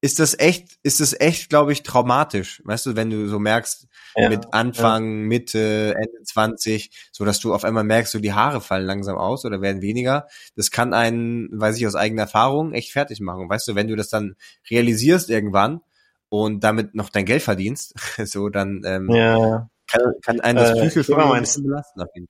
ist 0.04 0.18
das 0.18 0.38
echt, 0.38 0.78
ist 0.82 1.00
das 1.00 1.18
echt, 1.18 1.48
glaube 1.48 1.72
ich, 1.72 1.82
traumatisch. 1.82 2.60
Weißt 2.66 2.84
du, 2.84 2.94
wenn 2.94 3.08
du 3.08 3.26
so 3.26 3.38
merkst, 3.38 3.88
ja, 4.14 4.28
mit 4.28 4.52
Anfang, 4.52 5.22
ja. 5.22 5.26
Mitte, 5.28 5.94
Ende 5.96 6.22
20, 6.22 7.08
so 7.10 7.24
dass 7.24 7.40
du 7.40 7.54
auf 7.54 7.64
einmal 7.64 7.84
merkst, 7.84 8.12
so 8.12 8.18
die 8.18 8.34
Haare 8.34 8.60
fallen 8.60 8.84
langsam 8.84 9.16
aus 9.16 9.46
oder 9.46 9.62
werden 9.62 9.80
weniger. 9.80 10.28
Das 10.56 10.70
kann 10.70 10.92
einen, 10.92 11.48
weiß 11.58 11.78
ich 11.78 11.86
aus 11.86 11.94
eigener 11.94 12.22
Erfahrung, 12.22 12.74
echt 12.74 12.92
fertig 12.92 13.20
machen. 13.20 13.48
Weißt 13.48 13.66
du, 13.66 13.76
wenn 13.76 13.88
du 13.88 13.96
das 13.96 14.10
dann 14.10 14.36
realisierst 14.70 15.30
irgendwann 15.30 15.80
und 16.28 16.62
damit 16.62 16.94
noch 16.94 17.08
dein 17.08 17.24
Geld 17.24 17.42
verdienst, 17.42 17.94
so 18.26 18.50
dann 18.50 18.82
ähm, 18.84 19.10
ja. 19.10 19.70
kann, 19.86 20.02
kann 20.20 20.40
einen 20.40 20.58
das 20.58 20.96
äh, 20.96 21.02
schon 21.02 21.18
ein 21.18 21.40
bisschen 21.40 21.64
belasten. 21.64 22.28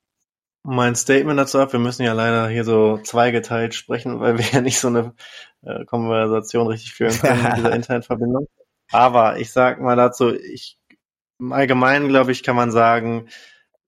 Mein 0.66 0.96
Statement 0.96 1.38
dazu 1.38 1.58
ab. 1.58 1.72
Wir 1.72 1.80
müssen 1.80 2.04
ja 2.04 2.14
leider 2.14 2.48
hier 2.48 2.64
so 2.64 2.98
zweigeteilt 2.98 3.74
sprechen, 3.74 4.18
weil 4.20 4.38
wir 4.38 4.46
ja 4.46 4.60
nicht 4.62 4.80
so 4.80 4.88
eine 4.88 5.14
äh, 5.62 5.84
Konversation 5.84 6.66
richtig 6.66 6.94
führen 6.94 7.16
können 7.18 7.42
mit 7.42 7.56
dieser 7.58 7.72
Internetverbindung. 7.76 8.48
Aber 8.90 9.38
ich 9.38 9.52
sag 9.52 9.80
mal 9.80 9.96
dazu, 9.96 10.34
ich 10.34 10.78
im 11.38 11.52
Allgemeinen 11.52 12.08
glaube 12.08 12.32
ich, 12.32 12.42
kann 12.42 12.56
man 12.56 12.70
sagen, 12.70 13.28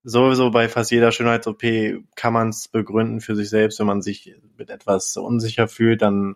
sowieso 0.03 0.51
bei 0.51 0.69
fast 0.69 0.91
jeder 0.91 1.11
Schönheits-OP 1.11 1.63
kann 2.15 2.33
man 2.33 2.49
es 2.49 2.67
begründen 2.67 3.21
für 3.21 3.35
sich 3.35 3.49
selbst, 3.49 3.79
wenn 3.79 3.87
man 3.87 4.01
sich 4.01 4.35
mit 4.57 4.69
etwas 4.69 5.17
unsicher 5.17 5.67
fühlt, 5.67 6.01
dann 6.01 6.35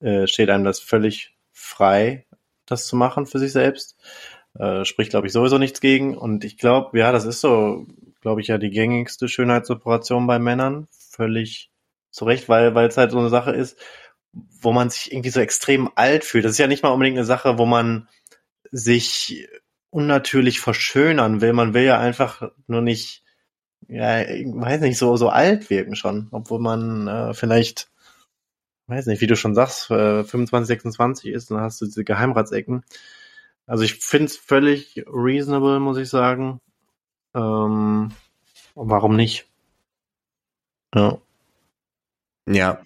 äh, 0.00 0.26
steht 0.26 0.50
einem 0.50 0.64
das 0.64 0.78
völlig 0.78 1.36
frei, 1.52 2.26
das 2.66 2.86
zu 2.86 2.96
machen 2.96 3.26
für 3.26 3.38
sich 3.38 3.52
selbst. 3.52 3.96
Äh, 4.54 4.84
spricht, 4.84 5.10
glaube 5.10 5.26
ich, 5.26 5.32
sowieso 5.32 5.58
nichts 5.58 5.80
gegen. 5.80 6.16
Und 6.16 6.44
ich 6.44 6.56
glaube, 6.56 6.98
ja, 6.98 7.12
das 7.12 7.24
ist 7.24 7.40
so 7.40 7.86
glaube 8.20 8.40
ich, 8.40 8.48
ja 8.48 8.58
die 8.58 8.70
gängigste 8.70 9.28
Schönheitsoperation 9.28 10.26
bei 10.26 10.38
Männern. 10.38 10.88
Völlig 10.90 11.70
zu 12.10 12.24
Recht, 12.24 12.48
weil 12.48 12.74
weil 12.74 12.88
es 12.88 12.96
halt 12.96 13.12
so 13.12 13.18
eine 13.18 13.28
Sache 13.30 13.52
ist, 13.52 13.78
wo 14.32 14.72
man 14.72 14.90
sich 14.90 15.12
irgendwie 15.12 15.30
so 15.30 15.40
extrem 15.40 15.90
alt 15.94 16.24
fühlt. 16.24 16.44
Das 16.44 16.52
ist 16.52 16.58
ja 16.58 16.66
nicht 16.66 16.82
mal 16.82 16.90
unbedingt 16.90 17.18
eine 17.18 17.26
Sache, 17.26 17.58
wo 17.58 17.66
man 17.66 18.08
sich 18.70 19.48
unnatürlich 19.90 20.60
verschönern 20.60 21.40
will. 21.40 21.52
Man 21.52 21.74
will 21.74 21.84
ja 21.84 21.98
einfach 21.98 22.50
nur 22.66 22.80
nicht, 22.80 23.24
ja, 23.88 24.22
ich 24.22 24.46
weiß 24.46 24.82
nicht, 24.82 24.98
so, 24.98 25.16
so 25.16 25.28
alt 25.28 25.70
wirken 25.70 25.96
schon, 25.96 26.28
obwohl 26.30 26.60
man 26.60 27.08
äh, 27.08 27.34
vielleicht, 27.34 27.90
weiß 28.86 29.06
nicht, 29.06 29.20
wie 29.20 29.26
du 29.26 29.36
schon 29.36 29.54
sagst, 29.54 29.90
äh, 29.90 30.24
25, 30.24 30.68
26 30.68 31.30
ist, 31.32 31.50
dann 31.50 31.60
hast 31.60 31.80
du 31.80 31.86
diese 31.86 32.04
Geheimratsecken. 32.04 32.84
Also 33.66 33.84
ich 33.84 33.96
finde 33.96 34.26
es 34.26 34.36
völlig 34.36 35.04
reasonable, 35.06 35.80
muss 35.80 35.98
ich 35.98 36.08
sagen. 36.08 36.60
Ähm, 37.34 38.12
warum 38.74 39.16
nicht? 39.16 39.46
Ja. 40.94 41.18
Ja. 42.46 42.80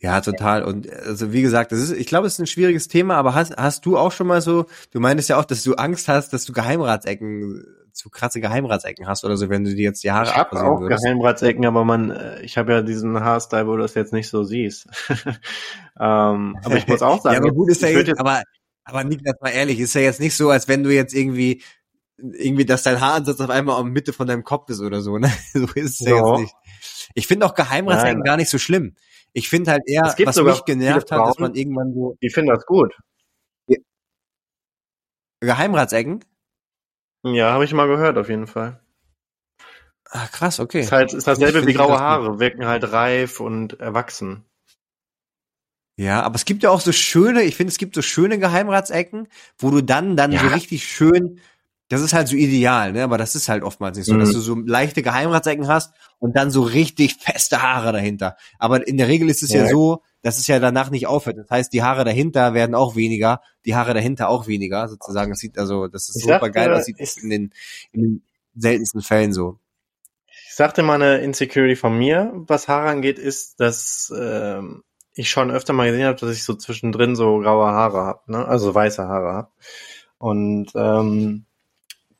Ja, 0.00 0.20
total. 0.20 0.62
Und 0.62 0.90
also 0.90 1.32
wie 1.32 1.42
gesagt, 1.42 1.72
das 1.72 1.80
ist, 1.80 1.92
ich 1.92 2.06
glaube, 2.06 2.26
es 2.26 2.34
ist 2.34 2.38
ein 2.38 2.46
schwieriges 2.46 2.88
Thema, 2.88 3.16
aber 3.16 3.34
hast, 3.34 3.56
hast 3.56 3.84
du 3.84 3.98
auch 3.98 4.12
schon 4.12 4.26
mal 4.26 4.40
so, 4.40 4.66
du 4.92 5.00
meintest 5.00 5.28
ja 5.28 5.38
auch, 5.38 5.44
dass 5.44 5.62
du 5.62 5.74
Angst 5.74 6.08
hast, 6.08 6.32
dass 6.32 6.44
du 6.44 6.52
Geheimratsecken, 6.52 7.64
zu 7.92 8.10
krasse 8.10 8.40
Geheimratsecken 8.40 9.06
hast 9.06 9.24
oder 9.24 9.36
so, 9.36 9.50
wenn 9.50 9.64
du 9.64 9.74
dir 9.74 9.82
jetzt 9.82 10.04
die 10.04 10.12
Haare 10.12 10.30
Ich 10.30 10.34
habe 10.36 10.62
auch 10.62 10.80
würdest. 10.80 11.02
Geheimratsecken, 11.02 11.66
aber 11.66 11.84
man, 11.84 12.10
äh, 12.10 12.40
ich 12.42 12.56
habe 12.56 12.72
ja 12.72 12.82
diesen 12.82 13.20
Haarstyle, 13.20 13.66
wo 13.66 13.76
du 13.76 13.82
das 13.82 13.94
jetzt 13.94 14.12
nicht 14.12 14.28
so 14.28 14.44
siehst. 14.44 14.88
ähm, 16.00 16.56
aber 16.64 16.76
ich 16.76 16.86
muss 16.86 17.02
auch 17.02 17.20
sagen, 17.22 17.34
ja, 17.34 17.40
aber 17.40 17.52
gut 17.52 17.70
ist 17.70 17.82
ja 17.82 17.88
jetzt, 17.88 18.08
jetzt, 18.08 18.20
aber, 18.20 18.42
aber 18.84 19.04
Niklas, 19.04 19.34
mal 19.40 19.50
ehrlich, 19.50 19.80
ist 19.80 19.94
ja 19.94 20.00
jetzt 20.00 20.20
nicht 20.20 20.36
so, 20.36 20.50
als 20.50 20.68
wenn 20.68 20.84
du 20.84 20.94
jetzt 20.94 21.12
irgendwie 21.12 21.62
irgendwie, 22.18 22.64
dass 22.64 22.82
dein 22.82 23.00
Haaransatz 23.00 23.40
auf 23.40 23.50
einmal 23.50 23.80
in 23.80 23.92
Mitte 23.92 24.12
von 24.12 24.26
deinem 24.26 24.44
Kopf 24.44 24.68
ist 24.70 24.80
oder 24.80 25.00
so, 25.00 25.18
ne? 25.18 25.30
So 25.52 25.66
ist 25.74 26.00
es 26.00 26.06
ja, 26.06 26.16
ja 26.16 26.16
jetzt 26.16 26.40
nicht. 26.40 26.54
Ich 27.14 27.26
finde 27.26 27.46
auch 27.46 27.54
Geheimratsecken 27.54 28.22
gar 28.22 28.36
nicht 28.36 28.50
so 28.50 28.58
schlimm. 28.58 28.94
Ich 29.32 29.48
finde 29.48 29.70
halt 29.70 29.82
eher, 29.86 30.14
was 30.24 30.36
mich 30.36 30.64
genervt 30.64 31.10
hat, 31.10 31.26
dass 31.26 31.38
man 31.38 31.54
irgendwann 31.54 31.92
so 31.94 32.16
Die 32.22 32.30
finden 32.30 32.50
das 32.50 32.66
gut. 32.66 32.94
Geheimratsecken. 35.40 36.24
Ja, 37.24 37.52
habe 37.52 37.64
ich 37.64 37.72
mal 37.72 37.86
gehört, 37.86 38.18
auf 38.18 38.28
jeden 38.28 38.46
Fall. 38.46 38.80
Ah, 40.10 40.26
krass, 40.28 40.58
okay. 40.58 40.80
Ist 40.80 40.92
halt 40.92 41.12
ist 41.12 41.26
dasselbe 41.26 41.58
Finde 41.58 41.66
wie 41.68 41.70
ich 41.72 41.76
graue 41.76 41.88
interessant. 41.92 42.24
Haare, 42.24 42.40
wirken 42.40 42.66
halt 42.66 42.92
reif 42.92 43.40
und 43.40 43.78
erwachsen. 43.78 44.44
Ja, 45.96 46.22
aber 46.22 46.36
es 46.36 46.44
gibt 46.44 46.62
ja 46.62 46.70
auch 46.70 46.80
so 46.80 46.92
schöne, 46.92 47.42
ich 47.42 47.56
finde, 47.56 47.72
es 47.72 47.78
gibt 47.78 47.94
so 47.94 48.02
schöne 48.02 48.38
Geheimratsecken, 48.38 49.28
wo 49.58 49.70
du 49.70 49.82
dann 49.82 50.16
dann 50.16 50.32
Ja. 50.32 50.40
so 50.40 50.46
richtig 50.48 50.86
schön, 50.86 51.40
das 51.88 52.02
ist 52.02 52.12
halt 52.12 52.28
so 52.28 52.36
ideal, 52.36 52.92
ne? 52.92 53.02
Aber 53.04 53.16
das 53.18 53.34
ist 53.34 53.48
halt 53.48 53.62
oftmals 53.62 53.96
nicht 53.96 54.06
so, 54.06 54.14
Mhm. 54.14 54.20
dass 54.20 54.32
du 54.32 54.40
so 54.40 54.54
leichte 54.56 55.02
Geheimratsecken 55.02 55.68
hast 55.68 55.94
und 56.18 56.36
dann 56.36 56.50
so 56.50 56.62
richtig 56.62 57.14
feste 57.16 57.62
Haare 57.62 57.92
dahinter. 57.92 58.36
Aber 58.58 58.86
in 58.86 58.96
der 58.98 59.08
Regel 59.08 59.30
ist 59.30 59.42
es 59.42 59.52
ja, 59.52 59.64
Ja. 59.64 59.68
so, 59.70 60.02
dass 60.22 60.38
es 60.38 60.46
ja 60.48 60.58
danach 60.58 60.90
nicht 60.90 61.06
aufhört. 61.06 61.38
Das 61.38 61.48
heißt, 61.50 61.72
die 61.72 61.82
Haare 61.82 62.04
dahinter 62.04 62.52
werden 62.52 62.74
auch 62.74 62.94
weniger, 62.96 63.40
die 63.64 63.74
Haare 63.74 63.94
dahinter 63.94 64.28
auch 64.28 64.46
weniger, 64.46 64.88
sozusagen. 64.88 65.30
Das 65.30 65.38
sieht 65.38 65.56
also, 65.58 65.86
das 65.88 66.08
ist 66.08 66.16
Ich 66.16 66.22
super 66.22 66.34
dachte, 66.40 66.50
geil 66.50 66.74
aussieht 66.74 66.98
ist- 66.98 67.22
in 67.22 67.30
den, 67.30 67.52
in 67.92 68.02
den 68.02 68.22
seltensten 68.54 69.00
Fällen 69.02 69.32
so. 69.32 69.58
Ich 70.26 70.54
sagte 70.56 70.82
mal 70.82 70.94
eine 71.00 71.18
Insecurity 71.18 71.76
von 71.76 71.96
mir, 71.96 72.32
was 72.34 72.66
Haare 72.68 72.88
angeht, 72.88 73.18
ist, 73.18 73.60
dass 73.60 74.12
ähm, 74.18 74.82
ich 75.14 75.30
schon 75.30 75.50
öfter 75.52 75.72
mal 75.72 75.88
gesehen 75.90 76.06
habe, 76.06 76.18
dass 76.18 76.34
ich 76.36 76.44
so 76.44 76.54
zwischendrin 76.54 77.14
so 77.16 77.38
graue 77.38 77.66
Haare 77.70 77.98
habe, 77.98 78.20
ne? 78.32 78.44
also 78.46 78.74
weiße 78.74 79.02
Haare 79.06 79.32
habe. 79.32 79.48
Und 80.18 80.72
ähm, 80.74 81.44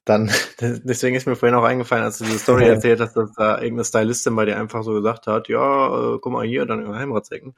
dann, 0.09 0.31
deswegen 0.61 1.17
ist 1.17 1.27
mir 1.27 1.37
vorhin 1.37 1.57
auch 1.57 1.65
eingefallen, 1.65 2.05
als 2.05 2.19
du 2.19 2.25
diese 2.25 2.39
Story 2.39 2.65
erzählt 2.65 3.01
hast, 3.01 3.17
dass 3.17 3.33
da 3.35 3.57
irgendeine 3.61 3.85
Stylistin 3.85 4.35
bei 4.37 4.45
dir 4.45 4.59
einfach 4.59 4.83
so 4.83 4.93
gesagt 4.93 5.27
hat, 5.27 5.49
ja, 5.49 6.15
äh, 6.15 6.19
guck 6.21 6.33
mal 6.33 6.47
hier, 6.47 6.67
dann 6.67 6.85
Geheimratsecken. 6.85 7.55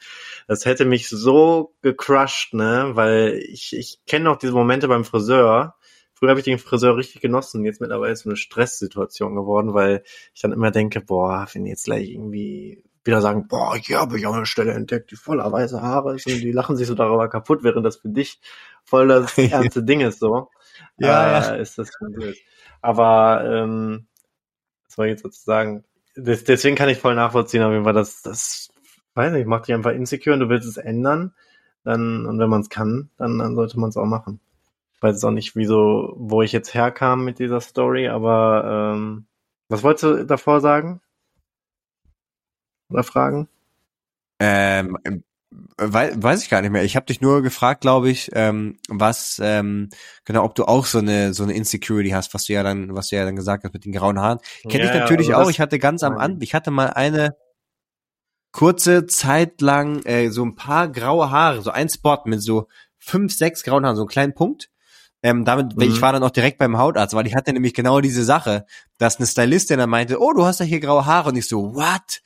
Das 0.48 0.64
hätte 0.64 0.84
mich 0.84 1.08
so 1.08 1.74
gecrushed, 1.82 2.54
ne, 2.54 2.90
weil 2.94 3.40
ich, 3.48 3.76
ich 3.76 4.00
kenne 4.06 4.24
noch 4.24 4.36
diese 4.36 4.52
Momente 4.52 4.88
beim 4.88 5.04
Friseur. 5.04 5.76
Früher 6.14 6.30
habe 6.30 6.40
ich 6.40 6.44
den 6.44 6.58
Friseur 6.58 6.96
richtig 6.96 7.22
genossen, 7.22 7.64
jetzt 7.64 7.80
mittlerweile 7.80 8.12
ist 8.12 8.20
es 8.20 8.26
eine 8.26 8.36
Stresssituation 8.36 9.34
geworden, 9.34 9.72
weil 9.72 10.02
ich 10.34 10.42
dann 10.42 10.52
immer 10.52 10.70
denke, 10.70 11.00
boah, 11.00 11.46
wenn 11.52 11.64
jetzt 11.64 11.84
gleich 11.84 12.10
irgendwie 12.10 12.84
wieder 13.04 13.22
sagen, 13.22 13.48
boah, 13.48 13.76
hier 13.76 14.00
habe 14.00 14.18
ich 14.18 14.26
auch 14.26 14.34
eine 14.34 14.44
Stelle 14.44 14.72
entdeckt, 14.72 15.10
die 15.10 15.16
voller 15.16 15.50
weiße 15.50 15.80
Haare 15.80 16.16
ist 16.16 16.26
und 16.26 16.40
die 16.40 16.52
lachen 16.52 16.76
sich 16.76 16.86
so 16.86 16.94
darüber 16.94 17.28
kaputt, 17.28 17.62
während 17.62 17.86
das 17.86 17.96
für 17.96 18.10
dich 18.10 18.40
voll 18.84 19.08
das 19.08 19.38
ernste 19.38 19.82
Ding 19.82 20.00
ist 20.00 20.20
so. 20.20 20.50
Ja, 21.00 21.54
äh, 21.54 21.62
ist 21.62 21.78
das 21.78 21.90
schon 21.96 22.12
blöd. 22.12 22.36
Aber 22.82 23.42
ähm, 23.44 24.06
was 24.86 24.94
soll 24.94 25.06
ich 25.06 25.10
jetzt 25.10 25.22
sozusagen? 25.22 25.84
Des, 26.16 26.44
deswegen 26.44 26.76
kann 26.76 26.88
ich 26.88 26.98
voll 26.98 27.14
nachvollziehen, 27.14 27.62
auf 27.62 27.72
jeden 27.72 27.84
Fall, 27.84 27.94
dass 27.94 28.22
das, 28.22 28.68
weiß 29.14 29.32
nicht, 29.32 29.46
macht 29.46 29.66
dich 29.66 29.74
einfach 29.74 29.92
insecure 29.92 30.34
und 30.34 30.40
du 30.40 30.48
willst 30.48 30.68
es 30.68 30.76
ändern, 30.76 31.32
dann, 31.84 32.26
und 32.26 32.38
wenn 32.38 32.50
man 32.50 32.60
es 32.60 32.68
kann, 32.68 33.10
dann, 33.16 33.38
dann 33.38 33.54
sollte 33.54 33.80
man 33.80 33.90
es 33.90 33.96
auch 33.96 34.06
machen. 34.06 34.40
Ich 34.94 35.02
weiß 35.02 35.14
jetzt 35.14 35.24
auch 35.24 35.30
nicht, 35.30 35.56
wieso, 35.56 36.14
wo 36.18 36.42
ich 36.42 36.52
jetzt 36.52 36.74
herkam 36.74 37.24
mit 37.24 37.38
dieser 37.38 37.60
Story, 37.60 38.08
aber 38.08 38.92
ähm, 38.94 39.26
was 39.68 39.82
wolltest 39.82 40.04
du 40.04 40.26
davor 40.26 40.60
sagen? 40.60 41.00
Oder 42.90 43.04
fragen? 43.04 43.48
Ähm, 44.40 44.98
weiß, 45.78 46.14
weiß 46.16 46.42
ich 46.42 46.50
gar 46.50 46.62
nicht 46.62 46.70
mehr. 46.70 46.84
Ich 46.84 46.96
habe 46.96 47.06
dich 47.06 47.20
nur 47.20 47.42
gefragt, 47.42 47.80
glaube 47.80 48.10
ich, 48.10 48.30
ähm, 48.34 48.78
was 48.88 49.40
ähm, 49.42 49.88
genau, 50.24 50.44
ob 50.44 50.54
du 50.54 50.64
auch 50.64 50.86
so 50.86 50.98
eine 50.98 51.34
so 51.34 51.42
eine 51.42 51.54
Insecurity 51.54 52.10
hast, 52.10 52.34
was 52.34 52.44
du 52.46 52.52
ja 52.52 52.62
dann, 52.62 52.94
was 52.94 53.08
du 53.08 53.16
ja 53.16 53.24
dann 53.24 53.36
gesagt 53.36 53.64
hast 53.64 53.72
mit 53.72 53.84
den 53.84 53.92
grauen 53.92 54.20
Haaren. 54.20 54.38
Kenne 54.68 54.84
Ja, 54.84 54.94
ich 54.94 55.00
natürlich 55.00 55.34
also 55.34 55.46
auch. 55.46 55.50
Ich 55.50 55.60
hatte 55.60 55.78
ganz 55.78 56.02
am 56.02 56.16
Anfang, 56.18 56.40
ich 56.40 56.54
hatte 56.54 56.70
mal 56.70 56.90
eine 56.90 57.36
kurze 58.52 59.06
Zeit 59.06 59.60
lang 59.60 60.02
äh, 60.04 60.30
so 60.30 60.44
ein 60.44 60.54
paar 60.54 60.88
graue 60.88 61.30
Haare, 61.30 61.62
so 61.62 61.70
ein 61.70 61.88
Spot 61.88 62.18
mit 62.24 62.42
so 62.42 62.66
fünf, 62.98 63.32
sechs 63.34 63.62
grauen 63.62 63.84
Haaren, 63.84 63.96
so 63.96 64.02
einen 64.02 64.08
kleinen 64.08 64.34
Punkt. 64.34 64.70
Ähm, 65.22 65.44
damit, 65.44 65.76
Mhm. 65.76 65.82
ich 65.82 66.00
war 66.00 66.12
dann 66.12 66.22
auch 66.22 66.30
direkt 66.30 66.58
beim 66.58 66.78
Hautarzt, 66.78 67.14
weil 67.14 67.26
ich 67.26 67.34
hatte 67.34 67.52
nämlich 67.52 67.74
genau 67.74 68.00
diese 68.00 68.24
Sache, 68.24 68.64
dass 68.98 69.18
eine 69.18 69.26
Stylistin 69.26 69.78
dann 69.78 69.90
meinte, 69.90 70.18
oh, 70.20 70.32
du 70.32 70.44
hast 70.46 70.60
ja 70.60 70.66
hier 70.66 70.80
graue 70.80 71.04
Haare 71.04 71.28
und 71.28 71.36
ich 71.36 71.46
so, 71.46 71.74
what? 71.74 72.22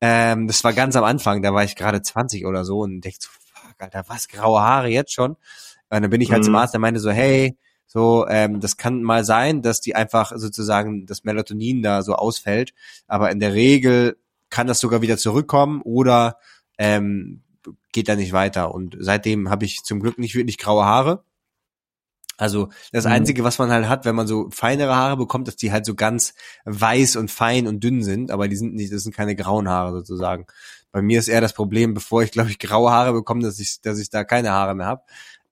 Ähm, 0.00 0.46
das 0.46 0.64
war 0.64 0.72
ganz 0.72 0.96
am 0.96 1.04
Anfang, 1.04 1.42
da 1.42 1.54
war 1.54 1.64
ich 1.64 1.76
gerade 1.76 2.02
20 2.02 2.46
oder 2.46 2.64
so 2.64 2.80
und 2.80 3.00
dachte 3.04 3.16
so, 3.20 3.28
fuck, 3.30 3.74
Alter, 3.78 4.04
was, 4.08 4.28
graue 4.28 4.60
Haare 4.60 4.88
jetzt 4.88 5.12
schon? 5.12 5.32
Und 5.32 6.02
dann 6.02 6.10
bin 6.10 6.20
ich 6.20 6.30
halt 6.32 6.42
Mhm. 6.42 6.46
zum 6.46 6.54
Arzt, 6.56 6.74
der 6.74 6.80
meinte 6.80 7.00
so, 7.00 7.10
hey, 7.10 7.56
so, 7.86 8.26
ähm, 8.28 8.60
das 8.60 8.76
kann 8.76 9.02
mal 9.02 9.24
sein, 9.24 9.62
dass 9.62 9.80
die 9.80 9.94
einfach 9.94 10.32
sozusagen 10.34 11.06
das 11.06 11.22
Melatonin 11.24 11.82
da 11.82 12.02
so 12.02 12.14
ausfällt, 12.14 12.74
aber 13.06 13.30
in 13.30 13.38
der 13.38 13.54
Regel 13.54 14.16
kann 14.50 14.66
das 14.66 14.80
sogar 14.80 15.00
wieder 15.02 15.16
zurückkommen 15.16 15.80
oder 15.82 16.38
ähm, 16.78 17.42
geht 17.92 18.08
da 18.08 18.16
nicht 18.16 18.32
weiter. 18.32 18.74
Und 18.74 18.96
seitdem 18.98 19.48
habe 19.48 19.64
ich 19.64 19.82
zum 19.84 20.00
Glück 20.00 20.18
nicht 20.18 20.34
wirklich 20.34 20.58
graue 20.58 20.84
Haare. 20.84 21.24
Also 22.36 22.68
das 22.92 23.04
Mhm. 23.04 23.12
Einzige, 23.12 23.44
was 23.44 23.58
man 23.58 23.70
halt 23.70 23.88
hat, 23.88 24.04
wenn 24.04 24.14
man 24.14 24.26
so 24.26 24.48
feinere 24.50 24.94
Haare 24.96 25.16
bekommt, 25.16 25.46
dass 25.48 25.56
die 25.56 25.72
halt 25.72 25.86
so 25.86 25.94
ganz 25.94 26.34
weiß 26.64 27.16
und 27.16 27.30
fein 27.30 27.66
und 27.66 27.82
dünn 27.82 28.02
sind, 28.02 28.30
aber 28.30 28.48
die 28.48 28.56
sind 28.56 28.74
nicht, 28.74 28.92
das 28.92 29.02
sind 29.04 29.14
keine 29.14 29.36
grauen 29.36 29.68
Haare 29.68 29.92
sozusagen. 29.92 30.46
Bei 30.92 31.02
mir 31.02 31.18
ist 31.18 31.28
eher 31.28 31.40
das 31.40 31.52
Problem, 31.54 31.94
bevor 31.94 32.22
ich, 32.22 32.30
glaube 32.30 32.50
ich, 32.50 32.58
graue 32.58 32.90
Haare 32.90 33.12
bekomme, 33.12 33.42
dass 33.42 33.58
ich, 33.58 33.80
dass 33.82 33.98
ich 33.98 34.10
da 34.10 34.24
keine 34.24 34.50
Haare 34.52 34.74
mehr 34.74 34.86
habe. 34.86 35.02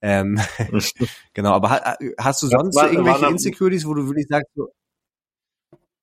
Ähm, 0.01 0.39
genau, 1.33 1.51
aber 1.53 1.69
ha, 1.69 1.95
hast 2.17 2.43
du 2.43 2.47
sonst 2.47 2.75
war- 2.75 2.91
irgendwelche 2.91 3.21
war 3.21 3.29
Insecurities, 3.31 3.85
wo 3.85 3.93
du 3.93 4.05
wirklich 4.07 4.27
sagst, 4.29 4.49
so, 4.55 4.69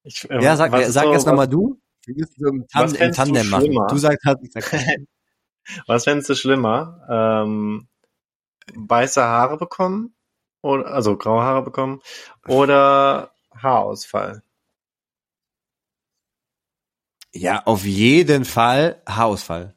Ich, 0.03 0.27
ähm, 0.31 0.41
ja, 0.41 0.57
sag, 0.57 0.73
was 0.73 0.89
ist 0.89 0.95
sag 0.95 1.05
so, 1.05 1.13
erst 1.13 1.27
nochmal 1.27 1.49
du. 1.49 1.79
Wir 2.07 2.15
müssen 2.17 2.35
so 2.39 2.49
im, 2.49 2.67
Tan 2.69 2.85
was 2.85 2.93
im 2.93 2.99
fändest 2.99 3.19
du 3.19 3.25
Tandem 3.25 3.51
machen. 3.51 3.65
schlimmer? 3.67 3.87
Du 3.89 3.99
sagst 3.99 4.25
halt, 4.25 4.39
ich 4.43 4.53
sag, 4.53 4.73
Was 5.87 6.05
fändest 6.05 6.29
du 6.31 6.35
schlimmer? 6.35 7.07
Ähm, 7.45 7.89
weiße 8.75 9.23
Haare 9.23 9.57
bekommen? 9.59 10.15
Oder, 10.63 10.87
also 10.87 11.17
graue 11.17 11.43
Haare 11.43 11.63
bekommen? 11.63 12.01
Oder 12.47 13.33
Haarausfall? 13.55 14.43
ja, 17.33 17.63
auf 17.65 17.85
jeden 17.85 18.45
Fall 18.45 19.03
Haarausfall. 19.09 19.75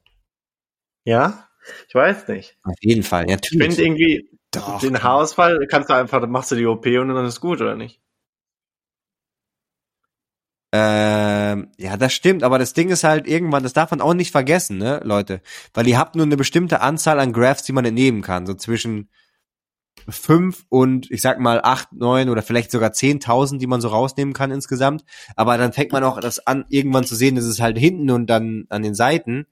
Ja? 1.05 1.47
Ich 1.88 1.95
weiß 1.95 2.27
nicht. 2.29 2.57
Auf 2.63 2.75
jeden 2.81 3.03
Fall, 3.03 3.29
ja, 3.29 3.38
Ich 3.41 3.49
finde 3.49 3.67
natürlich. 3.67 3.86
irgendwie, 3.88 4.29
Doch, 4.51 4.79
den. 4.79 5.01
Haarausfall 5.01 5.65
kannst 5.67 5.89
du 5.89 5.93
einfach, 5.93 6.25
machst 6.27 6.51
du 6.51 6.55
die 6.55 6.65
OP 6.65 6.86
und 6.99 7.09
dann 7.09 7.25
ist 7.25 7.39
gut, 7.39 7.61
oder 7.61 7.75
nicht? 7.75 8.01
Ähm, 10.75 11.71
ja, 11.77 11.97
das 11.97 12.13
stimmt, 12.13 12.43
aber 12.43 12.57
das 12.57 12.73
Ding 12.73 12.89
ist 12.89 13.03
halt 13.03 13.27
irgendwann, 13.27 13.61
das 13.61 13.73
darf 13.73 13.91
man 13.91 14.01
auch 14.01 14.15
nicht 14.15 14.31
vergessen, 14.31 14.79
ne, 14.79 15.01
Leute. 15.03 15.41
Weil 15.75 15.88
ihr 15.88 15.99
habt 15.99 16.15
nur 16.15 16.25
eine 16.25 16.36
bestimmte 16.36 16.81
Anzahl 16.81 17.19
an 17.19 17.31
Graphs, 17.31 17.61
die 17.63 17.73
man 17.73 17.86
entnehmen 17.86 18.23
kann. 18.23 18.47
So 18.47 18.55
zwischen 18.55 19.09
fünf 20.10 20.66
und 20.70 21.10
ich 21.12 21.22
sag 21.22 21.39
mal 21.39 21.62
acht, 21.64 21.93
neun 21.93 22.30
oder 22.30 22.41
vielleicht 22.41 22.72
sogar 22.72 22.93
zehntausend, 22.93 23.62
die 23.62 23.68
man 23.68 23.82
so 23.82 23.88
rausnehmen 23.89 24.34
kann 24.34 24.51
insgesamt. 24.51 25.04
Aber 25.36 25.58
dann 25.58 25.74
fängt 25.74 25.91
man 25.91 26.04
auch 26.04 26.20
das 26.20 26.45
an, 26.45 26.66
irgendwann 26.70 27.06
zu 27.06 27.16
sehen, 27.16 27.36
dass 27.36 27.45
es 27.45 27.62
halt 27.62 27.78
hinten 27.78 28.10
und 28.12 28.28
dann 28.28 28.66
an 28.70 28.84
den 28.84 28.95
Seiten, 28.95 29.45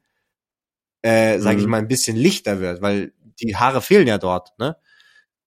äh, 1.01 1.39
sag 1.39 1.57
ich 1.57 1.65
Mhm. 1.65 1.71
mal, 1.71 1.77
ein 1.77 1.87
bisschen 1.87 2.15
lichter 2.17 2.59
wird, 2.59 2.81
weil 2.81 3.13
die 3.41 3.55
Haare 3.55 3.81
fehlen 3.81 4.07
ja 4.07 4.17
dort, 4.17 4.57
ne? 4.59 4.77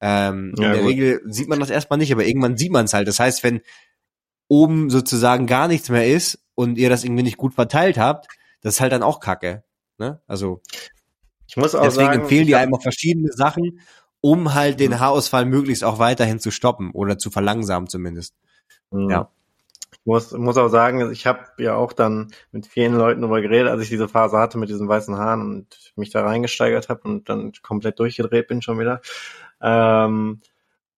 Ähm, 0.00 0.54
Ja, 0.58 0.66
in 0.66 0.72
der 0.72 0.82
gut. 0.82 0.90
Regel 0.90 1.20
sieht 1.26 1.48
man 1.48 1.60
das 1.60 1.70
erstmal 1.70 1.98
nicht, 1.98 2.12
aber 2.12 2.26
irgendwann 2.26 2.56
sieht 2.56 2.72
man 2.72 2.86
es 2.86 2.94
halt. 2.94 3.08
Das 3.08 3.20
heißt, 3.20 3.42
wenn 3.44 3.60
oben 4.48 4.90
sozusagen 4.90 5.46
gar 5.46 5.68
nichts 5.68 5.88
mehr 5.88 6.06
ist 6.06 6.44
und 6.54 6.76
ihr 6.76 6.90
das 6.90 7.04
irgendwie 7.04 7.22
nicht 7.22 7.36
gut 7.38 7.54
verteilt 7.54 7.98
habt, 7.98 8.28
das 8.60 8.74
ist 8.74 8.80
halt 8.80 8.92
dann 8.92 9.02
auch 9.02 9.20
Kacke. 9.20 9.64
Ne? 9.98 10.20
Also 10.26 10.60
Ich 11.46 11.56
muss 11.56 11.74
auch 11.74 11.84
deswegen 11.84 12.06
sagen, 12.06 12.20
empfehlen 12.22 12.42
ich 12.42 12.46
die 12.48 12.56
einem 12.56 12.74
auch 12.74 12.82
verschiedene 12.82 13.32
Sachen, 13.32 13.80
um 14.24 14.54
halt 14.54 14.80
den. 14.80 15.00
Haarausfall 15.00 15.44
möglichst 15.44 15.84
auch 15.84 15.98
weiterhin 15.98 16.40
zu 16.40 16.50
stoppen 16.50 16.92
oder 16.92 17.18
zu 17.18 17.30
verlangsamen 17.30 17.90
zumindest. 17.90 18.34
Mhm. 18.90 19.10
Ja. 19.10 19.28
Ich 19.92 19.98
muss, 20.06 20.32
muss 20.32 20.56
auch 20.56 20.68
sagen, 20.68 21.12
ich 21.12 21.26
habe 21.26 21.40
ja 21.58 21.74
auch 21.74 21.92
dann 21.92 22.32
mit 22.50 22.66
vielen 22.66 22.94
Leuten 22.94 23.20
darüber 23.20 23.42
geredet, 23.42 23.68
als 23.68 23.82
ich 23.82 23.90
diese 23.90 24.08
Phase 24.08 24.38
hatte 24.38 24.56
mit 24.56 24.70
diesen 24.70 24.88
weißen 24.88 25.14
Haaren 25.14 25.42
und 25.42 25.92
mich 25.96 26.08
da 26.08 26.22
reingesteigert 26.24 26.88
habe 26.88 27.02
und 27.02 27.28
dann 27.28 27.52
komplett 27.62 27.98
durchgedreht 27.98 28.48
bin 28.48 28.62
schon 28.62 28.78
wieder. 28.78 29.02
Ähm, 29.60 30.40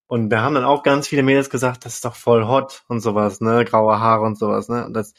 und 0.07 0.31
da 0.31 0.43
haben 0.43 0.55
dann 0.55 0.65
auch 0.65 0.85
ganz 0.85 1.09
viele 1.09 1.25
Mädels 1.25 1.51
gesagt, 1.51 1.85
das 1.85 1.95
ist 1.95 2.05
doch 2.05 2.15
voll 2.15 2.47
hot 2.47 2.85
und 2.87 3.01
sowas, 3.01 3.41
ne, 3.41 3.65
graue 3.65 3.99
Haare 3.99 4.25
und 4.25 4.39
sowas, 4.39 4.69
ne. 4.69 4.87
Und 4.87 4.95
das, 4.95 5.15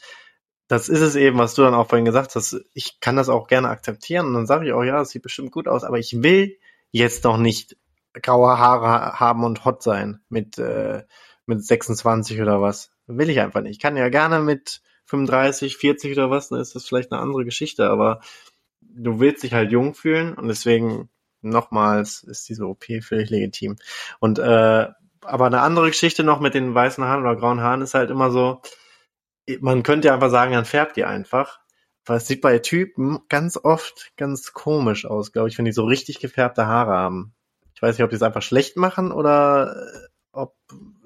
das 0.66 0.88
ist 0.88 1.02
es 1.02 1.14
eben, 1.14 1.36
was 1.36 1.54
du 1.54 1.60
dann 1.60 1.74
auch 1.74 1.88
vorhin 1.88 2.06
gesagt 2.06 2.34
hast. 2.36 2.58
Ich 2.72 3.00
kann 3.00 3.16
das 3.16 3.28
auch 3.28 3.48
gerne 3.48 3.68
akzeptieren 3.68 4.28
und 4.28 4.32
dann 4.32 4.46
sage 4.46 4.66
ich 4.66 4.72
auch, 4.72 4.82
ja, 4.82 4.96
das 4.96 5.10
sieht 5.10 5.22
bestimmt 5.22 5.52
gut 5.52 5.68
aus, 5.68 5.84
aber 5.84 5.98
ich 5.98 6.22
will 6.22 6.56
jetzt 6.90 7.24
noch 7.24 7.36
nicht 7.36 7.76
graue 8.22 8.58
Haare 8.58 9.18
haben 9.20 9.44
und 9.44 9.64
hot 9.64 9.82
sein 9.82 10.20
mit 10.28 10.58
äh, 10.58 11.04
mit 11.46 11.64
26 11.64 12.40
oder 12.42 12.60
was. 12.60 12.90
Will 13.06 13.30
ich 13.30 13.40
einfach 13.40 13.62
nicht. 13.62 13.72
Ich 13.72 13.78
kann 13.80 13.96
ja 13.96 14.08
gerne 14.10 14.40
mit 14.40 14.82
35, 15.06 15.76
40 15.78 16.12
oder 16.12 16.30
was, 16.30 16.50
dann 16.50 16.60
ist 16.60 16.74
das 16.74 16.86
vielleicht 16.86 17.10
eine 17.12 17.20
andere 17.22 17.44
Geschichte, 17.44 17.88
aber 17.90 18.20
du 18.82 19.20
willst 19.20 19.42
dich 19.42 19.54
halt 19.54 19.72
jung 19.72 19.94
fühlen 19.94 20.34
und 20.34 20.48
deswegen 20.48 21.08
nochmals 21.40 22.22
ist 22.22 22.48
diese 22.48 22.66
OP 22.66 22.84
völlig 23.02 23.30
legitim. 23.30 23.76
Und 24.20 24.38
äh, 24.38 24.88
aber 25.22 25.46
eine 25.46 25.60
andere 25.62 25.88
Geschichte 25.88 26.24
noch 26.24 26.40
mit 26.40 26.54
den 26.54 26.74
weißen 26.74 27.02
Haaren 27.04 27.22
oder 27.22 27.36
grauen 27.36 27.60
Haaren 27.60 27.82
ist 27.82 27.94
halt 27.94 28.10
immer 28.10 28.30
so, 28.30 28.60
man 29.60 29.82
könnte 29.82 30.08
ja 30.08 30.14
einfach 30.14 30.30
sagen, 30.30 30.52
dann 30.52 30.64
färbt 30.64 30.96
ihr 30.96 31.08
einfach. 31.08 31.60
weil 32.06 32.18
es 32.18 32.26
sieht 32.26 32.40
bei 32.40 32.58
Typen 32.58 33.20
ganz 33.28 33.58
oft 33.62 34.12
ganz 34.16 34.52
komisch 34.52 35.06
aus, 35.06 35.32
glaube 35.32 35.48
ich, 35.48 35.58
wenn 35.58 35.64
die 35.66 35.72
so 35.72 35.84
richtig 35.84 36.20
gefärbte 36.20 36.66
Haare 36.66 36.92
haben. 36.92 37.34
Ich 37.78 37.82
weiß 37.82 37.96
nicht, 37.96 38.02
ob 38.02 38.10
die 38.10 38.16
es 38.16 38.22
einfach 38.22 38.42
schlecht 38.42 38.76
machen 38.76 39.12
oder 39.12 39.76
äh, 39.76 40.08
ob 40.32 40.56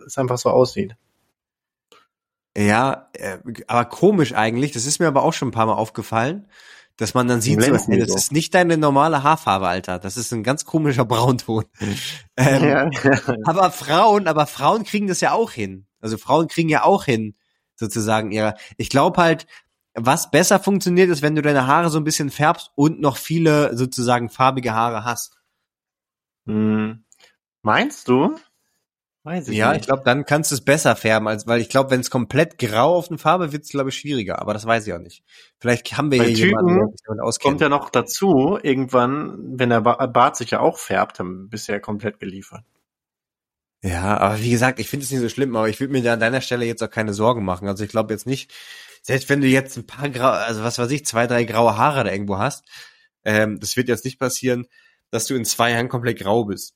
es 0.06 0.16
einfach 0.16 0.38
so 0.38 0.48
aussieht. 0.48 0.96
Ja, 2.56 3.10
äh, 3.12 3.36
aber 3.66 3.84
komisch 3.84 4.32
eigentlich. 4.32 4.72
Das 4.72 4.86
ist 4.86 4.98
mir 4.98 5.06
aber 5.06 5.22
auch 5.22 5.34
schon 5.34 5.48
ein 5.48 5.52
paar 5.52 5.66
Mal 5.66 5.74
aufgefallen, 5.74 6.48
dass 6.96 7.12
man 7.12 7.28
dann 7.28 7.42
sieht, 7.42 7.62
so, 7.62 7.76
hey, 7.76 7.98
das 7.98 8.08
so. 8.08 8.16
ist 8.16 8.32
nicht 8.32 8.54
deine 8.54 8.78
normale 8.78 9.22
Haarfarbe, 9.22 9.68
Alter. 9.68 9.98
Das 9.98 10.16
ist 10.16 10.32
ein 10.32 10.42
ganz 10.42 10.64
komischer 10.64 11.04
Braunton. 11.04 11.66
ähm, 12.38 12.64
ja. 12.64 12.90
aber 13.44 13.70
Frauen, 13.70 14.26
aber 14.26 14.46
Frauen 14.46 14.84
kriegen 14.84 15.08
das 15.08 15.20
ja 15.20 15.32
auch 15.32 15.50
hin. 15.50 15.84
Also 16.00 16.16
Frauen 16.16 16.48
kriegen 16.48 16.70
ja 16.70 16.84
auch 16.84 17.04
hin, 17.04 17.36
sozusagen 17.74 18.32
ihre. 18.32 18.54
Ich 18.78 18.88
glaube 18.88 19.20
halt, 19.20 19.46
was 19.92 20.30
besser 20.30 20.58
funktioniert, 20.58 21.10
ist, 21.10 21.20
wenn 21.20 21.34
du 21.34 21.42
deine 21.42 21.66
Haare 21.66 21.90
so 21.90 21.98
ein 21.98 22.04
bisschen 22.04 22.30
färbst 22.30 22.70
und 22.76 22.98
noch 22.98 23.18
viele 23.18 23.76
sozusagen 23.76 24.30
farbige 24.30 24.72
Haare 24.72 25.04
hast. 25.04 25.36
Hm. 26.46 27.04
Meinst 27.62 28.08
du? 28.08 28.36
Weiß 29.24 29.46
ich 29.46 29.56
ja, 29.56 29.70
nicht. 29.70 29.82
ich 29.82 29.86
glaube, 29.86 30.02
dann 30.04 30.24
kannst 30.24 30.50
du 30.50 30.56
es 30.56 30.64
besser 30.64 30.96
färben, 30.96 31.28
als 31.28 31.46
weil 31.46 31.60
ich 31.60 31.68
glaube, 31.68 31.90
wenn 31.90 32.00
es 32.00 32.10
komplett 32.10 32.58
grau 32.58 32.96
auf 32.96 33.08
eine 33.08 33.18
Farbe 33.18 33.52
wird, 33.52 33.62
es 33.62 33.68
glaube 33.68 33.90
ich 33.90 33.96
schwieriger. 33.96 34.40
Aber 34.40 34.52
das 34.52 34.66
weiß 34.66 34.84
ich 34.86 34.92
auch 34.92 34.98
nicht. 34.98 35.22
Vielleicht 35.58 35.96
haben 35.96 36.10
wir 36.10 36.18
Bei 36.18 36.26
hier 36.26 36.48
Typen 36.48 36.68
jemanden, 36.68 36.96
der 37.08 37.24
auskennt. 37.24 37.50
Kommt 37.50 37.60
ja 37.60 37.68
noch 37.68 37.90
dazu, 37.90 38.58
irgendwann, 38.60 39.38
wenn 39.58 39.70
der 39.70 39.80
Bart 39.80 40.36
sich 40.36 40.50
ja 40.50 40.60
auch 40.60 40.76
färbt, 40.78 41.20
dann 41.20 41.48
bist 41.48 41.68
du 41.68 41.72
ja 41.72 41.78
komplett 41.78 42.18
geliefert. 42.18 42.64
Ja, 43.84 44.16
aber 44.18 44.40
wie 44.40 44.50
gesagt, 44.50 44.80
ich 44.80 44.88
finde 44.88 45.04
es 45.04 45.10
nicht 45.10 45.20
so 45.20 45.28
schlimm, 45.28 45.54
aber 45.54 45.68
ich 45.68 45.78
würde 45.78 45.92
mir 45.92 46.02
da 46.02 46.14
an 46.14 46.20
deiner 46.20 46.40
Stelle 46.40 46.64
jetzt 46.64 46.82
auch 46.82 46.90
keine 46.90 47.14
Sorgen 47.14 47.44
machen. 47.44 47.68
Also 47.68 47.84
ich 47.84 47.90
glaube 47.90 48.12
jetzt 48.12 48.26
nicht, 48.26 48.52
selbst 49.02 49.28
wenn 49.28 49.40
du 49.40 49.46
jetzt 49.46 49.76
ein 49.76 49.86
paar 49.86 50.08
grau, 50.08 50.30
also 50.30 50.62
was 50.62 50.78
weiß 50.78 50.90
ich, 50.90 51.04
zwei, 51.04 51.26
drei 51.26 51.44
graue 51.44 51.76
Haare 51.76 52.04
da 52.04 52.12
irgendwo 52.12 52.38
hast, 52.38 52.64
ähm, 53.24 53.58
das 53.60 53.76
wird 53.76 53.88
jetzt 53.88 54.04
nicht 54.04 54.18
passieren, 54.18 54.66
dass 55.12 55.26
du 55.26 55.34
in 55.36 55.44
zwei 55.44 55.70
Jahren 55.70 55.88
komplett 55.88 56.18
grau 56.18 56.44
bist. 56.44 56.74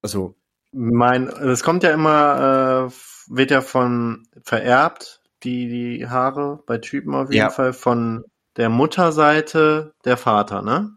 Also 0.00 0.36
mein, 0.72 1.28
es 1.28 1.62
kommt 1.62 1.82
ja 1.82 1.90
immer, 1.90 2.88
äh, 2.88 2.92
wird 3.28 3.50
ja 3.50 3.60
von 3.60 4.26
vererbt, 4.42 5.20
die, 5.42 5.68
die 5.68 6.08
Haare 6.08 6.62
bei 6.66 6.78
Typen 6.78 7.14
auf 7.14 7.30
jeden 7.30 7.36
ja. 7.36 7.50
Fall 7.50 7.72
von 7.72 8.24
der 8.56 8.70
Mutterseite 8.70 9.94
der 10.04 10.16
Vater, 10.16 10.62
ne? 10.62 10.96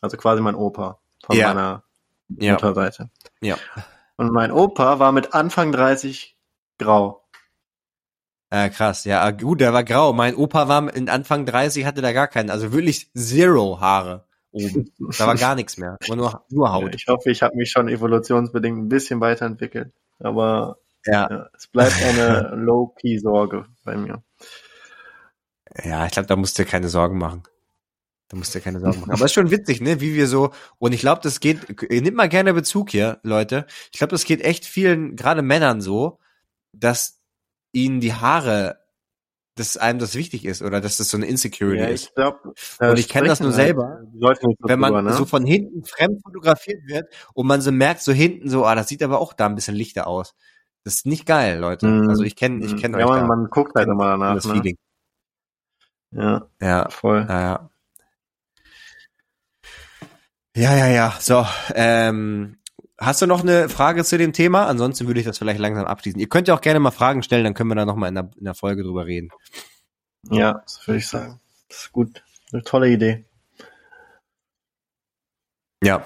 Also 0.00 0.16
quasi 0.16 0.40
mein 0.40 0.54
Opa 0.54 1.00
von 1.24 1.36
ja. 1.36 1.48
meiner 1.48 1.84
ja. 2.28 2.52
Mutterseite. 2.52 3.10
Ja. 3.40 3.56
Und 4.16 4.32
mein 4.32 4.52
Opa 4.52 4.98
war 4.98 5.12
mit 5.12 5.34
Anfang 5.34 5.72
30 5.72 6.36
grau. 6.78 7.24
Äh, 8.50 8.70
krass, 8.70 9.04
ja, 9.04 9.30
gut, 9.30 9.60
der 9.60 9.72
war 9.72 9.84
grau. 9.84 10.12
Mein 10.12 10.34
Opa 10.36 10.68
war 10.68 10.94
in 10.94 11.08
Anfang 11.08 11.46
30, 11.46 11.84
hatte 11.84 12.02
da 12.02 12.12
gar 12.12 12.28
keinen, 12.28 12.50
also 12.50 12.72
wirklich 12.72 13.10
zero 13.14 13.80
Haare 13.80 14.27
oben. 14.52 14.92
Da 15.18 15.26
war 15.26 15.36
gar 15.36 15.54
nichts 15.54 15.76
mehr, 15.76 15.96
nur, 16.08 16.44
nur 16.48 16.72
Haut. 16.72 16.94
Ich 16.94 17.06
hoffe, 17.08 17.30
ich 17.30 17.42
habe 17.42 17.56
mich 17.56 17.70
schon 17.70 17.88
evolutionsbedingt 17.88 18.78
ein 18.78 18.88
bisschen 18.88 19.20
weiterentwickelt. 19.20 19.92
Aber 20.18 20.78
ja. 21.06 21.28
ja 21.30 21.46
es 21.56 21.66
bleibt 21.66 22.02
eine 22.02 22.50
Low-Key-Sorge 22.56 23.66
bei 23.84 23.96
mir. 23.96 24.22
Ja, 25.84 26.06
ich 26.06 26.12
glaube, 26.12 26.26
da 26.26 26.36
musst 26.36 26.58
du 26.58 26.64
dir 26.64 26.68
keine 26.68 26.88
Sorgen 26.88 27.18
machen. 27.18 27.42
Da 28.28 28.36
musst 28.36 28.54
du 28.54 28.58
dir 28.58 28.64
keine 28.64 28.80
Sorgen 28.80 29.00
machen. 29.00 29.10
Aber 29.10 29.24
es 29.24 29.30
ist 29.30 29.34
schon 29.34 29.50
witzig, 29.50 29.80
ne, 29.80 30.00
wie 30.00 30.14
wir 30.14 30.26
so, 30.26 30.50
und 30.78 30.92
ich 30.92 31.00
glaube, 31.00 31.20
das 31.22 31.40
geht, 31.40 31.82
ihr 31.90 32.02
nehmt 32.02 32.16
mal 32.16 32.28
gerne 32.28 32.52
Bezug 32.52 32.90
hier, 32.90 33.20
Leute. 33.22 33.66
Ich 33.92 33.98
glaube, 33.98 34.10
das 34.10 34.24
geht 34.24 34.42
echt 34.42 34.66
vielen, 34.66 35.16
gerade 35.16 35.42
Männern 35.42 35.80
so, 35.80 36.18
dass 36.72 37.20
ihnen 37.72 38.00
die 38.00 38.14
Haare 38.14 38.80
dass 39.58 39.76
einem 39.76 39.98
das 39.98 40.14
wichtig 40.14 40.44
ist 40.44 40.62
oder 40.62 40.80
dass 40.80 40.98
das 40.98 41.10
so 41.10 41.16
eine 41.16 41.26
Insecurity 41.26 41.82
ja, 41.82 41.90
ich 41.90 42.14
glaub, 42.14 42.44
ist. 42.54 42.80
Und 42.80 42.98
ich 42.98 43.08
kenne 43.08 43.28
das 43.28 43.40
nur 43.40 43.50
halt 43.50 43.56
selber, 43.56 44.02
wenn 44.60 44.78
man 44.78 44.92
drüber, 44.92 45.02
ne? 45.10 45.12
so 45.14 45.24
von 45.24 45.44
hinten 45.44 45.84
fremd 45.84 46.22
fotografiert 46.22 46.86
wird 46.86 47.12
und 47.34 47.46
man 47.46 47.60
so 47.60 47.72
merkt, 47.72 48.02
so 48.02 48.12
hinten 48.12 48.48
so, 48.48 48.64
ah, 48.64 48.74
das 48.74 48.88
sieht 48.88 49.02
aber 49.02 49.20
auch 49.20 49.32
da 49.32 49.46
ein 49.46 49.54
bisschen 49.54 49.74
lichter 49.74 50.06
aus. 50.06 50.34
Das 50.84 50.94
ist 50.96 51.06
nicht 51.06 51.26
geil, 51.26 51.58
Leute. 51.58 51.86
Mm. 51.86 52.08
Also 52.08 52.22
ich 52.22 52.36
kenne, 52.36 52.64
ich 52.64 52.76
kenne 52.76 52.98
ja, 52.98 53.04
euch 53.04 53.10
man, 53.10 53.20
da. 53.20 53.26
man 53.26 53.50
guckt 53.50 53.74
halt 53.74 53.88
immer 53.88 54.04
danach. 54.04 54.34
Das 54.36 54.44
ne? 54.46 54.54
Feeling. 54.54 54.78
Ja, 56.12 56.46
ja, 56.60 56.88
voll. 56.88 57.26
Ja. 57.28 57.68
Ja, 60.56 60.74
ja, 60.74 60.86
ja. 60.86 61.14
So, 61.20 61.46
ähm, 61.74 62.56
Hast 63.00 63.22
du 63.22 63.26
noch 63.26 63.42
eine 63.42 63.68
Frage 63.68 64.04
zu 64.04 64.18
dem 64.18 64.32
Thema? 64.32 64.66
Ansonsten 64.66 65.06
würde 65.06 65.20
ich 65.20 65.26
das 65.26 65.38
vielleicht 65.38 65.60
langsam 65.60 65.84
abschließen. 65.84 66.20
Ihr 66.20 66.28
könnt 66.28 66.48
ja 66.48 66.54
auch 66.54 66.60
gerne 66.60 66.80
mal 66.80 66.90
Fragen 66.90 67.22
stellen, 67.22 67.44
dann 67.44 67.54
können 67.54 67.70
wir 67.70 67.76
da 67.76 67.84
nochmal 67.84 68.08
in 68.08 68.16
der, 68.16 68.30
in 68.36 68.44
der 68.44 68.54
Folge 68.54 68.82
drüber 68.82 69.06
reden. 69.06 69.30
Ja, 70.30 70.54
das 70.64 70.84
würde 70.86 70.98
ich 70.98 71.06
sagen. 71.06 71.40
Das 71.68 71.84
ist 71.84 71.92
gut. 71.92 72.24
Eine 72.52 72.62
tolle 72.64 72.88
Idee. 72.88 73.24
Ja. 75.82 76.04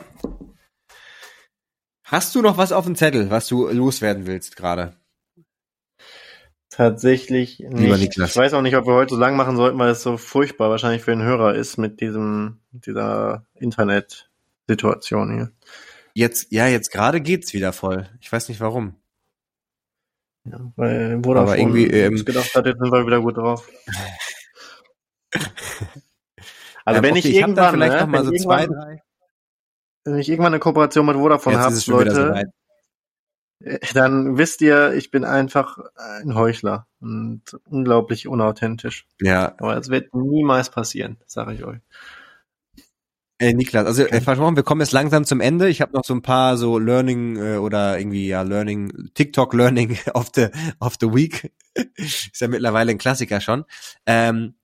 Hast 2.05 2.35
du 2.35 2.43
noch 2.43 2.59
was 2.59 2.73
auf 2.73 2.85
dem 2.85 2.95
Zettel, 2.95 3.31
was 3.31 3.49
du 3.49 3.69
loswerden 3.69 4.27
willst 4.27 4.57
gerade? 4.57 4.95
Tatsächlich 6.69 7.61
nicht. 7.61 8.19
Ich 8.19 8.37
weiß 8.37 8.53
auch 8.53 8.61
nicht, 8.61 8.77
ob 8.77 8.87
wir 8.87 8.95
heute 8.95 9.15
so 9.15 9.21
lang 9.21 9.37
machen 9.37 9.57
sollten, 9.57 9.79
weil 9.79 9.91
es 9.91 10.03
so 10.03 10.19
furchtbar 10.19 10.69
wahrscheinlich 10.69 11.03
für 11.03 11.13
den 11.13 11.23
Hörer 11.23 11.55
ist 11.55 11.79
mit 11.79 12.03
diesem, 12.03 12.61
dieser 12.71 13.47
Internet-Situation 13.55 15.33
hier. 15.33 15.53
Jetzt, 16.15 16.53
ja, 16.53 16.67
jetzt 16.67 16.91
gerade 16.91 17.21
geht's 17.21 17.53
wieder 17.53 17.73
voll. 17.73 18.09
Ich 18.21 18.31
weiß 18.31 18.49
nicht 18.49 18.61
warum. 18.61 18.97
Ja, 20.45 20.73
weil 20.77 21.21
Vodafone 21.23 21.53
Aber 21.53 21.59
irgendwie, 21.59 21.87
ähm, 21.87 22.25
gedacht 22.25 22.55
hat, 22.55 22.67
jetzt 22.67 22.79
sind 22.79 22.93
wir 22.93 23.07
wieder 23.07 23.21
gut 23.21 23.37
drauf. 23.37 23.69
also 26.85 26.99
ähm, 26.99 27.03
wenn 27.03 27.11
okay, 27.13 27.19
ich, 27.19 27.27
ich 27.27 27.37
irgendwann, 27.37 27.75
vielleicht 27.75 27.95
ne, 27.95 28.01
noch 28.01 28.09
mal 28.09 28.25
so 28.25 28.33
zwei, 28.33 28.67
drei. 28.67 29.03
Wenn 30.05 30.19
ich 30.19 30.29
irgendwann 30.29 30.53
eine 30.53 30.61
Kooperation 30.61 31.07
mit 31.07 31.15
Vodafone 31.15 31.59
habe, 31.59 31.81
Leute, 31.87 32.15
so 32.15 32.21
äh, 33.65 33.79
dann 33.95 34.37
wisst 34.37 34.61
ihr, 34.63 34.93
ich 34.95 35.13
bin 35.13 35.25
einfach 35.25 35.79
ein 35.97 36.35
Heuchler 36.35 36.89
und 37.01 37.43
unglaublich 37.67 38.27
unauthentisch. 38.27 39.07
Ja. 39.21 39.55
Aber 39.59 39.77
es 39.77 39.89
wird 39.89 40.13
niemals 40.15 40.71
passieren, 40.71 41.19
sage 41.27 41.55
ich 41.55 41.65
euch. 41.65 41.79
Ey, 43.43 43.55
Niklas, 43.55 43.87
also 43.87 44.05
äh, 44.05 44.21
versprochen, 44.21 44.55
wir 44.55 44.63
kommen 44.63 44.83
jetzt 44.83 44.93
langsam 44.93 45.25
zum 45.25 45.41
Ende. 45.41 45.69
Ich 45.69 45.81
habe 45.81 45.95
noch 45.95 46.05
so 46.05 46.15
ein 46.15 46.23
paar 46.23 46.57
so 46.57 46.79
Learning 46.79 47.37
äh, 47.39 47.57
oder 47.57 47.99
irgendwie 47.99 48.29
ja 48.29 48.43
Learning, 48.43 49.11
TikTok 49.15 49.53
Learning 49.55 49.99
of 50.15 50.31
the 50.33 50.47
of 50.79 50.95
the 51.01 51.09
Week. 51.09 51.53
Ist 51.97 52.41
ja 52.41 52.47
mittlerweile 52.47 52.93
ein 52.93 52.99
Klassiker 52.99 53.41
schon. 53.41 53.65
Ähm, 54.07 54.55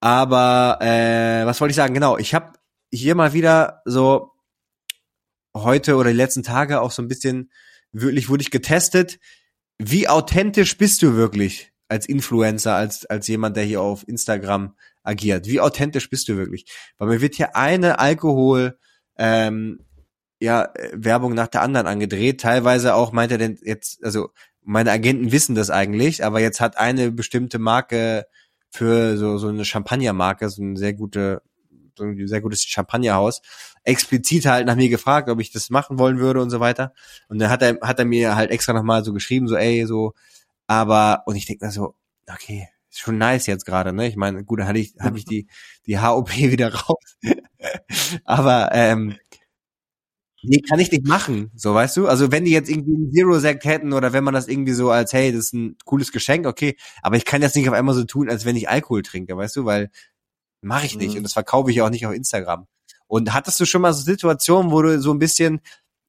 aber 0.00 0.76
äh, 0.82 1.46
was 1.46 1.58
wollte 1.62 1.70
ich 1.70 1.76
sagen? 1.76 1.94
Genau, 1.94 2.18
ich 2.18 2.34
habe 2.34 2.52
hier 2.92 3.14
mal 3.14 3.32
wieder 3.32 3.80
so 3.86 4.32
heute 5.56 5.96
oder 5.96 6.10
die 6.10 6.16
letzten 6.16 6.42
Tage 6.42 6.82
auch 6.82 6.90
so 6.90 7.00
ein 7.00 7.08
bisschen 7.08 7.50
wirklich 7.92 8.28
wurde 8.28 8.42
ich 8.42 8.50
getestet. 8.50 9.20
Wie 9.78 10.06
authentisch 10.06 10.76
bist 10.76 11.00
du 11.00 11.14
wirklich 11.14 11.72
als 11.88 12.04
Influencer, 12.04 12.74
als 12.74 13.06
als 13.06 13.26
jemand, 13.26 13.56
der 13.56 13.64
hier 13.64 13.80
auf 13.80 14.06
Instagram 14.06 14.74
agiert. 15.02 15.46
Wie 15.46 15.60
authentisch 15.60 16.10
bist 16.10 16.28
du 16.28 16.36
wirklich? 16.36 16.66
Weil 16.98 17.08
mir 17.08 17.20
wird 17.20 17.34
hier 17.34 17.56
eine 17.56 17.98
Alkohol 17.98 18.78
ähm, 19.16 19.80
ja, 20.40 20.72
Werbung 20.92 21.34
nach 21.34 21.46
der 21.46 21.62
anderen 21.62 21.86
angedreht. 21.86 22.40
Teilweise 22.40 22.94
auch 22.94 23.12
meint 23.12 23.30
er 23.30 23.38
denn 23.38 23.58
jetzt, 23.62 24.02
also 24.04 24.30
meine 24.60 24.90
Agenten 24.90 25.32
wissen 25.32 25.54
das 25.54 25.70
eigentlich, 25.70 26.24
aber 26.24 26.40
jetzt 26.40 26.60
hat 26.60 26.78
eine 26.78 27.12
bestimmte 27.12 27.58
Marke 27.58 28.26
für 28.70 29.16
so, 29.16 29.38
so 29.38 29.48
eine 29.48 29.64
Champagnermarke, 29.64 30.48
so 30.48 30.62
ein 30.62 30.76
sehr 30.76 30.94
gute, 30.94 31.42
so 31.96 32.04
ein 32.04 32.26
sehr 32.26 32.40
gutes 32.40 32.64
Champagnerhaus, 32.64 33.42
explizit 33.84 34.46
halt 34.46 34.66
nach 34.66 34.76
mir 34.76 34.88
gefragt, 34.88 35.28
ob 35.28 35.40
ich 35.40 35.52
das 35.52 35.70
machen 35.70 35.98
wollen 35.98 36.18
würde 36.18 36.40
und 36.40 36.50
so 36.50 36.58
weiter. 36.58 36.92
Und 37.28 37.38
dann 37.38 37.50
hat 37.50 37.62
er, 37.62 37.78
hat 37.82 37.98
er 37.98 38.04
mir 38.04 38.34
halt 38.34 38.50
extra 38.50 38.72
nochmal 38.72 39.04
so 39.04 39.12
geschrieben, 39.12 39.46
so, 39.46 39.56
ey, 39.56 39.86
so, 39.86 40.14
aber, 40.66 41.22
und 41.26 41.36
ich 41.36 41.46
denke 41.46 41.66
mir 41.66 41.72
so, 41.72 41.94
okay, 42.26 42.68
ist 42.92 43.00
schon 43.00 43.18
nice 43.18 43.46
jetzt 43.46 43.64
gerade, 43.64 43.92
ne? 43.92 44.06
Ich 44.06 44.16
meine, 44.16 44.44
gut, 44.44 44.60
da 44.60 44.66
hatte 44.66 44.78
ich, 44.78 44.94
habe 45.00 45.18
ich 45.18 45.24
die, 45.24 45.48
die 45.86 45.98
HOP 45.98 46.30
wieder 46.36 46.72
raus. 46.74 47.16
Aber 48.24 48.70
ähm, 48.72 49.16
nee, 50.42 50.60
kann 50.68 50.78
ich 50.78 50.90
nicht 50.90 51.06
machen, 51.06 51.50
so 51.54 51.74
weißt 51.74 51.96
du? 51.96 52.08
Also 52.08 52.30
wenn 52.30 52.44
die 52.44 52.50
jetzt 52.50 52.68
irgendwie 52.68 52.94
einen 52.94 53.12
Zero 53.12 53.38
Sect 53.38 53.64
hätten 53.64 53.92
oder 53.92 54.12
wenn 54.12 54.24
man 54.24 54.34
das 54.34 54.48
irgendwie 54.48 54.72
so 54.72 54.90
als, 54.90 55.12
hey, 55.12 55.32
das 55.32 55.46
ist 55.46 55.54
ein 55.54 55.76
cooles 55.84 56.12
Geschenk, 56.12 56.46
okay, 56.46 56.76
aber 57.02 57.16
ich 57.16 57.24
kann 57.24 57.40
das 57.40 57.54
nicht 57.54 57.68
auf 57.68 57.74
einmal 57.74 57.94
so 57.94 58.04
tun, 58.04 58.28
als 58.28 58.44
wenn 58.44 58.56
ich 58.56 58.68
Alkohol 58.68 59.02
trinke, 59.02 59.36
weißt 59.36 59.56
du? 59.56 59.64
Weil 59.64 59.90
mache 60.60 60.86
ich 60.86 60.96
nicht 60.96 61.12
mhm. 61.12 61.18
und 61.18 61.22
das 61.24 61.32
verkaufe 61.32 61.70
ich 61.70 61.80
auch 61.82 61.90
nicht 61.90 62.06
auf 62.06 62.14
Instagram. 62.14 62.66
Und 63.06 63.32
hattest 63.34 63.60
du 63.60 63.66
schon 63.66 63.82
mal 63.82 63.92
so 63.92 64.02
Situationen, 64.02 64.70
wo 64.72 64.82
du 64.82 65.00
so 65.00 65.12
ein 65.12 65.18
bisschen 65.18 65.60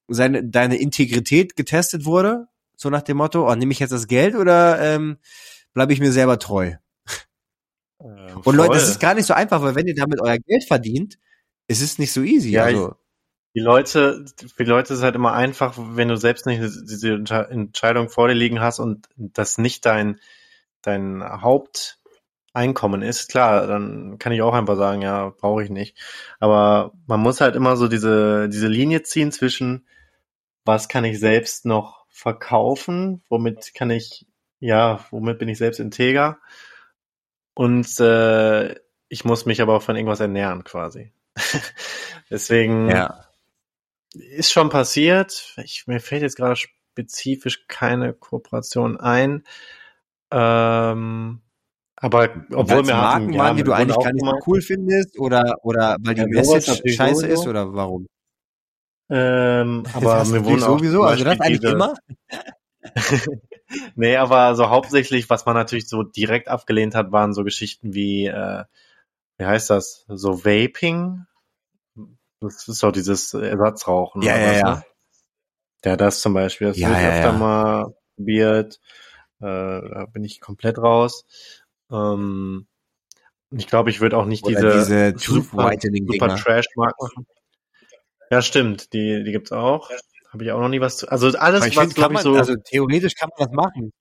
seine, 0.07 0.43
deine 0.43 0.77
Integrität 0.77 1.55
getestet 1.55 2.05
wurde? 2.05 2.47
So 2.75 2.89
nach 2.89 3.01
dem 3.01 3.17
Motto, 3.17 3.49
oh, 3.49 3.55
nehme 3.55 3.71
ich 3.71 3.79
jetzt 3.79 3.91
das 3.91 4.07
Geld 4.07 4.35
oder 4.35 4.79
ähm, 4.79 5.17
bleibe 5.73 5.93
ich 5.93 5.99
mir 5.99 6.11
selber 6.11 6.39
treu. 6.39 6.73
Äh, 7.99 8.33
und 8.43 8.55
Leute, 8.55 8.73
das 8.73 8.89
ist 8.89 8.99
gar 8.99 9.13
nicht 9.13 9.25
so 9.25 9.33
einfach, 9.33 9.61
weil 9.61 9.75
wenn 9.75 9.87
ihr 9.87 9.95
damit 9.95 10.19
euer 10.21 10.37
Geld 10.37 10.65
verdient, 10.65 11.17
ist 11.67 11.81
es 11.81 11.99
nicht 11.99 12.11
so 12.11 12.21
easy. 12.21 12.51
Ja, 12.51 12.65
also. 12.65 12.95
Die 13.55 13.61
Leute, 13.61 14.25
für 14.55 14.63
die 14.63 14.69
Leute 14.69 14.93
ist 14.93 14.99
es 14.99 15.03
halt 15.03 15.15
immer 15.15 15.33
einfach, 15.33 15.75
wenn 15.77 16.07
du 16.07 16.17
selbst 16.17 16.47
nicht 16.47 16.59
diese 16.61 17.13
Entscheidung 17.13 18.09
vor 18.09 18.27
dir 18.27 18.33
liegen 18.33 18.59
hast 18.59 18.79
und 18.79 19.07
das 19.15 19.59
nicht 19.59 19.85
dein, 19.85 20.19
dein 20.81 21.23
Haupt, 21.23 21.99
Einkommen 22.55 23.01
ist, 23.01 23.29
klar, 23.29 23.65
dann 23.65 24.19
kann 24.19 24.31
ich 24.31 24.43
auch 24.43 24.53
einfach 24.53 24.77
sagen, 24.77 25.01
ja, 25.01 25.29
brauche 25.29 25.63
ich 25.63 25.71
nicht. 25.71 25.97
Aber 26.39 26.91
man 27.07 27.19
muss 27.19 27.41
halt 27.41 27.55
immer 27.55 27.75
so 27.77 27.87
diese, 27.87 28.47
diese 28.47 28.67
Linie 28.67 29.01
ziehen 29.01 29.31
zwischen, 29.31 29.87
was 30.63 30.87
kann 30.87 31.03
ich 31.03 31.19
selbst 31.19 31.65
noch 31.65 32.05
verkaufen, 32.09 33.23
womit 33.27 33.73
kann 33.73 33.89
ich, 33.89 34.27
ja, 34.63 35.05
womit 35.11 35.39
bin 35.39 35.49
ich 35.49 35.57
selbst 35.57 35.79
integer 35.79 36.37
und 37.53 37.99
äh, 37.99 38.75
ich 39.09 39.25
muss 39.25 39.45
mich 39.45 39.61
aber 39.61 39.75
auch 39.75 39.81
von 39.83 39.95
irgendwas 39.95 40.19
ernähren 40.21 40.63
quasi. 40.63 41.11
Deswegen 42.29 42.89
Ja. 42.89 43.25
ist 44.13 44.51
schon 44.51 44.69
passiert. 44.69 45.53
Ich, 45.63 45.85
mir 45.87 45.99
fällt 45.99 46.21
jetzt 46.23 46.37
gerade 46.37 46.55
spezifisch 46.55 47.67
keine 47.67 48.13
Kooperation 48.13 48.99
ein. 48.99 49.43
Ähm, 50.31 51.41
aber 51.95 52.23
obwohl 52.53 52.77
Weil's 52.77 52.87
wir 52.87 52.95
Marken 52.95 53.25
hatten, 53.27 53.37
waren, 53.37 53.57
die 53.57 53.63
du 53.63 53.73
eigentlich 53.73 53.99
gar 53.99 54.13
nicht 54.13 54.25
so 54.25 54.39
cool 54.47 54.61
findest 54.61 55.19
oder 55.19 55.55
oder 55.63 55.97
weil 56.01 56.15
die 56.15 56.21
Ja, 56.21 56.27
Message 56.27 56.81
scheiße 56.85 57.21
sowieso. 57.21 57.41
ist 57.41 57.47
oder 57.47 57.73
warum? 57.73 58.07
Ähm, 59.09 59.83
aber 59.93 60.25
mir 60.25 60.43
wurden 60.43 60.59
sowieso, 60.59 61.03
also 61.03 61.23
das 61.23 61.39
eigentlich 61.39 61.59
diese- 61.59 61.73
immer. 61.73 61.93
Nee, 63.95 64.17
aber 64.17 64.55
so 64.55 64.69
hauptsächlich, 64.69 65.29
was 65.29 65.45
man 65.45 65.55
natürlich 65.55 65.87
so 65.87 66.03
direkt 66.03 66.47
abgelehnt 66.47 66.95
hat, 66.95 67.11
waren 67.11 67.33
so 67.33 67.43
Geschichten 67.43 67.93
wie, 67.93 68.27
äh, 68.27 68.65
wie 69.37 69.45
heißt 69.45 69.69
das? 69.69 70.05
So 70.07 70.45
Vaping? 70.45 71.25
Das 72.39 72.67
ist 72.67 72.83
doch 72.83 72.91
dieses 72.91 73.33
Ersatzrauchen. 73.33 74.21
Ja, 74.21 74.35
oder 74.35 74.41
ja, 74.41 74.49
was, 74.51 74.59
ja. 74.59 74.75
ne? 74.75 74.83
Ja, 75.85 75.97
das 75.97 76.21
zum 76.21 76.33
Beispiel. 76.33 76.67
Das 76.67 76.77
Ja, 76.77 76.89
habe 76.89 76.97
ich 76.97 77.03
ja, 77.03 77.09
öfter 77.09 77.31
ja. 77.31 77.37
mal 77.37 77.95
probiert. 78.15 78.79
Äh, 79.39 79.45
da 79.45 80.05
bin 80.11 80.23
ich 80.23 80.39
komplett 80.39 80.77
raus. 80.77 81.25
Ähm, 81.91 82.67
ich 83.51 83.67
glaube, 83.67 83.89
ich 83.89 84.01
würde 84.01 84.17
auch 84.17 84.25
nicht 84.25 84.45
Oder 84.45 84.61
diese, 84.61 85.13
diese 85.13 85.19
super, 85.19 85.71
super 85.71 85.89
Dinger. 85.89 86.35
Trash-Mark 86.35 86.95
machen. 87.01 87.27
Ja, 88.29 88.41
stimmt. 88.41 88.93
Die, 88.93 89.23
die 89.23 89.31
gibt's 89.31 89.51
auch. 89.51 89.89
Habe 90.33 90.43
ich 90.45 90.51
auch 90.51 90.59
noch 90.59 90.69
nie 90.69 90.81
was 90.81 90.97
zu. 90.97 91.07
Also 91.11 91.27
alles, 91.37 91.65
ich 91.67 91.75
was 91.77 91.93
glaube 91.93 92.15
ich 92.15 92.21
so. 92.21 92.33
also 92.33 92.55
theoretisch 92.55 93.13
kann 93.15 93.29
man 93.37 93.47
das 93.47 93.55
machen. 93.55 93.93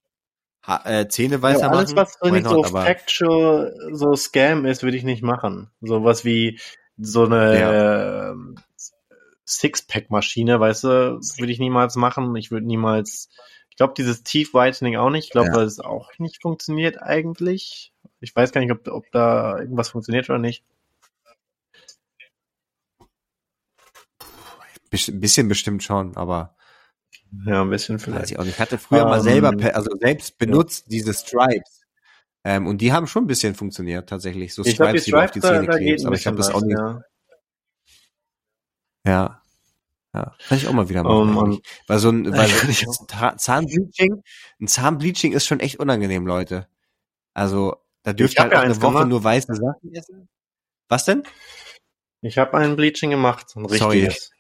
Ha 0.67 0.83
äh, 0.87 1.09
Zähne 1.09 1.43
weißer 1.43 1.63
Ja, 1.63 1.69
alles, 1.69 1.95
machen. 1.95 1.97
was 1.97 2.13
so 2.21 2.27
why 2.27 2.33
nicht 2.33 2.49
so 2.49 2.63
factual, 2.63 3.75
so 3.93 4.15
Scam 4.17 4.65
ist, 4.65 4.83
würde 4.83 4.97
ich 4.97 5.03
nicht 5.05 5.23
machen. 5.23 5.71
Sowas 5.81 6.25
wie 6.25 6.59
so 6.97 7.25
eine 7.25 8.31
ähm, 8.33 8.57
Sixpack-Maschine, 9.47 10.59
weißt 10.61 10.85
du, 10.85 10.89
würde 11.39 11.53
ich 11.53 11.59
niemals 11.59 11.97
machen. 11.97 12.35
Ich 12.37 12.51
würde 12.51 12.67
niemals, 12.67 13.29
ich 13.71 13.77
glaube, 13.77 13.95
dieses 13.97 14.23
Teeth 14.23 14.55
Whitening 14.55 14.97
auch 14.97 15.11
nicht. 15.11 15.27
Ich 15.27 15.31
glaube, 15.33 15.51
Ja. 15.53 15.63
es 15.63 15.81
auch 15.81 16.11
nicht 16.19 16.41
funktioniert 16.41 17.03
eigentlich. 17.03 17.93
Ich 18.21 18.35
weiß 18.35 18.53
gar 18.53 18.61
nicht, 18.61 18.73
ob, 18.73 18.87
ob 18.89 19.11
da 19.11 19.59
irgendwas 19.59 19.91
funktioniert 19.91 20.31
oder 20.31 20.39
nicht. 20.39 20.65
Ein 24.93 25.21
bisschen 25.21 25.49
bestimmt 25.49 25.83
schon, 25.83 26.17
aber 26.17 26.57
Ja, 27.47 27.63
ein 27.63 27.71
bisschen 27.71 27.97
weiß 27.97 28.05
vielleicht. 28.05 28.31
ich 28.33 28.39
auch 28.39 28.45
nicht. 28.45 28.55
Ich 28.55 28.61
hatte 28.61 28.79
früher 28.79 29.05
mal 29.05 29.19
Ähm, 29.19 29.23
selber, 29.25 29.53
pe- 29.53 29.75
also 29.75 29.91
selbst 29.99 30.39
benutzt 30.39 30.87
diese 30.89 31.13
Stripes. 31.15 31.81
Ähm, 32.45 32.67
und 32.67 32.79
die 32.79 32.93
haben 32.93 33.07
schon 33.07 33.25
ein 33.25 33.29
bisschen 33.29 33.55
funktioniert, 33.55 34.09
tatsächlich. 34.09 34.53
So 34.55 34.63
Ich 34.63 34.69
die 34.71 34.75
Stripes, 34.75 35.05
die 35.05 35.11
du 35.13 35.19
auf 35.23 35.31
die 35.31 35.41
Zähne 35.41 35.67
klebst. 35.69 36.05
Aber 36.07 36.15
ich 36.17 36.23
glaube, 36.23 36.37
das 36.39 36.51
auch 36.51 36.61
nicht. 36.63 36.77
ja. 36.79 37.03
Ja. 39.07 39.43
Ja. 40.15 40.35
Kann 40.47 40.59
ich 40.59 40.67
auch 40.69 40.73
mal 40.73 40.89
wieder 40.89 41.03
machen. 41.03 41.31
Ähm, 41.31 41.39
eigentlich. 41.39 41.59
und- 41.59 41.89
Weil 41.89 41.99
so 41.99 42.11
ein, 42.11 42.25
weil 42.37 42.51
Ja, 42.51 43.31
ein 43.31 43.39
Zahnbleaching, 43.39 44.23
ein 44.61 44.67
Zahnbleaching 44.69 45.33
ist 45.33 45.47
schon 45.47 45.61
echt 45.61 45.79
unangenehm, 45.81 46.27
Leute. 46.27 46.69
Also, 47.35 47.77
da 48.03 48.13
dürft 48.13 48.35
ihr 48.37 48.43
halt 48.43 48.53
ja 48.53 48.61
eine 48.61 48.77
Woche 48.83 48.93
gemacht. 48.93 49.09
nur 49.09 49.25
weiße 49.25 49.55
Sachen 49.55 49.95
essen. 49.95 50.29
Was 50.89 51.05
denn? 51.07 51.23
Ich 52.21 52.37
habe 52.39 52.57
ein 52.59 52.77
Bleaching 52.77 53.11
gemacht, 53.11 53.47
ein 53.57 53.67
Sorry. 53.69 54.01
richtiges. 54.05 54.32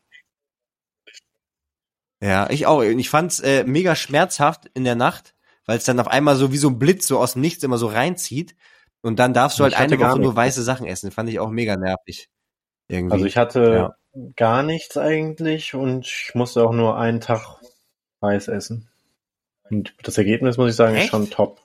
Ja, 2.22 2.48
ich 2.50 2.66
auch. 2.66 2.82
Ich 2.82 3.10
fand's 3.10 3.40
äh, 3.40 3.64
mega 3.64 3.96
schmerzhaft 3.96 4.70
in 4.74 4.84
der 4.84 4.94
Nacht, 4.94 5.34
weil 5.66 5.76
es 5.76 5.84
dann 5.84 5.98
auf 5.98 6.06
einmal 6.06 6.36
so 6.36 6.52
wie 6.52 6.56
so 6.56 6.68
ein 6.68 6.78
Blitz 6.78 7.08
so 7.08 7.18
aus 7.18 7.32
dem 7.32 7.42
Nichts 7.42 7.64
immer 7.64 7.78
so 7.78 7.88
reinzieht. 7.88 8.54
Und 9.02 9.18
dann 9.18 9.34
darfst 9.34 9.58
du 9.58 9.64
halt 9.64 9.72
Ich 9.72 9.78
eine 9.80 9.98
Woche 9.98 10.20
nur 10.20 10.36
weiße 10.36 10.62
Sachen 10.62 10.86
essen. 10.86 11.10
Fand 11.10 11.28
ich 11.28 11.40
auch 11.40 11.50
mega 11.50 11.76
nervig. 11.76 12.28
Irgendwie. 12.86 13.12
Also 13.12 13.26
ich 13.26 13.36
hatte 13.36 13.96
gar 14.36 14.62
nichts 14.62 14.96
eigentlich 14.96 15.74
und 15.74 16.06
ich 16.06 16.30
musste 16.34 16.62
auch 16.64 16.72
nur 16.72 16.96
einen 16.96 17.20
Tag 17.20 17.60
Reis 18.20 18.46
essen. 18.46 18.88
Und 19.68 19.92
das 20.04 20.16
Ergebnis, 20.16 20.56
muss 20.58 20.70
ich 20.70 20.76
sagen, 20.76 20.94
Echt? 20.94 21.06
ist 21.06 21.10
schon 21.10 21.28
top. 21.28 21.60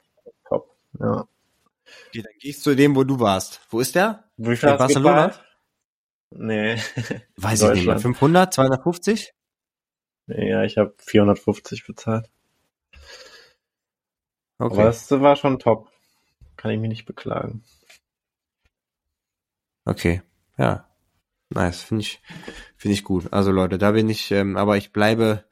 Top. 0.49 0.76
Ja. 0.99 1.28
okay, 2.08 2.24
dann 2.24 2.34
gehst 2.39 2.66
du 2.66 2.72
zu 2.72 2.76
dem, 2.76 2.95
wo 2.95 3.03
du 3.03 3.20
warst. 3.20 3.62
Wo 3.70 3.80
ist 3.80 3.93
der? 3.93 4.24
Wie 4.38 4.55
viel 4.55 4.70
In 4.70 4.78
Barcelona? 4.78 5.28
gezahlt? 5.28 5.45
Nee. 6.32 6.76
Weiß 7.36 7.62
ich 7.62 7.70
nicht 7.70 7.86
mehr. 7.86 7.95
Deutschland. 7.95 8.01
500, 8.01 8.53
250? 8.55 9.34
Ja, 10.28 10.63
ich 10.63 10.78
habe 10.78 10.93
450 10.97 11.86
bezahlt. 11.86 12.30
Okay. 14.59 14.73
Aber 14.73 14.89
es 14.89 15.09
war 15.11 15.36
schon 15.36 15.59
top. 15.59 15.89
Kann 16.57 16.71
ich 16.71 16.80
mich 16.80 16.89
nicht 16.89 17.05
beklagen. 17.05 17.63
Okay, 19.86 20.21
ja. 20.57 20.86
Nice, 21.49 21.82
finde 21.82 22.01
ich, 22.01 22.21
finde 22.75 22.93
ich 22.93 23.05
gut. 23.05 23.32
Also 23.32 23.51
Leute, 23.51 23.78
da 23.78 23.91
bin 23.91 24.09
ich, 24.09 24.32
ähm, 24.32 24.57
aber 24.57 24.75
ich 24.75 24.91
bleibe, 24.91 25.45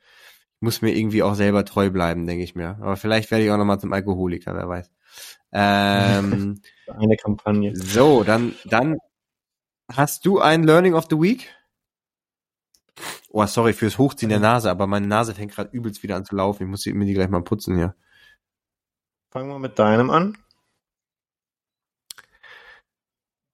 muss 0.59 0.81
mir 0.81 0.93
irgendwie 0.93 1.23
auch 1.23 1.35
selber 1.35 1.63
treu 1.63 1.89
bleiben, 1.89 2.27
denke 2.27 2.43
ich 2.43 2.53
mir. 2.53 2.77
Aber 2.81 2.97
vielleicht 2.97 3.31
werde 3.31 3.45
ich 3.45 3.51
auch 3.51 3.57
nochmal 3.57 3.79
zum 3.79 3.93
Alkoholiker, 3.93 4.53
wer 4.55 4.67
weiß. 4.67 4.91
Ähm, 5.53 6.61
Eine 6.87 7.15
Kampagne. 7.15 7.73
so, 7.75 8.23
dann, 8.23 8.55
dann 8.65 8.97
hast 9.89 10.25
du 10.25 10.39
ein 10.39 10.63
Learning 10.63 10.95
of 10.95 11.05
the 11.09 11.17
Week? 11.17 11.49
Oh, 13.29 13.45
sorry 13.45 13.73
fürs 13.73 13.97
Hochziehen 13.97 14.29
der 14.29 14.39
Nase, 14.39 14.71
aber 14.71 14.87
meine 14.87 15.07
Nase 15.07 15.35
fängt 15.35 15.53
gerade 15.53 15.75
übelst 15.75 16.03
wieder 16.03 16.15
an 16.15 16.25
zu 16.25 16.35
laufen. 16.35 16.63
Ich 16.63 16.69
muss 16.69 16.85
mir 16.85 17.05
die 17.05 17.13
gleich 17.13 17.29
mal 17.29 17.43
putzen 17.43 17.75
hier. 17.75 17.95
Fangen 19.31 19.49
wir 19.49 19.59
mit 19.59 19.77
deinem 19.77 20.09
an. 20.09 20.37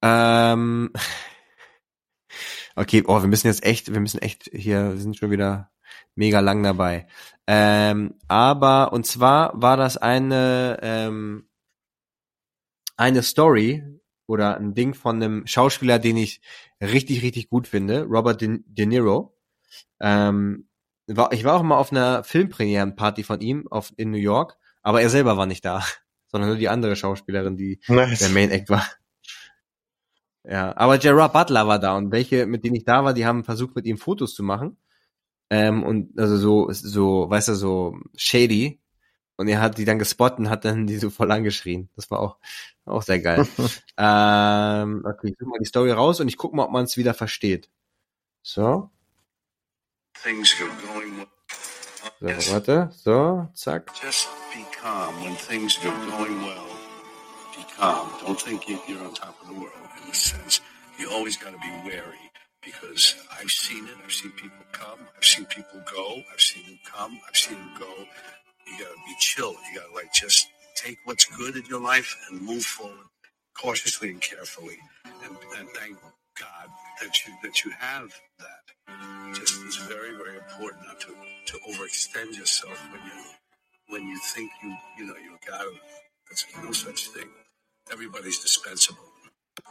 Ähm, 0.04 0.92
okay, 2.76 3.04
oh, 3.08 3.22
wir 3.22 3.28
müssen 3.28 3.48
jetzt 3.48 3.64
echt, 3.64 3.94
wir 3.94 4.00
müssen 4.00 4.20
echt 4.20 4.50
hier, 4.54 4.92
wir 4.94 4.98
sind 4.98 5.18
schon 5.18 5.32
wieder 5.32 5.72
mega 6.16 6.40
lang 6.40 6.64
dabei. 6.64 7.08
Ähm, 7.48 8.16
aber, 8.28 8.94
und 8.94 9.06
zwar 9.06 9.60
war 9.60 9.78
das 9.78 9.98
eine, 9.98 10.80
ähm, 10.82 11.50
eine 12.98 13.24
Story 13.24 13.84
oder 14.28 14.58
ein 14.58 14.74
Ding 14.74 14.94
von 14.94 15.16
einem 15.16 15.48
Schauspieler, 15.48 16.00
den 16.00 16.18
ich 16.18 16.42
richtig, 16.82 17.22
richtig 17.22 17.50
gut 17.50 17.68
finde, 17.68 18.04
Robert 18.04 18.42
De, 18.42 18.60
De 18.66 18.86
Niro. 18.86 19.38
Ähm, 20.00 20.68
war, 21.08 21.32
ich 21.34 21.44
war 21.44 21.56
auch 21.56 21.64
mal 21.64 21.78
auf 21.78 21.92
einer 21.92 22.24
Filmpremierenparty 22.24 23.24
von 23.24 23.42
ihm 23.42 23.68
auf, 23.70 23.94
in 23.98 24.12
New 24.12 24.18
York, 24.18 24.58
aber 24.82 25.02
er 25.02 25.10
selber 25.10 25.38
war 25.38 25.46
nicht 25.46 25.66
da, 25.66 25.84
sondern 26.28 26.50
nur 26.50 26.58
die 26.58 26.70
andere 26.70 26.96
Schauspielerin, 26.96 27.58
die 27.58 27.82
Nice. 27.88 28.20
der 28.20 28.30
Main 28.30 28.52
Act 28.52 28.70
war. 28.70 28.86
Ja, 30.44 30.76
aber 30.76 30.98
Gerard 30.98 31.34
Butler 31.34 31.68
war 31.68 31.78
da 31.80 31.96
und 31.96 32.12
welche, 32.12 32.48
mit 32.48 32.64
denen 32.64 32.76
ich 32.76 32.84
da 32.86 33.04
war, 33.04 33.14
die 33.14 33.26
haben 33.26 33.44
versucht, 33.44 33.76
mit 33.76 33.86
ihm 33.86 33.98
Fotos 33.98 34.34
zu 34.34 34.44
machen. 34.44 34.78
Ähm, 35.52 35.84
und 35.84 36.18
also 36.18 36.38
so, 36.38 36.72
so, 36.72 37.30
weißt 37.30 37.50
du, 37.50 37.56
so 37.56 38.00
shady. 38.16 38.82
Und 39.38 39.48
er 39.48 39.62
hat 39.62 39.78
die 39.78 39.86
dann 39.86 39.98
gespottet 40.00 40.40
und 40.40 40.50
hat 40.50 40.66
dann 40.66 40.86
die 40.88 40.98
so 40.98 41.10
voll 41.10 41.32
angeschrien. 41.32 41.90
Das 41.96 42.12
war 42.12 42.20
auch, 42.20 42.38
auch 42.86 43.02
sehr 43.02 43.20
geil. 43.20 43.48
ähm, 43.98 45.04
okay, 45.06 45.30
ich 45.30 45.36
suche 45.40 45.50
mal 45.50 45.60
die 45.60 45.66
Story 45.66 45.92
raus 45.92 46.20
und 46.20 46.28
ich 46.28 46.38
guck 46.38 46.54
mal, 46.54 46.66
ob 46.66 46.72
man 46.72 46.84
es 46.86 46.98
wieder 46.98 47.14
versteht. 47.14 47.70
So, 48.44 48.90
things 50.24 50.54
are 50.60 50.70
going 50.94 51.18
well. 51.18 52.40
so, 52.42 52.52
warte, 52.54 52.90
so, 52.92 53.48
zack. 53.54 53.92
just 54.02 54.28
be 54.54 54.64
calm 54.82 55.14
when 55.24 55.36
things 55.36 55.78
are 55.84 55.92
going 56.18 56.42
well. 56.44 56.66
Be 57.56 57.64
calm. 57.78 58.10
Don't 58.26 58.40
think 58.40 58.68
you- 58.68 58.80
you're 58.88 59.02
on 59.06 59.14
top 59.14 59.36
of 59.42 59.48
the 59.48 59.54
world 59.54 59.74
in 60.04 60.12
a 60.12 60.14
sense. 60.16 60.62
You 61.00 61.10
always 61.12 61.38
got 61.38 61.52
to 61.52 61.58
be 61.60 61.72
wary 61.90 62.32
because 62.62 63.16
I've 63.40 63.50
seen 63.52 63.86
it. 63.88 63.96
I've 64.04 64.12
seen 64.14 64.32
people 64.32 64.66
come. 64.72 65.00
I've 65.18 65.26
seen 65.26 65.46
people 65.46 65.82
go. 65.92 66.22
I've 66.34 66.42
seen 66.42 66.64
them 66.66 66.80
come. 66.86 67.20
I've 67.28 67.38
seen 67.38 67.58
them 67.58 67.72
go. 67.80 67.92
You 68.72 68.86
got 68.86 68.92
to 68.92 69.02
be 69.06 69.16
chill. 69.20 69.52
You 69.52 69.80
got 69.80 69.90
to 69.90 69.96
like 69.96 70.14
just 70.14 70.48
take 70.76 70.98
what's 71.06 71.26
good 71.26 71.56
in 71.56 71.66
your 71.66 71.82
life 71.82 72.16
and 72.30 72.42
move 72.42 72.64
forward 72.64 73.08
cautiously 73.60 74.10
and 74.10 74.22
carefully. 74.22 74.78
And, 75.06 75.36
and 75.58 75.70
thank 75.70 75.98
God 76.40 76.68
that 77.02 77.28
you 77.28 77.34
that 77.44 77.64
you 77.64 77.72
have 77.80 78.10
that. 78.40 79.36
Just 79.36 79.62
it's 79.66 79.78
very 79.88 80.16
very 80.16 80.38
important 80.38 80.86
not 80.88 81.00
to 81.02 81.14
to 81.48 81.58
overextend 81.70 82.38
yourself 82.38 82.78
when 82.92 83.02
you 83.06 83.24
when 83.88 84.08
you 84.08 84.18
think 84.34 84.52
you 84.64 84.76
you 84.98 85.06
know 85.06 85.16
you 85.16 85.38
got 85.48 85.62
it. 85.62 85.82
There's 86.30 86.46
no 86.64 86.72
such 86.72 87.10
thing. 87.10 87.30
Everybody's 87.92 88.40
dispensable. 88.40 89.04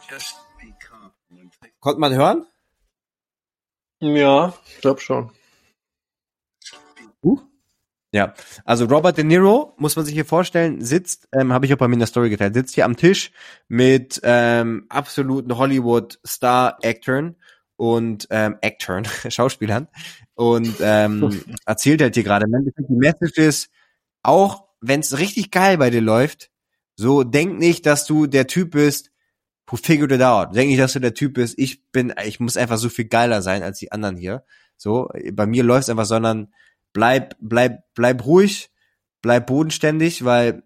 Just 0.09 0.35
be 0.59 0.73
calm 0.87 1.11
when 1.29 1.49
things. 1.61 1.73
Konnte 1.79 1.99
man 1.99 2.13
hören? 2.13 2.47
Ja, 3.99 4.53
ich 4.67 4.81
glaube 4.81 4.99
schon. 5.01 5.31
Ja, 8.13 8.33
also 8.65 8.85
Robert 8.85 9.17
De 9.17 9.23
Niro, 9.23 9.73
muss 9.77 9.95
man 9.95 10.03
sich 10.03 10.13
hier 10.13 10.25
vorstellen, 10.25 10.81
sitzt, 10.81 11.29
ähm, 11.31 11.53
habe 11.53 11.65
ich 11.65 11.73
auch 11.73 11.77
bei 11.77 11.87
mir 11.87 11.93
in 11.93 11.99
der 11.99 12.07
Story 12.07 12.29
geteilt, 12.29 12.53
sitzt 12.55 12.75
hier 12.75 12.83
am 12.83 12.97
Tisch 12.97 13.31
mit 13.69 14.19
ähm, 14.23 14.85
absoluten 14.89 15.57
Hollywood-Star-Actern 15.57 17.37
und 17.77 18.27
ähm, 18.29 18.57
Actern, 18.59 19.05
Schauspielern 19.29 19.87
und 20.35 20.75
ähm, 20.81 21.41
erzählt 21.65 22.01
halt 22.01 22.15
hier 22.15 22.23
gerade, 22.25 22.47
die 22.47 22.95
Message 22.95 23.37
ist, 23.37 23.69
auch 24.23 24.65
wenn 24.81 24.99
es 24.99 25.17
richtig 25.17 25.49
geil 25.49 25.77
bei 25.77 25.89
dir 25.89 26.01
läuft, 26.01 26.51
so 26.97 27.23
denk 27.23 27.59
nicht, 27.59 27.85
dass 27.85 28.05
du 28.05 28.27
der 28.27 28.45
Typ 28.47 28.71
bist, 28.71 29.11
who 29.67 29.77
figured 29.77 30.11
it 30.11 30.21
out. 30.21 30.53
Denk 30.53 30.69
nicht, 30.69 30.81
dass 30.81 30.93
du 30.93 30.99
der 30.99 31.13
Typ 31.13 31.35
bist, 31.35 31.57
ich 31.57 31.89
bin, 31.91 32.13
ich 32.25 32.41
muss 32.41 32.57
einfach 32.57 32.77
so 32.77 32.89
viel 32.89 33.05
geiler 33.05 33.41
sein 33.41 33.63
als 33.63 33.79
die 33.79 33.93
anderen 33.93 34.17
hier. 34.17 34.43
So, 34.75 35.09
bei 35.31 35.45
mir 35.45 35.63
läuft's 35.63 35.89
einfach, 35.89 36.05
sondern 36.05 36.51
bleib, 36.93 37.35
bleib, 37.39 37.83
bleib 37.93 38.25
ruhig, 38.25 38.71
bleib 39.21 39.47
bodenständig, 39.47 40.25
weil 40.25 40.63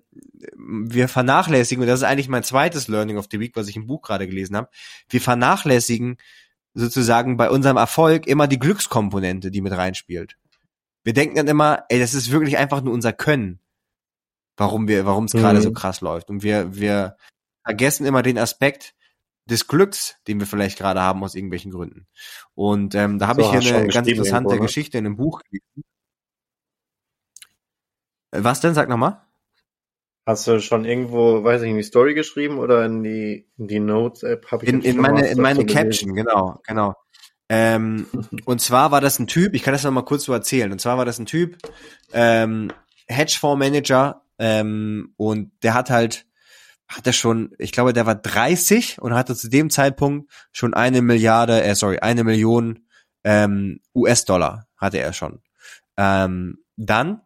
wir 0.55 1.07
vernachlässigen, 1.07 1.81
und 1.81 1.87
das 1.87 2.01
ist 2.01 2.05
eigentlich 2.05 2.29
mein 2.29 2.43
zweites 2.43 2.87
Learning 2.87 3.17
of 3.17 3.27
the 3.31 3.39
Week, 3.39 3.55
was 3.55 3.67
ich 3.67 3.75
im 3.75 3.87
Buch 3.87 4.01
gerade 4.01 4.27
gelesen 4.27 4.55
habe, 4.55 4.69
wir 5.09 5.21
vernachlässigen 5.21 6.17
sozusagen 6.73 7.37
bei 7.37 7.49
unserem 7.49 7.77
Erfolg 7.77 8.27
immer 8.27 8.47
die 8.47 8.59
Glückskomponente, 8.59 9.49
die 9.49 9.61
mit 9.61 9.73
reinspielt. 9.73 10.37
Wir 11.03 11.13
denken 11.13 11.35
dann 11.35 11.47
immer, 11.47 11.85
ey, 11.89 11.99
das 11.99 12.13
ist 12.13 12.31
wirklich 12.31 12.57
einfach 12.57 12.81
nur 12.81 12.93
unser 12.93 13.13
Können, 13.13 13.59
warum 14.57 14.87
wir, 14.87 15.05
warum 15.05 15.25
es 15.25 15.33
mhm. 15.33 15.39
gerade 15.39 15.61
so 15.61 15.71
krass 15.71 16.01
läuft. 16.01 16.29
Und 16.29 16.43
wir, 16.43 16.75
wir 16.75 17.15
vergessen 17.63 18.05
immer 18.05 18.23
den 18.23 18.37
Aspekt 18.37 18.93
des 19.45 19.67
Glücks, 19.67 20.15
den 20.27 20.39
wir 20.39 20.47
vielleicht 20.47 20.77
gerade 20.77 21.01
haben 21.01 21.23
aus 21.23 21.35
irgendwelchen 21.35 21.71
Gründen. 21.71 22.07
Und 22.55 22.95
ähm, 22.95 23.19
da 23.19 23.27
habe 23.27 23.43
so, 23.43 23.53
ich 23.53 23.63
hier 23.63 23.75
eine 23.75 23.87
ganz 23.87 24.07
interessante 24.07 24.49
irgendwo, 24.49 24.63
ne? 24.63 24.67
Geschichte 24.67 24.97
in 24.97 25.05
einem 25.05 25.15
Buch 25.15 25.41
gelesen. 25.43 25.83
Was 28.37 28.59
denn? 28.61 28.73
Sag 28.73 28.89
nochmal. 28.89 29.21
Hast 30.25 30.47
du 30.47 30.59
schon 30.59 30.85
irgendwo, 30.85 31.43
weiß 31.43 31.61
ich, 31.61 31.69
in 31.69 31.77
die 31.77 31.83
Story 31.83 32.15
geschrieben 32.15 32.57
oder 32.57 32.83
in 32.85 33.03
die, 33.03 33.47
in 33.57 33.67
die 33.67 33.79
Notes-App? 33.79 34.47
Hab 34.51 34.63
ich 34.63 34.69
in, 34.69 34.81
in 34.81 34.97
meine, 34.97 35.27
in 35.27 35.39
meine 35.39 35.65
Caption, 35.65 36.15
genau, 36.15 36.59
genau. 36.65 36.95
Ähm, 37.47 38.07
und 38.45 38.59
zwar 38.59 38.91
war 38.91 39.01
das 39.01 39.19
ein 39.19 39.27
Typ, 39.27 39.53
ich 39.53 39.61
kann 39.61 39.73
das 39.73 39.83
noch 39.83 39.91
mal 39.91 40.01
kurz 40.01 40.23
so 40.23 40.33
erzählen. 40.33 40.71
Und 40.71 40.81
zwar 40.81 40.97
war 40.97 41.05
das 41.05 41.19
ein 41.19 41.27
Typ, 41.27 41.57
ähm, 42.11 42.71
Hedgefondsmanager, 43.07 44.23
ähm, 44.39 45.13
und 45.17 45.51
der 45.63 45.73
hat 45.73 45.89
halt, 45.89 46.25
hat 46.87 47.07
er 47.07 47.13
schon, 47.13 47.53
ich 47.57 47.71
glaube, 47.71 47.93
der 47.93 48.05
war 48.05 48.15
30 48.15 49.01
und 49.01 49.13
hatte 49.13 49.35
zu 49.35 49.49
dem 49.49 49.69
Zeitpunkt 49.69 50.31
schon 50.51 50.73
eine 50.73 51.01
Milliarde, 51.01 51.63
äh, 51.63 51.75
sorry, 51.75 51.99
eine 51.99 52.23
Million 52.23 52.85
ähm, 53.23 53.79
US-Dollar 53.95 54.67
hatte 54.77 54.99
er 54.99 55.13
schon. 55.13 55.41
Ähm, 55.97 56.59
dann 56.77 57.21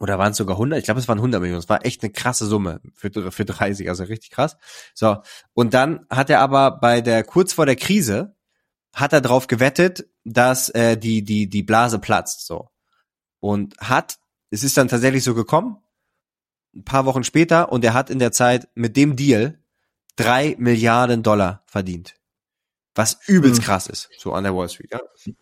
oder 0.00 0.18
waren 0.18 0.32
es 0.32 0.38
sogar 0.38 0.56
100? 0.56 0.78
Ich 0.78 0.86
glaube, 0.86 0.98
es 0.98 1.08
waren 1.08 1.18
100 1.18 1.40
Millionen. 1.42 1.60
Es 1.60 1.68
war 1.68 1.84
echt 1.84 2.02
eine 2.02 2.10
krasse 2.10 2.46
Summe 2.46 2.80
für, 2.94 3.30
für 3.30 3.44
30, 3.44 3.88
also 3.90 4.04
richtig 4.04 4.30
krass. 4.30 4.56
So, 4.94 5.18
und 5.52 5.74
dann 5.74 6.06
hat 6.08 6.30
er 6.30 6.40
aber 6.40 6.70
bei 6.80 7.02
der, 7.02 7.22
kurz 7.22 7.52
vor 7.52 7.66
der 7.66 7.76
Krise, 7.76 8.34
hat 8.94 9.12
er 9.12 9.20
drauf 9.20 9.46
gewettet, 9.46 10.06
dass 10.24 10.70
äh, 10.70 10.96
die, 10.96 11.22
die, 11.22 11.48
die 11.48 11.62
Blase 11.62 11.98
platzt, 11.98 12.46
so. 12.46 12.70
Und 13.40 13.76
hat, 13.78 14.18
es 14.50 14.64
ist 14.64 14.76
dann 14.78 14.88
tatsächlich 14.88 15.22
so 15.22 15.34
gekommen, 15.34 15.76
ein 16.74 16.84
paar 16.84 17.04
Wochen 17.04 17.22
später, 17.22 17.70
und 17.70 17.84
er 17.84 17.92
hat 17.92 18.08
in 18.08 18.18
der 18.18 18.32
Zeit 18.32 18.68
mit 18.74 18.96
dem 18.96 19.16
Deal 19.16 19.62
drei 20.16 20.56
Milliarden 20.58 21.22
Dollar 21.22 21.62
verdient. 21.66 22.14
Was 23.00 23.16
übelst 23.26 23.62
mhm. 23.62 23.64
krass 23.64 23.86
ist, 23.86 24.10
so 24.18 24.34
an 24.34 24.44
der 24.44 24.54
Wall 24.54 24.68
Street. 24.68 24.92
Ja? 24.92 25.00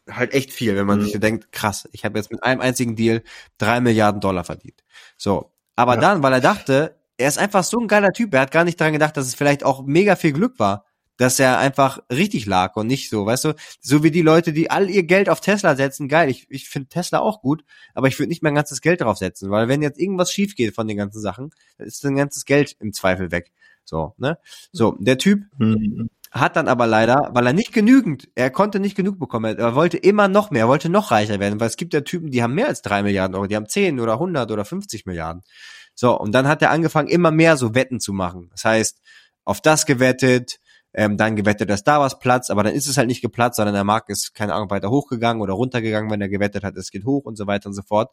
Halt 0.08 0.32
echt 0.32 0.52
viel, 0.52 0.76
wenn 0.76 0.86
man 0.86 1.00
mhm. 1.00 1.02
sich 1.02 1.12
so 1.14 1.18
denkt, 1.18 1.50
krass, 1.50 1.88
ich 1.90 2.04
habe 2.04 2.16
jetzt 2.16 2.30
mit 2.30 2.44
einem 2.44 2.60
einzigen 2.60 2.94
Deal 2.94 3.24
drei 3.58 3.80
Milliarden 3.80 4.20
Dollar 4.20 4.44
verdient. 4.44 4.84
So, 5.16 5.50
aber 5.74 5.96
ja. 5.96 6.00
dann, 6.00 6.22
weil 6.22 6.34
er 6.34 6.40
dachte, 6.40 7.00
er 7.16 7.26
ist 7.26 7.36
einfach 7.36 7.64
so 7.64 7.80
ein 7.80 7.88
geiler 7.88 8.12
Typ, 8.12 8.32
er 8.32 8.42
hat 8.42 8.52
gar 8.52 8.62
nicht 8.62 8.80
daran 8.80 8.92
gedacht, 8.92 9.16
dass 9.16 9.26
es 9.26 9.34
vielleicht 9.34 9.64
auch 9.64 9.84
mega 9.84 10.14
viel 10.14 10.30
Glück 10.30 10.60
war, 10.60 10.84
dass 11.16 11.40
er 11.40 11.58
einfach 11.58 11.98
richtig 12.12 12.46
lag 12.46 12.76
und 12.76 12.86
nicht 12.86 13.10
so, 13.10 13.26
weißt 13.26 13.46
du, 13.46 13.54
so 13.80 14.04
wie 14.04 14.12
die 14.12 14.22
Leute, 14.22 14.52
die 14.52 14.70
all 14.70 14.88
ihr 14.88 15.02
Geld 15.02 15.28
auf 15.28 15.40
Tesla 15.40 15.74
setzen, 15.74 16.06
geil, 16.06 16.30
ich, 16.30 16.46
ich 16.50 16.68
finde 16.68 16.90
Tesla 16.90 17.18
auch 17.18 17.40
gut, 17.40 17.64
aber 17.92 18.06
ich 18.06 18.16
würde 18.20 18.28
nicht 18.28 18.44
mein 18.44 18.54
ganzes 18.54 18.80
Geld 18.82 19.00
drauf 19.00 19.18
setzen, 19.18 19.50
weil 19.50 19.66
wenn 19.66 19.82
jetzt 19.82 19.98
irgendwas 19.98 20.30
schief 20.30 20.54
geht 20.54 20.76
von 20.76 20.86
den 20.86 20.96
ganzen 20.96 21.20
Sachen, 21.20 21.50
dann 21.76 21.88
ist 21.88 22.04
dein 22.04 22.14
ganzes 22.14 22.44
Geld 22.44 22.76
im 22.78 22.92
Zweifel 22.92 23.32
weg. 23.32 23.50
So, 23.84 24.14
ne? 24.16 24.38
So, 24.70 24.96
der 25.00 25.18
Typ, 25.18 25.40
mhm 25.58 26.08
hat 26.30 26.56
dann 26.56 26.68
aber 26.68 26.86
leider, 26.86 27.30
weil 27.32 27.46
er 27.46 27.52
nicht 27.52 27.72
genügend, 27.72 28.28
er 28.34 28.50
konnte 28.50 28.80
nicht 28.80 28.96
genug 28.96 29.18
bekommen, 29.18 29.56
er 29.56 29.74
wollte 29.74 29.96
immer 29.96 30.28
noch 30.28 30.50
mehr, 30.50 30.64
er 30.64 30.68
wollte 30.68 30.88
noch 30.88 31.10
reicher 31.10 31.40
werden, 31.40 31.60
weil 31.60 31.68
es 31.68 31.76
gibt 31.76 31.94
ja 31.94 32.02
Typen, 32.02 32.30
die 32.30 32.42
haben 32.42 32.54
mehr 32.54 32.68
als 32.68 32.82
drei 32.82 33.02
Milliarden 33.02 33.34
Euro, 33.34 33.46
die 33.46 33.56
haben 33.56 33.68
zehn 33.68 33.98
oder 34.00 34.18
hundert 34.18 34.50
oder 34.50 34.64
fünfzig 34.64 35.06
Milliarden. 35.06 35.42
So, 35.94 36.18
und 36.18 36.32
dann 36.32 36.46
hat 36.46 36.62
er 36.62 36.70
angefangen, 36.70 37.08
immer 37.08 37.30
mehr 37.30 37.56
so 37.56 37.74
Wetten 37.74 37.98
zu 37.98 38.12
machen. 38.12 38.48
Das 38.52 38.64
heißt, 38.64 39.00
auf 39.44 39.60
das 39.60 39.86
gewettet, 39.86 40.60
ähm, 40.92 41.16
dann 41.16 41.36
gewettet, 41.36 41.70
dass 41.70 41.84
da 41.84 42.00
was 42.00 42.18
platzt, 42.18 42.50
aber 42.50 42.62
dann 42.62 42.74
ist 42.74 42.86
es 42.86 42.96
halt 42.96 43.08
nicht 43.08 43.22
geplatzt, 43.22 43.56
sondern 43.56 43.74
der 43.74 43.84
Markt 43.84 44.08
ist, 44.10 44.34
keine 44.34 44.54
Ahnung, 44.54 44.70
weiter 44.70 44.90
hochgegangen 44.90 45.42
oder 45.42 45.54
runtergegangen, 45.54 46.10
wenn 46.10 46.20
er 46.20 46.28
gewettet 46.28 46.64
hat, 46.64 46.76
es 46.76 46.90
geht 46.90 47.04
hoch 47.04 47.24
und 47.24 47.36
so 47.36 47.46
weiter 47.46 47.66
und 47.66 47.74
so 47.74 47.82
fort. 47.82 48.12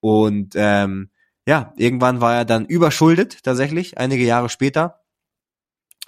Und 0.00 0.54
ähm, 0.56 1.10
ja, 1.46 1.72
irgendwann 1.76 2.20
war 2.20 2.34
er 2.34 2.44
dann 2.44 2.66
überschuldet, 2.66 3.42
tatsächlich, 3.44 3.98
einige 3.98 4.24
Jahre 4.24 4.48
später 4.48 5.00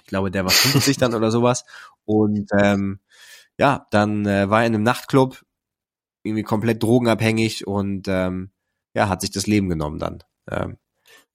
glaube, 0.09 0.31
der 0.31 0.43
war 0.43 0.51
50 0.51 0.97
dann 0.97 1.13
oder 1.13 1.31
sowas. 1.31 1.65
Und 2.05 2.49
ähm, 2.61 2.99
ja, 3.57 3.87
dann 3.91 4.25
äh, 4.25 4.49
war 4.49 4.61
er 4.61 4.67
in 4.67 4.75
einem 4.75 4.83
Nachtclub, 4.83 5.43
irgendwie 6.23 6.43
komplett 6.43 6.83
drogenabhängig 6.83 7.65
und 7.67 8.07
ähm, 8.07 8.51
ja, 8.93 9.09
hat 9.09 9.21
sich 9.21 9.31
das 9.31 9.47
Leben 9.47 9.69
genommen 9.69 9.99
dann. 9.99 10.23
Ähm, 10.49 10.77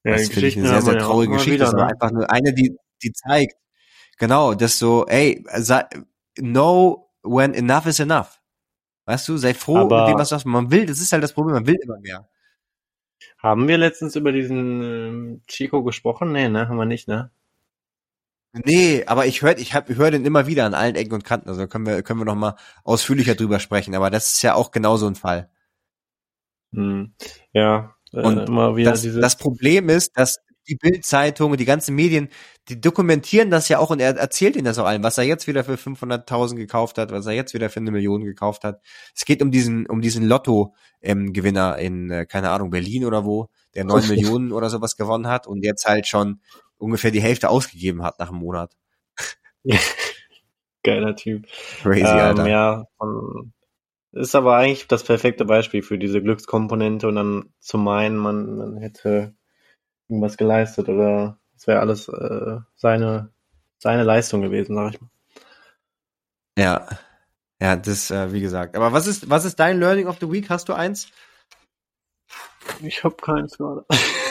ja, 0.04 0.12
das 0.12 0.28
finde 0.28 0.48
ich 0.48 0.56
eine 0.56 0.68
sehr, 0.68 0.82
sehr 0.82 0.98
traurige 0.98 1.32
ja 1.32 1.38
Geschichte. 1.38 1.66
Wieder, 1.66 1.76
ne? 1.76 1.86
einfach 1.86 2.10
nur 2.10 2.30
eine, 2.30 2.52
die, 2.52 2.76
die 3.02 3.12
zeigt, 3.12 3.56
genau, 4.18 4.54
das 4.54 4.78
so, 4.78 5.06
ey, 5.06 5.44
sei, 5.56 5.84
know 6.36 7.10
when 7.22 7.54
enough 7.54 7.86
is 7.86 8.00
enough. 8.00 8.40
Weißt 9.06 9.28
du, 9.28 9.36
sei 9.36 9.54
froh 9.54 9.78
Aber 9.78 10.00
mit 10.02 10.14
dem, 10.14 10.18
was 10.18 10.30
du 10.30 10.36
hast. 10.36 10.44
Man 10.46 10.70
will, 10.70 10.86
das 10.86 11.00
ist 11.00 11.12
halt 11.12 11.22
das 11.22 11.32
Problem, 11.32 11.54
man 11.54 11.66
will 11.66 11.76
immer 11.82 11.98
mehr. 12.00 12.28
Haben 13.38 13.68
wir 13.68 13.78
letztens 13.78 14.16
über 14.16 14.32
diesen 14.32 14.82
ähm, 14.82 15.42
Chico 15.46 15.82
gesprochen? 15.84 16.32
Nee, 16.32 16.48
ne, 16.48 16.68
haben 16.68 16.76
wir 16.76 16.86
nicht, 16.86 17.08
ne? 17.08 17.30
Nee, 18.54 19.04
aber 19.06 19.26
ich 19.26 19.42
höre 19.42 19.58
ich 19.58 19.74
hab, 19.74 19.90
ich 19.90 19.96
höre 19.96 20.12
den 20.12 20.24
immer 20.24 20.46
wieder 20.46 20.64
an 20.64 20.74
allen 20.74 20.94
Ecken 20.94 21.14
und 21.14 21.24
Kanten. 21.24 21.48
Also 21.48 21.66
können 21.66 21.86
wir, 21.86 22.02
können 22.02 22.20
wir 22.20 22.24
noch 22.24 22.36
mal 22.36 22.54
ausführlicher 22.84 23.34
drüber 23.34 23.58
sprechen. 23.58 23.94
Aber 23.96 24.10
das 24.10 24.34
ist 24.34 24.42
ja 24.42 24.54
auch 24.54 24.70
genau 24.70 24.96
so 24.96 25.08
ein 25.08 25.16
Fall. 25.16 25.50
Hm. 26.72 27.14
Ja, 27.52 27.96
äh, 28.12 28.22
und 28.22 28.38
immer 28.48 28.76
wieder 28.76 28.92
das, 28.92 29.02
dieses 29.02 29.20
das 29.20 29.36
Problem 29.36 29.88
ist, 29.88 30.16
dass 30.16 30.38
die 30.68 30.76
Bildzeitung, 30.76 31.56
die 31.56 31.64
ganzen 31.64 31.94
Medien, 31.94 32.28
die 32.68 32.80
dokumentieren 32.80 33.50
das 33.50 33.68
ja 33.68 33.78
auch 33.78 33.90
und 33.90 34.00
er 34.00 34.16
erzählt 34.16 34.56
ihnen 34.56 34.64
das 34.64 34.78
auch 34.78 34.86
allen, 34.86 35.02
was 35.02 35.18
er 35.18 35.24
jetzt 35.24 35.46
wieder 35.46 35.64
für 35.64 35.74
500.000 35.74 36.56
gekauft 36.56 36.96
hat, 36.96 37.12
was 37.12 37.26
er 37.26 37.32
jetzt 37.32 37.54
wieder 37.54 37.68
für 37.68 37.80
eine 37.80 37.90
Million 37.90 38.24
gekauft 38.24 38.64
hat. 38.64 38.80
Es 39.14 39.24
geht 39.24 39.42
um 39.42 39.50
diesen, 39.50 39.86
um 39.86 40.00
diesen 40.00 40.26
Lotto-Gewinner 40.26 41.78
ähm, 41.78 41.86
in, 41.86 42.10
äh, 42.10 42.26
keine 42.26 42.50
Ahnung, 42.50 42.70
Berlin 42.70 43.04
oder 43.04 43.24
wo, 43.24 43.48
der 43.74 43.84
neun 43.84 44.02
Millionen 44.08 44.52
oder 44.52 44.70
sowas 44.70 44.96
gewonnen 44.96 45.26
hat 45.26 45.46
und 45.46 45.64
jetzt 45.64 45.86
halt 45.86 46.06
schon 46.06 46.40
ungefähr 46.78 47.10
die 47.10 47.22
Hälfte 47.22 47.48
ausgegeben 47.48 48.02
hat 48.02 48.18
nach 48.18 48.30
einem 48.30 48.38
Monat. 48.38 48.76
Geiler 50.82 51.16
Typ. 51.16 51.46
Crazy, 51.82 52.00
ähm, 52.00 52.06
Alter. 52.06 52.48
Ja, 52.48 52.84
um, 52.98 53.52
ist 54.12 54.34
aber 54.34 54.56
eigentlich 54.56 54.86
das 54.86 55.02
perfekte 55.02 55.44
Beispiel 55.44 55.82
für 55.82 55.98
diese 55.98 56.22
Glückskomponente 56.22 57.08
und 57.08 57.16
dann 57.16 57.54
zu 57.58 57.78
meinen, 57.78 58.16
man, 58.16 58.56
man 58.56 58.76
hätte 58.76 59.34
irgendwas 60.08 60.36
geleistet 60.36 60.88
oder 60.88 61.38
es 61.56 61.66
wäre 61.66 61.80
alles 61.80 62.08
äh, 62.08 62.58
seine, 62.76 63.32
seine 63.78 64.04
Leistung 64.04 64.42
gewesen, 64.42 64.76
sag 64.76 64.94
ich 64.94 65.00
mal. 65.00 65.10
Ja. 66.56 66.86
Ja, 67.60 67.76
das, 67.76 68.10
äh, 68.10 68.32
wie 68.32 68.40
gesagt. 68.40 68.76
Aber 68.76 68.92
was 68.92 69.06
ist, 69.06 69.30
was 69.30 69.44
ist 69.44 69.58
dein 69.58 69.78
Learning 69.78 70.06
of 70.06 70.18
the 70.20 70.30
Week? 70.30 70.50
Hast 70.50 70.68
du 70.68 70.74
eins? 70.74 71.08
Ich 72.82 73.02
habe 73.04 73.16
keins 73.16 73.56
gerade. 73.56 73.84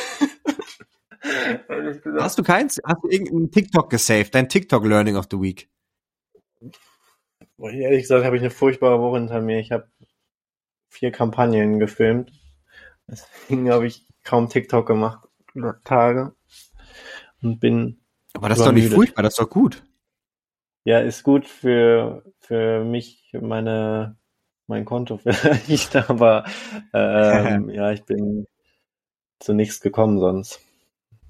Hast 2.19 2.37
du 2.37 2.43
keins? 2.43 2.79
Hast 2.85 3.03
du 3.03 3.09
irgendeinen 3.09 3.51
TikTok 3.51 3.89
gesaved? 3.89 4.33
Dein 4.35 4.49
TikTok 4.49 4.85
Learning 4.85 5.15
of 5.15 5.27
the 5.31 5.39
Week? 5.39 5.69
Ehrlich 7.59 8.03
gesagt 8.03 8.25
habe 8.25 8.35
ich 8.35 8.41
eine 8.41 8.51
furchtbare 8.51 8.99
Woche 8.99 9.19
hinter 9.19 9.41
mir. 9.41 9.59
Ich 9.59 9.71
habe 9.71 9.87
vier 10.89 11.11
Kampagnen 11.11 11.79
gefilmt. 11.79 12.31
Deswegen 13.07 13.71
habe 13.71 13.87
ich 13.87 14.05
kaum 14.23 14.49
TikTok 14.49 14.87
gemacht. 14.87 15.27
Tage. 15.83 16.33
Und 17.41 17.59
bin. 17.59 17.99
Aber 18.33 18.49
das 18.49 18.59
ist 18.59 18.65
doch 18.65 18.71
nicht 18.71 18.91
furchtbar, 18.91 19.23
das 19.23 19.33
ist 19.33 19.39
doch 19.39 19.49
gut. 19.49 19.83
Ja, 20.85 20.99
ist 20.99 21.23
gut 21.23 21.47
für, 21.47 22.23
für 22.39 22.83
mich, 22.83 23.31
meine, 23.39 24.17
mein 24.67 24.85
Konto 24.85 25.17
vielleicht, 25.23 25.95
aber 25.95 26.45
ähm, 26.93 27.69
ja, 27.69 27.91
ich 27.91 28.03
bin 28.03 28.47
zu 29.39 29.53
nichts 29.53 29.81
gekommen 29.81 30.19
sonst. 30.19 30.59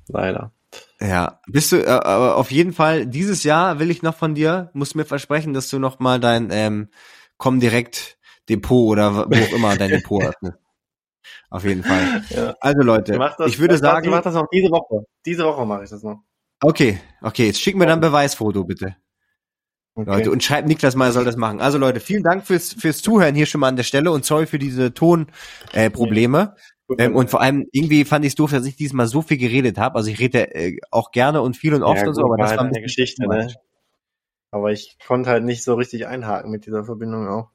Leider. 0.08 0.52
Ja, 1.00 1.40
bist 1.48 1.72
du, 1.72 1.78
äh, 1.78 1.88
aber 1.88 2.38
auf 2.38 2.52
jeden 2.52 2.74
Fall, 2.74 3.06
dieses 3.06 3.44
Jahr 3.44 3.80
will 3.80 3.92
ich 3.92 4.02
noch 4.02 4.16
von 4.16 4.36
dir, 4.36 4.70
musst 4.74 4.96
mir 4.96 5.06
versprechen, 5.06 5.54
dass 5.54 5.70
du 5.70 5.80
noch 5.80 6.00
mal 6.00 6.20
dein 6.20 6.50
ähm, 6.52 6.90
Komm 7.38 7.60
direkt 7.60 8.18
Depot 8.50 8.90
oder 8.90 9.16
wo 9.16 9.36
auch 9.36 9.54
immer 9.54 9.76
dein 9.76 9.90
Depot 9.90 10.24
öffnest. 10.24 10.58
Auf 11.50 11.66
jeden 11.66 11.84
Fall. 11.84 12.24
Ja. 12.30 12.56
Also 12.60 12.82
Leute, 12.82 13.14
Ich, 13.14 13.20
das, 13.38 13.48
ich 13.48 13.60
würde 13.60 13.76
ich 13.76 13.82
sagen, 13.82 14.10
mach 14.10 14.22
das 14.22 14.34
noch 14.34 14.48
diese 14.52 14.70
Woche. 14.72 15.06
Diese 15.26 15.44
Woche 15.44 15.66
mache 15.66 15.84
ich 15.84 15.90
das 15.90 16.04
noch. 16.04 16.24
okay, 16.62 17.00
okay, 17.22 17.48
jetzt 17.48 17.62
schick 17.62 17.76
mir 17.76 17.86
dann 17.86 18.00
ein 18.00 18.02
Beweisfoto 18.02 18.64
bitte. 18.64 18.96
Okay. 19.96 20.10
Leute, 20.10 20.32
und 20.32 20.44
schreibt 20.44 20.68
Niklas 20.68 20.96
mal, 20.96 21.08
er 21.08 21.12
soll 21.12 21.26
das 21.26 21.38
machen. 21.38 21.62
Also 21.62 21.78
Leute, 21.78 22.00
vielen 22.00 22.24
Dank 22.24 22.48
fürs, 22.48 22.74
fürs 22.74 23.04
Zuhören 23.04 23.36
hier 23.36 23.46
schon 23.46 23.62
mal 23.62 23.68
an 23.68 23.76
der 23.76 23.84
Stelle 23.84 24.12
und 24.12 24.26
sorry 24.26 24.48
für 24.48 24.58
diese 24.58 24.94
Tonprobleme. 24.94 25.36
Äh, 25.74 25.90
Probleme. 25.92 26.56
Ähm, 26.98 27.16
und 27.16 27.30
vor 27.30 27.42
allem, 27.42 27.68
irgendwie 27.72 28.06
fand 28.06 28.26
ich 28.26 28.32
es 28.32 28.36
doof, 28.36 28.52
dass 28.52 28.66
ich 28.66 28.76
diesmal 28.76 29.08
so 29.08 29.22
viel 29.22 29.38
geredet 29.38 29.78
habe. 29.78 29.96
Also 29.96 30.10
ich 30.10 30.20
rede 30.20 30.54
äh, 30.54 30.78
auch 30.92 31.12
gerne 31.12 31.42
und 31.42 31.56
viel 31.56 31.74
und 31.74 31.84
oft 31.84 32.02
ja, 32.02 32.08
und 32.08 32.14
so, 32.14 32.24
aber 32.24 32.38
das 32.38 32.50
halt 32.50 32.60
war 32.60 32.66
ein 32.66 32.74
eine 32.74 32.82
Geschichte, 32.82 33.28
ne? 33.28 33.54
Aber 34.52 34.72
ich 34.72 34.98
konnte 35.06 35.30
halt 35.30 35.44
nicht 35.44 35.64
so 35.64 35.74
richtig 35.76 36.06
einhaken 36.08 36.52
mit 36.52 36.66
dieser 36.66 36.84
Verbindung 36.84 37.28
auch. 37.28 37.50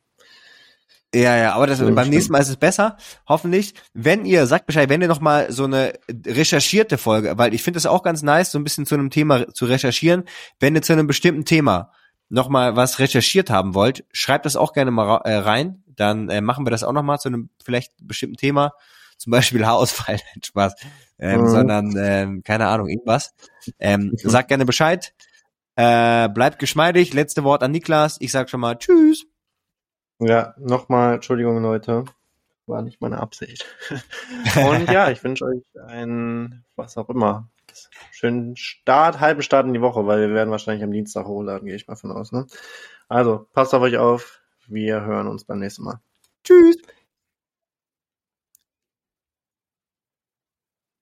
Ja, 1.14 1.36
ja, 1.36 1.52
aber 1.54 1.66
das, 1.66 1.78
Schlimm, 1.78 1.94
beim 1.94 2.04
stimmt. 2.04 2.14
nächsten 2.14 2.32
Mal 2.32 2.40
ist 2.40 2.50
es 2.50 2.56
besser, 2.56 2.98
hoffentlich. 3.26 3.72
Wenn 3.94 4.26
ihr, 4.26 4.46
sagt 4.46 4.66
Bescheid, 4.66 4.90
wenn 4.90 5.00
ihr 5.00 5.08
noch 5.08 5.20
mal 5.20 5.50
so 5.50 5.64
eine 5.64 5.94
recherchierte 6.26 6.98
Folge, 6.98 7.38
weil 7.38 7.54
ich 7.54 7.62
finde 7.62 7.78
es 7.78 7.86
auch 7.86 8.02
ganz 8.02 8.22
nice, 8.22 8.50
so 8.50 8.58
ein 8.58 8.64
bisschen 8.64 8.84
zu 8.84 8.94
einem 8.94 9.08
Thema 9.08 9.48
zu 9.54 9.64
recherchieren. 9.64 10.24
Wenn 10.60 10.74
ihr 10.74 10.82
zu 10.82 10.92
einem 10.92 11.06
bestimmten 11.06 11.46
Thema 11.46 11.92
noch 12.28 12.50
mal 12.50 12.76
was 12.76 12.98
recherchiert 12.98 13.48
haben 13.48 13.74
wollt, 13.74 14.04
schreibt 14.12 14.44
das 14.44 14.56
auch 14.56 14.74
gerne 14.74 14.90
mal 14.90 15.22
äh, 15.24 15.36
rein. 15.36 15.82
Dann 15.86 16.28
äh, 16.28 16.42
machen 16.42 16.66
wir 16.66 16.70
das 16.70 16.84
auch 16.84 16.92
noch 16.92 17.02
mal 17.02 17.18
zu 17.18 17.28
einem 17.28 17.48
vielleicht 17.64 17.92
bestimmten 18.02 18.36
Thema. 18.36 18.74
Zum 19.18 19.30
Beispiel 19.32 19.64
Haarausfall, 19.66 20.16
Nein, 20.16 20.42
Spaß. 20.42 20.74
Ähm, 21.18 21.42
Mhm. 21.42 21.48
Sondern, 21.48 21.94
ähm, 21.98 22.42
keine 22.44 22.66
Ahnung, 22.68 22.88
irgendwas. 22.88 23.34
Ähm, 23.78 24.12
sagt 24.16 24.48
gerne 24.48 24.64
Bescheid. 24.64 25.12
Äh, 25.76 26.28
bleibt 26.28 26.58
geschmeidig. 26.58 27.12
Letzte 27.12 27.44
Wort 27.44 27.62
an 27.62 27.72
Niklas. 27.72 28.16
Ich 28.20 28.32
sag 28.32 28.48
schon 28.50 28.60
mal 28.60 28.76
Tschüss. 28.76 29.26
Ja, 30.20 30.54
nochmal, 30.58 31.14
Entschuldigung, 31.14 31.60
Leute. 31.62 32.04
War 32.66 32.82
nicht 32.82 33.00
meine 33.00 33.18
Absicht. 33.18 33.64
Und 34.56 34.90
ja, 34.90 35.10
ich 35.10 35.22
wünsche 35.24 35.44
euch 35.44 35.62
einen, 35.86 36.64
was 36.76 36.96
auch 36.98 37.08
immer, 37.08 37.48
schönen 38.12 38.56
Start, 38.56 39.20
halben 39.20 39.42
Start 39.42 39.66
in 39.66 39.74
die 39.74 39.80
Woche, 39.80 40.06
weil 40.06 40.20
wir 40.28 40.34
werden 40.34 40.50
wahrscheinlich 40.50 40.84
am 40.84 40.92
Dienstag 40.92 41.26
hochladen, 41.26 41.66
gehe 41.66 41.76
ich 41.76 41.86
mal 41.88 41.96
von 41.96 42.12
aus. 42.12 42.32
Ne? 42.32 42.46
Also, 43.08 43.46
passt 43.52 43.74
auf 43.74 43.82
euch 43.82 43.96
auf. 43.96 44.40
Wir 44.66 45.00
hören 45.00 45.28
uns 45.28 45.44
beim 45.44 45.60
nächsten 45.60 45.84
Mal. 45.84 46.00
Tschüss. 46.44 46.76